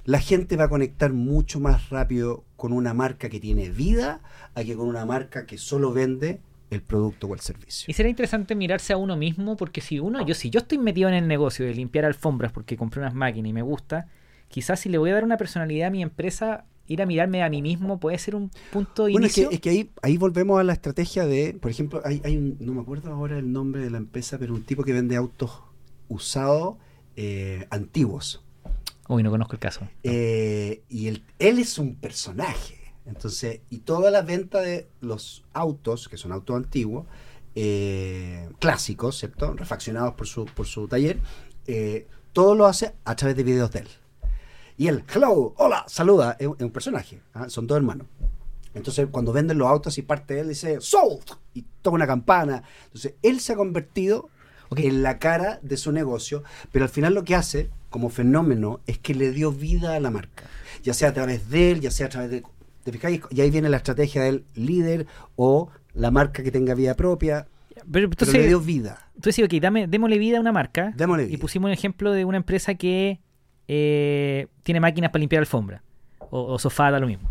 La 0.04 0.20
gente 0.20 0.56
va 0.56 0.64
a 0.64 0.68
conectar 0.68 1.12
mucho 1.12 1.58
más 1.58 1.90
rápido 1.90 2.44
con 2.56 2.72
una 2.72 2.94
marca 2.94 3.28
que 3.28 3.40
tiene 3.40 3.70
vida 3.70 4.20
a 4.54 4.62
que 4.62 4.76
con 4.76 4.86
una 4.88 5.04
marca 5.04 5.46
que 5.46 5.58
solo 5.58 5.92
vende 5.92 6.40
el 6.70 6.80
producto 6.82 7.26
o 7.26 7.34
el 7.34 7.40
servicio. 7.40 7.86
Y 7.88 7.92
será 7.92 8.08
interesante 8.08 8.54
mirarse 8.54 8.92
a 8.92 8.96
uno 8.96 9.16
mismo, 9.16 9.56
porque 9.56 9.80
si 9.80 9.98
uno, 9.98 10.24
yo 10.24 10.34
si 10.34 10.50
yo 10.50 10.60
estoy 10.60 10.78
metido 10.78 11.08
en 11.08 11.14
el 11.14 11.26
negocio 11.28 11.66
de 11.66 11.74
limpiar 11.74 12.04
alfombras 12.04 12.52
porque 12.52 12.76
compré 12.76 13.00
unas 13.00 13.14
máquinas 13.14 13.50
y 13.50 13.52
me 13.52 13.62
gusta, 13.62 14.08
quizás 14.48 14.80
si 14.80 14.88
le 14.88 14.98
voy 14.98 15.10
a 15.10 15.14
dar 15.14 15.24
una 15.24 15.36
personalidad 15.36 15.88
a 15.88 15.90
mi 15.90 16.02
empresa, 16.02 16.64
ir 16.86 17.02
a 17.02 17.06
mirarme 17.06 17.42
a 17.42 17.50
mí 17.50 17.62
mismo 17.62 17.98
puede 17.98 18.18
ser 18.18 18.36
un 18.36 18.50
punto 18.72 19.06
de 19.06 19.12
Bueno, 19.12 19.26
es 19.26 19.34
que, 19.34 19.40
inicio. 19.42 19.54
es 19.54 19.60
que 19.60 19.70
ahí, 19.70 19.90
ahí 20.02 20.16
volvemos 20.18 20.58
a 20.60 20.64
la 20.64 20.72
estrategia 20.72 21.26
de, 21.26 21.56
por 21.60 21.70
ejemplo, 21.70 22.00
hay, 22.04 22.20
hay 22.24 22.36
un, 22.36 22.56
no 22.60 22.74
me 22.74 22.80
acuerdo 22.80 23.12
ahora 23.12 23.38
el 23.38 23.50
nombre 23.52 23.82
de 23.82 23.90
la 23.90 23.98
empresa, 23.98 24.38
pero 24.38 24.54
un 24.54 24.62
tipo 24.62 24.84
que 24.84 24.92
vende 24.92 25.16
autos 25.16 25.50
usados 26.08 26.76
eh, 27.16 27.66
antiguos. 27.70 28.42
Uy, 29.08 29.22
no 29.22 29.30
conozco 29.30 29.54
el 29.54 29.58
caso. 29.60 29.80
No. 29.82 29.90
Eh, 30.02 30.82
y 30.88 31.08
él, 31.08 31.24
él 31.38 31.58
es 31.58 31.78
un 31.78 31.94
personaje. 31.96 32.76
Entonces, 33.06 33.60
y 33.70 33.78
toda 33.78 34.10
la 34.10 34.22
venta 34.22 34.60
de 34.60 34.88
los 35.00 35.44
autos, 35.52 36.08
que 36.08 36.16
son 36.16 36.32
autos 36.32 36.56
antiguos, 36.56 37.06
eh, 37.54 38.48
clásicos, 38.58 39.16
¿cierto? 39.18 39.52
Refaccionados 39.54 40.14
por 40.14 40.26
su, 40.26 40.44
por 40.44 40.66
su 40.66 40.88
taller, 40.88 41.20
todo 42.32 42.54
lo 42.54 42.66
hace 42.66 42.94
a 43.04 43.14
través 43.16 43.36
de 43.36 43.44
videos 43.44 43.70
de 43.70 43.80
él. 43.80 43.88
Y 44.76 44.88
él, 44.88 45.04
hello, 45.14 45.54
hola, 45.56 45.84
saluda, 45.88 46.36
es, 46.38 46.46
un- 46.48 46.56
es 46.58 46.62
un 46.64 46.70
personaje, 46.70 47.22
¿ah? 47.32 47.48
son 47.48 47.66
dos 47.66 47.76
hermanos. 47.76 48.06
Entonces, 48.74 49.06
cuando 49.10 49.32
venden 49.32 49.56
los 49.56 49.68
autos 49.68 49.96
y 49.96 50.02
parte 50.02 50.34
de 50.34 50.40
él, 50.40 50.48
dice, 50.48 50.80
sold, 50.82 51.24
y 51.54 51.62
toca 51.80 51.94
una 51.94 52.06
campana. 52.06 52.62
Entonces, 52.86 53.14
él 53.22 53.40
se 53.40 53.54
ha 53.54 53.56
convertido 53.56 54.28
Ok. 54.68 54.80
en 54.80 55.02
la 55.02 55.18
cara 55.18 55.58
de 55.62 55.76
su 55.76 55.92
negocio, 55.92 56.42
pero 56.72 56.84
al 56.84 56.88
final 56.90 57.14
lo 57.14 57.24
que 57.24 57.34
hace 57.34 57.70
como 57.90 58.08
fenómeno 58.10 58.80
es 58.86 58.98
que 58.98 59.14
le 59.14 59.30
dio 59.30 59.52
vida 59.52 59.94
a 59.94 60.00
la 60.00 60.10
marca, 60.10 60.44
ya 60.82 60.92
sea 60.94 61.08
a 61.10 61.12
través 61.12 61.48
de 61.50 61.70
él, 61.70 61.80
ya 61.80 61.90
sea 61.90 62.06
a 62.06 62.10
través 62.10 62.30
de... 62.30 62.42
¿Te 62.84 62.92
fijáis? 62.92 63.20
Y 63.30 63.40
ahí 63.40 63.50
viene 63.50 63.68
la 63.68 63.78
estrategia 63.78 64.22
del 64.22 64.44
líder 64.54 65.06
o 65.34 65.70
la 65.94 66.10
marca 66.10 66.42
que 66.42 66.50
tenga 66.52 66.74
vida 66.74 66.94
propia, 66.94 67.46
Pero 67.74 67.84
pero 67.90 68.06
entonces, 68.06 68.34
le 68.34 68.46
dio 68.48 68.60
vida. 68.60 69.10
tú 69.20 69.30
decís, 69.30 69.44
ok, 69.44 69.54
dame, 69.60 69.86
démosle 69.88 70.18
vida 70.18 70.36
a 70.38 70.40
una 70.40 70.52
marca. 70.52 70.92
Démosle 70.96 71.24
Y 71.24 71.26
vida. 71.28 71.38
pusimos 71.40 71.66
un 71.68 71.72
ejemplo 71.72 72.12
de 72.12 72.24
una 72.24 72.36
empresa 72.36 72.74
que 72.74 73.18
eh, 73.68 74.46
tiene 74.62 74.80
máquinas 74.80 75.10
para 75.10 75.20
limpiar 75.20 75.40
alfombra. 75.40 75.82
O, 76.30 76.54
o 76.54 76.58
sofá, 76.58 76.90
da 76.90 77.00
lo 77.00 77.06
mismo. 77.06 77.30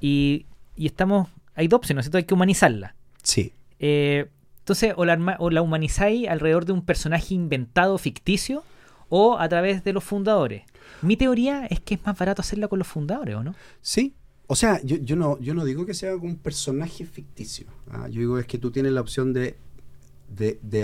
Y, 0.00 0.46
y 0.76 0.86
estamos. 0.86 1.28
Hay 1.54 1.68
dos 1.68 1.78
opciones, 1.78 2.04
¿cierto? 2.06 2.18
Hay 2.18 2.24
que 2.24 2.34
humanizarla. 2.34 2.94
Sí. 3.22 3.52
Eh, 3.80 4.26
entonces, 4.68 4.92
o 4.98 5.06
la, 5.06 5.36
o 5.38 5.48
la 5.48 5.62
humanizáis 5.62 6.28
alrededor 6.28 6.66
de 6.66 6.72
un 6.72 6.84
personaje 6.84 7.32
inventado, 7.32 7.96
ficticio, 7.96 8.62
o 9.08 9.38
a 9.38 9.48
través 9.48 9.82
de 9.82 9.94
los 9.94 10.04
fundadores. 10.04 10.64
Mi 11.00 11.16
teoría 11.16 11.64
es 11.64 11.80
que 11.80 11.94
es 11.94 12.04
más 12.04 12.18
barato 12.18 12.42
hacerla 12.42 12.68
con 12.68 12.78
los 12.78 12.86
fundadores, 12.86 13.34
¿o 13.34 13.42
no? 13.42 13.54
Sí. 13.80 14.14
O 14.46 14.54
sea, 14.54 14.78
yo, 14.82 15.16
no, 15.16 15.36
digo 15.64 15.86
que 15.86 15.94
sea 15.94 16.14
un 16.16 16.36
personaje 16.36 17.06
ficticio. 17.06 17.66
¿ah? 17.90 18.08
Yo 18.08 18.20
digo 18.20 18.38
es 18.38 18.44
que 18.44 18.58
tú 18.58 18.70
tienes 18.70 18.92
la 18.92 19.00
opción 19.00 19.32
de, 19.32 19.56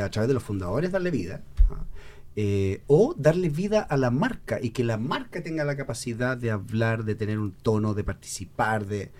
a 0.02 0.08
través 0.08 0.28
de 0.28 0.34
los 0.34 0.42
fundadores 0.42 0.90
darle 0.90 1.10
vida. 1.10 1.42
¿ah? 1.68 1.84
Eh, 2.34 2.80
o 2.86 3.14
darle 3.18 3.50
vida 3.50 3.82
a 3.82 3.98
la 3.98 4.10
marca 4.10 4.60
y 4.62 4.70
que 4.70 4.82
la 4.82 4.96
marca 4.96 5.42
tenga 5.42 5.64
la 5.64 5.76
capacidad 5.76 6.38
de 6.38 6.50
hablar, 6.50 7.04
de 7.04 7.16
tener 7.16 7.38
un 7.38 7.52
tono, 7.52 7.92
de 7.92 8.02
participar, 8.02 8.86
de... 8.86 9.10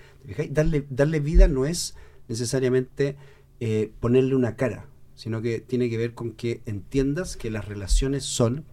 Darle, 0.49 0.87
darle 0.89 1.21
vida 1.21 1.49
no 1.49 1.67
es 1.67 1.95
necesariamente 2.29 3.17
eh, 3.61 3.93
ponerle 4.01 4.35
una 4.35 4.57
cara, 4.57 4.87
sino 5.15 5.41
que 5.43 5.61
tiene 5.61 5.89
que 5.91 5.97
ver 5.97 6.15
con 6.15 6.33
que 6.33 6.61
entiendas 6.67 7.37
que 7.37 7.51
las 7.51 7.67
relaciones 7.67 8.25
son 8.25 8.65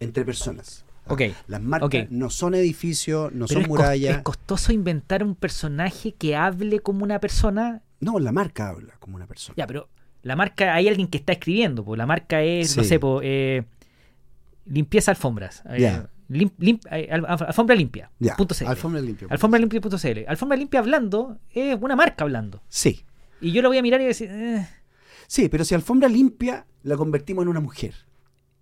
entre 0.00 0.24
personas. 0.24 0.84
¿ah? 1.06 1.14
Ok, 1.14 1.22
Las 1.48 1.60
marcas 1.62 2.10
no 2.10 2.30
son 2.30 2.54
edificios, 2.54 3.32
no 3.32 3.46
Pero 3.46 3.60
son 3.62 3.68
murallas. 3.68 4.16
es 4.18 4.22
costoso 4.22 4.72
inventar 4.72 5.22
un 5.24 5.34
personaje 5.34 6.12
que 6.12 6.36
hable 6.36 6.80
como 6.80 7.02
una 7.04 7.18
persona. 7.18 7.82
No, 8.00 8.18
la 8.18 8.32
marca 8.32 8.68
habla 8.68 8.94
como 9.00 9.16
una 9.16 9.26
persona. 9.26 9.54
Ya, 9.56 9.66
pero 9.66 9.88
la 10.22 10.36
marca, 10.36 10.74
hay 10.74 10.88
alguien 10.88 11.08
que 11.08 11.18
está 11.18 11.32
escribiendo, 11.32 11.84
pues 11.84 11.98
la 11.98 12.06
marca 12.06 12.42
es, 12.42 12.76
no 12.76 12.84
sé, 12.84 12.98
po, 13.00 13.20
eh, 13.22 13.64
limpieza 14.66 15.10
alfombras. 15.10 15.62
Ya. 15.78 16.08
lim- 16.28 16.52
lim- 16.58 16.80
eh, 16.92 17.08
al- 17.10 17.26
al- 17.26 17.44
alfombra 17.48 17.74
limpia. 17.74 18.10
Ya, 18.20 18.36
punto 18.36 18.54
alfombra 18.64 19.00
limpia. 19.00 19.26
Alfombra 19.30 19.58
limpia.cl. 19.58 20.24
Alfombra 20.28 20.56
limpia 20.56 20.78
hablando 20.80 21.38
es 21.50 21.76
una 21.80 21.96
marca 21.96 22.22
hablando. 22.24 22.62
Sí, 22.68 23.04
Y 23.40 23.52
yo 23.52 23.62
lo 23.62 23.68
voy 23.68 23.78
a 23.78 23.82
mirar 23.82 24.00
y 24.00 24.04
decir, 24.06 24.28
eh, 24.30 24.66
sí, 25.26 25.48
pero 25.48 25.64
si 25.64 25.74
alfombra 25.74 26.08
limpia 26.08 26.66
la 26.82 26.96
convertimos 26.96 27.42
en 27.42 27.48
una 27.48 27.60
mujer. 27.60 27.94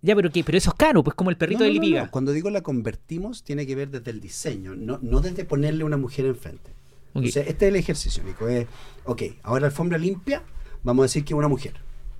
ya, 0.01 0.15
pero 0.15 0.31
qué, 0.31 0.43
pero 0.43 0.57
eso 0.57 0.69
es 0.71 0.75
caro, 0.75 1.03
pues 1.03 1.15
como 1.15 1.29
el 1.29 1.37
perrito 1.37 1.59
No, 1.59 1.65
de 1.65 1.73
no, 1.73 1.81
Lipiga. 1.81 2.05
no. 2.05 2.11
Cuando 2.11 2.31
digo 2.31 2.49
la 2.49 2.61
convertimos, 2.61 3.43
tiene 3.43 3.65
que 3.67 3.75
ver 3.75 3.89
desde 3.89 4.11
el 4.11 4.21
diseño, 4.21 4.75
no, 4.75 4.99
no 5.01 5.19
desde 5.21 5.43
ponerle 5.45 5.83
una 5.83 5.97
mujer 5.97 6.25
enfrente. 6.25 6.71
Ok. 7.13 7.25
O 7.25 7.27
sea, 7.27 7.43
este 7.43 7.65
es 7.65 7.69
el 7.69 7.75
ejercicio, 7.75 8.23
Nico. 8.23 8.47
Es, 8.47 8.67
ok, 9.05 9.23
ahora 9.43 9.65
alfombra 9.67 9.97
limpia, 9.97 10.43
vamos 10.83 11.03
a 11.03 11.05
decir 11.05 11.23
que 11.25 11.33
es 11.33 11.37
una 11.37 11.47
mujer, 11.47 11.73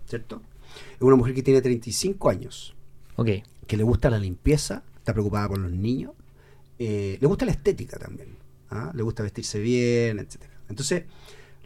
¿cierto? 0.05 0.41
Es 0.95 1.01
una 1.01 1.15
mujer 1.15 1.33
que 1.33 1.43
tiene 1.43 1.61
35 1.61 2.29
años, 2.29 2.75
Ok. 3.15 3.29
que 3.67 3.77
le 3.77 3.83
gusta 3.83 4.09
la 4.09 4.19
limpieza, 4.19 4.83
está 4.97 5.13
preocupada 5.13 5.47
por 5.47 5.59
los 5.59 5.71
niños, 5.71 6.11
eh, 6.79 7.17
le 7.21 7.27
gusta 7.27 7.45
la 7.45 7.51
estética 7.51 7.97
también, 7.97 8.29
¿ah? 8.69 8.91
le 8.93 9.03
gusta 9.03 9.23
vestirse 9.23 9.59
bien, 9.59 10.19
etcétera. 10.19 10.53
Entonces, 10.69 11.03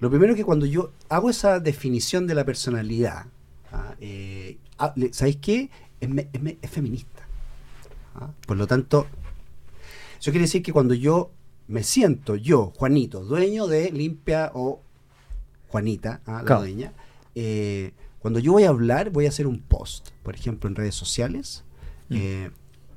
lo 0.04 0.10
primero 0.10 0.36
que 0.36 0.44
cuando 0.44 0.66
yo 0.66 0.92
hago 1.10 1.30
esa 1.30 1.60
definición 1.60 2.28
de 2.28 2.36
la 2.36 2.46
personalidad, 2.46 3.26
¿ah? 3.72 3.96
eh, 4.00 4.58
ah, 4.78 4.94
¿sabéis 5.12 5.38
qué? 5.38 5.70
Es, 6.00 6.10
me- 6.10 6.28
es 6.34 6.42
me- 6.42 6.58
es 6.62 6.70
feminista. 6.70 7.26
¿ah? 8.16 8.30
Por 8.46 8.58
lo 8.58 8.68
tanto, 8.68 9.08
eso 10.20 10.32
quiere 10.32 10.42
decir 10.46 10.62
que 10.62 10.74
cuando 10.74 10.94
yo 10.94 11.32
me 11.68 11.84
siento, 11.84 12.36
yo, 12.36 12.74
Juanito, 12.78 13.24
dueño 13.24 13.68
de 13.68 13.92
Limpia 13.92 14.52
o 14.54 14.82
Juanita, 15.70 16.22
¿ah? 16.26 16.40
la 16.40 16.44
Claro. 16.44 16.62
dueña, 16.62 16.94
eh, 17.36 17.94
cuando 18.20 18.40
yo 18.40 18.52
voy 18.54 18.64
a 18.64 18.70
hablar, 18.70 19.10
voy 19.10 19.26
a 19.26 19.30
hacer 19.30 19.48
un 19.48 19.60
post, 19.60 20.10
por 20.24 20.36
ejemplo, 20.36 20.70
en 20.70 20.76
redes 20.76 20.96
sociales. 20.96 21.64
Mm. 22.10 22.16
eh, 22.18 22.52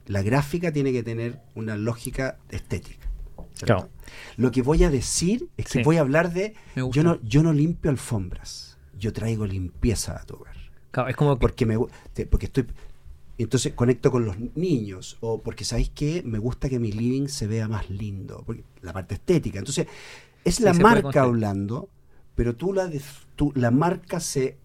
la 0.06 0.22
gráfica 0.22 0.72
tiene 0.72 0.92
que 0.92 1.02
tener 1.02 1.40
una 1.56 1.76
lógica 1.76 2.38
estética. 2.50 3.05
Claro. 3.64 3.88
Lo 4.36 4.50
que 4.50 4.62
voy 4.62 4.84
a 4.84 4.90
decir 4.90 5.48
es 5.56 5.66
que 5.66 5.78
Sí. 5.78 5.82
voy 5.84 5.96
a 5.96 6.00
hablar 6.00 6.32
de 6.32 6.54
yo 6.92 7.02
no, 7.02 7.20
yo 7.22 7.42
no 7.42 7.52
limpio 7.52 7.90
alfombras, 7.90 8.76
yo 8.98 9.12
traigo 9.12 9.46
limpieza 9.46 10.16
a 10.20 10.24
tu 10.24 10.34
hogar. 10.36 10.54
Claro, 10.90 11.08
es 11.08 11.16
como 11.16 11.36
que, 11.36 11.40
Porque 11.40 11.66
me 11.66 11.76
porque 12.30 12.46
estoy 12.46 12.66
entonces 13.38 13.74
conecto 13.74 14.10
con 14.10 14.24
los 14.24 14.36
niños 14.56 15.18
o 15.20 15.40
porque 15.42 15.64
sabéis 15.64 15.90
que 15.90 16.22
me 16.24 16.38
gusta 16.38 16.68
que 16.70 16.78
mi 16.78 16.90
living 16.92 17.28
se 17.28 17.46
vea 17.46 17.68
más 17.68 17.90
lindo, 17.90 18.42
porque 18.46 18.64
la 18.82 18.92
parte 18.94 19.14
estética. 19.14 19.58
Entonces, 19.58 19.86
es 20.44 20.60
la 20.60 20.72
marca 20.72 21.22
hablando, 21.22 21.88
pero 22.34 22.54
tú 22.56 22.72
la 22.72 22.86
def- 22.88 23.26
tú- 23.36 23.52
la 23.54 23.70
marca 23.70 24.20
se 24.20 24.56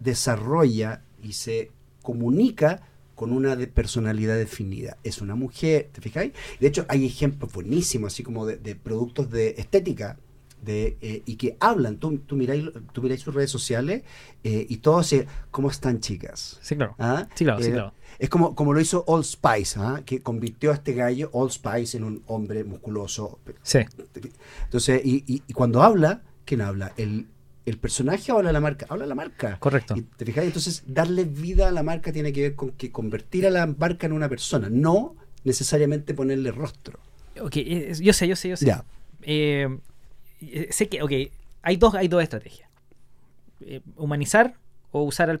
desarrolla 0.00 1.02
y 1.22 1.32
se 1.32 1.70
comunica 2.02 2.82
con 3.14 3.32
una 3.32 3.56
de 3.56 3.66
personalidad 3.66 4.36
definida. 4.36 4.96
Es 5.04 5.20
una 5.20 5.34
mujer, 5.34 5.90
¿te 5.92 6.00
fijáis? 6.00 6.32
De 6.60 6.66
hecho, 6.66 6.84
hay 6.88 7.06
ejemplos 7.06 7.52
buenísimos, 7.52 8.12
así 8.12 8.22
como 8.22 8.46
de, 8.46 8.56
de 8.56 8.74
productos 8.76 9.30
de 9.30 9.54
estética, 9.58 10.18
de, 10.62 10.96
eh, 11.02 11.22
y 11.26 11.36
que 11.36 11.56
hablan. 11.60 11.98
Tú, 11.98 12.18
tú, 12.20 12.36
miráis, 12.36 12.64
tú 12.92 13.02
miráis 13.02 13.20
sus 13.20 13.34
redes 13.34 13.50
sociales 13.50 14.02
eh, 14.42 14.66
y 14.68 14.78
todo 14.78 15.02
se, 15.02 15.26
¿cómo 15.50 15.70
están 15.70 16.00
chicas? 16.00 16.58
sí, 16.62 16.74
claro. 16.74 16.94
¿Ah? 16.98 17.28
Sí, 17.34 17.44
claro, 17.44 17.60
sí, 17.62 17.68
Eh, 17.68 17.72
claro. 17.72 17.92
Es 18.18 18.30
como, 18.30 18.54
como 18.54 18.72
lo 18.72 18.80
hizo 18.80 19.04
Old 19.08 19.24
Spice, 19.24 19.78
¿ah? 19.78 20.02
que 20.06 20.20
convirtió 20.20 20.70
a 20.70 20.74
este 20.74 20.94
gallo, 20.94 21.28
Old 21.32 21.50
Spice, 21.50 21.96
en 21.98 22.04
un 22.04 22.22
hombre 22.28 22.62
musculoso. 22.64 23.40
Sí. 23.62 23.80
Entonces, 24.64 25.02
y, 25.04 25.24
y- 25.26 25.42
y 25.46 25.52
cuando 25.52 25.82
habla, 25.82 26.22
¿quién 26.44 26.60
habla? 26.60 26.92
¿El, 26.96 27.26
¿El 27.66 27.78
personaje 27.78 28.30
o 28.30 28.38
habla 28.38 28.52
la 28.52 28.60
marca? 28.60 28.86
Habla 28.88 29.06
la 29.06 29.14
marca. 29.14 29.58
Correcto. 29.58 29.94
Y, 29.96 30.02
¿Te 30.02 30.24
fijas? 30.26 30.44
Entonces, 30.44 30.82
darle 30.86 31.24
vida 31.24 31.68
a 31.68 31.72
la 31.72 31.82
marca 31.82 32.12
tiene 32.12 32.32
que 32.32 32.42
ver 32.42 32.54
con 32.54 32.72
que 32.72 32.92
convertir 32.92 33.46
a 33.46 33.50
la 33.50 33.66
marca 33.66 34.06
en 34.06 34.12
una 34.12 34.28
persona, 34.28 34.68
no 34.70 35.16
necesariamente 35.44 36.12
ponerle 36.14 36.52
rostro. 36.52 36.98
Ok, 37.40 37.56
eh, 37.56 37.92
yo 38.00 38.12
sé, 38.12 38.28
yo 38.28 38.36
sé, 38.36 38.50
yo 38.50 38.56
sé. 38.56 38.66
Ya. 38.66 38.84
Eh, 39.22 39.78
eh, 40.42 40.68
sé 40.70 40.88
que, 40.88 41.02
ok, 41.02 41.12
hay 41.62 41.76
dos, 41.76 41.94
hay 41.94 42.08
dos 42.08 42.22
estrategias. 42.22 42.68
Eh, 43.60 43.80
humanizar 43.96 44.54
o 44.90 45.02
usar 45.02 45.30
al, 45.30 45.40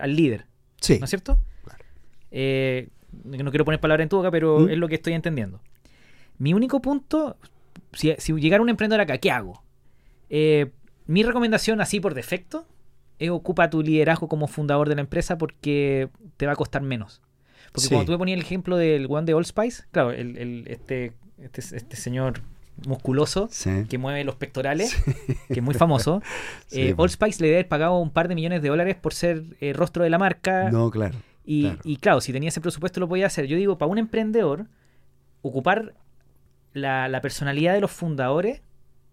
al- 0.00 0.16
líder, 0.16 0.46
Sí. 0.80 0.98
¿no 0.98 1.04
es 1.04 1.10
cierto? 1.10 1.38
Claro. 1.64 1.84
Eh, 2.30 2.88
no 3.24 3.50
quiero 3.50 3.64
poner 3.64 3.78
palabra 3.80 4.02
en 4.02 4.08
tu 4.08 4.16
boca, 4.16 4.30
pero 4.30 4.60
¿Mm? 4.60 4.70
es 4.70 4.78
lo 4.78 4.88
que 4.88 4.94
estoy 4.94 5.12
entendiendo. 5.12 5.60
Mi 6.38 6.54
único 6.54 6.80
punto, 6.80 7.36
si, 7.92 8.14
si 8.18 8.32
llegara 8.34 8.62
un 8.62 8.68
emprendedor 8.70 9.00
acá, 9.02 9.18
¿qué 9.18 9.30
hago? 9.30 9.62
Eh, 10.30 10.70
mi 11.08 11.24
recomendación 11.24 11.80
así 11.80 11.98
por 11.98 12.14
defecto 12.14 12.64
es 13.18 13.30
ocupa 13.30 13.68
tu 13.70 13.82
liderazgo 13.82 14.28
como 14.28 14.46
fundador 14.46 14.88
de 14.88 14.94
la 14.94 15.00
empresa 15.00 15.36
porque 15.38 16.08
te 16.36 16.46
va 16.46 16.52
a 16.52 16.56
costar 16.56 16.82
menos. 16.82 17.20
Porque 17.72 17.80
Sí. 17.80 17.88
cuando 17.88 18.06
tú 18.06 18.12
me 18.12 18.18
ponías 18.18 18.36
el 18.38 18.44
ejemplo 18.44 18.76
del 18.76 19.06
one 19.10 19.26
de 19.26 19.34
Old 19.34 19.46
Spice, 19.46 19.82
claro, 19.90 20.12
el, 20.12 20.38
el- 20.38 20.64
este, 20.68 21.12
este, 21.42 21.60
este 21.76 21.96
señor 21.96 22.40
musculoso 22.86 23.48
Sí. 23.50 23.70
que 23.90 23.98
mueve 23.98 24.22
los 24.22 24.36
pectorales, 24.36 24.94
que 25.48 25.54
es 25.54 25.62
muy 25.62 25.74
famoso, 25.74 26.22
eh. 26.70 26.94
Old 26.96 27.10
Spice 27.10 27.40
le 27.42 27.48
debe 27.48 27.56
haber 27.58 27.68
pagado 27.68 27.98
un 27.98 28.10
par 28.10 28.28
de 28.28 28.36
millones 28.36 28.62
de 28.62 28.68
dólares 28.68 28.94
por 28.94 29.12
ser 29.14 29.42
eh, 29.60 29.72
rostro 29.72 30.04
de 30.04 30.10
la 30.10 30.18
marca. 30.18 30.70
No, 30.70 30.88
claro. 30.90 31.16
Y 31.44 31.62
Claro. 31.62 31.78
y 31.82 31.96
claro. 31.96 32.20
si 32.20 32.32
tenía 32.32 32.50
ese 32.50 32.60
presupuesto 32.60 33.00
lo 33.00 33.08
podía 33.08 33.26
hacer. 33.26 33.46
Yo 33.46 33.56
digo, 33.56 33.78
para 33.78 33.90
un 33.90 33.98
emprendedor, 33.98 34.66
ocupar 35.42 35.94
la, 36.72 37.08
la 37.08 37.20
personalidad 37.20 37.72
de 37.74 37.80
los 37.80 37.90
fundadores, 37.90 38.62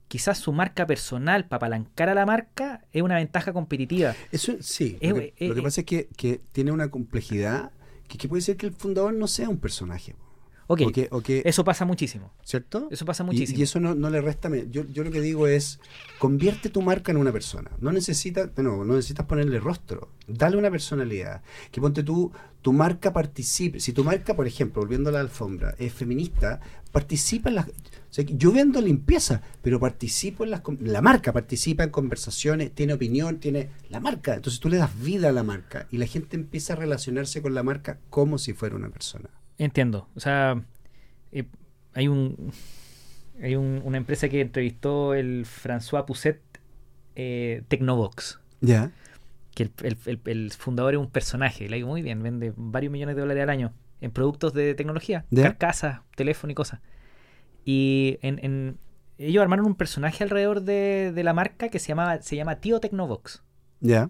quizás 0.08 0.38
su 0.38 0.52
marca 0.54 0.86
personal 0.86 1.46
para 1.48 1.58
apalancar 1.58 2.10
a 2.10 2.14
la 2.14 2.26
marca, 2.26 2.86
es 2.92 3.02
una 3.02 3.16
ventaja 3.16 3.54
competitiva. 3.54 4.16
Eso 4.32 4.54
sí. 4.60 4.98
Lo 5.02 5.16
que, 5.16 5.34
eh, 5.38 5.48
lo 5.48 5.54
que 5.56 5.60
eh. 5.62 5.64
pasa 5.64 5.82
es 5.82 5.86
que, 5.88 6.08
que 6.16 6.42
tiene 6.52 6.72
una 6.72 6.90
complejidad 6.90 7.72
que, 8.08 8.18
que 8.18 8.28
puede 8.28 8.42
ser 8.42 8.58
que 8.58 8.68
el 8.68 8.74
fundador 8.74 9.14
no 9.14 9.28
sea 9.28 9.50
un 9.50 9.58
personaje. 9.58 10.16
Ok, 10.68 10.82
O 10.84 10.92
que- 10.92 11.08
o 11.12 11.22
que- 11.22 11.44
eso 11.46 11.64
pasa 11.64 11.86
muchísimo. 11.86 12.32
¿Cierto? 12.44 12.88
Eso 12.90 13.06
pasa 13.06 13.24
muchísimo. 13.24 13.60
Y, 13.60 13.62
eso 13.62 13.80
no, 13.80 13.94
no 13.94 14.10
le 14.10 14.20
resta. 14.20 14.50
Yo, 14.72 14.84
yo 14.88 15.04
lo 15.04 15.12
que 15.12 15.22
digo 15.22 15.46
es: 15.46 15.80
convierte 16.18 16.70
tu 16.70 16.82
marca 16.82 17.12
en 17.12 17.18
una 17.18 17.32
persona. 17.32 17.70
No 17.80 17.92
necesitas, 17.92 18.50
no, 18.58 18.84
no 18.84 18.96
necesitas 18.96 19.28
ponerle 19.28 19.60
rostro. 19.60 20.10
Dale 20.28 20.58
una 20.58 20.72
personalidad. 20.72 21.44
Que 21.72 21.82
ponte 21.82 22.02
tú, 22.02 22.32
tu 22.64 22.74
marca 22.74 23.14
participe. 23.14 23.80
Si 23.80 23.94
tu 23.94 24.04
marca, 24.04 24.36
por 24.36 24.48
ejemplo, 24.48 24.82
volviendo 24.82 25.12
a 25.12 25.14
la 25.14 25.20
alfombra, 25.20 25.76
es 25.78 25.94
feminista, 25.94 26.60
participa 26.96 27.50
en 27.50 27.56
las. 27.56 27.68
o 27.68 27.72
sea, 28.10 28.24
yo 28.26 28.52
vendo 28.54 28.80
limpieza, 28.82 29.42
pero 29.62 29.80
participo 29.80 30.46
en 30.46 30.52
las. 30.52 30.62
La 30.80 31.02
marca 31.02 31.34
participa 31.34 31.84
en 31.84 31.90
conversaciones, 31.90 32.72
tiene 32.74 32.94
opinión, 32.94 33.40
tiene. 33.40 33.70
La 33.90 34.00
marca. 34.00 34.34
Entonces 34.36 34.60
tú 34.62 34.70
le 34.70 34.78
das 34.78 34.98
vida 35.02 35.28
a 35.30 35.32
la 35.34 35.44
marca 35.44 35.88
y 35.92 35.98
la 35.98 36.08
gente 36.08 36.38
empieza 36.38 36.74
a 36.74 36.76
relacionarse 36.78 37.42
con 37.42 37.54
la 37.54 37.64
marca 37.64 38.00
como 38.10 38.38
si 38.38 38.54
fuera 38.54 38.76
una 38.78 38.90
persona. 38.90 39.30
Entiendo. 39.58 40.08
O 40.16 40.20
sea, 40.22 40.64
eh, 41.34 41.44
hay 41.94 42.08
un 42.08 42.52
hay 43.42 43.56
un- 43.58 43.82
una 43.84 43.98
empresa 43.98 44.30
que 44.30 44.40
entrevistó 44.40 45.14
el 45.14 45.46
François 45.46 46.06
Pousset 46.06 46.40
eh, 47.18 47.64
Tecnobox. 47.68 48.40
Ya. 48.62 48.92
que 49.54 49.64
el, 49.64 49.72
el- 49.84 49.98
el- 50.06 50.20
el 50.26 50.52
fundador 50.52 50.94
es 50.96 51.00
un 51.00 51.10
personaje, 51.10 51.68
le 51.70 51.76
ha 51.76 51.80
ido 51.80 51.88
muy 51.88 52.02
bien, 52.02 52.22
vende 52.24 52.54
varios 52.58 52.92
millones 52.92 53.16
de 53.16 53.22
dólares 53.22 53.44
al 53.44 53.50
año 53.50 53.74
en 54.02 54.12
productos 54.12 54.54
de 54.54 54.76
tecnología, 54.76 55.26
¿Ya? 55.30 55.44
carcasas, 55.44 56.02
teléfono 56.16 56.52
y 56.52 56.56
cosas. 56.56 56.80
Y 57.64 58.18
en, 58.22 58.40
en- 58.44 58.78
ellos 59.18 59.42
armaron 59.42 59.66
un 59.66 59.76
personaje 59.76 60.24
alrededor 60.24 60.62
de, 60.62 61.12
de 61.14 61.24
la 61.24 61.34
marca 61.34 61.70
que 61.70 61.80
se 61.80 61.88
llamaba 61.90 62.22
se 62.22 62.36
llama 62.36 62.58
Tío 62.60 62.80
Tecnobox. 62.80 63.42
Ya. 63.80 64.10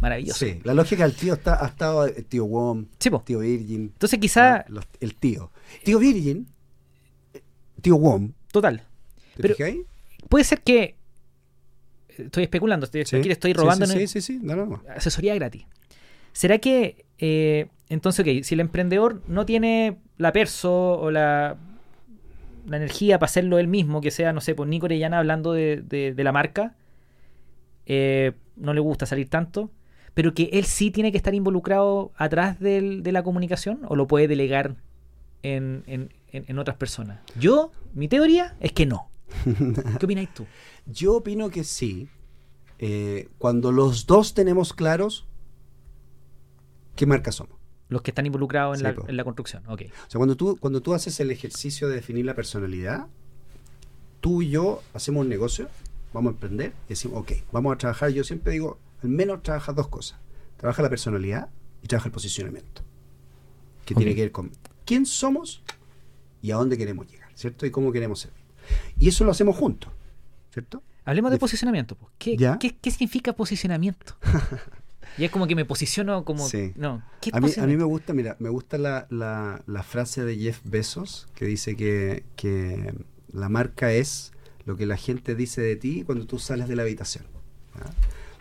Maravilloso. 0.00 0.44
Sí, 0.44 0.60
la 0.64 0.74
lógica 0.74 1.04
del 1.04 1.14
tío 1.14 1.34
está, 1.34 1.64
ha 1.64 1.68
estado 1.68 2.06
el 2.06 2.24
tío 2.24 2.44
Wom, 2.46 2.86
Sí, 2.98 3.10
po. 3.10 3.20
tío 3.24 3.38
Virgin. 3.40 3.82
Entonces 3.92 4.18
quizá, 4.18 4.64
los- 4.68 4.86
el 5.00 5.14
tío. 5.14 5.52
Tío 5.84 5.98
Virgin, 5.98 6.48
eh, 7.34 7.42
tío 7.80 7.96
Wom, 7.96 8.32
total, 8.50 8.82
¿te 9.36 9.42
Pero- 9.42 9.54
fijáis? 9.54 9.80
puede 10.28 10.44
ser 10.44 10.62
que 10.62 10.96
estoy 12.08 12.44
especulando, 12.44 12.84
estoy, 12.86 13.04
Sí. 13.04 13.16
aquí 13.16 13.28
le 13.28 13.34
estoy 13.34 13.52
robando 13.52 13.86
Sí, 13.86 13.92
en 13.92 13.98
sí, 13.98 14.02
el- 14.02 14.08
sí, 14.08 14.20
sí, 14.20 14.40
no, 14.42 14.56
no, 14.56 14.66
no. 14.66 14.82
asesoría 14.88 15.34
gratis. 15.34 15.66
¿Será 16.32 16.58
que 16.58 17.04
eh, 17.18 17.68
entonces, 17.92 18.24
ok, 18.26 18.42
si 18.44 18.54
el 18.54 18.60
emprendedor 18.60 19.22
no 19.28 19.44
tiene 19.46 19.98
la 20.18 20.32
perso 20.32 20.72
o 20.98 21.10
la, 21.10 21.56
la 22.66 22.76
energía 22.76 23.18
para 23.18 23.28
hacerlo 23.28 23.58
él 23.58 23.68
mismo, 23.68 24.00
que 24.00 24.10
sea, 24.10 24.32
no 24.32 24.40
sé, 24.40 24.54
por 24.54 24.66
Nico 24.66 24.86
Orellana 24.86 25.18
hablando 25.18 25.52
de, 25.52 25.82
de- 25.82 26.14
de 26.14 26.24
la 26.24 26.32
marca, 26.32 26.74
eh, 27.86 28.32
no 28.56 28.72
le 28.74 28.80
gusta 28.80 29.06
salir 29.06 29.28
tanto, 29.28 29.70
pero 30.14 30.34
que 30.34 30.50
él 30.52 30.64
sí 30.64 30.90
tiene 30.90 31.10
que 31.10 31.16
estar 31.16 31.34
involucrado 31.34 32.12
atrás 32.16 32.60
del- 32.60 33.02
de 33.02 33.12
la 33.12 33.22
comunicación 33.22 33.80
o 33.88 33.96
lo 33.96 34.06
puede 34.06 34.28
delegar 34.28 34.76
en, 35.42 35.82
en- 35.86 36.12
en- 36.30 36.44
en 36.48 36.58
otras 36.58 36.76
personas. 36.76 37.20
Yo, 37.38 37.72
mi 37.94 38.08
teoría 38.08 38.54
es 38.60 38.72
que 38.72 38.86
no. 38.86 39.08
¿Qué 39.98 40.06
opináis 40.06 40.32
tú? 40.34 40.46
Yo 40.86 41.16
opino 41.16 41.50
que 41.50 41.64
sí. 41.64 42.08
eh, 42.78 43.28
cuando 43.38 43.70
los 43.72 44.06
dos 44.06 44.34
tenemos 44.34 44.72
claros 44.72 45.26
qué 46.96 47.06
marca 47.06 47.32
somos. 47.32 47.56
Los 47.92 48.02
que 48.02 48.10
están 48.10 48.26
involucrados 48.26 48.74
en, 48.76 48.78
Sí, 48.78 48.84
la, 48.84 48.94
po. 48.94 49.08
en 49.08 49.16
la 49.16 49.24
construcción. 49.24 49.62
Ok. 49.66 49.82
O 50.06 50.10
sea, 50.10 50.18
cuando 50.18 50.36
tú, 50.36 50.56
cuando 50.58 50.80
tú 50.80 50.94
haces 50.94 51.20
el 51.20 51.30
ejercicio 51.30 51.88
de 51.88 51.96
definir 51.96 52.24
la 52.24 52.34
personalidad, 52.34 53.06
tú 54.20 54.42
y 54.42 54.50
yo 54.50 54.82
hacemos 54.94 55.20
un 55.22 55.28
negocio, 55.28 55.68
vamos 56.12 56.30
a 56.30 56.34
emprender 56.34 56.72
y 56.86 56.90
decimos, 56.90 57.20
ok, 57.20 57.32
vamos 57.52 57.74
a 57.74 57.78
trabajar, 57.78 58.10
yo 58.10 58.24
siempre 58.24 58.52
digo, 58.52 58.78
al 59.02 59.08
menos 59.10 59.42
trabaja 59.42 59.72
dos 59.72 59.88
cosas. 59.88 60.18
Trabaja 60.56 60.82
la 60.82 60.88
personalidad 60.90 61.48
y 61.82 61.86
trabaja 61.88 62.08
el 62.08 62.12
posicionamiento. 62.12 62.82
Que 63.84 63.94
tiene 63.94 64.14
que 64.14 64.22
ver 64.22 64.32
con 64.32 64.50
quién 64.86 65.06
somos 65.06 65.62
y 66.40 66.50
a 66.52 66.56
dónde 66.56 66.78
queremos 66.78 67.06
llegar, 67.10 67.28
¿cierto? 67.34 67.66
Y 67.66 67.70
cómo 67.70 67.90
queremos 67.92 68.20
ser. 68.20 68.30
Y 68.98 69.08
eso 69.08 69.24
lo 69.24 69.32
hacemos 69.32 69.56
juntos, 69.56 69.90
¿cierto? 70.52 70.82
Hablemos 71.04 71.32
de 71.32 71.38
posicionamiento. 71.38 71.96
po. 71.96 72.08
¿Qué, 72.16 72.36
¿Ya? 72.36 72.58
qué- 72.60 72.76
qué 72.76 72.90
significa 72.92 73.32
posicionamiento? 73.32 74.14
y 75.18 75.24
es 75.24 75.30
como 75.30 75.46
que 75.46 75.54
me 75.54 75.64
posiciono 75.64 76.24
como... 76.24 76.46
Sí. 76.48 76.72
No, 76.76 77.02
¿qué 77.20 77.30
A 77.32 77.40
mí, 77.40 77.50
a 77.56 77.66
mí 77.66 77.76
me 77.76 77.84
gusta, 77.84 78.12
mira, 78.12 78.36
me 78.38 78.48
gusta 78.48 78.78
la, 78.78 79.06
la- 79.10 79.62
la 79.66 79.82
frase 79.82 80.24
de 80.24 80.36
Jeff 80.36 80.60
Bezos 80.64 81.28
que 81.34 81.44
dice 81.44 81.76
que, 81.76 82.24
que 82.36 82.94
la 83.32 83.48
marca 83.48 83.92
es 83.92 84.32
lo 84.64 84.76
que 84.76 84.86
la 84.86 84.96
gente 84.96 85.34
dice 85.34 85.60
de 85.60 85.76
ti 85.76 86.02
cuando 86.04 86.26
tú 86.26 86.38
sales 86.38 86.68
de 86.68 86.76
la 86.76 86.82
habitación. 86.82 87.24
¿ya? 87.76 87.90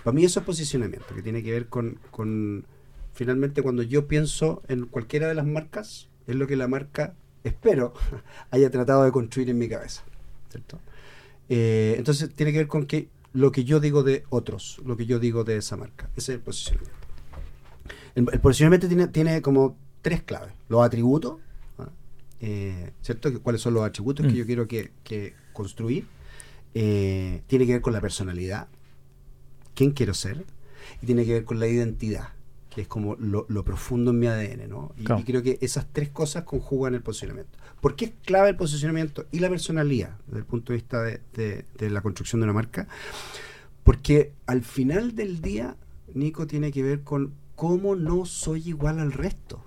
Para 0.04 0.14
mí 0.16 0.24
eso 0.26 0.40
es 0.40 0.46
posicionamiento, 0.46 1.14
que 1.14 1.22
tiene 1.22 1.44
que 1.44 1.52
ver 1.52 1.68
con, 1.68 2.00
con, 2.12 2.66
finalmente 3.14 3.62
cuando 3.62 3.84
yo 3.84 4.08
pienso 4.08 4.62
en 4.68 4.86
cualquiera 4.86 5.28
de 5.28 5.36
las 5.36 5.46
marcas, 5.46 6.10
es 6.28 6.36
lo 6.36 6.48
que 6.48 6.56
la 6.56 6.68
marca, 6.68 7.14
espero, 7.44 7.94
haya 8.52 8.70
tratado 8.70 9.04
de 9.04 9.12
construir 9.12 9.50
en 9.50 9.58
mi 9.58 9.68
cabeza. 9.68 10.04
¿cierto? 10.50 10.80
Eh, 11.50 11.96
entonces 11.98 12.34
tiene 12.34 12.52
que 12.52 12.60
ver 12.60 12.68
con 12.68 12.86
que 12.86 13.10
lo 13.34 13.52
que 13.52 13.64
yo 13.64 13.80
digo 13.80 14.04
de 14.04 14.24
otros, 14.30 14.82
lo 14.86 14.98
que 14.98 15.06
yo 15.06 15.20
digo 15.20 15.44
de 15.44 15.58
esa 15.58 15.78
marca. 15.78 16.10
Ese 16.16 16.34
es 16.34 16.38
el 16.38 16.42
posicionamiento. 16.42 16.98
El, 18.16 18.28
el 18.32 18.40
posicionamiento 18.42 18.88
tiene, 18.88 19.08
tiene 19.08 19.42
como 19.42 19.78
tres 20.02 20.22
claves. 20.24 20.54
Los 20.68 20.84
atributos, 20.84 21.38
¿ah? 21.78 21.88
Eh, 22.42 22.92
¿cierto? 23.02 23.42
¿Cuáles 23.42 23.62
son 23.62 23.74
los 23.74 23.84
atributos 23.84 24.26
que 24.26 24.34
Mm. 24.34 24.36
yo 24.36 24.46
quiero 24.46 24.68
que, 24.68 24.92
que 25.04 25.34
construir? 25.54 26.08
Eh, 26.74 27.42
tiene 27.48 27.66
que 27.66 27.74
ver 27.74 27.82
con 27.82 27.94
la 27.94 28.02
personalidad, 28.02 28.68
quién 29.76 29.92
quiero 29.92 30.14
ser, 30.14 30.46
y 31.02 31.06
tiene 31.06 31.26
que 31.26 31.34
ver 31.34 31.46
con 31.46 31.60
la 31.60 31.68
identidad, 31.68 32.30
que 32.74 32.82
es 32.82 32.88
como 32.88 33.16
lo, 33.18 33.46
lo 33.50 33.64
profundo 33.66 34.12
en 34.12 34.20
mi 34.20 34.28
ADN, 34.28 34.68
¿no? 34.70 34.94
Y, 34.98 35.04
Claro. 35.04 35.22
y 35.22 35.24
creo 35.26 35.44
que 35.44 35.60
esas 35.62 35.86
tres 35.92 36.10
cosas 36.10 36.44
conjugan 36.46 36.94
el 36.96 37.02
posicionamiento. 37.02 37.58
¿Por 37.82 37.96
qué 37.96 38.06
es 38.06 38.12
clave 38.24 38.50
el 38.50 38.56
posicionamiento 38.56 39.26
y 39.32 39.40
la 39.40 39.50
personalidad 39.50 40.18
desde 40.28 40.40
el 40.40 40.46
punto 40.46 40.72
de 40.72 40.78
vista 40.78 41.02
de, 41.04 41.20
de- 41.34 41.66
de 41.78 41.90
la 41.90 42.02
construcción 42.02 42.40
de 42.40 42.46
una 42.46 42.54
marca? 42.54 42.88
Porque 43.84 44.34
al 44.46 44.62
final 44.64 45.16
del 45.16 45.42
día, 45.42 45.76
Nico, 46.14 46.48
tiene 46.48 46.72
que 46.72 46.84
ver 46.84 47.02
con 47.02 47.34
cómo 47.56 47.96
no 47.96 48.26
soy 48.26 48.70
igual 48.70 49.00
al 49.00 49.12
resto. 49.12 49.64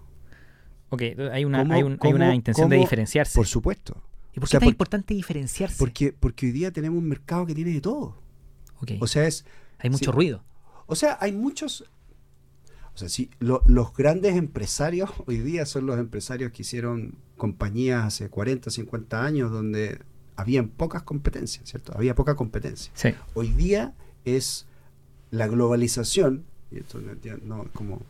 Ok, 0.91 1.03
hay 1.33 1.45
una, 1.45 1.59
¿Cómo- 1.59 1.75
hay 1.75 1.83
un- 1.83 1.99
hay 2.01 2.13
una 2.13 2.35
intención 2.35 2.69
de 2.71 2.77
diferenciarse. 2.77 3.35
Por 3.37 3.47
supuesto. 3.47 4.03
¿Y 4.33 4.41
por 4.41 4.45
o 4.45 4.47
qué 4.47 4.51
sea, 4.51 4.59
es 4.59 4.61
tan 4.61 4.67
por- 4.67 4.73
importante 4.73 5.15
diferenciarse? 5.15 5.77
Porque, 5.79 6.13
porque 6.19 6.47
hoy 6.47 6.53
día 6.53 6.71
tenemos 6.73 6.99
un 6.99 7.09
mercado 7.09 7.45
que 7.47 7.55
tiene 7.55 7.73
de 7.73 7.81
todo. 7.81 8.17
Ok, 8.81 8.93
O 9.01 9.07
sea, 9.07 9.27
es 9.27 9.45
hay 9.79 9.91
mucho 9.91 10.11
sí. 10.11 10.17
ruido. 10.17 10.43
O 10.87 10.95
sea, 10.95 11.19
hay 11.21 11.33
muchos. 11.33 11.85
O 12.95 12.99
sea, 12.99 13.27
lo- 13.41 13.63
los 13.67 13.95
grandes 13.97 14.37
empresarios 14.37 15.11
hoy 15.27 15.39
día 15.39 15.67
son 15.67 15.87
los 15.87 15.99
empresarios 15.99 16.53
que 16.53 16.63
hicieron 16.63 17.15
compañías 17.37 18.05
hace 18.05 18.29
40, 18.29 18.71
50 18.71 19.25
años 19.25 19.51
donde 19.51 19.99
habían 20.37 20.69
pocas 20.69 21.03
competencias, 21.03 21.69
¿cierto? 21.69 21.93
Había 21.97 22.15
poca 22.15 22.35
competencia. 22.37 22.91
Sí. 22.95 23.11
Hoy 23.35 23.49
día 23.49 23.95
es 24.25 24.67
la 25.31 25.47
globalización, 25.49 26.45
y 26.71 26.79
esto 26.79 27.01
no, 27.01 27.13
no, 27.45 27.65
como, 27.73 28.01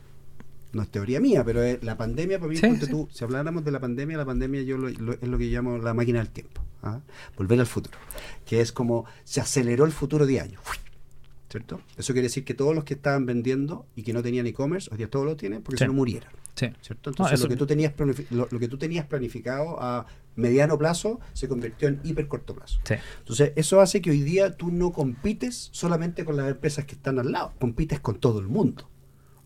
no 0.73 0.81
es 0.83 0.89
teoría 0.89 1.19
mía, 1.19 1.43
pero 1.43 1.61
es 1.63 1.83
la 1.83 1.97
pandemia, 1.97 2.39
para 2.39 2.49
mí, 2.49 2.57
Sí, 2.57 2.67
sí. 2.79 2.87
tú, 2.91 3.07
si 3.11 3.23
habláramos 3.23 3.63
de 3.65 3.71
la 3.71 3.79
pandemia, 3.79 4.17
la 4.17 4.25
pandemia 4.25 4.61
yo 4.61 4.77
lo- 4.77 4.89
lo- 4.89 5.13
es 5.13 5.23
lo 5.27 5.37
que 5.37 5.45
llamo 5.45 5.77
la 5.77 5.93
máquina 5.93 6.19
del 6.19 6.29
tiempo, 6.29 6.61
¿ah? 6.83 6.99
volver 7.37 7.59
al 7.59 7.65
futuro, 7.67 7.97
que 8.45 8.61
es 8.61 8.71
como 8.71 9.05
se 9.23 9.41
aceleró 9.41 9.85
el 9.85 9.91
futuro 9.91 10.25
de 10.27 10.39
años. 10.41 10.61
¿Cierto? 11.55 11.81
Eso 11.97 12.13
quiere 12.13 12.23
decir 12.27 12.43
que 12.43 12.53
todos 12.53 12.75
los 12.75 12.83
que 12.83 12.95
estaban 12.95 13.25
vendiendo 13.25 13.85
y 13.95 14.03
que 14.03 14.11
no 14.13 14.21
tenían 14.21 14.45
e-commerce, 14.47 14.89
hoy 14.91 14.97
día 14.97 15.09
todos 15.09 15.25
lo 15.25 15.35
tienen 15.37 15.61
porque 15.61 15.77
Sí. 15.79 15.83
si 15.83 15.87
no 15.87 15.93
murieran. 15.93 16.31
Sí. 16.55 16.67
¿cierto? 16.81 17.09
No, 17.09 17.13
Entonces 17.13 17.33
eso- 17.39 17.43
lo, 17.45 17.49
que 17.49 17.55
tú 17.57 17.65
tenías 17.67 17.93
lo, 18.31 18.47
lo 18.49 18.59
que 18.59 18.67
tú 18.67 18.77
tenías 18.77 19.05
planificado 19.05 19.81
a 19.81 20.05
mediano 20.37 20.77
plazo 20.77 21.19
se 21.33 21.47
convirtió 21.47 21.87
en 21.89 21.99
hiper 22.03 22.27
corto 22.27 22.53
plazo. 22.55 22.79
Sí. 22.85 22.95
Entonces 23.19 23.51
eso 23.55 23.79
hace 23.81 24.01
que 24.01 24.09
hoy 24.11 24.21
día 24.21 24.55
tú 24.55 24.71
no 24.71 24.91
compites 24.91 25.69
solamente 25.71 26.23
con 26.25 26.37
las 26.37 26.49
empresas 26.49 26.85
que 26.85 26.95
están 26.95 27.19
al 27.19 27.31
lado, 27.31 27.53
compites 27.59 27.99
con 27.99 28.19
todo 28.19 28.39
el 28.39 28.47
mundo. 28.47 28.89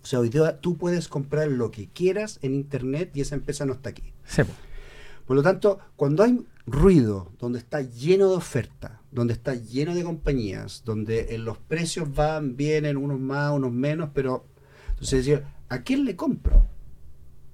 O 0.02 0.06
sea, 0.06 0.20
hoy 0.20 0.30
día 0.30 0.60
tú 0.62 0.78
puedes 0.78 1.08
comprar 1.08 1.48
lo 1.50 1.72
que 1.72 1.90
quieras 1.90 2.40
en 2.42 2.54
internet 2.56 3.12
y 3.16 3.22
esa 3.22 3.36
empresa 3.36 3.66
no 3.66 3.74
está 3.74 3.90
aquí. 3.90 4.14
Sí. 4.26 4.44
Por 5.30 5.36
lo 5.36 5.44
tanto, 5.44 5.78
cuando 5.96 6.24
hay 6.24 6.44
ruido, 6.66 7.32
donde 7.40 7.60
está 7.60 7.82
lleno 7.82 8.32
de 8.32 8.36
oferta, 8.38 9.00
donde 9.12 9.34
está 9.34 9.54
lleno 9.54 9.94
de 9.94 10.04
compañías, 10.04 10.82
donde 10.84 11.36
en 11.36 11.46
los 11.46 11.60
precios 11.60 12.12
van, 12.16 12.58
vienen 12.58 12.98
unos 12.98 13.20
más, 13.20 13.52
unos 13.54 13.72
menos, 13.72 14.10
pero 14.12 14.44
entonces 14.90 15.24
decir, 15.24 15.44
¿a 15.70 15.84
quién 15.84 16.04
le 16.06 16.16
compro? 16.16 16.58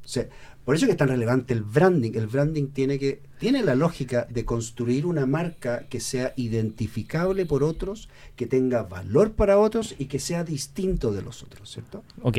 O 0.06 0.08
sea, 0.08 0.26
por 0.64 0.74
eso 0.76 0.86
que 0.86 0.94
es 0.94 0.98
tan 0.98 1.10
relevante 1.10 1.54
el 1.54 1.64
branding. 1.64 2.14
El 2.16 2.28
branding 2.28 2.68
tiene 2.68 2.98
que 2.98 3.22
tiene 3.40 3.62
la 3.62 3.76
lógica 3.76 4.26
de 4.30 4.46
construir 4.46 5.06
una 5.06 5.26
marca 5.26 5.86
que 5.90 6.00
sea 6.00 6.32
identificable 6.38 7.46
por 7.46 7.62
otros, 7.62 8.08
que 8.38 8.48
tenga 8.48 8.84
valor 8.84 9.34
para 9.34 9.58
otros 9.60 9.96
y 10.00 10.06
que 10.06 10.20
sea 10.20 10.46
distinto 10.46 11.12
de 11.12 11.24
los 11.24 11.44
otros, 11.44 11.70
¿cierto? 11.74 12.06
Ok. 12.22 12.38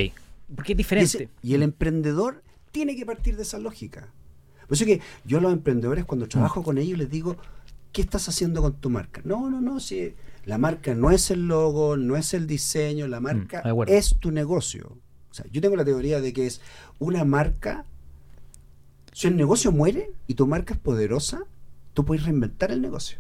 Porque 0.54 0.72
es 0.72 0.76
Y, 0.76 0.78
diferente. 0.78 1.06
ese- 1.24 1.28
y 1.42 1.52
el 1.52 1.62
emprendedor 1.62 2.42
tiene 2.72 2.96
que 2.96 3.04
partir 3.04 3.36
de 3.36 3.42
esa 3.42 3.58
lógica. 3.58 4.08
Por 4.66 4.76
eso 4.76 4.84
que 4.84 5.00
yo 5.24 5.38
a 5.38 5.40
los 5.40 5.52
emprendedores 5.52 6.04
Mm. 6.04 6.06
cuando 6.06 6.28
trabajo 6.28 6.62
con 6.62 6.78
ellos 6.78 6.98
les 6.98 7.10
digo, 7.10 7.36
¿qué 7.92 8.02
estás 8.02 8.28
haciendo 8.28 8.62
con 8.62 8.74
tu 8.74 8.90
marca? 8.90 9.20
No, 9.24 9.48
no, 9.50 9.60
no, 9.60 9.80
si 9.80 10.14
la 10.44 10.58
marca 10.58 10.94
no 10.94 11.10
es 11.10 11.30
el 11.30 11.46
logo, 11.48 11.96
no 11.96 12.16
es 12.16 12.34
el 12.34 12.46
diseño, 12.46 13.06
la 13.08 13.20
marca 13.20 13.62
Mm, 13.64 13.68
acuerdo. 13.68 13.92
es 13.94 14.16
tu 14.18 14.30
negocio. 14.30 14.96
O 15.30 15.34
sea, 15.34 15.46
yo 15.52 15.60
tengo 15.60 15.76
la 15.76 15.84
teoría 15.84 16.20
de 16.20 16.32
que 16.32 16.46
es 16.46 16.60
una 16.98 17.24
marca, 17.24 17.84
si 19.12 19.28
el 19.28 19.36
negocio 19.36 19.72
muere 19.72 20.10
y 20.26 20.34
tu 20.34 20.46
marca 20.46 20.74
es 20.74 20.80
poderosa, 20.80 21.44
tú 21.94 22.04
puedes 22.04 22.24
reinventar 22.24 22.70
el 22.70 22.80
negocio. 22.82 23.18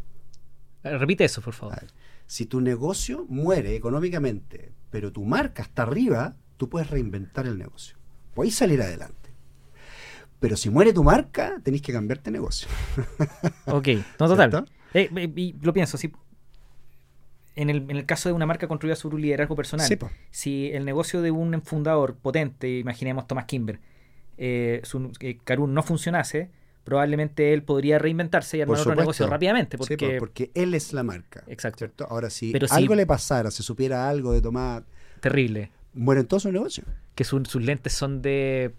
Eh, 0.84 0.96
Repite 0.98 1.24
eso, 1.24 1.40
por 1.42 1.54
favor. 1.54 1.76
Ver, 1.80 1.90
si 2.26 2.46
tu 2.46 2.60
negocio 2.60 3.24
muere 3.28 3.76
económicamente, 3.76 4.72
pero 4.90 5.10
tu 5.12 5.24
marca 5.24 5.62
está 5.62 5.82
arriba, 5.82 6.36
tú 6.56 6.68
puedes 6.68 6.90
reinventar 6.90 7.46
el 7.46 7.58
negocio. 7.58 7.96
Puedes 8.34 8.54
salir 8.54 8.80
adelante. 8.82 9.25
Pero 10.40 10.56
si 10.56 10.68
muere 10.70 10.92
tu 10.92 11.02
marca, 11.02 11.60
tenés 11.62 11.80
que 11.82 11.92
cambiarte 11.92 12.30
de 12.30 12.38
negocio. 12.38 12.68
Ok, 13.66 13.88
no, 14.20 14.28
total. 14.28 14.68
Eh, 14.94 15.10
eh, 15.16 15.32
y 15.34 15.54
lo 15.62 15.72
pienso, 15.72 15.96
sí. 15.96 16.12
En 17.54 17.70
el, 17.70 17.78
en 17.90 17.96
el 17.96 18.04
caso 18.04 18.28
de 18.28 18.34
una 18.34 18.44
marca 18.44 18.68
construida 18.68 18.96
sobre 18.96 19.16
un 19.16 19.22
liderazgo 19.22 19.56
personal, 19.56 19.86
Sí, 19.86 19.96
si 20.30 20.70
el 20.72 20.84
negocio 20.84 21.22
de 21.22 21.30
un 21.30 21.62
fundador 21.62 22.14
potente, 22.16 22.78
imaginemos 22.78 23.26
Thomas 23.26 23.46
Kimber, 23.46 23.80
eh, 24.36 24.80
su, 24.84 25.10
eh, 25.20 25.38
Karun 25.42 25.72
no 25.72 25.82
funcionase, 25.82 26.50
probablemente 26.84 27.54
él 27.54 27.62
podría 27.62 27.98
reinventarse 27.98 28.58
y 28.58 28.60
armar 28.60 28.78
otro 28.78 28.94
negocio 28.94 29.26
rápidamente. 29.26 29.78
Sí, 29.78 29.96
Porque, 29.96 29.96
po, 29.96 30.18
porque 30.18 30.50
él 30.54 30.74
es 30.74 30.92
la 30.92 31.02
marca. 31.02 31.44
Exacto. 31.46 31.78
¿cierto? 31.78 32.06
Ahora, 32.10 32.28
si 32.28 32.52
Pero 32.52 32.68
si- 32.68 32.74
algo 32.74 32.94
le 32.94 33.06
pasara, 33.06 33.50
se 33.50 33.62
supiera 33.62 34.08
algo 34.08 34.32
de 34.32 34.42
Tomás, 34.42 34.82
terrible. 35.20 35.70
mueren 35.94 36.26
todos 36.26 36.42
sus 36.42 36.52
negocios. 36.52 36.86
Que 37.14 37.24
su- 37.24 37.42
sus 37.46 37.62
lentes 37.62 37.94
son 37.94 38.20
de, 38.20 38.74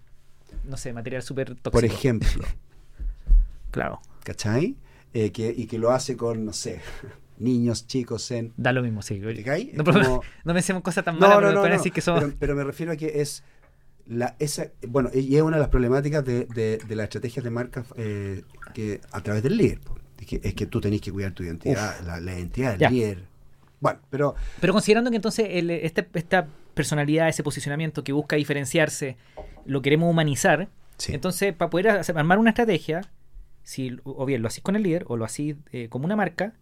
no 0.64 0.76
sé, 0.76 0.92
material 0.92 1.22
súper 1.22 1.48
tóxico. 1.50 1.70
Por 1.70 1.84
ejemplo, 1.84 2.28
Claro, 3.70 4.00
¿cachai? 4.24 4.76
Eh, 5.14 5.30
que, 5.30 5.52
y 5.56 5.66
que 5.66 5.78
lo 5.78 5.90
hace 5.90 6.16
con, 6.16 6.44
no 6.44 6.52
sé, 6.52 6.80
niños 7.38 7.86
chicos 7.86 8.30
en... 8.30 8.52
da 8.56 8.72
lo 8.72 8.82
mismo, 8.82 9.02
sí. 9.02 9.20
No, 9.74 9.84
como- 9.84 10.22
no 10.44 10.54
pensemos 10.54 10.82
cosas 10.82 11.04
tan 11.04 11.18
malas, 11.18 11.38
pero 11.40 11.62
me 11.62 11.70
decir 11.70 11.92
que 11.92 12.00
son... 12.00 12.18
Pero, 12.20 12.32
pero 12.38 12.54
me 12.56 12.64
refiero 12.64 12.92
a 12.92 12.96
que 12.96 13.20
es 13.20 13.42
la 14.06 14.36
esa 14.38 14.68
bueno 14.88 15.10
y 15.12 15.36
es 15.36 15.42
una 15.42 15.56
de 15.58 15.60
las 15.60 15.68
problemáticas 15.68 16.24
de, 16.24 16.46
de, 16.46 16.78
de 16.78 16.96
las 16.96 17.04
estrategias 17.04 17.44
de 17.44 17.50
marcas 17.50 17.84
eh, 17.96 18.42
que 18.72 19.02
a 19.12 19.20
través 19.22 19.42
del 19.42 19.58
líder 19.58 19.80
es 20.18 20.26
que, 20.26 20.40
es 20.42 20.54
que 20.54 20.64
tú 20.64 20.80
tenés 20.80 21.02
que 21.02 21.12
cuidar 21.12 21.32
tu 21.32 21.42
identidad 21.42 22.00
la, 22.06 22.18
la 22.18 22.32
identidad 22.32 22.70
del 22.70 22.80
Ya. 22.80 22.88
líder 22.90 23.24
bueno 23.80 24.00
pero 24.08 24.34
Pero 24.62 24.72
considerando 24.72 25.10
que 25.10 25.16
entonces 25.16 25.48
el- 25.50 25.68
este- 25.70 26.08
esta 26.14 26.48
personalidad, 26.72 27.28
ese 27.28 27.42
posicionamiento 27.42 28.02
que 28.02 28.12
busca 28.14 28.36
diferenciarse, 28.36 29.18
lo 29.68 29.82
queremos 29.82 30.10
humanizar, 30.10 30.68
sí, 30.96 31.12
entonces 31.14 31.54
para 31.54 31.70
poder 31.70 31.88
hacer- 31.90 32.18
armar 32.18 32.38
una 32.38 32.50
estrategia, 32.50 33.02
si 33.62 33.96
o 34.04 34.24
bien 34.26 34.42
lo 34.42 34.48
hacís 34.48 34.62
con 34.62 34.76
el 34.76 34.82
líder 34.82 35.04
o 35.08 35.16
lo 35.16 35.24
hacís 35.24 35.56
eh, 35.72 35.88
como 35.88 36.04
una 36.06 36.16
marca, 36.16 36.54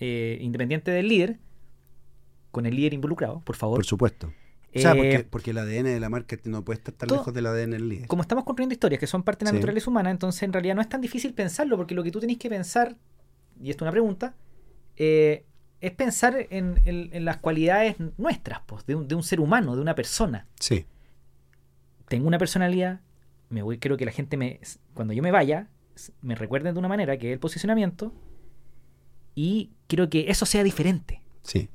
eh, 0.00 0.38
independiente 0.40 0.90
del 0.90 1.08
líder, 1.08 1.38
con 2.50 2.66
el 2.66 2.74
líder 2.74 2.94
involucrado, 2.94 3.40
por 3.40 3.56
favor. 3.56 3.76
por 3.78 3.84
supuesto 3.86 4.32
o 4.74 4.78
sea 4.78 4.92
Eh, 4.92 4.96
porque, 4.96 5.26
porque 5.28 5.50
el 5.50 5.58
ADN 5.58 5.84
de 5.90 5.98
la 6.00 6.08
marca 6.08 6.36
no 6.44 6.64
puede 6.64 6.78
estar 6.78 6.94
tan 6.94 7.08
todo- 7.08 7.18
lejos 7.18 7.34
del 7.34 7.46
ADN 7.46 7.70
del 7.72 7.88
líder 7.88 8.06
como 8.08 8.22
estamos 8.22 8.44
construyendo 8.44 8.72
historias 8.72 9.00
que 9.00 9.06
son 9.08 9.22
parte 9.24 9.40
de 9.44 9.46
la 9.46 9.50
Sí. 9.50 9.56
naturaleza 9.56 9.90
humana, 9.90 10.10
entonces 10.10 10.42
en 10.44 10.52
realidad 10.52 10.74
no 10.76 10.80
es 10.80 10.88
tan 10.88 11.00
difícil 11.00 11.34
pensarlo, 11.34 11.76
porque 11.76 11.94
lo 11.94 12.02
que 12.04 12.10
tú 12.12 12.20
tenés 12.20 12.38
que 12.38 12.48
pensar, 12.48 12.96
y 13.60 13.70
esto 13.70 13.84
es 13.84 13.86
una 13.86 13.90
pregunta, 13.92 14.34
eh, 14.96 15.44
es 15.80 15.90
pensar 15.92 16.46
en, 16.50 16.80
en- 16.84 17.10
en 17.12 17.24
las 17.24 17.38
cualidades 17.38 17.96
nuestras, 18.18 18.60
pues, 18.66 18.84
de, 18.86 18.94
un, 18.94 19.08
de 19.08 19.14
un 19.16 19.22
ser 19.22 19.40
humano, 19.40 19.74
de 19.74 19.82
una 19.82 19.94
persona. 19.94 20.46
sí 20.58 20.86
Tengo 22.10 22.26
una 22.26 22.38
personalidad, 22.38 22.98
me 23.50 23.62
voy, 23.62 23.78
quiero 23.78 23.96
que 23.96 24.04
la 24.04 24.10
gente 24.10 24.36
me, 24.36 24.58
cuando 24.94 25.14
yo 25.14 25.22
me 25.22 25.30
vaya, 25.30 25.68
me 26.22 26.34
recuerden 26.34 26.74
de 26.74 26.78
una 26.80 26.88
manera 26.88 27.16
que 27.18 27.28
es 27.28 27.32
el 27.34 27.38
posicionamiento, 27.38 28.12
y 29.36 29.70
quiero 29.86 30.10
que 30.10 30.28
eso 30.28 30.44
sea 30.44 30.64
diferente. 30.64 31.22
sí 31.44 31.68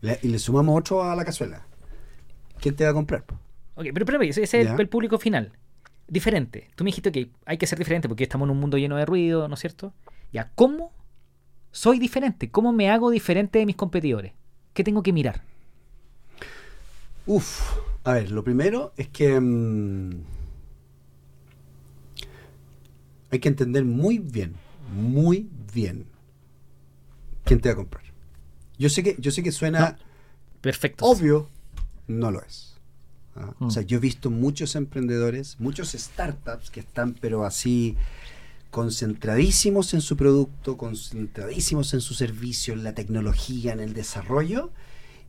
Le- 0.00 0.18
y 0.22 0.28
le 0.28 0.38
sumamos 0.38 0.78
otro 0.80 1.04
a 1.04 1.14
la 1.14 1.22
cazuela 1.24 1.66
¿quién 2.62 2.74
te 2.74 2.84
va 2.84 2.90
a 2.90 2.94
comprar? 2.94 3.24
Ok, 3.74 3.88
pero, 3.92 4.06
pero 4.06 4.22
ese 4.22 4.42
ese 4.42 4.62
es 4.62 4.70
el 4.70 4.88
público 4.88 5.18
final. 5.18 5.52
diferente. 6.08 6.68
Tú 6.74 6.82
me 6.84 6.88
dijiste 6.88 7.12
que 7.12 7.30
hay 7.44 7.58
que 7.58 7.66
ser 7.66 7.78
diferente 7.78 8.08
porque 8.08 8.22
estamos 8.24 8.46
en 8.46 8.52
un 8.52 8.58
mundo 8.60 8.78
lleno 8.78 8.96
de 8.96 9.04
ruido, 9.04 9.48
¿no 9.48 9.54
es 9.54 9.60
cierto? 9.60 9.92
Ya, 10.32 10.50
¿cómo 10.54 10.92
soy 11.72 11.98
diferente? 11.98 12.50
¿Cómo 12.50 12.72
me 12.72 12.88
hago 12.90 13.10
diferente 13.10 13.58
de 13.58 13.66
mis 13.66 13.76
competidores? 13.76 14.32
¿Qué 14.72 14.82
tengo 14.82 15.02
que 15.02 15.12
mirar? 15.12 15.42
Uf, 17.26 17.76
a 18.04 18.12
ver, 18.14 18.30
lo 18.30 18.42
primero 18.42 18.92
es 18.96 19.08
que 19.08 19.40
mm, 19.40 20.10
hay 23.30 23.38
que 23.38 23.48
entender 23.48 23.84
muy 23.84 24.18
bien, 24.18 24.54
muy 24.94 25.48
bien 25.72 26.06
quién 27.44 27.60
te 27.60 27.68
va 27.68 27.74
a 27.74 27.76
comprar. 27.76 28.04
Yo 28.78 28.88
sé 28.88 29.02
que, 29.02 29.16
yo 29.18 29.30
sé 29.30 29.42
que 29.42 29.52
suena 29.52 29.98
Perfecto. 30.60 31.04
obvio, 31.04 31.48
no 32.08 32.30
lo 32.30 32.42
es. 32.42 32.74
¿ah? 33.36 33.54
Mm. 33.58 33.66
O 33.66 33.70
sea, 33.70 33.82
yo 33.82 33.98
he 33.98 34.00
visto 34.00 34.30
muchos 34.30 34.74
emprendedores, 34.74 35.60
muchos 35.60 35.92
startups 35.92 36.70
que 36.70 36.80
están 36.80 37.14
pero 37.14 37.44
así 37.44 37.96
concentradísimos 38.70 39.94
en 39.94 40.00
su 40.00 40.16
producto, 40.16 40.76
concentradísimos 40.76 41.94
en 41.94 42.00
su 42.00 42.14
servicio, 42.14 42.74
en 42.74 42.82
la 42.82 42.94
tecnología, 42.94 43.72
en 43.72 43.80
el 43.80 43.92
desarrollo. 43.92 44.70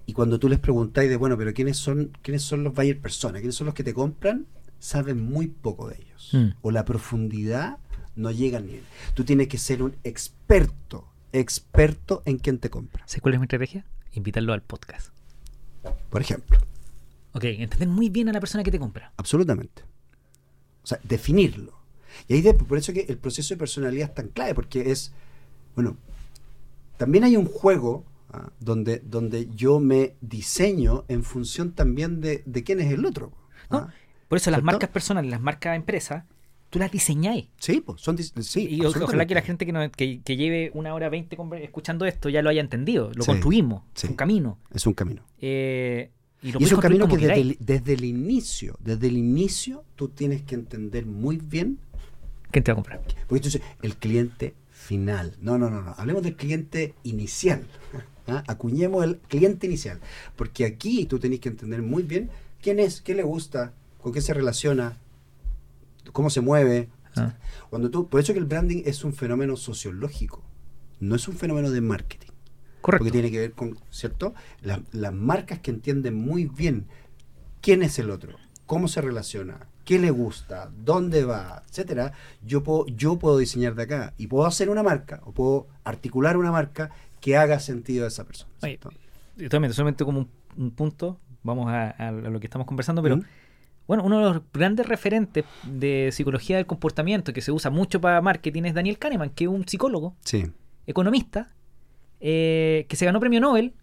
Y 0.05 0.13
cuando 0.13 0.38
tú 0.39 0.49
les 0.49 0.59
preguntáis 0.59 1.09
de, 1.09 1.15
bueno, 1.15 1.38
pero 1.38 1.53
¿quiénes 1.53 1.77
son, 1.77 2.11
quiénes 2.21 2.43
son 2.43 2.63
los 2.63 2.73
buyer 2.73 2.99
personas? 2.99 3.39
¿Quiénes 3.41 3.55
son 3.55 3.65
los 3.65 3.73
que 3.73 3.84
te 3.84 3.93
compran? 3.93 4.45
Saben 4.80 5.23
muy 5.23 5.47
poco 5.47 5.88
de 5.89 5.95
ellos. 6.01 6.30
Mm. 6.34 6.47
O 6.61 6.71
la 6.71 6.84
profundidad 6.84 7.77
no 8.15 8.31
llega 8.31 8.57
al 8.57 8.65
nivel. 8.65 8.84
Tú 9.13 9.23
tienes 9.23 9.47
que 9.47 9.57
ser 9.57 9.81
un 9.81 9.95
experto, 10.03 11.07
experto 11.31 12.21
en 12.25 12.38
quién 12.38 12.59
te 12.59 12.69
compra. 12.69 13.03
¿Sabes 13.07 13.21
cuál 13.21 13.35
es 13.35 13.39
mi 13.39 13.45
estrategia? 13.45 13.85
Invitarlo 14.13 14.51
al 14.53 14.61
podcast. 14.61 15.09
Por 16.09 16.21
ejemplo. 16.21 16.57
Ok, 17.34 17.45
entender 17.45 17.88
muy 17.88 18.09
bien 18.09 18.30
a 18.30 18.34
la 18.34 18.39
persona 18.39 18.63
que 18.63 18.71
te 18.71 18.80
compra. 18.80 19.13
Absolutamente. 19.17 19.84
O 20.84 20.88
sea, 20.88 20.99
definirlo. 21.03 21.73
Y 22.27 22.34
ahí 22.34 22.41
de- 22.41 22.53
por 22.53 22.77
eso 22.77 22.93
que 22.93 23.05
el 23.09 23.17
proceso 23.17 23.53
de 23.53 23.57
personalidad 23.57 24.09
es 24.09 24.15
tan 24.15 24.27
clave, 24.27 24.53
porque 24.53 24.91
es, 24.91 25.13
bueno, 25.75 25.97
también 26.97 27.23
hay 27.23 27.38
un 27.38 27.45
juego 27.45 28.03
ah, 28.34 28.51
donde, 28.60 28.99
donde 28.99 29.47
yo 29.55 29.80
me 29.80 30.15
diseño 30.22 31.05
en 31.07 31.23
función 31.23 31.72
también 31.72 32.19
de, 32.22 32.43
de 32.45 32.64
quién 32.64 32.80
es 32.80 32.91
el 32.91 33.05
otro. 33.05 33.31
¿no? 33.69 33.77
ah. 33.77 33.93
Por 34.27 34.38
eso 34.38 34.49
las 34.51 34.57
¿Cierto? 34.57 34.65
marcas 34.65 34.89
personales, 34.89 35.30
las 35.31 35.41
marcas 35.41 35.76
empresas, 35.76 36.23
tú 36.69 36.80
las 36.80 36.91
diseñáis. 36.91 37.49
Sí, 37.60 37.81
pues, 37.81 38.01
son 38.01 38.18
sí, 38.18 38.68
Y 38.68 38.84
ojalá 38.84 39.27
que 39.27 39.35
la 39.35 39.43
gente 39.43 39.65
que, 39.65 39.72
no- 39.72 39.91
que, 39.91 40.22
que 40.22 40.35
lleve 40.38 40.72
una 40.73 40.93
hora 40.95 41.07
veinte 41.10 41.38
escuchando 41.61 42.05
esto 42.05 42.30
ya 42.30 42.41
lo 42.41 42.49
haya 42.49 42.61
entendido. 42.61 43.11
Lo 43.14 43.23
Sí, 43.23 43.27
construimos. 43.27 43.84
sí. 43.93 44.07
Es 44.07 44.10
un 44.10 44.15
camino. 44.15 44.57
Es 44.73 44.88
un 44.88 44.93
camino. 44.93 45.23
Eh, 45.39 46.10
y 46.41 46.51
lo 46.51 46.60
Y 46.60 46.64
es 46.64 46.72
un 46.73 46.80
camino 46.81 47.07
que 47.07 47.18
desde 47.18 47.41
el, 47.41 47.57
desde 47.60 47.93
el 47.93 48.03
inicio, 48.05 48.76
desde 48.80 49.07
el 49.07 49.18
inicio, 49.18 49.84
tú 49.95 50.10
tienes 50.10 50.41
que 50.41 50.55
entender 50.55 51.05
muy 51.05 51.38
bien 51.38 51.77
¿Quién 52.51 52.64
te 52.64 52.72
va 52.72 52.73
a 52.73 52.76
comprar? 52.84 53.01
Porque 53.27 53.41
tú 53.41 53.47
dices, 53.49 53.61
el 53.81 53.95
cliente 53.97 54.53
final. 54.69 55.35
No, 55.41 55.57
no, 55.57 55.72
no, 55.72 55.81
no. 55.81 55.95
Hablemos 55.97 56.22
del 56.22 56.35
cliente 56.35 56.93
inicial. 57.03 57.64
¿Ah? 58.28 58.44
Acuñemos 58.48 59.04
el 59.04 59.18
cliente 59.18 59.68
inicial. 59.68 60.00
Porque 60.36 60.66
aquí 60.66 61.06
tú 61.06 61.20
tenés 61.20 61.40
que 61.40 61.50
entender 61.50 61.82
muy 61.82 62.04
bien 62.04 62.30
quién 62.62 62.80
es, 62.80 63.02
qué 63.02 63.16
le 63.16 63.24
gusta, 63.24 63.74
con 64.02 64.12
qué 64.12 64.22
se 64.22 64.34
relaciona, 64.34 64.98
cómo 66.12 66.30
se 66.30 66.41
mueve. 66.41 66.90
Ah. 67.16 67.36
Cuando 67.70 67.90
tú, 67.90 68.08
por 68.08 68.20
eso 68.20 68.34
que 68.34 68.40
el 68.40 68.45
branding 68.45 68.84
es 68.86 69.04
un 69.04 69.14
fenómeno 69.14 69.56
sociológico, 69.56 70.41
no 71.00 71.16
es 71.16 71.28
un 71.28 71.36
fenómeno 71.36 71.70
de 71.72 71.82
marketing. 71.82 72.32
Correcto. 72.82 73.06
Porque 73.06 73.12
tiene 73.12 73.32
que 73.32 73.40
ver 73.40 73.54
con, 73.54 73.78
¿cierto? 73.91 74.34
Las, 74.62 74.80
las 74.91 75.14
marcas 75.14 75.60
que 75.60 75.72
entienden 75.72 76.16
muy 76.16 76.45
bien 76.45 76.88
quién 77.62 77.82
es 77.82 77.98
el 77.98 78.10
otro, 78.10 78.36
cómo 78.66 78.90
se 78.90 79.00
relaciona, 79.00 79.68
qué 79.86 80.00
le 80.00 80.12
gusta, 80.12 80.70
dónde 80.84 81.24
va, 81.24 81.64
etcétera. 81.70 82.14
Yo 82.45 82.64
puedo, 82.64 82.86
yo 82.88 83.18
puedo 83.20 83.38
diseñar 83.38 83.76
de 83.76 83.84
acá 83.84 84.14
y 84.18 84.28
puedo 84.28 84.45
hacer 84.45 84.70
una 84.70 84.84
marca 84.84 85.22
o 85.26 85.32
puedo 85.32 85.68
articular 85.84 86.38
una 86.38 86.52
marca 86.52 86.91
que 87.24 87.38
haga 87.38 87.58
sentido 87.62 88.04
a 88.04 88.10
esa 88.10 88.26
persona. 88.26 88.52
Oye. 88.64 88.78
Totalmente, 89.38 89.74
solamente 89.74 90.04
como 90.04 90.20
un, 90.20 90.30
un 90.58 90.72
punto, 90.72 91.20
vamos 91.41 91.70
a, 91.72 91.90
a 91.91 92.12
lo 92.12 92.38
que 92.41 92.48
estamos 92.48 92.68
conversando, 92.68 93.02
pero 93.02 93.16
¿Mm? 93.18 93.22
bueno, 93.88 94.04
uno 94.04 94.18
de 94.20 94.26
los 94.34 94.41
grandes 94.54 94.86
referentes 94.86 95.45
de 95.66 96.10
psicología 96.12 96.58
del 96.58 96.66
comportamiento 96.66 97.32
que 97.32 97.40
se 97.41 97.54
usa 97.54 97.72
mucho 97.72 98.02
para 98.02 98.22
marketing 98.22 98.64
es 98.64 98.74
Daniel 98.74 98.98
Kahneman, 99.00 99.30
que 99.30 99.45
es 99.45 99.50
un 99.50 99.66
psicólogo, 99.66 100.18
Sí. 100.26 100.52
economista, 100.86 101.48
eh, 102.20 102.86
que 102.90 102.95
se 102.98 103.06
ganó 103.06 103.22
premio 103.22 103.40
Nobel 103.40 103.74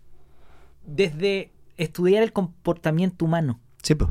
desde 0.87 1.51
estudiar 1.79 2.23
el 2.23 2.33
comportamiento 2.35 3.25
humano. 3.25 3.59
Sí, 3.83 3.95
pues. 3.95 4.11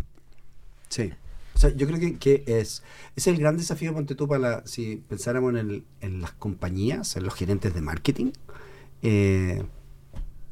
Sí. 0.90 1.14
O 1.54 1.60
sea, 1.60 1.70
yo 1.76 1.86
creo 1.88 2.00
que, 2.00 2.18
que 2.18 2.44
es, 2.48 2.84
es 3.16 3.28
el 3.28 3.38
gran 3.38 3.58
desafío, 3.58 3.94
ponte 3.94 4.16
tú, 4.16 4.28
para 4.28 4.40
la- 4.40 4.62
si 4.66 4.96
pensáramos 5.08 5.52
en, 5.52 5.58
el- 5.58 5.84
en 6.02 6.22
las 6.22 6.32
compañías, 6.32 7.16
en 7.16 7.24
los 7.26 7.36
gerentes 7.36 7.74
de 7.74 7.82
marketing. 7.82 8.32
Eh, 9.02 9.64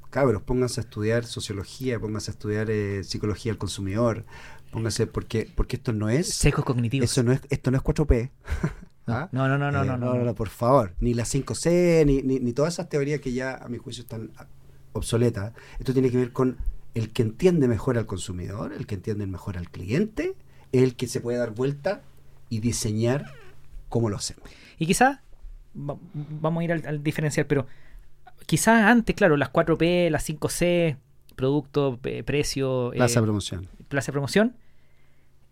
cabros, 0.09 0.41
pónganse 0.41 0.79
a 0.79 0.83
estudiar 0.83 1.25
sociología, 1.25 1.99
pónganse 1.99 2.31
a 2.31 2.33
estudiar 2.33 2.69
eh, 2.69 3.03
psicología 3.03 3.51
del 3.51 3.57
consumidor, 3.59 4.25
pónganse, 4.71 5.05
porque, 5.07 5.49
porque 5.55 5.75
esto 5.75 5.93
no 5.93 6.09
es, 6.09 6.33
Sesgos 6.33 6.65
cognitivos. 6.65 7.09
eso 7.11 7.23
no 7.23 7.31
es, 7.33 7.41
esto 7.49 7.71
no 7.71 7.77
es 7.77 7.83
4P. 7.83 8.31
¿ah? 9.07 9.29
No, 9.31 9.47
no, 9.47 9.57
no, 9.57 9.71
no, 9.71 9.83
Eh, 9.83 9.87
no, 9.87 9.97
no, 9.97 10.15
no. 10.15 10.35
por 10.35 10.49
favor. 10.49 10.93
Ni 10.99 11.13
la 11.13 11.23
5C, 11.23 12.05
ni, 12.05 12.21
ni, 12.23 12.39
ni 12.39 12.53
todas 12.53 12.73
esas 12.73 12.89
teorías 12.89 13.19
que 13.21 13.33
ya, 13.33 13.55
a 13.55 13.67
mi 13.67 13.77
juicio, 13.77 14.01
están 14.03 14.31
obsoletas. 14.93 15.53
Esto 15.79 15.93
tiene 15.93 16.09
que 16.09 16.17
ver 16.17 16.31
con 16.31 16.57
el 16.95 17.11
que 17.11 17.21
entiende 17.21 17.67
mejor 17.67 17.97
al 17.97 18.05
consumidor, 18.07 18.73
el 18.73 18.87
que 18.87 18.95
entiende 18.95 19.27
mejor 19.27 19.57
al 19.57 19.69
cliente, 19.69 20.35
el 20.71 20.95
que 20.95 21.07
se 21.07 21.21
puede 21.21 21.37
dar 21.37 21.51
vuelta 21.51 22.01
y 22.49 22.59
diseñar 22.59 23.33
cómo 23.89 24.09
lo 24.09 24.15
hacemos. 24.15 24.49
Y 24.79 24.87
quizás, 24.87 25.19
va- 25.77 25.97
vamos 26.41 26.61
a 26.61 26.63
ir 26.63 26.71
al, 26.71 26.85
al 26.87 27.03
diferencial, 27.03 27.45
pero 27.45 27.67
quizás 28.47 28.83
antes, 28.85 29.15
claro, 29.15 29.37
las 29.37 29.49
4P, 29.51 30.09
las 30.09 30.23
5C, 30.27 30.97
producto, 31.35 31.99
pe- 32.01 32.23
precio, 32.23 32.91
eh, 32.93 32.97
Plaza 32.97 33.19
de 33.19 33.25
promoción. 33.27 33.67
plaza 33.87 34.11
promoción, 34.11 34.55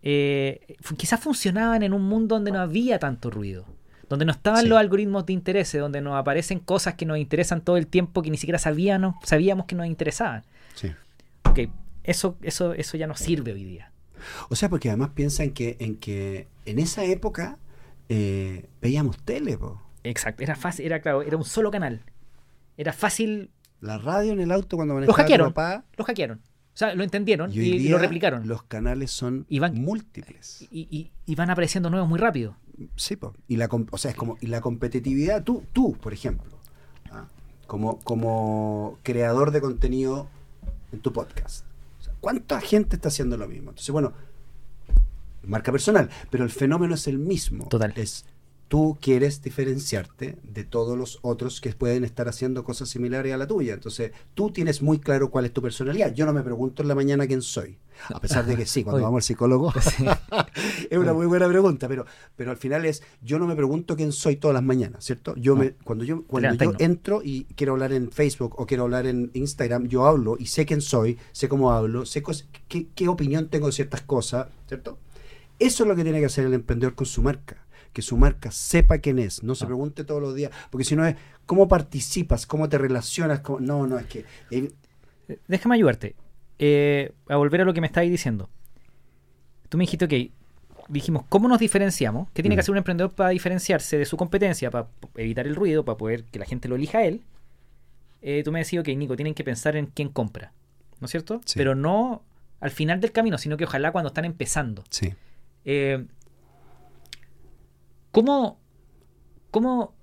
eh, 0.02 0.76
quizás 0.96 1.20
funcionaban 1.20 1.82
en 1.82 1.92
un 1.92 2.02
mundo 2.02 2.34
donde 2.36 2.50
no 2.50 2.60
había 2.60 2.98
tanto 2.98 3.30
ruido, 3.30 3.64
donde 4.08 4.24
no 4.24 4.32
estaban 4.32 4.62
Sí. 4.62 4.68
los 4.68 4.78
algoritmos 4.78 5.26
de 5.26 5.32
interés, 5.32 5.72
donde 5.72 6.00
nos 6.00 6.14
aparecen 6.16 6.58
cosas 6.60 6.94
que 6.94 7.06
nos 7.06 7.18
interesan 7.18 7.60
todo 7.60 7.76
el 7.76 7.86
tiempo 7.86 8.22
que 8.22 8.30
ni 8.30 8.36
siquiera 8.36 8.58
sabíamos, 8.58 9.16
sabíamos 9.24 9.66
que 9.66 9.74
nos 9.74 9.86
interesaban. 9.86 10.42
Sí. 10.74 10.90
Ok, 11.44 11.60
eso, 12.04 12.36
eso, 12.42 12.72
eso 12.74 12.96
ya 12.96 13.06
no 13.06 13.14
sirve 13.16 13.52
hoy 13.52 13.64
día. 13.64 13.92
O 14.48 14.56
sea, 14.56 14.68
porque 14.68 14.88
además 14.88 15.10
piensa 15.14 15.44
en 15.44 15.52
que 15.52 15.76
en, 15.80 15.96
que 15.96 16.46
en 16.64 16.78
esa 16.78 17.04
época 17.04 17.58
eh, 18.08 18.66
veíamos 18.80 19.18
tele, 19.18 19.58
po. 19.58 19.82
Exacto, 20.04 20.42
era 20.42 20.54
fácil, 20.56 20.86
era 20.86 21.00
claro, 21.00 21.22
era 21.22 21.36
un 21.36 21.44
solo 21.44 21.70
canal. 21.70 22.00
Era 22.76 22.92
fácil, 22.92 23.50
la 23.80 23.98
radio 23.98 24.32
en 24.32 24.40
el 24.40 24.50
auto 24.52 24.76
cuando 24.76 24.94
lo 24.94 25.00
manejaba 25.00 25.16
tu 25.16 25.22
hackearon, 25.22 25.52
papá. 25.52 25.84
lo 25.96 26.04
hackearon. 26.04 26.38
O 26.38 26.78
sea, 26.78 26.94
lo 26.94 27.04
entendieron 27.04 27.50
Y 27.54 27.88
lo 27.88 27.96
replicaron. 27.98 28.46
Los 28.46 28.62
canales 28.64 29.10
son 29.10 29.46
Y 29.48 29.60
van- 29.60 29.74
múltiples. 29.80 30.66
Y, 30.70 30.86
y- 30.90 31.10
y 31.24 31.34
van 31.34 31.48
apareciendo 31.50 31.88
nuevos 31.88 32.06
muy 32.08 32.18
rápido. 32.18 32.56
Sí, 32.96 33.16
po. 33.16 33.32
y 33.48 33.56
la 33.56 33.68
o 33.90 33.96
sea, 33.98 34.10
es 34.10 34.16
como 34.16 34.36
y 34.42 34.48
la 34.48 34.60
competitividad, 34.60 35.42
tú, 35.42 35.62
tú, 35.72 35.94
por 35.94 36.12
ejemplo, 36.12 36.58
¿ah? 37.10 37.26
como, 37.66 37.98
como 38.00 38.98
creador 39.02 39.50
de 39.52 39.62
contenido 39.62 40.28
en 40.92 41.00
tu 41.00 41.10
podcast. 41.14 41.64
O 42.00 42.02
sea, 42.04 42.12
¿Cuánta 42.20 42.60
gente 42.60 42.96
está 42.96 43.08
haciendo 43.08 43.38
lo 43.38 43.48
mismo? 43.48 43.70
Entonces, 43.70 43.90
bueno, 43.90 44.12
marca 45.44 45.72
personal, 45.72 46.10
pero 46.30 46.44
el 46.44 46.50
fenómeno 46.50 46.94
es 46.94 47.06
el 47.06 47.18
mismo. 47.18 47.66
Total. 47.68 47.92
Es 47.96 48.26
tú 48.68 48.98
quieres 49.00 49.42
diferenciarte 49.42 50.38
de 50.42 50.64
todos 50.64 50.98
los 50.98 51.18
otros 51.22 51.60
que 51.60 51.72
pueden 51.72 52.04
estar 52.04 52.28
haciendo 52.28 52.64
cosas 52.64 52.88
similares 52.88 53.32
a 53.32 53.36
la 53.36 53.46
tuya. 53.46 53.74
Entonces, 53.74 54.12
tú 54.34 54.50
tienes 54.50 54.82
muy 54.82 54.98
claro 54.98 55.30
cuál 55.30 55.44
es 55.44 55.52
tu 55.52 55.62
personalidad. 55.62 56.12
Yo 56.14 56.26
no 56.26 56.32
me 56.32 56.42
pregunto 56.42 56.82
en 56.82 56.88
la 56.88 56.94
mañana 56.94 57.26
quién 57.26 57.42
soy. 57.42 57.78
A 58.12 58.20
pesar 58.20 58.44
de 58.44 58.56
que 58.56 58.66
sí, 58.66 58.82
cuando 58.84 58.96
Oye. 58.96 59.04
vamos 59.04 59.18
al 59.18 59.22
psicólogo 59.22 59.72
es 60.90 60.98
una 60.98 61.12
muy 61.14 61.26
buena 61.26 61.48
pregunta, 61.48 61.88
pero, 61.88 62.06
pero 62.34 62.50
al 62.50 62.56
final 62.56 62.84
es, 62.84 63.02
yo 63.22 63.38
no 63.38 63.46
me 63.46 63.56
pregunto 63.56 63.96
quién 63.96 64.12
soy 64.12 64.36
todas 64.36 64.54
las 64.54 64.62
mañanas, 64.64 65.04
¿cierto? 65.04 65.34
Yo 65.36 65.54
No. 65.54 65.62
me, 65.62 65.70
cuando 65.84 66.04
yo, 66.04 66.24
cuando 66.24 66.52
yo 66.54 66.72
entro 66.78 67.22
y 67.24 67.44
quiero 67.56 67.72
hablar 67.74 67.92
en 67.92 68.10
Facebook 68.10 68.54
o 68.58 68.66
quiero 68.66 68.82
hablar 68.84 69.06
en 69.06 69.30
Instagram, 69.34 69.86
yo 69.88 70.06
hablo 70.06 70.36
y 70.38 70.46
sé 70.46 70.66
quién 70.66 70.80
soy, 70.80 71.18
sé 71.32 71.48
cómo 71.48 71.72
hablo, 71.72 72.04
sé 72.04 72.22
qué, 72.68 72.88
qué 72.94 73.08
opinión 73.08 73.48
tengo 73.48 73.66
de 73.66 73.72
ciertas 73.72 74.02
cosas, 74.02 74.48
¿cierto? 74.68 74.98
Eso 75.58 75.84
es 75.84 75.88
lo 75.88 75.96
que 75.96 76.02
tiene 76.04 76.20
que 76.20 76.26
hacer 76.26 76.44
el 76.44 76.52
emprendedor 76.52 76.94
con 76.94 77.06
su 77.06 77.22
marca. 77.22 77.56
Que 77.96 78.02
su 78.02 78.18
marca 78.18 78.50
sepa 78.50 78.98
quién 78.98 79.18
es, 79.18 79.42
no 79.42 79.54
se 79.54 79.64
Ah. 79.64 79.68
pregunte 79.68 80.04
todos 80.04 80.20
los 80.20 80.34
días, 80.34 80.50
porque 80.68 80.84
si 80.84 80.94
no 80.94 81.06
es 81.06 81.16
cómo 81.46 81.66
participas, 81.66 82.44
cómo 82.44 82.68
te 82.68 82.76
relacionas, 82.76 83.40
cómo- 83.40 83.58
no, 83.60 83.86
no, 83.86 83.98
es 83.98 84.04
que 84.04 84.26
eh, 84.50 84.70
Déjame 85.48 85.76
ayudarte. 85.76 86.14
Eh, 86.58 87.12
a 87.26 87.36
volver 87.36 87.62
a 87.62 87.64
lo 87.64 87.72
que 87.72 87.80
me 87.80 87.86
estabas 87.86 88.10
diciendo. 88.10 88.50
Tú 89.70 89.78
me 89.78 89.84
dijiste, 89.84 90.04
ok, 90.04 90.84
dijimos, 90.88 91.24
¿cómo 91.30 91.48
nos 91.48 91.58
diferenciamos? 91.58 92.28
¿Qué 92.34 92.42
tiene 92.42 92.54
Mm. 92.54 92.58
que 92.58 92.60
hacer 92.60 92.72
un 92.72 92.76
emprendedor 92.76 93.12
para 93.14 93.30
diferenciarse 93.30 93.96
de 93.96 94.04
su 94.04 94.18
competencia, 94.18 94.70
para 94.70 94.88
evitar 95.14 95.46
el 95.46 95.56
ruido, 95.56 95.82
para 95.86 95.96
poder 95.96 96.24
que 96.24 96.38
la 96.38 96.44
gente 96.44 96.68
lo 96.68 96.76
elija 96.76 96.98
a 96.98 97.04
él? 97.06 97.22
Eh, 98.20 98.42
tú 98.44 98.52
me 98.52 98.58
decías, 98.58 98.82
ok, 98.82 98.88
Nico, 98.94 99.16
tienen 99.16 99.32
que 99.32 99.42
pensar 99.42 99.74
en 99.76 99.86
quién 99.86 100.10
compra, 100.10 100.52
¿no 101.00 101.06
es 101.06 101.10
cierto? 101.10 101.40
Sí. 101.46 101.54
Pero 101.56 101.74
no 101.74 102.22
al 102.60 102.70
final 102.72 103.00
del 103.00 103.12
camino, 103.12 103.38
sino 103.38 103.56
que 103.56 103.64
ojalá 103.64 103.90
cuando 103.90 104.08
están 104.08 104.26
empezando. 104.26 104.84
sí, 104.90 105.14
Eh, 105.64 106.04
¿Cómo, 108.16 108.58
¿Cómo 109.50 109.94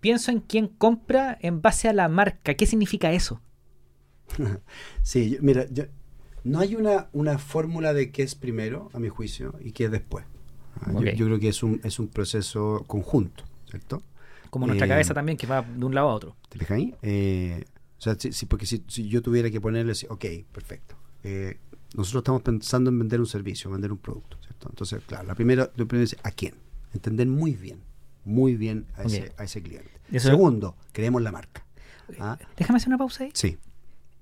pienso 0.00 0.30
en 0.32 0.40
quién 0.40 0.68
compra 0.68 1.38
en 1.42 1.62
base 1.62 1.88
a 1.88 1.92
la 1.94 2.08
marca? 2.08 2.54
¿Qué 2.54 2.66
significa 2.66 3.12
eso? 3.12 3.40
sí, 5.02 5.30
yo- 5.30 5.38
mira, 5.42 5.66
yo- 5.70 5.84
no 6.44 6.60
hay 6.60 6.74
una, 6.76 7.08
una 7.12 7.38
fórmula 7.38 7.94
de 7.94 8.10
qué 8.12 8.22
es 8.22 8.34
primero, 8.34 8.90
a 8.92 8.98
mi 8.98 9.08
juicio, 9.08 9.54
y 9.60 9.72
qué 9.72 9.86
es 9.86 9.90
después. 9.90 10.24
Ah, 10.80 10.92
yo- 10.92 11.26
creo 11.26 11.38
que 11.38 11.48
es 11.48 11.62
un, 11.62 11.80
es 11.84 11.98
un 11.98 12.08
proceso 12.08 12.84
conjunto, 12.86 13.44
¿cierto? 13.70 14.02
Como 14.50 14.66
nuestra 14.66 14.86
Eh, 14.86 14.88
cabeza 14.88 15.14
también, 15.14 15.36
que 15.38 15.46
va 15.46 15.62
de 15.62 15.84
un 15.84 15.94
lado 15.94 16.08
a 16.10 16.14
otro. 16.14 16.36
¿Te 16.48 16.58
fijas 16.58 16.76
ahí? 16.76 16.94
Eh, 17.02 17.64
o 17.98 18.00
sea, 18.00 18.14
si, 18.18 18.32
si- 18.32 18.46
porque 18.46 18.66
si, 18.66 18.84
si 18.88 19.08
yo 19.08 19.22
tuviera 19.22 19.50
que 19.50 19.60
ponerle, 19.60 19.92
ok, 20.08 20.24
perfecto. 20.52 20.96
Eh, 21.22 21.58
nosotros 21.96 22.22
estamos 22.22 22.42
pensando 22.42 22.90
en 22.90 22.98
vender 22.98 23.20
un 23.20 23.26
servicio, 23.26 23.70
vender 23.70 23.92
un 23.92 23.98
producto, 23.98 24.36
¿cierto? 24.42 24.68
Entonces, 24.68 25.02
claro, 25.06 25.26
la 25.26 25.34
primera, 25.34 25.70
lo 25.76 25.86
primero 25.86 26.04
es 26.04 26.16
a 26.22 26.30
quién. 26.30 26.54
Entender 26.94 27.26
muy 27.26 27.52
bien, 27.52 27.80
muy 28.24 28.56
bien 28.56 28.86
a, 28.96 29.02
ese, 29.02 29.32
a 29.36 29.44
ese 29.44 29.62
cliente. 29.62 29.90
Eso- 30.12 30.28
Segundo, 30.28 30.76
creemos 30.92 31.20
la 31.22 31.32
marca. 31.32 31.66
Ah, 32.18 32.38
Déjame 32.56 32.76
hacer 32.78 32.88
una 32.88 32.98
pausa 32.98 33.24
ahí. 33.24 33.30
sí. 33.34 33.58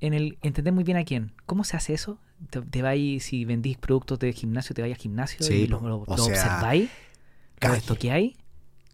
En 0.01 0.15
el 0.15 0.37
entender 0.43 0.73
muy 0.75 0.83
bien 0.83 0.97
a 0.97 1.05
quién. 1.05 1.31
¿Cómo 1.47 1.63
se 1.63 1.77
hace 1.77 1.95
eso? 1.95 2.19
¿Te, 2.51 2.61
te 2.61 2.83
vais, 2.83 3.23
si 3.23 3.45
vendís 3.45 3.79
productos 3.79 4.19
de 4.19 4.33
gimnasio, 4.33 4.75
te 4.75 4.83
vais 4.83 4.93
al 4.95 5.01
gimnasio 5.01 5.47
Sí, 5.47 5.55
y 5.55 5.67
lo, 5.69 5.79
po. 5.79 5.87
lo- 5.89 5.99
O 6.01 6.17
lo 6.17 6.25
sea, 6.25 6.33
observáis? 6.35 6.91
¿Lo 6.91 7.61
calle. 7.61 7.77
estoqueáis? 7.79 8.37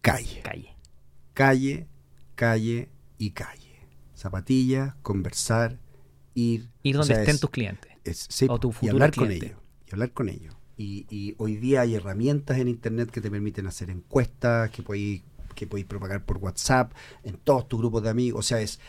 Calle. 0.01 0.41
Calle. 0.43 0.75
Calle, 1.33 1.87
calle 2.35 2.89
y 3.17 3.31
calle. 3.31 3.79
Zapatillas, 4.15 4.93
conversar, 5.01 5.79
ir. 6.35 6.69
Ir 6.83 6.95
donde 6.95 7.07
sea, 7.15 7.19
estén 7.21 7.35
es- 7.35 7.41
tus 7.41 7.49
clientes. 7.49 7.91
es- 8.03 8.27
sí, 8.29 8.45
o 8.49 8.59
tu 8.59 8.71
y 8.81 8.89
hablar 8.89 9.11
con 9.15 9.25
cliente. 9.27 9.47
ellos. 9.47 9.59
Y 9.87 9.93
hablar 9.93 10.11
con 10.13 10.29
ellos. 10.29 10.55
Y, 10.79 11.05
y 11.09 11.35
hoy 11.39 11.57
día 11.57 11.81
hay 11.81 11.95
herramientas 11.95 12.57
en 12.57 12.69
internet 12.69 13.11
que 13.11 13.19
te 13.19 13.29
permiten 13.29 13.67
hacer 13.67 13.89
encuestas, 13.89 14.69
que 14.69 14.81
podéis, 14.81 15.23
que 15.53 15.67
podéis 15.67 15.85
propagar 15.85 16.23
por 16.23 16.37
WhatsApp, 16.37 16.93
en 17.25 17.35
todos 17.35 17.67
tus 17.67 17.79
grupos 17.81 18.01
de 18.03 18.09
amigos. 18.09 18.39
O 18.39 18.47
sea, 18.47 18.61
es 18.61 18.79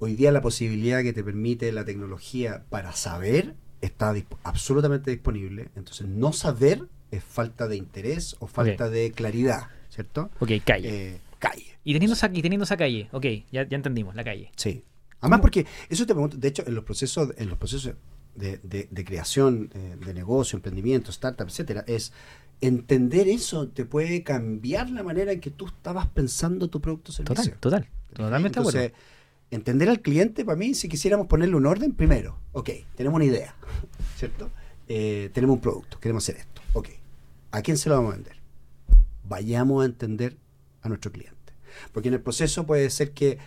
hoy 0.00 0.16
día 0.16 0.32
la 0.32 0.42
posibilidad 0.42 1.02
que 1.02 1.14
te 1.14 1.24
permite 1.24 1.72
la 1.72 1.86
tecnología 1.86 2.64
para 2.68 2.92
saber 2.92 3.54
está 3.80 4.12
disp- 4.12 4.36
absolutamente 4.42 5.10
disponible. 5.10 5.70
Entonces, 5.76 6.06
no 6.06 6.34
saber 6.34 6.84
es 7.10 7.24
falta 7.24 7.68
de 7.68 7.76
interés 7.76 8.36
o 8.40 8.46
falta 8.46 8.90
de 8.90 9.10
claridad, 9.12 9.68
¿cierto? 9.88 10.30
Ok, 10.40 10.50
calle. 10.62 10.88
Eh, 11.14 11.20
calle. 11.38 11.78
y, 11.84 11.94
teniendo 11.94 12.12
esa, 12.12 12.30
y 12.30 12.42
teniendo 12.42 12.64
esa 12.64 12.76
calle. 12.76 13.08
Ok, 13.12 13.24
ya, 13.50 13.66
ya 13.66 13.76
entendimos, 13.76 14.14
la 14.14 14.24
calle. 14.24 14.52
Sí. 14.56 14.84
Además, 15.20 15.40
porque 15.40 15.64
eso 15.88 16.04
te 16.04 16.12
pregunto, 16.12 16.36
de 16.36 16.48
hecho, 16.48 16.64
en 16.66 16.74
los 16.74 16.84
procesos, 16.84 17.30
en 17.38 17.48
los 17.48 17.56
procesos 17.56 17.94
de, 18.34 18.58
de- 18.62 18.88
de 18.90 19.04
creación 19.04 19.70
eh, 19.74 19.96
de 20.04 20.14
negocio, 20.14 20.56
emprendimiento, 20.56 21.10
startup, 21.10 21.46
etcétera, 21.48 21.84
es 21.86 22.12
entender 22.60 23.28
eso 23.28 23.68
te 23.68 23.84
puede 23.84 24.22
cambiar 24.22 24.90
la 24.90 25.02
manera 25.02 25.32
en 25.32 25.40
que 25.40 25.50
tú 25.50 25.66
estabas 25.66 26.06
pensando 26.08 26.68
tu 26.68 26.80
producto 26.80 27.10
o 27.10 27.14
servicio. 27.14 27.54
Total, 27.58 27.84
total. 27.84 27.88
Totalmente 28.14 28.58
Entonces, 28.58 28.92
entender 29.50 29.88
al 29.88 30.00
cliente, 30.00 30.44
para 30.44 30.56
mí, 30.56 30.74
si 30.74 30.88
quisiéramos 30.88 31.26
ponerle 31.26 31.56
un 31.56 31.66
orden, 31.66 31.92
primero, 31.94 32.38
ok, 32.52 32.70
tenemos 32.96 33.16
una 33.16 33.24
idea, 33.24 33.54
¿cierto? 34.16 34.50
Eh, 34.88 35.30
tenemos 35.32 35.54
un 35.54 35.60
producto, 35.60 35.98
queremos 36.00 36.24
hacer 36.24 36.36
esto, 36.40 36.60
ok. 36.74 36.88
¿A 37.52 37.62
quién 37.62 37.76
se 37.78 37.88
lo 37.88 37.96
vamos 37.96 38.12
a 38.12 38.16
vender? 38.16 38.36
Vayamos 39.28 39.82
a 39.82 39.86
entender 39.86 40.36
a 40.82 40.88
nuestro 40.88 41.12
cliente. 41.12 41.36
Porque 41.92 42.08
en 42.08 42.14
el 42.14 42.20
proceso 42.20 42.66
puede 42.66 42.90
ser 42.90 43.12
que 43.12 43.38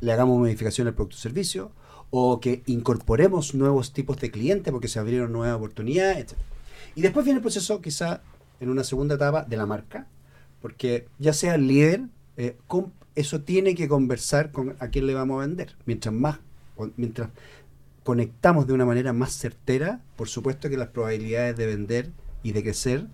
le 0.00 0.12
hagamos 0.12 0.38
modificación 0.38 0.86
al 0.86 0.94
producto 0.94 1.16
o 1.16 1.20
servicio, 1.20 1.72
o 2.16 2.38
que 2.38 2.62
incorporemos 2.66 3.56
nuevos 3.56 3.92
tipos 3.92 4.18
de 4.20 4.30
clientes 4.30 4.70
porque 4.70 4.86
se 4.86 5.00
abrieron 5.00 5.32
nuevas 5.32 5.56
oportunidades, 5.56 6.18
etc. 6.18 6.38
Y 6.94 7.02
después 7.02 7.24
viene 7.24 7.38
el 7.38 7.42
proceso, 7.42 7.80
quizá 7.80 8.20
en 8.60 8.70
una 8.70 8.84
segunda 8.84 9.16
etapa, 9.16 9.42
de 9.42 9.56
la 9.56 9.66
marca, 9.66 10.06
porque 10.62 11.08
ya 11.18 11.32
sea 11.32 11.56
el 11.56 11.66
líder, 11.66 12.02
eh, 12.36 12.56
con- 12.68 12.92
eso 13.16 13.40
tiene 13.40 13.74
que 13.74 13.88
conversar 13.88 14.52
con 14.52 14.76
a 14.78 14.88
quién 14.88 15.08
le 15.08 15.14
vamos 15.14 15.38
a 15.42 15.46
vender. 15.46 15.74
Mientras 15.86 16.14
más, 16.14 16.38
mientras 16.96 17.30
conectamos 18.04 18.68
de 18.68 18.74
una 18.74 18.84
manera 18.86 19.12
más 19.12 19.32
certera, 19.32 20.00
por 20.14 20.28
supuesto 20.28 20.68
que 20.70 20.76
las 20.76 20.88
probabilidades 20.90 21.56
de 21.56 21.66
vender 21.66 22.10
y 22.44 22.52
de 22.52 22.62
crecer 22.62 23.06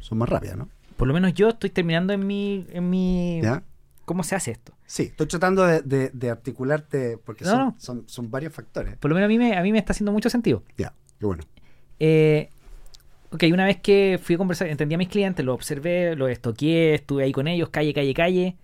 son 0.00 0.18
más 0.18 0.28
rápidas, 0.28 0.56
¿no? 0.56 0.68
Por 0.96 1.06
lo 1.06 1.14
menos 1.14 1.32
yo 1.34 1.50
estoy 1.50 1.70
terminando 1.70 2.12
en 2.12 2.26
mi. 2.26 2.66
En 2.70 2.90
mi 2.90 3.40
¿Ya? 3.40 3.62
¿Cómo 4.04 4.24
se 4.24 4.34
hace 4.34 4.50
esto? 4.50 4.72
Sí, 4.90 5.04
estoy 5.04 5.28
tratando 5.28 5.64
de, 5.64 5.82
de- 5.82 6.10
de 6.12 6.30
articularte 6.30 7.16
porque 7.18 7.44
No, 7.44 7.50
son, 7.52 7.58
no. 7.60 7.74
son, 7.78 8.04
son 8.08 8.28
varios 8.28 8.52
factores. 8.52 8.96
Por 8.96 9.08
lo 9.08 9.14
menos 9.14 9.26
a 9.26 9.28
mí 9.28 9.38
me, 9.38 9.56
a 9.56 9.62
mí 9.62 9.70
me 9.70 9.78
está 9.78 9.92
haciendo 9.92 10.10
mucho 10.10 10.28
sentido. 10.28 10.64
Ya, 10.76 10.92
qué 11.20 11.26
bueno. 11.26 11.44
Eh, 12.00 12.50
ok, 13.30 13.44
una 13.52 13.66
vez 13.66 13.80
que 13.80 14.18
fui 14.20 14.34
a 14.34 14.38
conversar, 14.38 14.66
entendí 14.66 14.96
a 14.96 14.98
mis 14.98 15.08
clientes, 15.08 15.44
los 15.44 15.54
observé, 15.54 16.16
los 16.16 16.28
estoqueé, 16.28 16.94
estuve 16.94 17.22
ahí 17.22 17.30
con 17.30 17.46
ellos, 17.46 17.68
calle, 17.68 17.94
calle, 17.94 18.12
calle. 18.14 18.56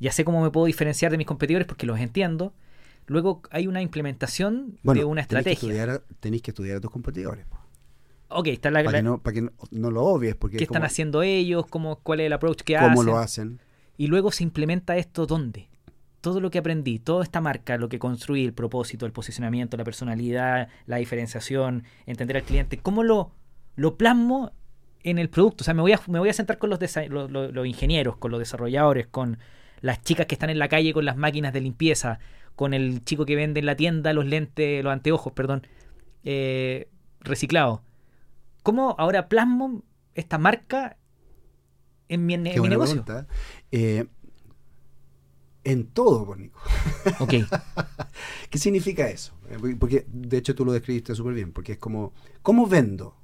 Ya 0.00 0.10
sé 0.10 0.24
cómo 0.24 0.42
me 0.42 0.50
puedo 0.50 0.66
diferenciar 0.66 1.12
de 1.12 1.18
mis 1.18 1.26
competidores 1.28 1.68
porque 1.68 1.86
los 1.86 2.00
entiendo. 2.00 2.52
Luego 3.06 3.40
hay 3.52 3.68
una 3.68 3.80
implementación 3.80 4.76
Bueno, 4.82 4.98
de 5.00 5.04
una 5.04 5.20
que 5.20 5.36
estrategia. 5.36 5.52
estudiar 5.52 6.02
tenés 6.18 6.42
que 6.42 6.50
estudiar 6.50 6.78
a 6.78 6.80
tus 6.80 6.90
competidores. 6.90 7.46
Ok, 8.28 8.48
está 8.48 8.72
la, 8.72 8.80
Para 8.82 8.90
la- 8.90 8.98
que, 8.98 9.02
no, 9.04 9.18
para 9.22 9.34
que 9.34 9.42
no, 9.42 9.52
no 9.70 9.90
lo 9.92 10.02
obvies, 10.04 10.34
porque 10.34 10.56
qué 10.56 10.64
es 10.64 10.68
como- 10.68 10.78
están 10.78 10.86
haciendo 10.90 11.22
ellos, 11.22 11.66
cómo, 11.66 12.00
cuál 12.02 12.18
es 12.18 12.26
el 12.26 12.32
approach 12.32 12.62
que 12.62 12.74
cómo 12.74 12.86
hacen. 13.02 13.06
lo 13.06 13.18
hacen. 13.18 13.60
Y 14.00 14.06
luego 14.06 14.32
se 14.32 14.44
implementa 14.44 14.96
esto 14.96 15.26
dónde. 15.26 15.68
Todo 16.22 16.40
lo 16.40 16.50
que 16.50 16.56
aprendí, 16.56 16.98
toda 16.98 17.22
esta 17.22 17.42
marca, 17.42 17.76
lo 17.76 17.90
que 17.90 17.98
construí, 17.98 18.46
el 18.46 18.54
propósito, 18.54 19.04
el 19.04 19.12
posicionamiento, 19.12 19.76
la 19.76 19.84
personalidad, 19.84 20.68
la 20.86 20.96
diferenciación, 20.96 21.84
entender 22.06 22.38
al 22.38 22.44
cliente, 22.44 22.78
¿cómo 22.78 23.02
lo, 23.04 23.32
lo 23.76 23.98
plasmo 23.98 24.52
en 25.02 25.18
el 25.18 25.28
producto? 25.28 25.60
O 25.60 25.64
sea, 25.66 25.74
me 25.74 25.82
voy 25.82 25.92
a, 25.92 26.00
me 26.06 26.18
voy 26.18 26.30
a 26.30 26.32
sentar 26.32 26.56
con 26.56 26.70
los, 26.70 26.80
los- 27.10 27.52
los 27.52 27.66
ingenieros, 27.66 28.16
con 28.16 28.30
los 28.30 28.40
desarrolladores, 28.40 29.06
con 29.06 29.36
las 29.82 30.02
chicas 30.02 30.24
que 30.24 30.34
están 30.34 30.48
en 30.48 30.58
la 30.58 30.68
calle 30.68 30.94
con 30.94 31.04
las 31.04 31.18
máquinas 31.18 31.52
de 31.52 31.60
limpieza, 31.60 32.20
con 32.56 32.72
el 32.72 33.04
chico 33.04 33.26
que 33.26 33.36
vende 33.36 33.60
en 33.60 33.66
la 33.66 33.76
tienda 33.76 34.14
los 34.14 34.24
lentes, 34.24 34.82
los 34.82 34.94
anteojos, 34.94 35.34
perdón, 35.34 35.66
eh, 36.24 36.88
reciclados. 37.20 37.80
¿Cómo 38.62 38.94
ahora 38.98 39.28
plasmo 39.28 39.82
esta 40.14 40.38
marca 40.38 40.96
en 42.10 42.26
mi, 42.26 42.34
en 42.34 42.42
negocio? 42.42 43.04
pregunta. 43.04 43.26
Eh, 43.70 44.06
en 45.64 45.86
todo, 45.86 46.26
pues, 46.26 46.40
Nico. 46.40 46.60
Ok. 47.20 47.34
¿Qué 48.50 48.58
significa 48.58 49.08
eso? 49.08 49.32
Eh, 49.48 49.76
Porque 49.78 50.06
de 50.08 50.38
hecho 50.38 50.54
tú 50.54 50.64
lo 50.64 50.72
describiste 50.72 51.14
súper 51.14 51.34
bien, 51.34 51.52
porque 51.52 51.72
es 51.72 51.78
como, 51.78 52.12
¿cómo 52.42 52.66
vendo? 52.66 53.16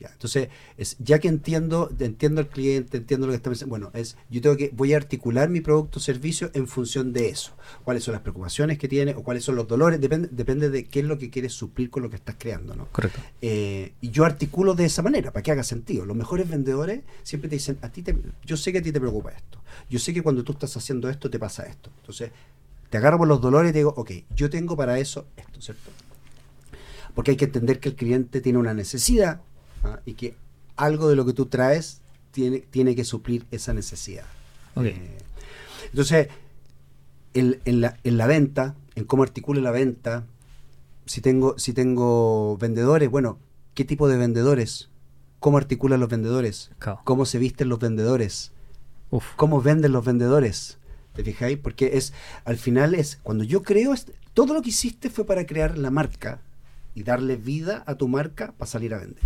Ya, 0.00 0.08
entonces, 0.10 0.48
es, 0.78 0.96
ya 0.98 1.18
que 1.18 1.28
entiendo, 1.28 1.90
entiendo 1.98 2.40
al 2.40 2.48
cliente, 2.48 2.96
entiendo 2.96 3.26
lo 3.26 3.32
que 3.32 3.36
está 3.36 3.50
pensando, 3.50 3.68
bueno, 3.68 3.90
es, 3.92 4.16
yo 4.30 4.40
tengo 4.40 4.56
que, 4.56 4.70
voy 4.72 4.94
a 4.94 4.96
articular 4.96 5.50
mi 5.50 5.60
producto 5.60 5.98
o 5.98 6.02
servicio 6.02 6.50
en 6.54 6.66
función 6.66 7.12
de 7.12 7.28
eso. 7.28 7.52
¿Cuáles 7.84 8.02
son 8.02 8.12
las 8.12 8.22
preocupaciones 8.22 8.78
que 8.78 8.88
tiene 8.88 9.14
o 9.14 9.22
cuáles 9.22 9.44
son 9.44 9.56
los 9.56 9.68
dolores? 9.68 10.00
Depende, 10.00 10.28
depende 10.32 10.70
de 10.70 10.86
qué 10.86 11.00
es 11.00 11.04
lo 11.04 11.18
que 11.18 11.28
quieres 11.28 11.52
suplir 11.52 11.90
con 11.90 12.02
lo 12.02 12.08
que 12.08 12.16
estás 12.16 12.36
creando, 12.38 12.74
¿no? 12.74 12.86
Correcto. 12.86 13.20
Eh, 13.42 13.92
y 14.00 14.08
yo 14.08 14.24
articulo 14.24 14.74
de 14.74 14.86
esa 14.86 15.02
manera, 15.02 15.32
para 15.32 15.42
que 15.42 15.52
haga 15.52 15.64
sentido. 15.64 16.06
Los 16.06 16.16
mejores 16.16 16.48
vendedores 16.48 17.02
siempre 17.22 17.50
te 17.50 17.56
dicen, 17.56 17.76
a 17.82 17.90
ti 17.90 18.00
te, 18.00 18.16
yo 18.46 18.56
sé 18.56 18.72
que 18.72 18.78
a 18.78 18.82
ti 18.82 18.92
te 18.92 19.00
preocupa 19.00 19.32
esto. 19.32 19.60
Yo 19.90 19.98
sé 19.98 20.14
que 20.14 20.22
cuando 20.22 20.42
tú 20.44 20.52
estás 20.52 20.74
haciendo 20.78 21.10
esto 21.10 21.28
te 21.28 21.38
pasa 21.38 21.64
esto. 21.64 21.90
Entonces, 21.98 22.30
te 22.88 22.96
agarro 22.96 23.18
por 23.18 23.28
los 23.28 23.42
dolores 23.42 23.68
y 23.68 23.72
te 23.74 23.80
digo, 23.80 23.92
ok, 23.98 24.12
yo 24.34 24.48
tengo 24.48 24.78
para 24.78 24.98
eso 24.98 25.26
esto, 25.36 25.60
¿cierto? 25.60 25.90
Porque 27.14 27.32
hay 27.32 27.36
que 27.36 27.44
entender 27.44 27.80
que 27.80 27.90
el 27.90 27.96
cliente 27.96 28.40
tiene 28.40 28.58
una 28.58 28.72
necesidad 28.72 29.42
¿ah? 29.84 30.00
y 30.04 30.14
que 30.14 30.34
algo 30.76 31.08
de 31.08 31.16
lo 31.16 31.24
que 31.26 31.32
tú 31.32 31.46
traes 31.46 32.00
tiene, 32.30 32.60
tiene 32.60 32.94
que 32.94 33.04
suplir 33.04 33.46
esa 33.50 33.72
necesidad. 33.72 34.24
Eh, 34.76 35.18
entonces, 35.90 36.28
en, 37.34 37.60
en 37.64 37.80
la, 37.80 37.98
en 38.04 38.16
la 38.16 38.26
venta, 38.26 38.74
en 38.94 39.04
cómo 39.04 39.22
articule 39.22 39.60
la 39.60 39.70
venta, 39.70 40.24
si 41.06 41.20
tengo, 41.20 41.58
si 41.58 41.72
tengo 41.72 42.56
vendedores, 42.56 43.10
bueno, 43.10 43.38
¿qué 43.74 43.84
tipo 43.84 44.08
de 44.08 44.16
vendedores? 44.16 44.88
¿Cómo 45.40 45.58
articulan 45.58 46.00
los 46.00 46.08
vendedores? 46.08 46.70
¿Cómo 47.04 47.24
se 47.24 47.38
visten 47.38 47.68
los 47.68 47.78
vendedores? 47.78 48.52
Uf. 49.10 49.24
¿Cómo 49.36 49.60
venden 49.60 49.92
los 49.92 50.04
vendedores? 50.04 50.78
¿Te 51.14 51.24
fijáis? 51.24 51.58
Porque 51.58 51.96
es, 51.96 52.12
al 52.44 52.56
final 52.56 52.94
es, 52.94 53.18
cuando 53.22 53.42
yo 53.42 53.62
creo, 53.62 53.94
todo 54.34 54.54
lo 54.54 54.62
que 54.62 54.68
hiciste 54.68 55.10
fue 55.10 55.24
para 55.24 55.46
crear 55.46 55.76
la 55.76 55.90
marca 55.90 56.40
y 56.94 57.02
darle 57.02 57.36
vida 57.36 57.82
a 57.86 57.94
tu 57.94 58.08
marca 58.08 58.52
para 58.58 58.70
salir 58.70 58.94
a 58.94 58.98
vender. 58.98 59.22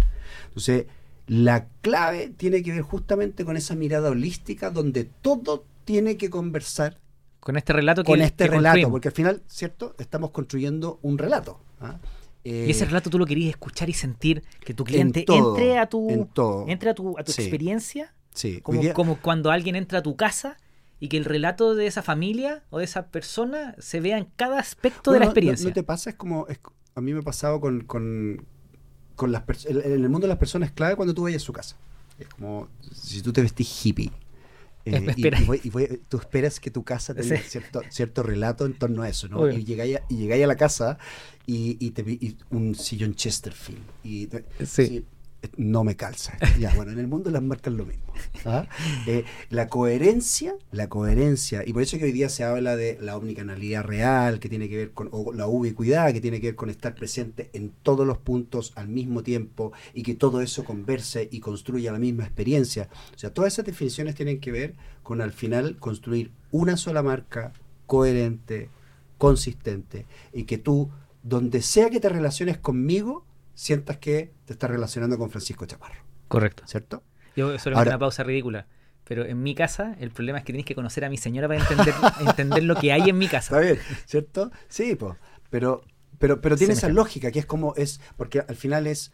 Entonces, 0.49 0.87
la 1.27 1.67
clave 1.81 2.29
tiene 2.37 2.63
que 2.63 2.73
ver 2.73 2.83
justamente 2.83 3.45
con 3.45 3.57
esa 3.57 3.75
mirada 3.75 4.11
holística 4.11 4.71
donde 4.71 5.05
todo 5.05 5.65
tiene 5.85 6.17
que 6.17 6.29
conversar 6.31 6.99
Con 7.41 7.57
este 7.57 7.73
relato 7.73 8.03
que 8.03 8.07
con 8.13 8.21
este 8.21 8.45
que 8.45 8.51
relato, 8.51 8.63
construimos. 8.75 8.91
porque 8.93 9.09
al 9.09 9.15
final, 9.15 9.43
¿cierto? 9.47 9.95
Estamos 9.99 10.31
construyendo 10.31 10.99
un 11.03 11.17
relato. 11.19 11.61
¿ah? 11.81 11.99
Eh, 12.45 12.65
Y 12.69 12.71
ese 12.73 12.85
relato 12.85 13.09
tú 13.11 13.19
lo 13.19 13.25
querías 13.27 13.51
escuchar 13.51 13.89
y 13.89 13.95
sentir 13.95 14.43
que 14.61 14.75
tu 14.75 14.85
cliente 14.85 15.23
todo, 15.23 15.55
entre 15.57 15.79
a 15.79 15.87
tu 15.87 16.11
en 16.11 16.27
todo. 16.27 16.67
entre 16.69 16.91
a 16.91 16.95
tu, 16.95 17.19
a 17.19 17.25
tu 17.25 17.33
Sí. 17.33 17.41
experiencia, 17.43 18.15
sí, 18.35 18.61
como, 18.61 18.83
día- 18.83 18.93
como 18.93 19.17
cuando 19.17 19.51
alguien 19.51 19.77
entra 19.77 20.01
a 20.01 20.03
tu 20.03 20.17
casa 20.17 20.59
y 21.01 21.09
que 21.09 21.17
el 21.17 21.25
relato 21.25 21.75
de 21.75 21.87
esa 21.87 22.03
familia 22.03 22.63
o 22.69 22.79
de 22.79 22.85
esa 22.85 23.07
persona 23.07 23.75
se 23.79 24.01
vea 24.01 24.19
en 24.19 24.27
cada 24.37 24.59
aspecto 24.59 25.11
de 25.13 25.21
la 25.21 25.25
experiencia. 25.25 25.65
No, 25.65 25.71
no 25.71 25.75
te 25.75 25.83
pasa, 25.83 26.11
es 26.11 26.17
como. 26.17 26.47
es- 26.49 26.61
a 26.95 27.01
mí 27.01 27.13
me 27.13 27.21
ha 27.21 27.23
pasado 27.23 27.61
con. 27.61 27.83
con, 27.85 28.45
con 29.17 29.31
las 29.33 29.45
en 29.67 29.81
el 29.93 30.09
mundo 30.09 30.27
de 30.27 30.29
las 30.29 30.39
personas 30.39 30.73
clave 30.73 30.97
cuando 30.97 31.15
tú 31.15 31.23
vayas 31.23 31.43
a 31.43 31.45
su 31.47 31.53
casa. 31.53 31.77
Es 32.19 32.29
como 32.29 32.69
si 32.93 33.23
tú 33.23 33.33
te 33.33 33.43
vestís 33.43 33.87
hippie. 33.87 34.11
eh, 34.87 35.15
y, 35.17 35.45
voy- 35.47 35.61
y 35.65 35.71
voy- 35.71 36.01
tú 36.09 36.19
esperas 36.19 36.61
que 36.61 36.71
tu 36.71 36.85
casa 36.85 37.15
tenga 37.15 37.37
Sí. 37.39 37.43
cierto, 37.49 37.81
cierto 37.91 38.23
relato 38.23 38.67
en 38.67 38.75
torno 38.75 39.03
a 39.03 39.09
eso, 39.09 39.29
¿no? 39.29 39.39
Obvio. 39.41 39.59
Y 39.59 39.65
llegáis 39.65 39.97
a, 39.97 40.03
y 40.11 40.17
llegáis 40.19 40.45
a 40.45 40.47
la 40.47 40.57
casa 40.57 40.99
y, 41.47 41.77
y 41.85 41.93
te 41.93 42.03
vi 42.03 42.37
un 42.51 42.75
sillón 42.75 43.15
Chesterfield. 43.15 43.81
Y 44.03 44.29
Sí. 44.67 45.05
No 45.57 45.85
me 45.85 45.97
calza. 45.97 46.37
Ya, 46.59 46.73
bueno, 46.75 46.93
en 46.93 46.99
el 46.99 47.09
mundo 47.09 47.31
las 47.31 47.43
marcas 47.43 47.75
lo 47.75 47.85
mismo. 47.85 48.05
¿ah? 48.45 48.67
Eh, 49.07 49.25
la 49.51 49.69
coherencia, 49.69 50.55
la 50.71 50.89
coherencia, 50.89 51.63
y 51.67 51.73
por 51.73 51.83
eso 51.83 51.99
que 51.99 52.05
hoy 52.05 52.13
día 52.13 52.29
se 52.29 52.45
habla 52.45 52.77
de 52.77 52.97
la 53.01 53.17
omnicanalidad 53.17 53.83
real, 53.83 54.39
que 54.39 54.49
tiene 54.49 54.69
que 54.69 54.77
ver 54.77 54.91
con, 54.93 55.11
la 55.35 55.47
ubicuidad, 55.47 56.13
que 56.13 56.21
tiene 56.21 56.41
que 56.41 56.49
ver 56.49 56.55
con 56.55 56.71
estar 56.71 56.95
presente 56.95 57.51
en 57.53 57.73
todos 57.83 58.07
los 58.07 58.19
puntos 58.19 58.73
al 58.77 58.89
mismo 58.89 59.23
tiempo 59.23 59.73
y 59.95 60.03
que 60.03 60.15
todo 60.15 60.41
eso 60.41 60.65
converse 60.65 61.29
y 61.31 61.41
construya 61.41 61.93
la 61.93 61.99
misma 61.99 62.25
experiencia. 62.25 62.89
O 63.15 63.19
sea, 63.19 63.35
todas 63.35 63.53
esas 63.53 63.65
definiciones 63.65 64.15
tienen 64.15 64.41
que 64.41 64.53
ver 64.53 64.75
con 65.03 65.21
al 65.21 65.33
final 65.33 65.77
construir 65.79 66.31
una 66.51 66.77
sola 66.77 67.03
marca 67.03 67.53
coherente, 67.87 68.71
consistente, 69.19 70.07
y 70.33 70.45
que 70.45 70.59
tú, 70.59 70.91
donde 71.23 71.63
sea 71.63 71.91
que 71.91 72.01
te 72.01 72.09
relaciones 72.09 72.59
conmigo, 72.59 73.25
sientas 73.55 73.99
que 73.99 74.33
te 74.45 74.53
estás 74.53 74.71
relacionando 74.71 75.17
con 75.19 75.31
Francisco 75.31 75.67
Chaparro, 75.67 76.03
Correcto. 76.29 76.65
¿cierto? 76.67 77.03
Yo 77.37 77.59
solo 77.59 77.77
Ahora- 77.77 77.91
una 77.93 77.99
pausa 77.99 78.23
ridícula. 78.23 78.67
Pero 79.07 79.27
en 79.27 79.43
mi 79.43 79.55
casa, 79.55 79.95
el 80.01 80.11
problema 80.11 80.39
es 80.39 80.45
que 80.45 80.53
tienes 80.55 80.65
que 80.65 80.75
conocer 80.75 81.05
a 81.05 81.11
mi 81.11 81.19
señora 81.19 81.47
para 81.47 81.61
entender, 81.61 81.95
entender 82.21 82.63
lo 82.65 82.75
que 82.75 82.91
hay 82.91 83.11
en 83.11 83.19
mi 83.19 83.29
casa. 83.29 83.55
Está 83.55 83.61
bien, 83.61 83.79
¿cierto? 84.07 84.51
Sí, 84.69 84.95
pues. 84.97 85.15
Pero, 85.51 85.83
pero, 86.19 86.41
pero 86.41 86.57
tiene 86.57 86.73
esa 86.73 86.89
lógica, 86.89 87.31
que 87.31 87.39
es 87.39 87.45
como 87.45 87.75
es, 87.77 88.01
porque 88.17 88.41
al 88.41 88.57
final 88.57 88.87
es, 88.87 89.13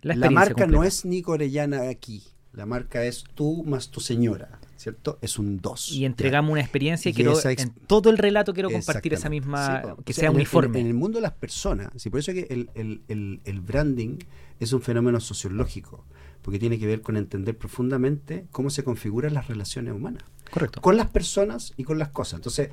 La, 0.00 0.30
marca 0.30 0.66
no 0.68 0.84
es 0.84 1.04
Nico 1.04 1.32
Orellana 1.32 1.88
aquí, 1.88 2.22
la 2.52 2.66
marca 2.66 3.04
es 3.04 3.24
tú 3.34 3.64
más 3.64 3.88
tu 3.90 4.00
señora, 4.00 4.60
¿cierto? 4.76 5.18
Es 5.22 5.38
un 5.38 5.58
dos. 5.60 5.90
Y 5.92 6.04
entregamos 6.04 6.52
una 6.52 6.60
experiencia 6.60 7.08
y, 7.08 7.12
Y 7.12 7.14
quiero, 7.14 7.38
ex- 7.38 7.62
en 7.62 7.70
todo 7.86 8.10
el 8.10 8.18
relato 8.18 8.52
quiero 8.52 8.70
compartir 8.70 9.14
esa 9.14 9.30
misma, 9.30 9.82
Sí, 9.82 10.02
que 10.04 10.12
O 10.12 10.14
sea, 10.14 10.20
sea 10.22 10.24
en 10.28 10.30
el- 10.32 10.36
uniforme. 10.36 10.80
En, 10.80 10.86
el 10.86 10.94
mundo 10.94 11.18
de 11.18 11.22
las 11.22 11.32
personas, 11.32 11.90
sí, 11.96 12.10
por 12.10 12.20
eso 12.20 12.32
que 12.32 12.46
el, 12.50 12.70
el- 12.74 13.02
el- 13.08 13.40
el 13.44 13.60
branding 13.60 14.18
es 14.60 14.72
un 14.72 14.82
fenómeno 14.82 15.18
sociológico, 15.20 16.04
porque 16.42 16.58
tiene 16.58 16.78
que 16.78 16.86
ver 16.86 17.00
con 17.00 17.16
entender 17.16 17.56
profundamente 17.56 18.46
cómo 18.50 18.68
se 18.70 18.84
configuran 18.84 19.32
las 19.34 19.48
relaciones 19.48 19.94
humanas 19.94 20.24
Correcto. 20.52 20.80
con 20.82 20.96
las 20.96 21.08
personas 21.08 21.72
y 21.76 21.84
con 21.84 21.98
las 21.98 22.08
cosas. 22.10 22.34
Entonces, 22.40 22.68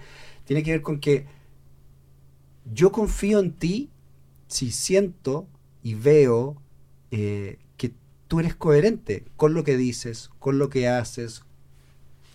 tiene 0.46 0.62
que 0.64 0.72
ver 0.72 0.82
con 0.82 1.00
que 1.00 1.26
yo 2.72 2.92
confío 2.92 3.40
en 3.40 3.54
ti 3.54 3.90
si 4.48 4.72
siento 4.72 5.48
y 5.84 5.94
veo 5.94 6.62
eh, 7.12 7.60
tú 8.30 8.40
eres 8.40 8.56
coherente 8.56 9.26
con 9.36 9.54
lo 9.54 9.66
que 9.66 9.76
dices, 9.76 10.30
con 10.40 10.58
lo 10.58 10.70
que 10.70 10.88
haces. 10.88 11.44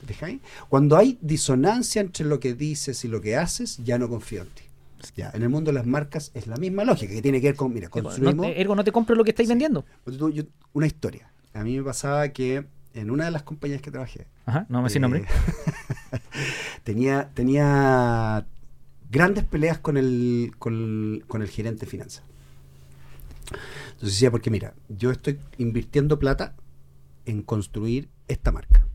¿Te 0.07 0.13
fijáis? 0.13 0.41
Cuando 0.69 0.99
hay 0.99 1.19
disonancia 1.23 2.03
entre 2.03 2.27
lo 2.27 2.39
que 2.41 2.53
dices 2.53 3.03
y 3.07 3.09
lo 3.09 3.23
que 3.23 3.37
haces, 3.37 3.79
ya 3.83 3.97
no 3.99 4.11
confío 4.11 4.43
en 4.43 4.49
ti. 4.49 4.63
Ya, 5.17 5.31
en 5.35 5.43
el 5.43 5.49
mundo 5.51 5.71
de 5.71 5.75
las 5.75 5.87
marcas 5.87 6.31
es 6.35 6.47
la 6.47 6.57
misma 6.57 6.85
lógica, 6.85 7.13
que 7.15 7.23
tiene 7.23 7.41
que 7.41 7.49
ver 7.49 7.57
con, 7.57 7.73
mira, 7.73 7.89
no 8.21 8.43
te- 8.43 8.61
ergo, 8.61 8.75
no 8.75 8.85
te 8.85 8.93
compro 8.93 9.15
lo 9.15 9.23
que 9.25 9.31
estáis 9.31 9.49
vendiendo. 9.49 9.85
Yo- 10.07 10.45
una 10.75 10.87
historia. 10.87 11.31
A 11.55 11.63
mí 11.63 11.77
me 11.77 11.83
pasaba 11.85 12.29
que 12.31 12.65
en 12.95 13.11
una 13.11 13.27
de 13.27 13.31
las 13.31 13.43
compañías 13.43 13.81
que 13.83 13.91
trabajé, 13.91 14.27
Ajá, 14.47 14.67
no 14.69 14.81
me 14.83 14.89
decís 14.89 15.01
nombre. 15.01 15.21
eh, 15.21 16.19
tenía, 16.85 17.31
tenía 17.35 18.47
grandes 19.11 19.45
peleas 19.45 19.79
con 19.79 19.97
el, 19.97 20.53
con, 20.59 21.23
con 21.29 21.43
el 21.43 21.49
gerente 21.49 21.85
de 21.87 21.91
finanzas. 21.91 22.25
Entonces 23.93 24.11
decía, 24.11 24.31
porque 24.31 24.51
mira, 24.51 24.75
yo 24.89 25.11
estoy 25.11 25.39
invirtiendo 25.59 26.19
plata 26.19 26.55
en 27.27 27.43
construir 27.43 28.09
esta 28.29 28.53
marca. 28.53 28.87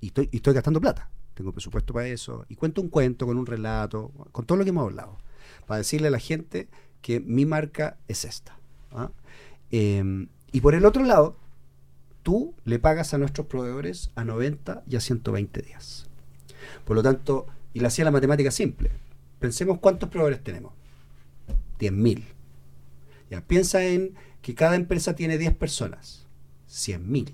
Y 0.00 0.08
estoy, 0.08 0.28
y 0.32 0.36
estoy 0.36 0.54
gastando 0.54 0.80
plata. 0.80 1.10
Tengo 1.34 1.52
presupuesto 1.52 1.94
para 1.94 2.08
eso. 2.08 2.44
Y 2.48 2.56
cuento 2.56 2.80
un 2.80 2.88
cuento 2.88 3.26
con 3.26 3.38
un 3.38 3.46
relato, 3.46 4.10
con 4.32 4.44
todo 4.44 4.58
lo 4.58 4.64
que 4.64 4.70
hemos 4.70 4.84
hablado. 4.84 5.18
Para 5.66 5.78
decirle 5.78 6.08
a 6.08 6.10
la 6.10 6.18
gente 6.18 6.68
que 7.00 7.20
mi 7.20 7.46
marca 7.46 7.98
es 8.08 8.24
esta. 8.24 8.58
¿ah? 8.92 9.10
Eh, 9.70 10.26
y 10.52 10.60
por 10.60 10.74
el 10.74 10.84
otro 10.84 11.04
lado, 11.04 11.36
tú 12.22 12.54
le 12.64 12.78
pagas 12.78 13.14
a 13.14 13.18
nuestros 13.18 13.46
proveedores 13.46 14.10
a 14.14 14.24
90 14.24 14.84
y 14.88 14.96
a 14.96 15.00
120 15.00 15.62
días. 15.62 16.06
Por 16.84 16.96
lo 16.96 17.02
tanto, 17.02 17.46
y 17.72 17.80
le 17.80 17.86
hacía 17.86 18.04
la 18.04 18.10
matemática 18.10 18.50
simple. 18.50 18.90
Pensemos 19.38 19.78
cuántos 19.78 20.08
proveedores 20.08 20.42
tenemos. 20.44 20.72
10.000. 21.78 22.22
Ya, 23.32 23.40
piensa 23.40 23.82
en 23.82 24.12
que 24.42 24.54
cada 24.54 24.76
empresa 24.76 25.14
tiene 25.14 25.38
10 25.38 25.54
personas. 25.56 26.26
100.000. 26.68 27.32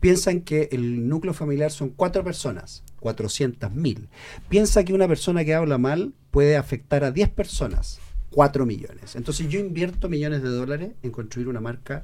Piensa 0.00 0.32
en 0.32 0.40
que 0.42 0.68
el 0.72 1.08
núcleo 1.08 1.32
familiar 1.34 1.70
son 1.70 1.90
4 1.90 2.24
personas. 2.24 2.82
400.000. 3.00 4.08
Piensa 4.48 4.82
que 4.84 4.92
una 4.92 5.06
persona 5.06 5.44
que 5.44 5.54
habla 5.54 5.78
mal 5.78 6.12
puede 6.32 6.56
afectar 6.56 7.04
a 7.04 7.12
10 7.12 7.28
personas. 7.28 8.00
4 8.30 8.66
millones. 8.66 9.14
Entonces 9.14 9.48
yo 9.48 9.60
invierto 9.60 10.08
millones 10.08 10.42
de 10.42 10.48
dólares 10.48 10.90
en 11.04 11.12
construir 11.12 11.46
una 11.46 11.60
marca 11.60 12.02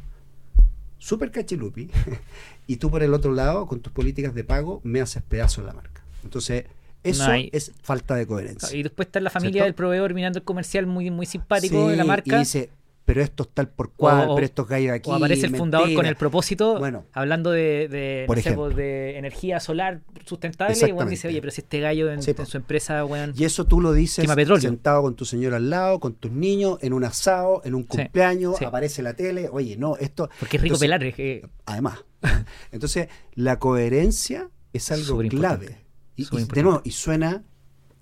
súper 0.98 1.32
cachilupi 1.32 1.90
y 2.68 2.76
tú 2.76 2.92
por 2.92 3.02
el 3.02 3.12
otro 3.12 3.32
lado, 3.32 3.66
con 3.66 3.80
tus 3.80 3.92
políticas 3.92 4.34
de 4.36 4.44
pago, 4.44 4.80
me 4.84 5.00
haces 5.00 5.20
pedazo 5.20 5.62
de 5.62 5.66
la 5.66 5.72
marca. 5.72 6.04
Entonces, 6.22 6.66
eso 7.02 7.26
No 7.26 7.32
hay- 7.32 7.50
es 7.52 7.72
falta 7.82 8.14
de 8.14 8.24
coherencia. 8.24 8.72
Y 8.78 8.84
después 8.84 9.06
está 9.06 9.18
la 9.18 9.30
familia 9.30 9.52
¿Cierto? 9.54 9.64
del 9.64 9.74
proveedor 9.74 10.14
mirando 10.14 10.38
el 10.38 10.44
comercial 10.44 10.86
muy, 10.86 11.10
muy 11.10 11.26
simpático 11.26 11.88
de 11.88 11.96
la 11.96 12.04
marca. 12.04 12.36
Y 12.36 12.38
dice, 12.38 12.70
pero 13.04 13.20
esto 13.20 13.42
es 13.42 13.48
tal 13.50 13.68
por 13.68 13.92
cual, 13.92 14.30
O- 14.30 14.34
pero 14.36 14.44
estos 14.44 14.68
gallos 14.68 14.92
aquí. 14.92 15.10
o 15.10 15.14
aparece 15.14 15.46
el 15.46 15.56
fundador 15.56 15.86
con 15.86 15.94
mentira". 15.94 16.08
el 16.10 16.16
propósito, 16.16 16.78
Bueno. 16.78 17.04
hablando 17.12 17.50
de, 17.50 17.88
de, 17.88 18.24
Por 18.26 18.36
no 18.36 18.42
sé, 18.42 18.48
ejemplo. 18.48 18.64
pues, 18.66 18.76
de 18.76 19.18
energía 19.18 19.58
solar 19.60 20.02
sustentable, 20.24 20.76
y 20.88 20.92
bueno, 20.92 21.10
dice, 21.10 21.26
oye, 21.28 21.40
pero 21.40 21.50
si 21.50 21.62
este 21.62 21.80
gallo 21.80 22.12
en, 22.12 22.22
Sí, 22.22 22.30
en 22.30 22.36
po. 22.36 22.46
su 22.46 22.56
empresa, 22.56 23.04
weón, 23.04 23.32
Y 23.36 23.44
eso 23.44 23.64
tú 23.66 23.80
lo 23.80 23.92
dices 23.92 24.24
sentado 24.60 25.02
con 25.02 25.14
tu 25.16 25.24
señora 25.24 25.56
al 25.56 25.68
lado, 25.70 25.98
con 26.00 26.14
tus 26.14 26.30
niños, 26.30 26.78
en 26.80 26.92
un 26.92 27.04
asado, 27.04 27.60
en 27.64 27.74
un 27.74 27.82
cumpleaños, 27.82 28.56
sí. 28.58 28.64
aparece 28.64 29.02
la 29.02 29.14
tele. 29.14 29.48
Oye, 29.50 29.76
no, 29.76 29.96
esto. 29.96 30.28
porque 30.38 30.56
es 30.58 30.62
rico 30.62 30.74
Entonces, 30.74 30.84
pelar, 30.86 31.04
es 31.04 31.14
que- 31.14 31.48
Además. 31.66 31.98
Entonces, 32.70 33.08
la 33.34 33.58
coherencia 33.58 34.48
es 34.72 34.90
algo 34.92 35.18
clave. 35.28 35.78
Y, 36.14 36.22
y, 36.22 36.24
Superimportante. 36.24 36.54
de 36.54 36.62
nuevo, 36.62 36.82
y 36.84 36.90
suena 36.92 37.42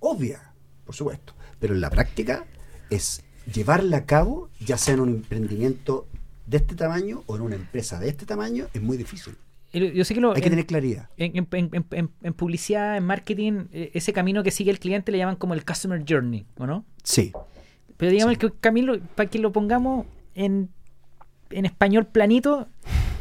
obvia, 0.01 0.53
por 0.85 0.95
supuesto. 0.95 1.35
Pero 1.59 1.75
en 1.75 1.81
la 1.81 1.91
práctica 1.91 2.45
es 2.91 3.23
llevarla 3.53 3.99
a 3.99 4.07
cabo, 4.07 4.49
ya 4.61 4.77
sea 4.79 4.95
en 4.95 5.01
un 5.01 5.09
emprendimiento 5.11 6.07
de 6.47 6.57
este 6.59 6.75
tamaño 6.75 7.23
o 7.27 7.37
en 7.37 7.43
una 7.43 7.55
empresa 7.57 7.99
de 8.01 8.09
este 8.09 8.27
tamaño, 8.27 8.67
es 8.75 8.83
muy 8.83 8.97
difícil. 8.97 9.35
yo 9.73 10.05
sé 10.05 10.15
que 10.15 10.21
lo, 10.21 10.33
Hay 10.35 10.41
que 10.41 10.49
en, 10.49 10.53
tener 10.53 10.67
claridad. 10.67 11.09
en- 11.17 11.47
publicidad, 12.35 12.97
en 12.97 13.05
marketing, 13.05 13.67
eh, 13.73 13.91
ese 13.95 14.13
camino 14.13 14.43
que 14.43 14.51
sigue 14.51 14.71
el 14.71 14.79
cliente 14.81 15.13
le 15.13 15.19
llaman 15.19 15.37
como 15.37 15.55
el 15.55 15.65
customer 15.65 16.05
journey, 16.09 16.45
¿o 16.59 16.67
no? 16.67 16.85
Sí. 17.05 17.33
Pero 17.97 18.11
digamos 18.13 18.35
Sí. 18.35 18.39
que 18.41 18.51
Camilo, 18.61 18.99
para 19.15 19.29
que 19.31 19.39
lo 19.39 19.53
pongamos 19.53 20.07
en, 20.35 20.71
en 21.51 21.67
español 21.67 22.07
planito, 22.07 22.67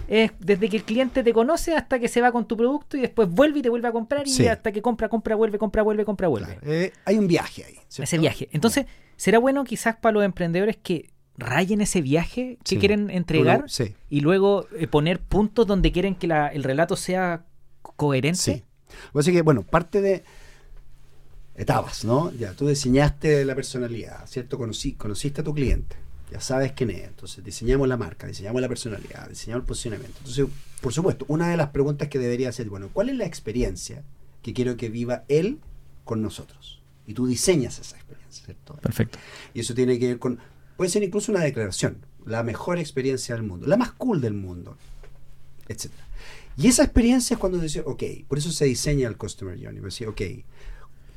es 0.10 0.32
desde 0.40 0.68
que 0.70 0.78
el 0.78 0.84
cliente 0.84 1.24
te 1.24 1.32
conoce 1.34 1.74
hasta 1.76 2.00
que 2.00 2.08
se 2.08 2.20
va 2.20 2.32
con 2.32 2.48
tu 2.48 2.58
producto 2.58 2.98
y 2.98 3.02
después 3.02 3.30
vuelve 3.30 3.60
y 3.60 3.62
te 3.62 3.70
vuelve 3.70 3.88
a 3.88 3.92
comprar 3.92 4.28
y 4.28 4.32
Sí. 4.32 4.48
hasta 4.48 4.72
que 4.72 4.82
compra, 4.82 5.08
compra, 5.08 5.36
vuelve, 5.36 5.58
compra, 5.58 5.84
vuelve, 5.84 6.04
compra, 6.04 6.28
vuelve. 6.28 6.56
Claro. 6.58 6.72
Eh, 6.74 6.92
hay 7.06 7.18
un 7.18 7.28
viaje 7.28 7.64
ahí. 7.64 7.76
¿cierto? 7.88 8.04
Ese 8.04 8.18
viaje. 8.18 8.50
Entonces, 8.52 8.86
¿será 9.16 9.38
bueno 9.40 9.64
quizás 9.64 9.96
para 9.96 10.14
los 10.14 10.24
emprendedores 10.26 10.78
que 10.78 11.10
rayen 11.38 11.80
ese 11.82 12.02
viaje 12.02 12.58
que 12.64 12.70
Sí. 12.72 12.78
quieren 12.80 13.10
entregar 13.10 13.64
sí. 13.68 13.96
y 14.10 14.20
luego 14.22 14.68
eh, 14.78 14.88
poner 14.88 15.20
puntos 15.22 15.66
donde 15.68 15.92
quieren 15.92 16.16
que 16.16 16.28
la- 16.28 16.48
el 16.48 16.64
relato 16.64 16.96
sea 16.96 17.46
co- 17.82 17.94
coherente? 17.96 18.40
Sí. 18.40 18.64
Así 19.14 19.32
que, 19.32 19.42
bueno, 19.44 19.62
parte 19.64 20.02
de 20.02 20.24
etapas, 21.56 22.06
¿no? 22.06 22.32
Ya, 22.34 22.54
tú 22.54 22.68
diseñaste 22.68 23.44
la 23.46 23.56
personalidad, 23.56 24.26
¿cierto? 24.28 24.58
Conocí, 24.58 24.94
conociste 24.94 25.42
a 25.42 25.44
tu 25.44 25.54
cliente, 25.54 25.96
ya 26.32 26.40
sabes 26.42 26.72
quién 26.74 26.90
es. 26.92 27.08
Entonces, 27.08 27.44
diseñamos 27.44 27.88
la 27.88 27.98
marca, 27.98 28.28
diseñamos 28.28 28.62
la 28.62 28.68
personalidad, 28.68 29.28
diseñamos 29.30 29.64
el 29.64 29.68
posicionamiento. 29.68 30.18
Entonces, 30.20 30.46
por 30.82 30.94
supuesto, 30.94 31.26
una 31.28 31.50
de 31.50 31.58
las 31.58 31.70
preguntas 31.70 32.08
que 32.08 32.20
debería 32.20 32.52
ser, 32.52 32.70
bueno, 32.70 32.90
¿cuál 32.94 33.10
es 33.10 33.16
la 33.16 33.26
experiencia 33.26 34.04
que 34.42 34.54
quiero 34.54 34.78
que 34.78 34.90
viva 34.90 35.24
él 35.28 35.60
con 36.06 36.22
nosotros? 36.22 36.82
Y 37.08 37.14
tú 37.14 37.26
diseñas 37.28 37.80
esa 37.80 37.96
experiencia, 37.98 38.46
¿cierto? 38.46 38.76
Perfecto. 38.76 39.18
Y 39.54 39.62
eso 39.62 39.74
tiene 39.74 39.98
que 40.00 40.08
ver 40.08 40.20
con, 40.20 40.40
puede 40.78 40.90
ser 40.92 41.04
incluso 41.04 41.32
una 41.32 41.42
declaración, 41.42 41.98
la 42.26 42.44
mejor 42.44 42.78
experiencia 42.78 43.34
del 43.36 43.44
mundo, 43.44 43.66
la 43.68 43.78
más 43.78 43.92
cool 43.94 44.22
del 44.22 44.34
mundo, 44.36 44.78
etc. 45.68 45.92
Y 46.58 46.68
esa 46.68 46.84
experiencia 46.84 47.34
es 47.36 47.40
cuando 47.40 47.58
dice, 47.58 47.82
ok, 47.86 48.04
por 48.28 48.38
eso 48.38 48.52
se 48.52 48.66
diseña 48.66 49.08
el 49.08 49.18
Customer 49.18 49.58
Journey, 49.62 49.82
decir, 49.82 50.08
ok, 50.08 50.22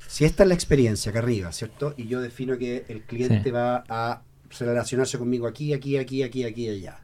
si 0.08 0.24
esta 0.24 0.42
es 0.44 0.48
la 0.48 0.54
experiencia 0.54 1.10
acá 1.10 1.18
arriba, 1.20 1.50
¿cierto? 1.52 1.94
Y 1.96 2.06
yo 2.06 2.20
defino 2.20 2.56
que 2.58 2.84
el 2.88 3.02
cliente 3.02 3.42
Sí. 3.44 3.50
va 3.50 3.82
a 3.88 4.22
relacionarse 4.58 5.18
conmigo 5.18 5.46
aquí, 5.46 5.72
aquí, 5.72 5.96
aquí, 5.96 6.22
aquí, 6.22 6.44
aquí 6.44 6.66
y 6.66 6.68
allá. 6.68 6.98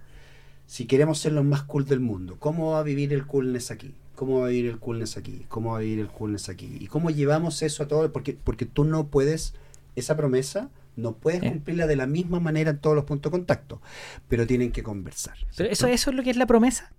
Si 0.66 0.86
queremos 0.86 1.18
ser 1.18 1.32
los 1.32 1.44
más 1.44 1.62
cool 1.62 1.84
del 1.86 2.00
mundo, 2.00 2.36
¿cómo 2.38 2.72
va 2.72 2.80
a 2.80 2.82
vivir 2.82 3.12
el 3.12 3.26
coolness 3.26 3.70
aquí? 3.70 3.94
¿Cómo 4.14 4.40
va 4.40 4.46
a 4.46 4.50
vivir 4.50 4.70
el 4.70 4.78
coolness 4.78 5.16
aquí? 5.16 5.46
¿Cómo 5.48 5.70
va 5.72 5.78
a 5.78 5.80
vivir 5.80 6.00
el 6.00 6.08
coolness 6.08 6.48
aquí? 6.48 6.76
¿Y 6.80 6.86
cómo 6.88 7.10
llevamos 7.10 7.62
eso 7.62 7.82
a 7.84 7.88
todo? 7.88 8.12
Porque, 8.12 8.36
porque 8.42 8.66
tú 8.66 8.84
no 8.84 9.06
puedes, 9.06 9.54
esa 9.96 10.16
promesa 10.16 10.70
No 10.96 11.12
puedes 11.12 11.44
Eh. 11.44 11.48
cumplirla 11.48 11.86
de 11.86 11.94
la 11.94 12.08
misma 12.08 12.40
manera 12.40 12.70
en 12.72 12.78
todos 12.80 12.96
los 12.96 13.04
puntos 13.04 13.30
de 13.30 13.38
contacto, 13.38 13.80
pero 14.28 14.48
tienen 14.48 14.72
que 14.72 14.82
conversar. 14.82 15.36
Pero 15.56 15.70
eso, 15.70 15.86
eso 15.86 16.10
es 16.10 16.16
lo 16.16 16.24
que 16.24 16.30
es 16.30 16.36
la 16.36 16.44
promesa. 16.46 16.90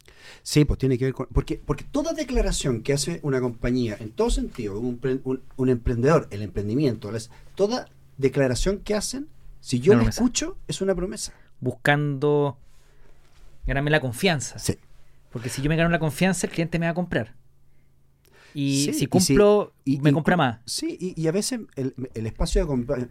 Sí, 0.41 0.63
pues 0.63 0.79
tiene 0.79 0.97
que 0.97 1.03
ver 1.03 1.13
con... 1.13 1.27
Porque, 1.33 1.59
porque 1.65 1.83
toda 1.83 2.13
declaración 2.13 2.81
que 2.81 2.93
hace 2.93 3.19
una 3.23 3.41
compañía, 3.41 3.97
en 3.99 4.11
todo 4.11 4.29
sentido, 4.29 4.79
un, 4.79 5.01
un- 5.25 5.41
un 5.57 5.69
emprendedor, 5.69 6.29
el 6.31 6.43
emprendimiento, 6.43 7.11
las- 7.11 7.29
toda 7.55 7.89
declaración 8.17 8.77
que 8.79 8.95
hacen, 8.95 9.27
si 9.59 9.79
yo 9.79 9.93
promesa. 9.93 10.09
escucho, 10.21 10.57
es 10.67 10.81
una 10.81 10.95
promesa. 10.95 11.33
Buscando 11.59 12.57
ganarme 13.65 13.91
la 13.91 13.99
confianza. 14.01 14.57
Sí. 14.59 14.77
Porque 15.31 15.49
si 15.49 15.61
yo 15.61 15.69
me 15.69 15.75
gano 15.75 15.89
la 15.89 15.99
confianza, 15.99 16.47
el 16.47 16.53
cliente 16.53 16.79
me 16.79 16.85
va 16.87 16.91
a 16.91 16.95
comprar. 16.95 17.35
Y 18.55 18.85
Sí, 18.85 18.93
si 18.93 19.03
y 19.03 19.07
cumplo, 19.07 19.73
Y- 19.85 19.99
me 19.99 20.09
y- 20.09 20.13
compra 20.13 20.35
más. 20.35 20.59
Sí, 20.65 20.97
y, 21.15 21.27
a 21.27 21.31
veces 21.31 21.59
el, 21.75 21.93
el 22.15 22.25
espacio 22.25 22.65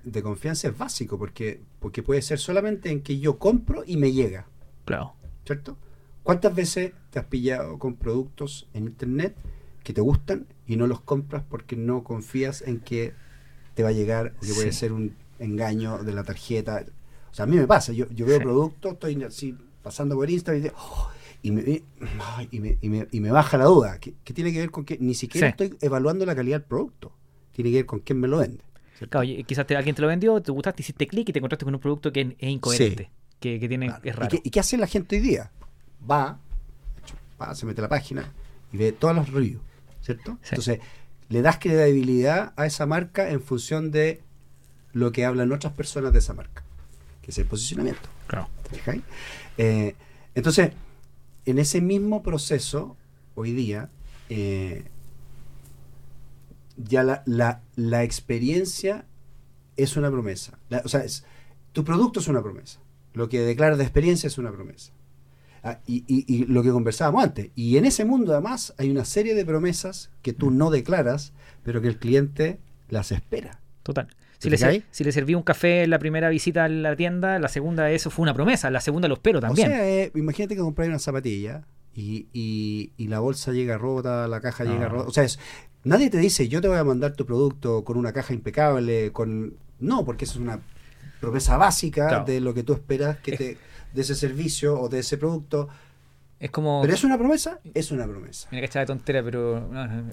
de, 0.05 0.23
confianza 0.23 0.67
es 0.69 0.77
básico, 0.77 1.17
porque, 1.17 1.61
porque 1.79 2.03
puede 2.03 2.23
ser 2.23 2.41
solamente 2.41 2.91
en 2.91 3.03
que 3.03 3.21
yo 3.21 3.39
compro 3.39 3.85
y 3.87 3.97
me 3.99 4.13
llega, 4.13 4.47
Claro. 4.85 5.15
¿cierto? 5.47 5.77
¿Cuántas 6.25 6.55
veces 6.55 6.93
te 7.11 7.21
has 7.21 7.27
pillado 7.27 7.79
con 7.79 7.95
productos 7.95 8.69
en 8.75 8.85
internet 8.89 9.37
que 9.85 9.93
te 9.93 10.01
gustan 10.01 10.47
y 10.67 10.75
no 10.77 10.89
los 10.89 11.01
compras 11.03 11.45
porque 11.49 11.77
no 11.77 12.03
confías 12.03 12.63
en 12.63 12.81
que 12.81 13.15
te 13.75 13.85
va 13.85 13.91
a 13.91 13.93
llegar 13.93 14.35
o 14.39 14.41
que 14.41 14.53
puede 14.55 14.73
ser 14.73 14.93
un 14.93 15.15
engaño 15.39 15.99
de 16.05 16.13
la 16.13 16.25
tarjeta? 16.25 16.85
O 17.31 17.35
sea, 17.35 17.45
a 17.45 17.47
mí 17.47 17.57
me 17.57 17.67
pasa, 17.67 17.93
yo, 17.93 18.09
yo 18.11 18.27
veo 18.27 18.39
Sí. 18.39 18.43
productos, 18.45 18.93
estoy 18.95 19.23
así 19.25 19.55
pasando 19.83 20.15
por 20.17 20.29
Instagram 20.31 20.61
y 20.61 20.63
digo, 20.65 20.75
"Oh", 20.79 21.11
y 21.43 21.51
me, 21.53 21.83
ay, 22.37 22.49
y, 22.51 22.61
me, 22.61 22.79
y, 22.81 22.89
me, 22.89 23.07
y 23.13 23.21
me 23.21 23.31
baja 23.31 23.57
la 23.59 23.67
duda, 23.67 23.99
que, 24.01 24.15
que 24.25 24.33
tiene 24.35 24.53
que 24.53 24.59
ver 24.59 24.71
con 24.71 24.85
que 24.85 24.99
ni 24.99 25.15
siquiera 25.15 25.47
Sí. 25.49 25.51
estoy 25.51 25.79
evaluando 25.81 26.27
la 26.27 26.35
calidad 26.35 26.59
del 26.61 26.67
producto, 26.69 27.13
tiene 27.53 27.71
que 27.71 27.77
ver 27.77 27.87
con 27.87 28.01
quién 28.01 28.19
me 28.21 28.29
lo 28.29 28.39
vende. 28.39 28.65
quizás 29.47 29.65
te- 29.67 29.77
alguien 29.77 29.95
te 29.95 30.03
lo 30.03 30.09
vendió, 30.09 30.41
te 30.43 30.51
gustaste, 30.51 30.83
hiciste 30.83 31.07
clic 31.07 31.29
y 31.29 31.33
te 31.33 31.39
encontraste 31.39 31.65
con 31.65 31.73
un 31.75 31.81
producto 31.81 32.13
que 32.13 32.35
es, 32.39 32.49
incoherente. 32.49 33.11
Que, 33.39 33.61
que 33.61 33.69
tiene, 33.69 33.87
Claro. 33.87 34.01
es 34.03 34.09
¿Y, 34.15 34.17
raro. 34.17 34.29
qué, 34.31 34.41
y 34.43 34.51
qué 34.51 34.59
hace 34.59 34.77
la 34.77 34.89
gente 34.89 35.15
hoy 35.17 35.23
día? 35.23 35.53
Va, 36.11 36.41
va, 37.41 37.55
se 37.55 37.65
mete 37.67 37.81
a 37.81 37.83
la 37.83 37.89
página 37.89 38.33
y 38.73 38.77
ve 38.77 38.91
todos 38.91 39.15
los 39.15 39.31
reviews, 39.33 39.63
¿cierto? 40.01 40.33
Sí. 40.43 40.49
Entonces, 40.51 40.81
le 41.29 41.43
das 41.43 41.59
credibilidad 41.59 42.53
a 42.57 42.67
esa 42.67 42.87
marca 42.87 43.31
en 43.31 43.41
función 43.41 43.93
de 43.93 44.23
lo 44.93 45.13
que 45.13 45.25
hablan 45.25 45.53
otras 45.53 45.73
personas 45.73 46.13
de 46.13 46.19
esa 46.21 46.35
marca, 46.35 46.63
que 47.23 47.31
es 47.31 47.39
el 47.39 47.47
posicionamiento. 47.47 48.09
Claro. 48.27 48.49
Eh, 49.59 49.95
entonces, 50.35 50.73
en 51.47 51.59
ese 51.59 51.81
mismo 51.81 52.23
proceso, 52.23 52.97
hoy 53.35 53.53
día, 53.53 53.91
eh, 54.29 54.85
ya 56.77 57.03
la, 57.03 57.23
la, 57.27 57.61
la 57.77 58.05
experiencia 58.05 59.05
es 59.77 59.97
una 59.97 60.11
promesa. 60.11 60.59
La- 60.69 60.83
o 60.85 60.89
sea, 60.89 61.01
es, 61.05 61.25
tu 61.73 61.85
producto 61.85 62.21
es 62.21 62.29
una 62.29 62.43
promesa. 62.43 62.81
Lo 63.15 63.29
que 63.29 63.41
declaras 63.41 63.79
de 63.79 63.85
experiencia 63.85 64.27
es 64.27 64.39
una 64.39 64.53
promesa. 64.53 64.93
Ah, 65.65 65.81
y, 65.87 66.05
y- 66.07 66.25
y 66.33 66.45
lo 66.45 66.63
que 66.63 66.71
conversábamos 66.71 67.25
antes. 67.25 67.51
Y 67.57 67.77
en 67.79 67.85
ese 67.85 68.05
mundo, 68.05 68.33
además, 68.33 68.75
hay 68.79 68.91
una 68.91 69.05
serie 69.05 69.35
de 69.35 69.45
promesas 69.45 70.11
que 70.23 70.33
tú 70.33 70.51
no 70.53 70.71
declaras, 70.71 71.33
pero 71.65 71.81
que 71.81 71.89
el 71.89 71.99
cliente 71.99 72.61
las 72.89 73.11
espera. 73.11 73.61
Total. 73.83 74.09
Si 74.39 74.49
¿Te 74.51 74.57
le, 74.57 74.83
si 74.93 75.03
le 75.05 75.11
serví 75.13 75.35
un 75.35 75.43
café 75.43 75.83
en 75.83 75.91
la 75.91 75.99
primera 75.99 76.29
visita 76.29 76.65
a 76.65 76.69
la 76.69 76.95
tienda, 76.95 77.39
la 77.41 77.49
segunda 77.49 77.91
eso 77.91 78.09
fue 78.09 78.23
una 78.23 78.35
promesa, 78.35 78.71
la 78.71 78.81
segunda 78.81 79.09
lo 79.09 79.15
espero 79.15 79.41
también. 79.41 79.69
O 79.69 79.71
sea, 79.75 79.89
eh, 79.89 80.13
imagínate 80.15 80.55
que 80.55 80.61
compráis 80.61 80.89
una 80.89 81.01
zapatilla 81.01 81.65
y, 81.93 82.29
y- 82.33 82.93
y 82.97 83.09
la 83.09 83.19
bolsa 83.19 83.51
llega 83.53 83.77
rota, 83.79 84.29
la 84.29 84.41
caja 84.41 84.63
llega 84.65 84.87
Ah. 84.87 84.89
rota. 84.91 85.09
O 85.09 85.13
sea, 85.13 85.25
es, 85.25 85.41
nadie 85.83 86.09
te 86.09 86.19
dice, 86.19 86.47
yo 86.49 86.61
te 86.61 86.69
voy 86.69 86.77
a 86.79 86.85
mandar 86.85 87.15
tu 87.15 87.27
producto 87.27 87.83
con 87.85 87.97
una 87.97 88.13
caja 88.13 88.33
impecable, 88.33 89.11
con... 89.13 89.55
No, 89.81 90.05
porque 90.05 90.25
eso 90.25 90.35
es 90.35 90.39
una 90.41 90.61
promesa 91.21 91.57
básica 91.57 92.07
Claro. 92.09 92.25
de 92.25 92.41
lo 92.41 92.55
que 92.55 92.63
tú 92.63 92.75
esperas 92.75 93.17
que 93.19 93.33
Es- 93.33 93.39
te, 93.39 93.59
de 93.93 94.01
ese 94.03 94.15
servicio 94.15 94.79
o 94.81 94.89
de 94.89 95.01
ese 95.01 95.19
producto. 95.19 95.69
es 96.39 96.51
como... 96.53 96.81
¿Pero 96.83 96.95
es 96.95 97.03
una 97.03 97.19
promesa? 97.19 97.59
Es 97.75 97.91
una 97.91 98.07
promesa. 98.07 98.47
Mira 98.53 98.61
que 98.61 98.67
echaba 98.67 98.83
de 98.83 98.87
tontera, 98.87 99.21
pero, 99.25 99.69
no, 99.73 99.87
no, 99.89 100.13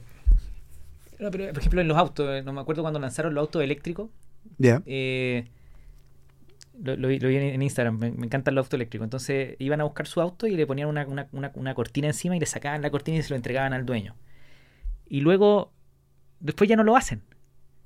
no, 1.19 1.31
pero, 1.31 1.47
Por 1.49 1.59
ejemplo, 1.59 1.81
en 1.81 1.87
los 1.87 1.97
autos, 1.97 2.29
eh, 2.29 2.41
no 2.43 2.53
me 2.53 2.61
acuerdo 2.61 2.81
cuando 2.81 2.99
lanzaron 2.99 3.33
los 3.33 3.41
autos 3.43 3.61
eléctricos. 3.63 4.09
Ya. 4.57 4.81
eh, 4.85 5.45
lo, 6.81 6.95
lo 6.97 7.07
vi, 7.07 7.19
lo 7.19 7.29
vi 7.29 7.37
en, 7.37 7.43
en 7.43 7.61
Instagram, 7.61 7.97
me, 7.97 8.11
me 8.11 8.25
encantan 8.25 8.53
los 8.55 8.65
autos 8.65 8.75
eléctricos. 8.77 9.05
Entonces 9.05 9.55
iban 9.59 9.79
a 9.81 9.85
buscar 9.85 10.07
su 10.07 10.19
auto 10.21 10.45
y 10.47 10.55
le 10.55 10.67
ponían 10.67 10.87
una, 10.89 11.05
una- 11.07 11.27
una- 11.31 11.51
una 11.55 11.73
cortina 11.73 12.07
encima 12.07 12.35
y 12.35 12.39
le 12.39 12.45
sacaban 12.45 12.81
la 12.81 12.89
cortina 12.91 13.17
y 13.17 13.23
se 13.23 13.29
lo 13.29 13.35
entregaban 13.37 13.73
al 13.73 13.85
dueño. 13.85 14.15
Y 15.07 15.21
luego, 15.21 15.71
después 16.39 16.69
ya 16.69 16.75
no 16.75 16.83
lo 16.83 16.95
hacen. 16.97 17.21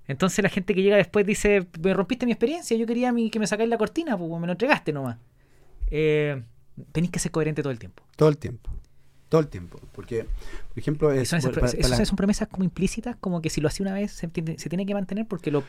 Entonces 0.07 0.41
la 0.41 0.49
gente 0.49 0.73
que 0.73 0.81
llega 0.81 0.97
después 0.97 1.25
dice, 1.25 1.67
me 1.81 1.93
rompiste 1.93 2.25
mi 2.25 2.31
experiencia, 2.31 2.75
yo 2.75 2.87
quería 2.87 3.11
mi- 3.11 3.29
que 3.29 3.39
me 3.39 3.45
sacáis 3.45 3.69
la 3.69 3.77
cortina, 3.77 4.17
pues 4.17 4.29
me 4.41 4.47
lo 4.47 4.53
entregaste 4.53 4.91
nomás. 4.91 5.17
Eh, 5.91 6.41
tenéis 6.91 7.11
que 7.11 7.19
ser 7.19 7.31
coherente 7.31 7.61
todo 7.61 7.71
el 7.71 7.77
tiempo. 7.79 8.03
Todo 8.15 8.29
el 8.29 8.37
tiempo. 8.39 8.71
Todo 9.29 9.41
el 9.41 9.47
tiempo. 9.47 9.79
Porque, 9.93 10.23
por 10.69 10.77
ejemplo, 10.79 11.11
es, 11.11 11.29
son, 11.29 11.39
esas- 11.39 11.51
para- 11.53 11.67
esas 11.67 11.91
para- 11.91 12.05
son 12.05 12.15
promesas 12.15 12.47
como 12.47 12.63
implícitas, 12.63 13.15
como 13.15 13.41
que 13.41 13.49
si 13.49 13.61
lo 13.61 13.67
hacía 13.67 13.83
una 13.85 13.93
vez 13.93 14.11
se 14.11 14.27
tiene, 14.27 14.57
se 14.59 14.69
tiene 14.69 14.85
que 14.85 14.93
mantener 14.93 15.27
porque 15.27 15.51
lo... 15.51 15.63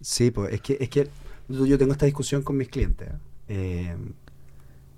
Sí, 0.00 0.30
pues 0.30 0.52
es 0.54 0.60
que, 0.62 0.78
es 0.80 0.88
que 0.88 1.08
yo 1.48 1.76
tengo 1.78 1.92
esta 1.92 2.06
discusión 2.06 2.42
con 2.42 2.56
mis 2.56 2.68
clientes. 2.68 3.08
¿eh? 3.48 3.94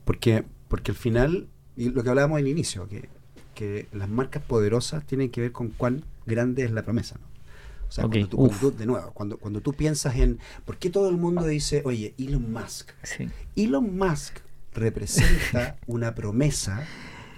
Porque, 0.05 0.45
porque 0.69 0.93
al 0.93 0.97
final, 0.97 1.49
y 1.77 1.91
lo 1.91 2.03
que 2.03 2.09
hablábamos 2.11 2.39
al 2.39 2.49
inicio, 2.49 2.89
que, 2.89 3.09
que 3.55 3.89
las 3.93 4.09
marcas 4.09 4.43
poderosas 4.43 5.05
tienen 5.05 5.31
que 5.31 5.41
ver 5.41 5.53
con 5.53 5.69
cuán 5.69 6.05
grande 6.27 6.65
es 6.65 6.71
la 6.71 6.83
promesa. 6.83 7.17
¿no? 7.21 7.27
O 7.89 7.93
sea, 7.93 8.05
cuando, 8.07 8.29
tú, 8.29 8.37
cuando 8.37 8.57
tú- 8.59 8.77
de 8.77 8.87
nuevo, 8.87 9.11
cuando, 9.13 9.37
cuando 9.37 9.61
tú 9.61 9.73
piensas 9.73 10.15
en 10.17 10.39
por 10.65 10.77
qué 10.79 10.91
todo 10.91 11.09
el 11.09 11.17
mundo 11.17 11.45
dice, 11.47 11.83
oye, 11.85 12.15
Elon 12.19 12.53
Musk. 12.53 12.91
Sí. 13.03 13.29
Elon 13.57 13.97
Musk 13.97 14.39
representa 14.75 15.77
una 15.87 16.15
promesa 16.15 16.87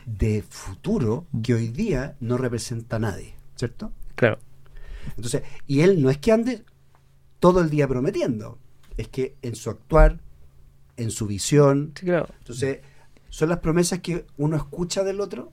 de 0.07 0.43
futuro 0.49 1.27
que 1.43 1.55
hoy 1.55 1.69
día 1.69 2.17
no 2.21 2.37
representa 2.39 2.97
a 2.97 2.99
nadie, 3.01 3.35
¿cierto? 3.57 3.93
Claro. 4.15 4.39
Entonces, 5.17 5.43
y 5.67 5.81
él 5.81 6.01
no 6.03 6.11
es 6.11 6.19
que 6.19 6.33
ande 6.33 6.65
todo 7.41 7.61
el 7.61 7.71
día 7.71 7.89
prometiendo, 7.89 8.59
es 8.97 9.09
que 9.09 9.37
en 9.43 9.55
su 9.57 9.71
actuar, 9.71 10.21
en 10.97 11.11
su 11.11 11.27
visión, 11.27 11.93
Sí, 11.99 12.07
claro. 12.07 12.29
entonces, 12.39 12.81
son 13.31 13.49
las 13.49 13.59
promesas 13.59 14.01
que 14.01 14.27
uno 14.37 14.57
escucha 14.57 15.03
del 15.05 15.21
otro, 15.21 15.53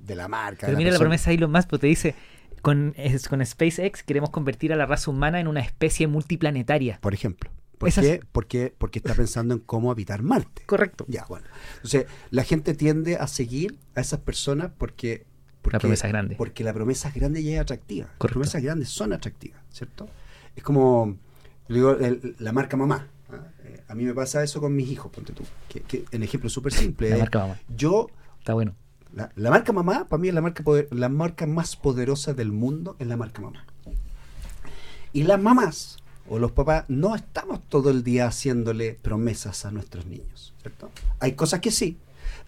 de 0.00 0.14
la 0.16 0.28
marca. 0.28 0.66
de 0.66 0.72
Pero 0.72 0.78
mira 0.78 0.90
la 0.92 0.98
promesa 0.98 1.30
de 1.30 1.36
Elon 1.36 1.52
Musk, 1.52 1.78
te 1.78 1.86
dice, 1.86 2.14
con, 2.62 2.94
es- 2.96 3.28
con 3.28 3.44
SpaceX 3.44 4.02
queremos 4.02 4.30
convertir 4.30 4.72
a 4.72 4.76
la 4.76 4.86
raza 4.86 5.10
humana 5.10 5.38
en 5.38 5.46
una 5.48 5.60
especie 5.60 6.06
multiplanetaria. 6.06 6.98
Por 7.00 7.14
ejemplo. 7.14 7.50
¿Por 7.78 7.88
Esas- 7.88 8.04
qué? 8.04 8.20
Porque, 8.32 8.74
porque 8.76 8.98
está 8.98 9.14
pensando 9.14 9.54
en 9.54 9.60
cómo 9.60 9.90
habitar 9.90 10.22
Marte. 10.22 10.62
Correcto. 10.66 11.04
Ya, 11.08 11.24
bueno. 11.28 11.46
Entonces, 11.76 12.06
la 12.30 12.44
gente 12.44 12.74
tiende 12.74 13.16
a 13.16 13.26
seguir 13.28 13.78
a 13.94 14.00
esas 14.00 14.20
personas 14.20 14.70
porque... 14.76 15.26
porque 15.62 15.78
promesa 15.78 16.06
es 16.08 16.12
grande. 16.12 16.34
Porque 16.36 16.64
la 16.64 16.72
promesa 16.74 17.08
es 17.08 17.14
grande 17.14 17.40
y 17.40 17.52
es 17.54 17.60
atractiva. 17.60 18.06
Las 18.08 18.16
Correcto. 18.18 18.34
promesas 18.40 18.62
grandes 18.62 18.88
son 18.88 19.12
atractivas, 19.12 19.60
¿cierto? 19.70 20.08
Es 20.56 20.62
como, 20.64 21.16
digo, 21.68 21.92
el- 21.92 22.34
la 22.40 22.52
marca 22.52 22.76
mamá. 22.76 23.06
¿ah? 23.30 23.46
Eh, 23.64 23.82
a 23.86 23.94
mí 23.94 24.04
me 24.04 24.12
pasa 24.14 24.42
eso 24.42 24.60
con 24.60 24.74
mis 24.74 24.88
hijos, 24.88 25.12
ponte 25.12 25.32
tú. 25.32 25.44
Que, 25.68 25.80
que 25.82 26.04
en 26.10 26.22
ejemplo 26.24 26.50
súper 26.50 26.72
simple. 26.72 27.10
La 27.10 27.16
eh, 27.16 27.20
marca 27.20 27.38
mamá. 27.40 27.60
Yo, 27.76 28.08
Está 28.40 28.54
bueno. 28.54 28.74
la, 29.14 29.30
la 29.36 29.50
marca 29.50 29.72
mamá, 29.72 30.06
para 30.08 30.20
mí 30.20 30.28
es 30.28 30.34
la 30.34 30.40
marca, 30.40 30.64
poder- 30.64 30.88
la 30.90 31.08
marca 31.08 31.46
más 31.46 31.76
poderosa 31.76 32.34
del 32.34 32.50
mundo, 32.50 32.96
es 32.98 33.06
la 33.06 33.16
marca 33.16 33.40
mamá. 33.40 33.64
Y 35.12 35.22
las 35.22 35.40
mamás 35.40 35.96
o 36.30 36.38
los 36.38 36.52
papás 36.52 36.84
no 36.88 37.14
estamos 37.14 37.66
todo 37.68 37.90
el 37.90 38.02
día 38.04 38.26
haciéndole 38.26 38.98
promesas 39.00 39.64
a 39.64 39.70
nuestros 39.70 40.06
niños, 40.06 40.54
¿cierto? 40.60 40.90
Hay 41.20 41.32
cosas 41.32 41.60
que 41.60 41.70
sí, 41.70 41.96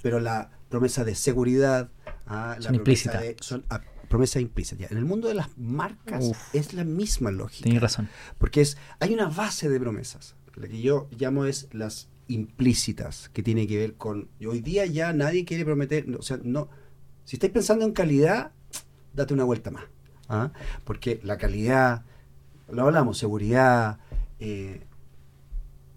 pero 0.03 0.21
la 0.21 0.51
promesa 0.69 1.05
de 1.05 1.15
seguridad, 1.15 1.91
ah, 2.27 2.57
la 2.59 2.63
Son 2.63 2.63
promesa 2.63 2.75
implícitas. 2.77 3.23
de- 3.23 3.37
son 3.41 3.65
ah, 3.71 3.81
promesas 4.09 4.43
implícitas. 4.43 4.79
Ya, 4.81 4.87
En 4.91 4.99
el 4.99 5.05
mundo 5.05 5.29
de 5.29 5.35
las 5.35 5.57
marcas 5.57 6.25
Uf. 6.25 6.55
es 6.55 6.75
la 6.75 6.85
misma 6.85 7.31
lógica. 7.31 7.65
Tenéis 7.65 7.81
razón. 7.83 8.09
Porque 8.39 8.61
es, 8.61 8.77
hay 8.99 9.15
una 9.15 9.29
base 9.29 9.69
de 9.69 9.79
promesas, 9.81 10.35
la 10.57 10.69
que 10.69 10.81
yo 10.81 11.09
llamo 11.17 11.45
es 11.47 11.69
las 11.73 12.09
implícitas, 12.29 13.29
que 13.33 13.43
tiene 13.43 13.67
que 13.67 13.77
ver 13.79 13.95
con, 13.95 14.29
hoy 14.47 14.61
día 14.61 14.87
ya 14.87 15.13
nadie 15.13 15.45
quiere 15.45 15.65
prometer, 15.65 16.07
o 16.17 16.23
sea, 16.23 16.39
no, 16.43 16.69
si 17.25 17.37
estáis 17.37 17.53
pensando 17.53 17.85
en 17.85 17.93
calidad, 17.93 18.53
date 19.15 19.35
una 19.35 19.45
vuelta 19.45 19.71
más, 19.71 19.85
¿ah? 20.29 20.53
porque 20.85 21.21
la 21.23 21.39
calidad, 21.39 22.05
lo 22.73 22.83
hablamos, 22.83 23.19
seguridad, 23.19 23.99
eh, 24.39 24.81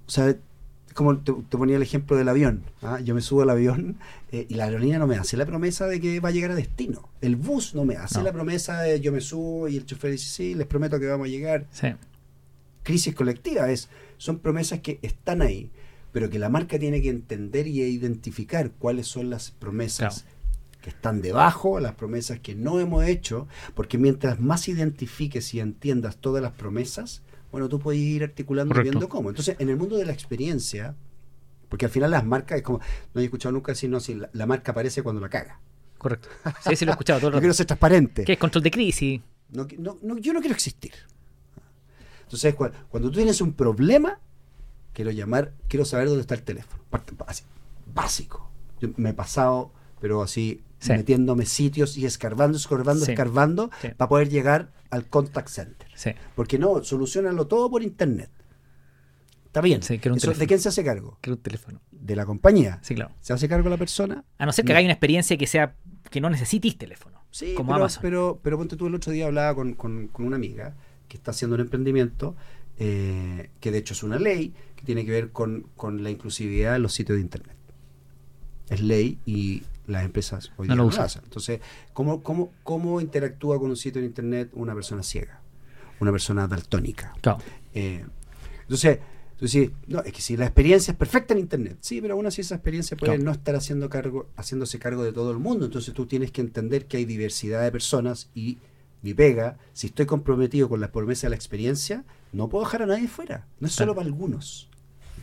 o 0.08 0.12
sea, 0.12 0.36
como 0.94 1.18
te, 1.18 1.32
te 1.34 1.58
ponía 1.58 1.76
el 1.78 1.82
ejemplo 1.82 2.16
del 2.18 2.30
avión, 2.30 2.64
¿ah? 2.82 3.00
yo 3.00 3.16
me 3.16 3.22
subo 3.22 3.42
al 3.42 3.50
avión 3.50 3.98
eh, 4.32 4.46
y 4.48 4.54
la 4.56 4.66
aerolínea 4.66 5.00
no 5.00 5.08
me 5.08 5.16
hace 5.16 5.38
la 5.38 5.46
promesa 5.46 5.88
de 5.88 6.00
que 6.00 6.20
va 6.20 6.30
a 6.30 6.32
llegar 6.32 6.52
a 6.52 6.56
destino, 6.56 7.10
el 7.22 7.36
bus 7.36 7.74
no 7.74 7.84
me 7.86 7.96
hace 7.96 8.20
No. 8.20 8.26
la 8.26 8.32
promesa 8.34 8.82
de 8.82 9.00
yo 9.00 9.12
me 9.12 9.22
subo 9.22 9.68
y 9.68 9.78
el 9.78 9.86
chofer 9.86 10.12
dice, 10.12 10.28
sí, 10.30 10.54
les 10.56 10.68
prometo 10.68 11.00
que 11.00 11.08
vamos 11.08 11.26
a 11.28 11.30
llegar, 11.32 11.66
Sí. 11.72 11.88
crisis 12.84 13.16
colectiva 13.16 13.72
es 13.72 13.90
son 14.18 14.40
promesas 14.40 14.80
que 14.82 15.00
están 15.02 15.42
ahí 15.42 15.72
pero 16.12 16.30
que 16.30 16.38
la 16.38 16.48
marca 16.48 16.78
tiene 16.78 17.02
que 17.02 17.10
entender 17.10 17.66
y 17.66 17.82
identificar 17.82 18.70
cuáles 18.70 19.08
son 19.08 19.32
las 19.32 19.50
promesas 19.50 20.26
que 20.84 20.90
están 20.92 21.22
debajo 21.24 21.80
las 21.80 21.96
promesas 21.96 22.40
que 22.42 22.54
no 22.54 22.80
hemos 22.80 23.06
hecho 23.06 23.48
porque 23.74 23.98
mientras 23.98 24.40
más 24.40 24.68
identifiques 24.68 25.54
y 25.56 25.60
entiendas 25.60 26.18
todas 26.18 26.44
las 26.44 26.52
promesas 26.52 27.24
Bueno, 27.52 27.70
tú 27.70 27.80
puedes 27.80 28.02
ir 28.02 28.24
articulando 28.24 28.74
Correcto. 28.74 28.92
viendo 28.92 29.10
cómo. 29.10 29.30
Entonces, 29.30 29.56
en 29.60 29.70
el 29.70 29.78
mundo 29.78 29.96
de 29.96 30.06
la 30.06 30.12
experiencia, 30.14 30.96
porque 31.70 31.86
al 31.86 31.92
final 31.92 32.12
las 32.12 32.26
marcas 32.26 32.58
es 32.58 32.64
como, 32.64 32.80
no 33.14 33.22
he 33.22 33.24
escuchado 33.26 33.54
nunca 33.54 33.72
decir, 33.72 33.90
no, 33.90 34.00
si 34.00 34.16
la, 34.16 34.30
la 34.34 34.46
marca 34.46 34.72
aparece 34.74 35.02
cuando 35.04 35.22
la 35.22 35.30
caga. 35.30 35.60
Correcto. 36.00 36.28
Sí, 36.68 36.76
sí, 36.76 36.84
lo 36.84 36.92
he 36.92 36.94
escuchado 36.94 37.20
todo 37.20 37.28
el 37.30 37.32
Yo 37.34 37.38
rato. 37.38 37.42
quiero 37.42 37.54
ser 37.54 37.66
transparente. 37.68 38.24
¿Qué 38.26 38.34
es 38.34 38.40
control 38.40 38.64
de 38.64 38.72
crisis? 38.72 39.22
No, 39.52 39.68
no- 39.78 40.00
no, 40.02 40.18
yo 40.18 40.34
no 40.34 40.40
quiero 40.42 40.54
existir. 40.56 40.92
Entonces, 42.24 42.56
cua- 42.56 42.72
cuando 42.90 43.10
tú 43.10 43.18
tienes 43.18 43.40
un 43.42 43.54
problema, 43.54 44.20
quiero 44.94 45.12
llamar, 45.12 45.54
quiero 45.68 45.86
saber 45.86 46.08
dónde 46.08 46.22
está 46.22 46.36
el 46.36 46.44
teléfono. 46.44 46.84
Así, 47.28 47.44
básico. 47.94 48.50
Yo 48.82 48.90
me 48.98 49.10
he 49.12 49.14
pasado, 49.14 49.72
pero 50.02 50.22
así, 50.24 50.64
Sí. 50.84 50.92
metiéndome 50.94 51.46
sitios 51.46 51.98
y 51.98 52.06
escarbando, 52.06 52.58
escarbando, 52.58 53.06
Sí. 53.06 53.12
escarbando, 53.12 53.70
para 53.98 54.10
poder 54.10 54.30
llegar 54.30 54.72
al 54.90 55.08
contact 55.08 55.48
center. 55.50 55.88
Porque 56.36 56.60
no, 56.60 56.84
solucionanlo 56.84 57.48
todo 57.48 57.70
por 57.70 57.84
internet. 57.84 58.30
Está 59.46 59.62
bien. 59.62 59.84
Sí, 59.84 60.00
Eso, 60.04 60.34
¿De 60.34 60.48
quién 60.48 60.60
se 60.60 60.70
hace 60.70 60.84
cargo? 60.84 61.18
Quiero 61.22 61.36
un 61.38 61.42
teléfono. 61.44 61.80
De 61.92 62.16
la 62.16 62.26
compañía. 62.26 62.80
Sí, 62.82 62.96
claro. 62.96 63.14
¿Se 63.22 63.34
hace 63.34 63.48
cargo 63.48 63.70
la 63.70 63.78
persona? 63.78 64.26
A 64.40 64.46
no 64.46 64.52
ser 64.52 64.66
que 64.66 64.70
No. 64.70 64.74
hagáis 64.78 64.86
una 64.88 64.94
experiencia 64.94 65.38
que 65.38 65.46
sea 65.48 65.76
que 66.10 66.20
no 66.22 66.30
necesites 66.30 66.78
teléfono. 66.78 67.24
Sí, 67.32 67.54
como 67.56 67.70
pero, 67.72 67.84
Amazon. 67.84 68.02
pero, 68.02 68.40
pero 68.44 68.58
ponte 68.58 68.76
tú 68.76 68.88
el 68.88 68.96
otro 68.96 69.12
día 69.12 69.26
hablaba 69.28 69.56
con, 69.56 69.74
con- 69.74 70.08
con 70.08 70.26
una 70.26 70.36
amiga 70.36 70.76
que 71.08 71.18
está 71.18 71.32
haciendo 71.32 71.56
un 71.56 71.62
emprendimiento 71.62 72.36
eh, 72.78 73.52
que 73.60 73.72
de 73.72 73.78
hecho 73.78 73.94
es 73.94 74.02
una 74.04 74.18
ley 74.18 74.54
que 74.76 74.84
tiene 74.84 75.06
que 75.06 75.12
ver 75.12 75.32
con, 75.32 75.68
con 75.76 76.04
la 76.04 76.10
inclusividad 76.10 76.76
en 76.76 76.82
los 76.82 76.94
sitios 76.94 77.18
de 77.18 77.22
internet. 77.22 77.56
Es 78.70 78.82
ley 78.82 79.20
y 79.26 79.62
las 79.88 80.06
empresas 80.06 80.52
hoy 80.58 80.68
No 80.68 80.74
día 80.74 80.78
lo 80.78 80.84
no 80.84 80.90
usan. 80.90 81.06
hacen. 81.06 81.22
Entonces, 81.26 81.60
¿cómo, 81.94 82.24
cómo, 82.24 82.52
¿cómo 82.64 83.02
interactúa 83.02 83.60
con 83.60 83.70
un 83.70 83.76
sitio 83.78 84.02
de 84.02 84.08
internet 84.08 84.50
una 84.54 84.74
persona 84.74 85.04
ciega? 85.04 85.42
Una 86.00 86.12
persona 86.12 86.48
daltónica. 86.48 87.14
Claro. 87.22 87.40
Eh, 87.74 88.06
entonces, 88.62 89.00
no, 89.88 90.00
es 90.02 90.14
que 90.14 90.22
si 90.22 90.38
la 90.38 90.46
experiencia 90.46 90.92
es 90.92 90.98
perfecta 90.98 91.34
en 91.34 91.40
Internet, 91.42 91.78
sí, 91.82 92.00
pero 92.02 92.14
aún 92.14 92.26
así 92.26 92.40
esa 92.42 92.56
experiencia 92.56 92.96
puede 92.96 93.14
Claro. 93.16 93.26
no 93.26 93.32
estar 93.32 93.56
haciendo 93.56 93.90
cargo, 93.90 94.28
haciéndose 94.38 94.80
cargo 94.80 95.04
de 95.04 95.12
todo 95.12 95.32
el 95.32 95.40
mundo. 95.40 95.66
Entonces 95.66 95.94
tú 95.94 96.06
tienes 96.06 96.32
que 96.32 96.40
entender 96.42 96.86
que 96.86 96.98
hay 96.98 97.06
diversidad 97.06 97.62
de 97.62 97.72
personas 97.72 98.30
y 98.34 98.58
mi 99.02 99.14
pega, 99.14 99.58
si 99.74 99.88
estoy 99.88 100.06
comprometido 100.06 100.70
con 100.70 100.80
la 100.80 100.92
promesa 100.94 101.28
de 101.28 101.32
la 101.32 101.36
experiencia, 101.36 102.06
no 102.32 102.48
puedo 102.48 102.64
dejar 102.64 102.84
a 102.84 102.86
nadie 102.86 103.10
fuera. 103.10 103.48
No 103.60 103.68
es 103.68 103.74
solo 103.74 103.94
Claro. 103.94 103.96
para 103.96 104.06
algunos. 104.08 104.70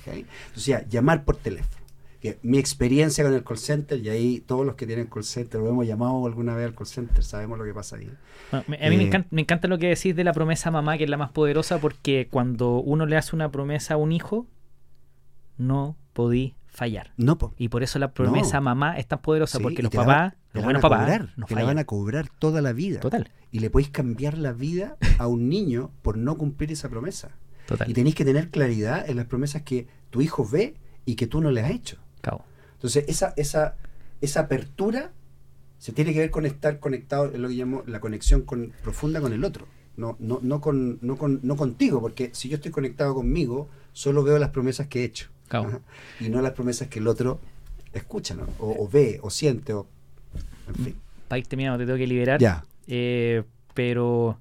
¿ok? 0.03 0.09
Entonces 0.15 0.67
ya, 0.67 0.87
llamar 0.87 1.25
por 1.25 1.37
teléfono. 1.37 1.80
Que 2.21 2.39
mi 2.43 2.59
experiencia 2.59 3.25
con 3.25 3.33
el 3.33 3.43
call 3.43 3.57
center, 3.57 3.99
y 3.99 4.09
ahí 4.11 4.41
todos 4.41 4.67
los 4.67 4.75
que 4.75 4.87
tienen 4.87 5.07
call 5.07 5.25
center, 5.25 5.59
lo 5.61 5.69
hemos 5.71 5.87
llamado 5.87 6.27
alguna 6.27 6.55
vez 6.55 6.67
al 6.67 6.75
call 6.75 6.87
center, 6.87 7.25
sabemos 7.25 7.59
lo 7.59 7.65
que 7.65 7.73
pasa 7.73 7.97
ahí. 7.97 8.11
Bueno, 8.51 8.65
me- 8.69 8.77
a 8.77 8.91
mí 8.91 8.97
me, 8.97 9.03
Eh, 9.05 9.07
encanta, 9.07 9.29
me 9.31 9.41
encanta 9.41 9.69
lo 9.69 9.79
que 9.79 9.89
decís 9.89 10.15
de 10.15 10.23
la 10.25 10.33
promesa 10.35 10.71
mamá, 10.71 10.99
que 10.99 11.05
es 11.05 11.11
la 11.11 11.17
más 11.17 11.31
poderosa, 11.31 11.79
porque 11.79 12.29
cuando 12.31 12.79
uno 12.81 13.07
le 13.07 13.17
hace 13.17 13.35
una 13.35 13.51
promesa 13.51 13.95
a 13.95 13.97
un 13.97 14.13
hijo, 14.13 14.47
no 15.59 15.97
podí 16.13 16.55
fallar. 16.67 17.13
No, 17.17 17.37
po. 17.39 17.53
Y 17.57 17.69
por 17.69 17.83
eso 17.83 17.99
la 17.99 18.13
promesa 18.13 18.59
No. 18.59 18.63
mamá 18.65 18.99
es 18.99 19.07
tan 19.07 19.21
poderosa, 19.21 19.59
Sí, 19.59 19.63
porque 19.63 19.83
los 19.83 19.91
papás, 19.93 20.35
los 20.53 20.65
buenos 20.65 20.83
papás, 20.83 21.01
cobrar, 21.01 21.29
no 21.37 21.47
te 21.47 21.55
la 21.55 21.65
van 21.65 21.79
a 21.79 21.85
cobrar 21.85 22.29
toda 22.39 22.61
la 22.63 22.73
vida. 22.73 23.01
Total, 23.01 23.31
Y 23.53 23.59
le 23.59 23.69
podéis 23.71 23.91
cambiar 23.91 24.39
la 24.39 24.53
vida 24.53 24.97
a 25.19 25.27
un 25.27 25.49
niño 25.49 25.91
por 26.03 26.17
no 26.17 26.37
cumplir 26.39 26.71
esa 26.73 26.89
promesa. 26.89 27.31
total. 27.67 27.89
Y 27.89 27.95
tenéis 27.95 28.15
que 28.17 28.25
tener 28.25 28.51
claridad 28.51 29.09
en 29.09 29.17
las 29.17 29.27
promesas 29.27 29.63
que 29.63 29.87
tu 30.11 30.21
hijo 30.21 30.45
ve 30.49 30.75
y 31.07 31.15
que 31.15 31.27
tú 31.29 31.41
no 31.41 31.51
le 31.53 31.61
has 31.63 31.71
hecho. 31.71 31.99
Cabo. 32.21 32.45
Entonces, 32.75 33.05
esa, 33.09 33.35
esa, 33.37 33.77
esa 34.21 34.41
apertura 34.41 35.13
se 35.79 35.93
tiene 35.93 36.13
que 36.13 36.21
ver 36.21 36.31
con 36.31 36.47
estar 36.47 36.79
conectado, 36.79 37.27
es 37.27 37.39
lo 37.39 37.49
que 37.49 37.55
llamo 37.55 37.83
la 37.87 38.01
conexión 38.01 38.43
con, 38.43 38.73
profunda 38.83 39.21
con 39.21 39.33
el 39.33 39.45
otro. 39.45 39.67
No, 39.97 40.17
no, 40.19 40.39
no, 40.43 40.61
con, 40.61 40.99
no, 41.03 41.17
con, 41.17 41.41
no 41.43 41.57
contigo, 41.57 42.01
porque 42.01 42.31
si 42.33 42.49
yo 42.49 42.57
estoy 42.57 42.71
conectado 42.71 43.15
conmigo, 43.15 43.69
solo 43.93 44.23
veo 44.23 44.39
las 44.39 44.51
promesas 44.51 44.87
que 44.87 45.01
he 45.01 45.05
hecho. 45.05 45.29
Ajá. 45.51 45.81
Y 46.21 46.29
no 46.29 46.41
las 46.43 46.53
promesas 46.53 46.89
que 46.89 47.01
el 47.01 47.09
otro 47.09 47.41
escucha, 47.93 48.35
¿no? 48.35 48.47
o, 48.59 48.85
o 48.85 48.89
ve, 48.89 49.19
o 49.23 49.31
siente, 49.31 49.73
o. 49.73 49.87
En 50.69 50.75
fin. 50.85 50.97
Terminando, 51.49 51.79
te 51.79 51.87
tengo 51.87 51.99
que 51.99 52.07
liberar. 52.07 52.41
Ya. 52.41 52.65
Eh, 52.87 53.45
pero 53.75 54.39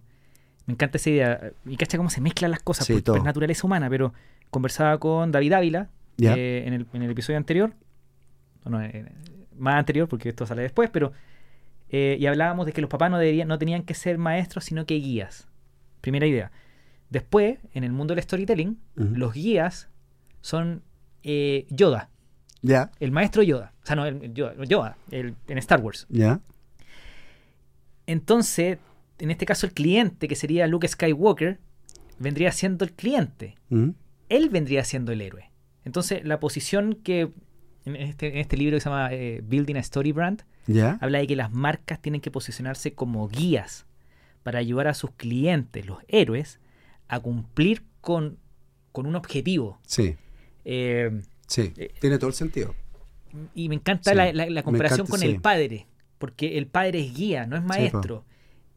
me 0.66 0.74
encanta 0.74 0.98
esa 0.98 1.10
idea. 1.10 1.52
Y 1.66 1.78
cacha 1.78 1.98
cómo 1.98 2.10
se 2.10 2.22
mezclan 2.22 2.52
las 2.52 2.62
cosas, 2.62 2.88
Sí, 2.88 2.94
es 2.94 3.24
naturaleza 3.24 3.66
humana. 3.66 3.90
Pero 3.90 4.14
conversaba 4.50 4.98
con 5.00 5.32
David 5.32 5.54
Ávila 5.54 5.90
Eh, 6.36 6.64
en, 6.68 6.74
el, 6.74 6.86
en 6.94 7.02
el 7.04 7.12
episodio 7.12 7.38
anterior. 7.38 7.74
No, 8.66 8.82
eh, 8.82 9.06
más 9.58 9.76
anterior, 9.76 10.08
porque 10.08 10.30
esto 10.30 10.46
sale 10.46 10.62
después, 10.64 10.90
pero. 10.90 11.12
eh, 11.90 12.18
y 12.20 12.26
hablábamos 12.28 12.66
de 12.66 12.72
que 12.74 12.82
los 12.82 12.90
papás 12.90 13.10
no, 13.10 13.18
deberían, 13.18 13.48
no 13.48 13.58
tenían 13.58 13.84
que 13.84 13.94
ser 13.94 14.18
maestros, 14.18 14.66
sino 14.66 14.86
que 14.86 14.96
guías. 14.96 15.48
Primera 16.02 16.26
idea. 16.28 16.52
Después, 17.10 17.58
en 17.74 17.84
el 17.84 17.92
mundo 17.92 18.14
del 18.14 18.24
storytelling, 18.24 18.78
los 18.96 19.34
guías 19.34 19.90
son 20.42 20.84
Yoda, 21.24 22.10
Ya. 22.62 22.92
el 23.00 23.12
maestro 23.12 23.42
Yoda. 23.44 23.74
O 23.84 23.86
sea, 23.86 23.96
no, 23.96 24.06
el, 24.06 24.24
el 24.24 24.34
Yoda, 24.34 24.54
Yoda 24.66 24.98
el- 25.10 25.34
en 25.48 25.58
Star 25.58 25.82
Wars. 25.82 26.06
Ya. 26.10 26.40
Entonces, 28.06 28.78
en 29.20 29.32
este 29.32 29.46
caso, 29.46 29.66
el 29.66 29.74
cliente, 29.74 30.28
que 30.28 30.36
sería 30.36 30.68
Luke 30.68 30.88
Skywalker, 30.88 31.60
vendría 32.20 32.52
siendo 32.52 32.86
el 32.86 32.92
cliente. 32.94 33.56
Él 34.30 34.50
vendría 34.50 34.84
siendo 34.84 35.12
el 35.12 35.22
héroe. 35.22 35.50
Entonces, 35.86 36.24
la 36.26 36.40
posición 36.40 36.96
que 37.04 37.32
en 37.86 37.96
este, 37.96 38.28
en 38.28 38.38
este 38.38 38.58
libro 38.58 38.76
que 38.78 38.82
se 38.82 38.90
llama 38.90 39.10
eh, 39.14 39.42
Building 39.44 39.76
a 39.76 39.80
Story 39.80 40.12
Brand, 40.12 40.44
Ya. 40.68 40.98
habla 41.02 41.20
de 41.20 41.28
que 41.28 41.36
las 41.36 41.52
marcas 41.52 42.02
tienen 42.02 42.22
que 42.22 42.30
posicionarse 42.32 42.94
como 42.94 43.28
guías 43.28 43.86
para 44.44 44.60
ayudar 44.60 44.88
a 44.88 44.94
sus 44.94 45.12
clientes, 45.12 45.86
los 45.86 46.00
héroes, 46.08 46.60
a 47.08 47.20
cumplir 47.20 47.84
con, 48.02 48.38
con 48.92 49.06
un 49.06 49.16
objetivo. 49.16 49.80
Sí. 49.86 50.16
Eh, 50.66 51.22
Sí. 51.48 51.74
Eh, 51.78 51.92
Tiene 52.00 52.20
todo 52.20 52.28
el 52.28 52.36
sentido. 52.36 52.76
y 53.56 53.70
me 53.70 53.76
encanta 53.76 54.12
Sí, 54.12 54.16
la, 54.18 54.32
la- 54.34 54.50
la 54.50 54.62
comparación 54.64 55.00
encanta, 55.02 55.12
con 55.12 55.20
sí. 55.22 55.26
el 55.28 55.42
padre, 55.42 55.88
porque 56.20 56.58
el 56.60 56.68
padre 56.68 57.00
es 57.00 57.16
guía, 57.16 57.48
no 57.48 57.56
es 57.58 57.64
maestro. 57.64 58.24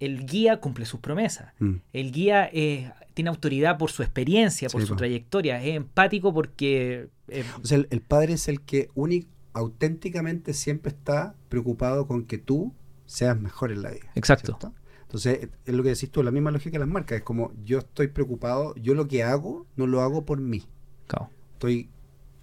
El 0.05 0.27
guía 0.27 0.61
cumple 0.61 0.85
sus 0.87 1.01
promesas. 1.01 1.53
Mm. 1.59 1.75
El 1.93 2.13
guía 2.13 2.49
eh, 2.53 2.91
tiene 3.15 3.31
autoridad 3.31 3.79
por 3.79 3.91
su 3.91 4.03
experiencia, 4.03 4.69
por 4.69 4.81
Sí, 4.81 4.87
su 4.87 4.95
po. 4.95 4.99
trayectoria, 4.99 5.63
es 5.63 5.77
empático 5.77 6.33
porque... 6.35 7.09
eh, 7.29 7.45
O 7.63 7.67
sea, 7.67 7.79
el, 7.79 7.87
el 7.91 8.01
padre 8.01 8.35
es 8.35 8.49
el 8.49 8.61
que 8.61 8.89
uni- 8.95 9.27
auténticamente 9.53 10.55
siempre 10.55 10.91
está 10.91 11.35
preocupado 11.49 12.07
con 12.07 12.25
que 12.25 12.39
tú 12.39 12.73
seas 13.07 13.39
mejor 13.41 13.73
en 13.73 13.83
la 13.83 13.91
vida. 13.91 14.11
Exacto. 14.15 14.47
¿cierto? 14.59 14.73
Entonces, 15.03 15.49
es 15.67 15.75
lo 15.75 15.83
que 15.83 15.91
decís 15.91 16.11
tú, 16.11 16.23
la 16.23 16.31
misma 16.31 16.51
lógica 16.51 16.73
de 16.73 16.79
las 16.81 16.89
marcas. 16.89 17.19
Es 17.19 17.25
como 17.25 17.53
yo 17.65 17.79
estoy 17.81 18.09
preocupado, 18.09 18.75
yo 18.77 18.95
lo 18.95 19.09
que 19.09 19.23
hago 19.23 19.67
no 19.77 19.87
lo 19.87 20.01
hago 20.01 20.25
por 20.25 20.41
mí. 20.41 20.63
cao. 21.07 21.29
Estoy 21.55 21.91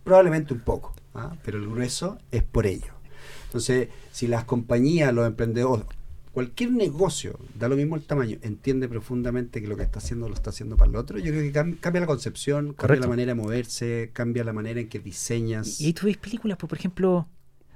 probablemente 0.04 0.54
un 0.54 0.60
poco, 0.62 0.94
¿ah? 1.16 1.36
pero 1.44 1.58
el 1.58 1.68
grueso 1.68 2.20
es 2.32 2.44
por 2.44 2.66
ello. 2.68 2.94
Entonces, 3.46 3.90
si 4.12 4.28
las 4.28 4.44
compañías, 4.44 5.12
los 5.14 5.26
emprendedores, 5.26 5.86
cualquier 6.40 6.72
negocio, 6.72 7.38
da 7.60 7.68
lo 7.68 7.76
mismo 7.76 7.96
el 7.98 8.04
tamaño, 8.04 8.38
entiende 8.42 8.88
profundamente 8.88 9.62
que 9.62 9.68
lo 9.68 9.76
que 9.76 9.84
está 9.84 10.00
haciendo 10.00 10.30
lo 10.30 10.36
está 10.36 10.52
haciendo 10.52 10.78
para 10.78 10.90
el 10.90 10.96
otro, 10.96 11.18
yo 11.20 11.32
creo 11.34 11.42
que 11.42 11.52
cam- 11.54 11.78
cambia 11.82 12.00
la 12.02 12.08
concepción, 12.08 12.68
cambia 12.68 12.78
Correcto. 12.78 13.04
la 13.08 13.10
manera 13.10 13.34
de 13.34 13.42
moverse, 13.42 14.10
cambia 14.14 14.44
la 14.46 14.54
manera 14.54 14.80
en 14.80 14.88
que 14.88 15.00
diseñas. 15.00 15.82
Y 15.82 15.88
ahí 15.88 15.94
tú 15.94 16.06
ves 16.06 16.16
películas, 16.18 16.58
pues, 16.58 16.70
por 16.70 16.78
ejemplo, 16.78 17.28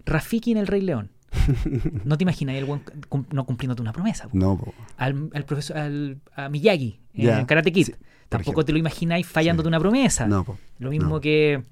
Rafiki 0.05 0.51
en 0.53 0.57
El 0.59 0.67
Rey 0.67 0.81
León. 0.81 1.09
No 2.05 2.17
te 2.17 2.23
imaginas 2.23 2.55
el 2.55 2.65
buen 2.65 2.81
cum- 3.09 3.25
no 3.31 3.45
cumpliéndote 3.45 3.81
una 3.81 3.91
promesa. 3.91 4.27
po. 4.29 4.37
No, 4.37 4.57
po. 4.57 4.73
Al, 4.97 5.29
al 5.33 5.45
profesor, 5.45 5.77
al, 5.77 6.21
a 6.35 6.47
Miyagi 6.47 6.99
en 7.15 7.45
Karate 7.45 7.71
Kid. 7.73 7.85
sí, 7.87 7.91
Tampoco 8.29 8.61
ejemplo. 8.61 8.65
te 8.65 8.71
lo 8.71 8.77
imagináis 8.79 9.27
fallándote 9.27 9.65
Sí. 9.65 9.69
una 9.69 9.79
promesa. 9.79 10.25
no, 10.27 10.43
po. 10.45 10.57
Lo 10.79 10.89
mismo 10.89 11.15
no. 11.15 11.21
que, 11.21 11.63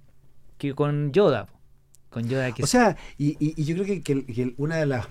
que 0.57 0.73
con 0.73 1.11
Yoda. 1.13 1.47
Con 2.09 2.27
Yoda 2.27 2.51
que 2.51 2.63
O 2.63 2.67
sea, 2.67 2.97
y, 3.17 3.29
y- 3.39 3.53
y 3.55 3.63
yo 3.63 3.75
creo 3.75 3.85
que, 3.85 4.01
que- 4.01 4.25
que 4.25 4.53
una 4.57 4.75
de 4.77 4.85
las 4.87 5.07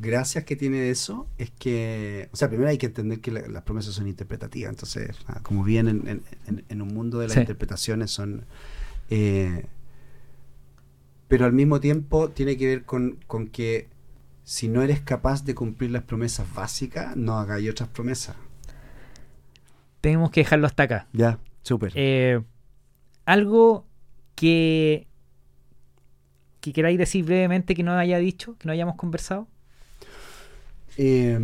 gracias 0.00 0.44
que 0.44 0.56
tiene 0.56 0.90
eso 0.90 1.26
es 1.38 1.50
que, 1.50 2.28
o 2.32 2.36
sea, 2.36 2.48
primero 2.48 2.70
hay 2.70 2.78
que 2.78 2.86
entender 2.86 3.20
que 3.20 3.30
la- 3.30 3.46
las 3.48 3.62
promesas 3.62 3.94
son 3.94 4.08
interpretativas, 4.08 4.70
entonces, 4.70 5.16
como 5.42 5.64
bien 5.64 5.88
en, 5.88 6.08
en- 6.08 6.22
en- 6.46 6.64
en 6.68 6.82
un 6.82 6.88
mundo 6.88 7.18
de 7.20 7.28
las 7.28 7.34
Sí. 7.34 7.40
interpretaciones 7.40 8.10
son... 8.10 8.44
eh, 9.10 9.66
pero 11.28 11.44
al 11.46 11.52
mismo 11.52 11.80
tiempo 11.80 12.30
tiene 12.30 12.56
que 12.56 12.66
ver 12.66 12.84
con, 12.84 13.18
con 13.26 13.46
que 13.48 13.88
si 14.44 14.68
no 14.68 14.82
eres 14.82 15.00
capaz 15.00 15.44
de 15.44 15.54
cumplir 15.54 15.90
las 15.92 16.02
promesas 16.02 16.52
básicas, 16.54 17.16
no 17.16 17.38
hagáis 17.38 17.70
otras 17.70 17.88
promesas. 17.88 18.36
tenemos 20.00 20.30
que 20.30 20.40
dejarlo 20.40 20.66
hasta 20.66 20.84
acá. 20.84 21.06
Ya, 21.12 21.38
súper. 21.62 21.92
Eh, 21.94 22.40
algo 23.26 23.86
que, 24.34 25.06
que 26.60 26.72
queráis 26.72 26.98
decir 26.98 27.24
brevemente 27.24 27.74
que 27.74 27.82
no 27.82 27.92
haya 27.92 28.18
dicho, 28.18 28.56
que 28.58 28.66
no 28.66 28.72
hayamos 28.72 28.96
conversado. 28.96 29.48
Eh, 30.96 31.38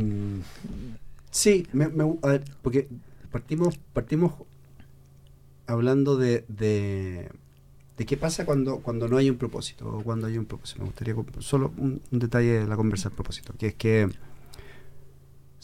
sí, 1.31 1.67
me, 1.73 1.85
a 1.85 2.29
ver, 2.29 2.45
porque 2.63 2.89
partimos, 3.31 3.79
partimos 3.93 4.33
hablando 5.67 6.17
de, 6.17 6.45
de, 6.49 7.31
de 7.97 8.07
qué 8.07 8.17
pasa 8.17 8.45
cuando, 8.45 8.79
cuando 8.79 9.09
no 9.09 9.17
hay 9.17 9.31
un 9.31 9.37
propósito 9.37 9.89
o 9.89 10.03
cuando 10.03 10.27
hay 10.27 10.39
un 10.39 10.47
propósito. 10.47 10.81
Me 10.81 10.87
gustaría 10.87 11.15
solo 11.41 11.73
un, 11.77 12.01
un 12.11 12.19
detalle 12.19 12.61
de 12.61 12.67
la 12.67 12.77
conversa 12.77 13.09
del 13.09 13.17
propósito, 13.17 13.55
que 13.59 13.69
es 13.69 13.75
que 13.75 14.09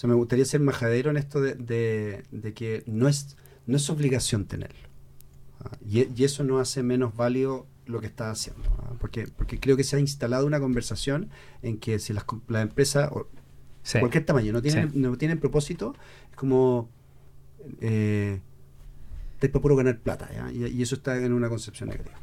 o 0.02 0.08
me 0.08 0.14
gustaría 0.14 0.44
ser 0.44 0.60
majadero 0.60 1.10
en 1.10 1.16
esto 1.16 1.40
de, 1.40 1.54
de, 1.54 2.54
que 2.54 2.82
no 2.86 3.08
es 3.08 3.36
no 3.66 3.76
es 3.76 3.88
obligación 3.88 4.46
tenerlo. 4.46 4.88
¿ah? 5.60 5.70
Y, 5.88 6.08
y 6.20 6.24
eso 6.24 6.42
no 6.42 6.58
hace 6.58 6.82
menos 6.82 7.14
válido 7.14 7.66
lo 7.86 8.00
que 8.00 8.06
estás 8.06 8.38
haciendo. 8.38 8.68
¿ah? 8.78 8.94
Porque, 8.98 9.28
porque 9.28 9.60
creo 9.60 9.76
que 9.76 9.84
se 9.84 9.96
ha 9.96 10.00
instalado 10.00 10.46
una 10.46 10.58
conversación 10.58 11.30
en 11.62 11.78
que 11.78 12.00
si 12.00 12.12
las, 12.12 12.24
las 12.48 12.62
empresas, 12.62 13.10
o 13.12 13.28
Sí. 13.82 13.98
cualquier 13.98 14.24
tamaño, 14.24 14.52
no 14.52 14.62
tienen, 14.62 14.90
Sí. 14.92 14.98
no 14.98 15.16
tienen 15.16 15.38
propósito, 15.40 15.94
es 16.30 16.36
como... 16.36 16.88
Eh, 17.80 18.40
estáis 19.34 19.52
para 19.52 19.62
puro 19.62 19.76
ganar 19.76 19.98
plata, 20.00 20.28
¿ya? 20.32 20.52
Y, 20.52 20.66
y 20.66 20.82
eso 20.82 20.94
está 20.94 21.16
en 21.16 21.32
una 21.32 21.48
concepción 21.48 21.88
negativa. 21.88 22.16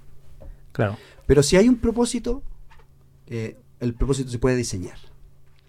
Claro. 0.71 0.97
Pero 1.25 1.43
si 1.43 1.57
hay 1.57 1.67
un 1.67 1.77
propósito, 1.77 2.43
eh, 3.27 3.57
el 3.79 3.93
propósito 3.93 4.29
se 4.29 4.39
puede 4.39 4.55
diseñar. 4.55 4.97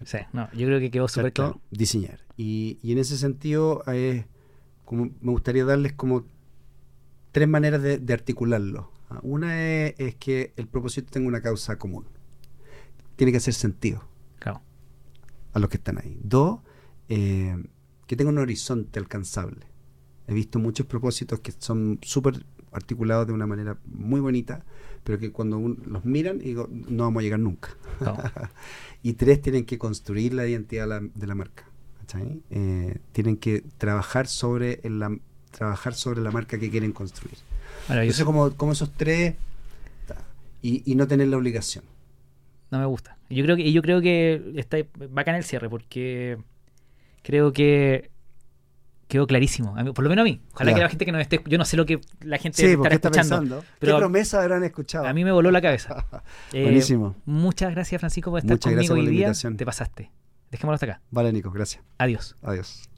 Sí, 0.05 0.17
no, 0.33 0.49
yo 0.53 0.65
creo 0.65 0.79
que 0.79 0.89
quedó 0.91 1.07
súper 1.07 1.33
claro. 1.33 1.61
Diseñar. 1.71 2.19
Y, 2.37 2.79
y 2.81 2.91
en 2.93 2.97
ese 2.97 3.17
sentido, 3.17 3.83
eh, 3.87 4.25
como 4.85 5.11
me 5.21 5.31
gustaría 5.31 5.63
darles 5.65 5.93
como 5.93 6.25
tres 7.31 7.47
maneras 7.47 7.81
de, 7.81 7.97
de 7.97 8.13
articularlo. 8.13 8.89
Ah, 9.09 9.19
Una 9.21 9.61
es, 9.61 9.95
es 9.99 10.15
que 10.15 10.53
el 10.55 10.67
propósito 10.67 11.11
tenga 11.11 11.27
una 11.27 11.41
causa 11.41 11.77
común. 11.77 12.05
Tiene 13.15 13.31
que 13.31 13.37
hacer 13.37 13.53
sentido. 13.53 14.03
A 15.53 15.59
los 15.59 15.69
que 15.69 15.77
están 15.77 15.97
ahí. 15.97 16.17
Dos, 16.23 16.59
eh, 17.09 17.55
que 18.07 18.15
tenga 18.15 18.29
un 18.31 18.37
horizonte 18.37 18.99
alcanzable. 18.99 19.65
He 20.27 20.33
visto 20.33 20.59
muchos 20.59 20.85
propósitos 20.85 21.39
que 21.39 21.51
son 21.57 21.99
súper 22.01 22.45
articulados 22.71 23.27
de 23.27 23.33
una 23.33 23.47
manera 23.47 23.77
muy 23.85 24.21
bonita, 24.21 24.63
pero 25.03 25.19
que 25.19 25.31
cuando 25.31 25.57
un- 25.57 25.81
los 25.87 26.05
miran, 26.05 26.39
digo, 26.39 26.69
no 26.71 27.03
vamos 27.03 27.19
a 27.21 27.23
llegar 27.23 27.39
nunca. 27.39 27.75
y 29.03 29.13
tres, 29.13 29.41
tienen 29.41 29.65
que 29.65 29.77
construir 29.77 30.33
la 30.33 30.47
identidad 30.47 30.83
de 30.83 30.87
la, 30.89 30.99
de 31.13 31.27
la 31.27 31.35
marca. 31.35 31.65
Eh, 32.49 32.97
tienen 33.11 33.37
que 33.37 33.61
trabajar 33.77 34.27
sobre, 34.27 34.79
el- 34.83 34.99
la, 34.99 35.17
trabajar 35.51 35.93
sobre 35.95 36.21
la 36.21 36.31
marca 36.31 36.57
que 36.59 36.69
quieren 36.69 36.91
construir. 36.93 37.35
Entonces, 38.03 38.25
como, 38.25 38.51
como 38.55 38.71
esos 38.73 38.91
tres, 38.93 39.35
y 40.61 40.95
no 40.95 41.07
tener 41.07 41.27
la 41.27 41.37
obligación. 41.37 41.83
No 42.71 42.79
me 42.79 42.85
gusta. 42.85 43.17
Yo 43.29 43.43
creo 43.43 43.55
que, 43.55 43.61
y 43.63 43.73
yo 43.73 43.81
creo 43.81 44.01
que 44.01 44.53
está 44.55 44.77
bacán 45.09 45.35
el 45.35 45.43
cierre 45.43 45.69
porque 45.69 46.37
creo 47.21 47.53
que 47.53 48.09
quedó 49.07 49.27
clarísimo. 49.27 49.75
A 49.77 49.83
mí- 49.83 49.91
por 49.91 50.03
lo 50.03 50.09
menos 50.09 50.23
a 50.23 50.25
mí. 50.25 50.41
Ojalá 50.53 50.73
que 50.73 50.79
la 50.79 50.89
gente 50.89 51.05
que 51.05 51.11
nos 51.11 51.21
esté. 51.21 51.41
Yo 51.45 51.57
no 51.57 51.65
sé 51.65 51.75
lo 51.75 51.85
que 51.85 51.99
la 52.21 52.37
gente 52.37 52.57
Sí, 52.57 52.63
estará 52.63 52.77
porque 52.79 52.95
está 52.95 53.07
escuchando. 53.09 53.39
pensando. 53.41 53.65
pero 53.79 53.95
¿Qué 53.95 53.99
promesa 53.99 54.41
habrán 54.41 54.63
escuchado? 54.63 55.05
A 55.05 55.13
mí 55.13 55.23
me 55.25 55.31
voló 55.33 55.51
la 55.51 55.61
cabeza. 55.61 56.05
Eh, 56.53 56.63
Buenísimo. 56.63 57.15
Muchas 57.25 57.71
gracias, 57.73 57.99
Francisco, 57.99 58.31
por 58.31 58.39
estar 58.39 58.55
Muchas 58.55 58.71
conmigo 58.73 58.95
por 58.95 58.99
hoy 59.03 59.07
día. 59.07 59.31
Te 59.57 59.65
pasaste. 59.65 60.11
Dejémoslo 60.49 60.75
hasta 60.75 60.85
acá. 60.85 61.01
Vale, 61.11 61.31
Nico, 61.33 61.51
gracias. 61.51 61.83
Adiós. 61.97 62.35
Adiós. 62.41 62.89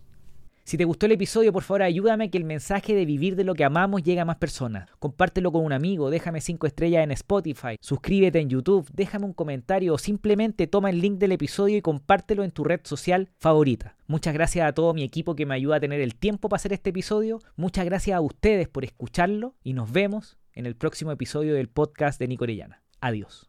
Si 0.66 0.78
te 0.78 0.86
gustó 0.86 1.08
el 1.08 1.12
episodio, 1.12 1.52
por 1.52 1.64
favor 1.64 1.84
ayúdame 1.84 2.30
que 2.30 2.38
el 2.38 2.46
mensaje 2.46 2.96
de 2.96 3.06
vivir 3.06 3.36
de 3.36 3.44
lo 3.44 3.54
que 3.54 3.66
amamos 3.66 4.02
llegue 4.02 4.22
a 4.22 4.26
más 4.26 4.38
personas. 4.38 4.90
Compártelo 4.98 5.52
con 5.52 5.66
un 5.66 5.74
amigo, 5.74 6.10
déjame 6.10 6.40
5 6.40 6.68
estrellas 6.68 7.04
en 7.04 7.12
Spotify, 7.12 7.76
suscríbete 7.82 8.40
en 8.40 8.48
YouTube, 8.48 8.90
déjame 8.94 9.26
un 9.26 9.34
comentario 9.34 9.94
o 9.94 9.98
simplemente 9.98 10.66
toma 10.68 10.90
el 10.90 11.02
link 11.02 11.20
del 11.20 11.34
episodio 11.34 11.76
y 11.76 11.82
compártelo 11.82 12.46
en 12.46 12.52
tu 12.52 12.64
red 12.64 12.80
social 12.84 13.30
favorita. 13.40 13.98
Muchas 14.08 14.34
gracias 14.34 14.66
a 14.66 14.72
todo 14.72 14.94
mi 14.94 15.04
equipo 15.04 15.36
que 15.36 15.46
me 15.46 15.56
ayuda 15.56 15.76
a 15.76 15.82
tener 15.82 16.00
el 16.00 16.16
tiempo 16.16 16.48
para 16.48 16.62
hacer 16.62 16.72
este 16.72 16.92
episodio. 16.92 17.40
Muchas 17.58 17.84
gracias 17.84 18.16
a 18.16 18.22
ustedes 18.22 18.70
por 18.70 18.86
escucharlo 18.86 19.56
y 19.64 19.74
nos 19.74 19.92
vemos 19.92 20.38
en 20.54 20.66
el 20.66 20.78
próximo 20.78 21.12
episodio 21.12 21.56
del 21.56 21.68
podcast 21.68 22.20
de 22.20 22.30
Nico 22.30 22.46
Orellana. 22.46 22.82
Adiós. 23.02 23.42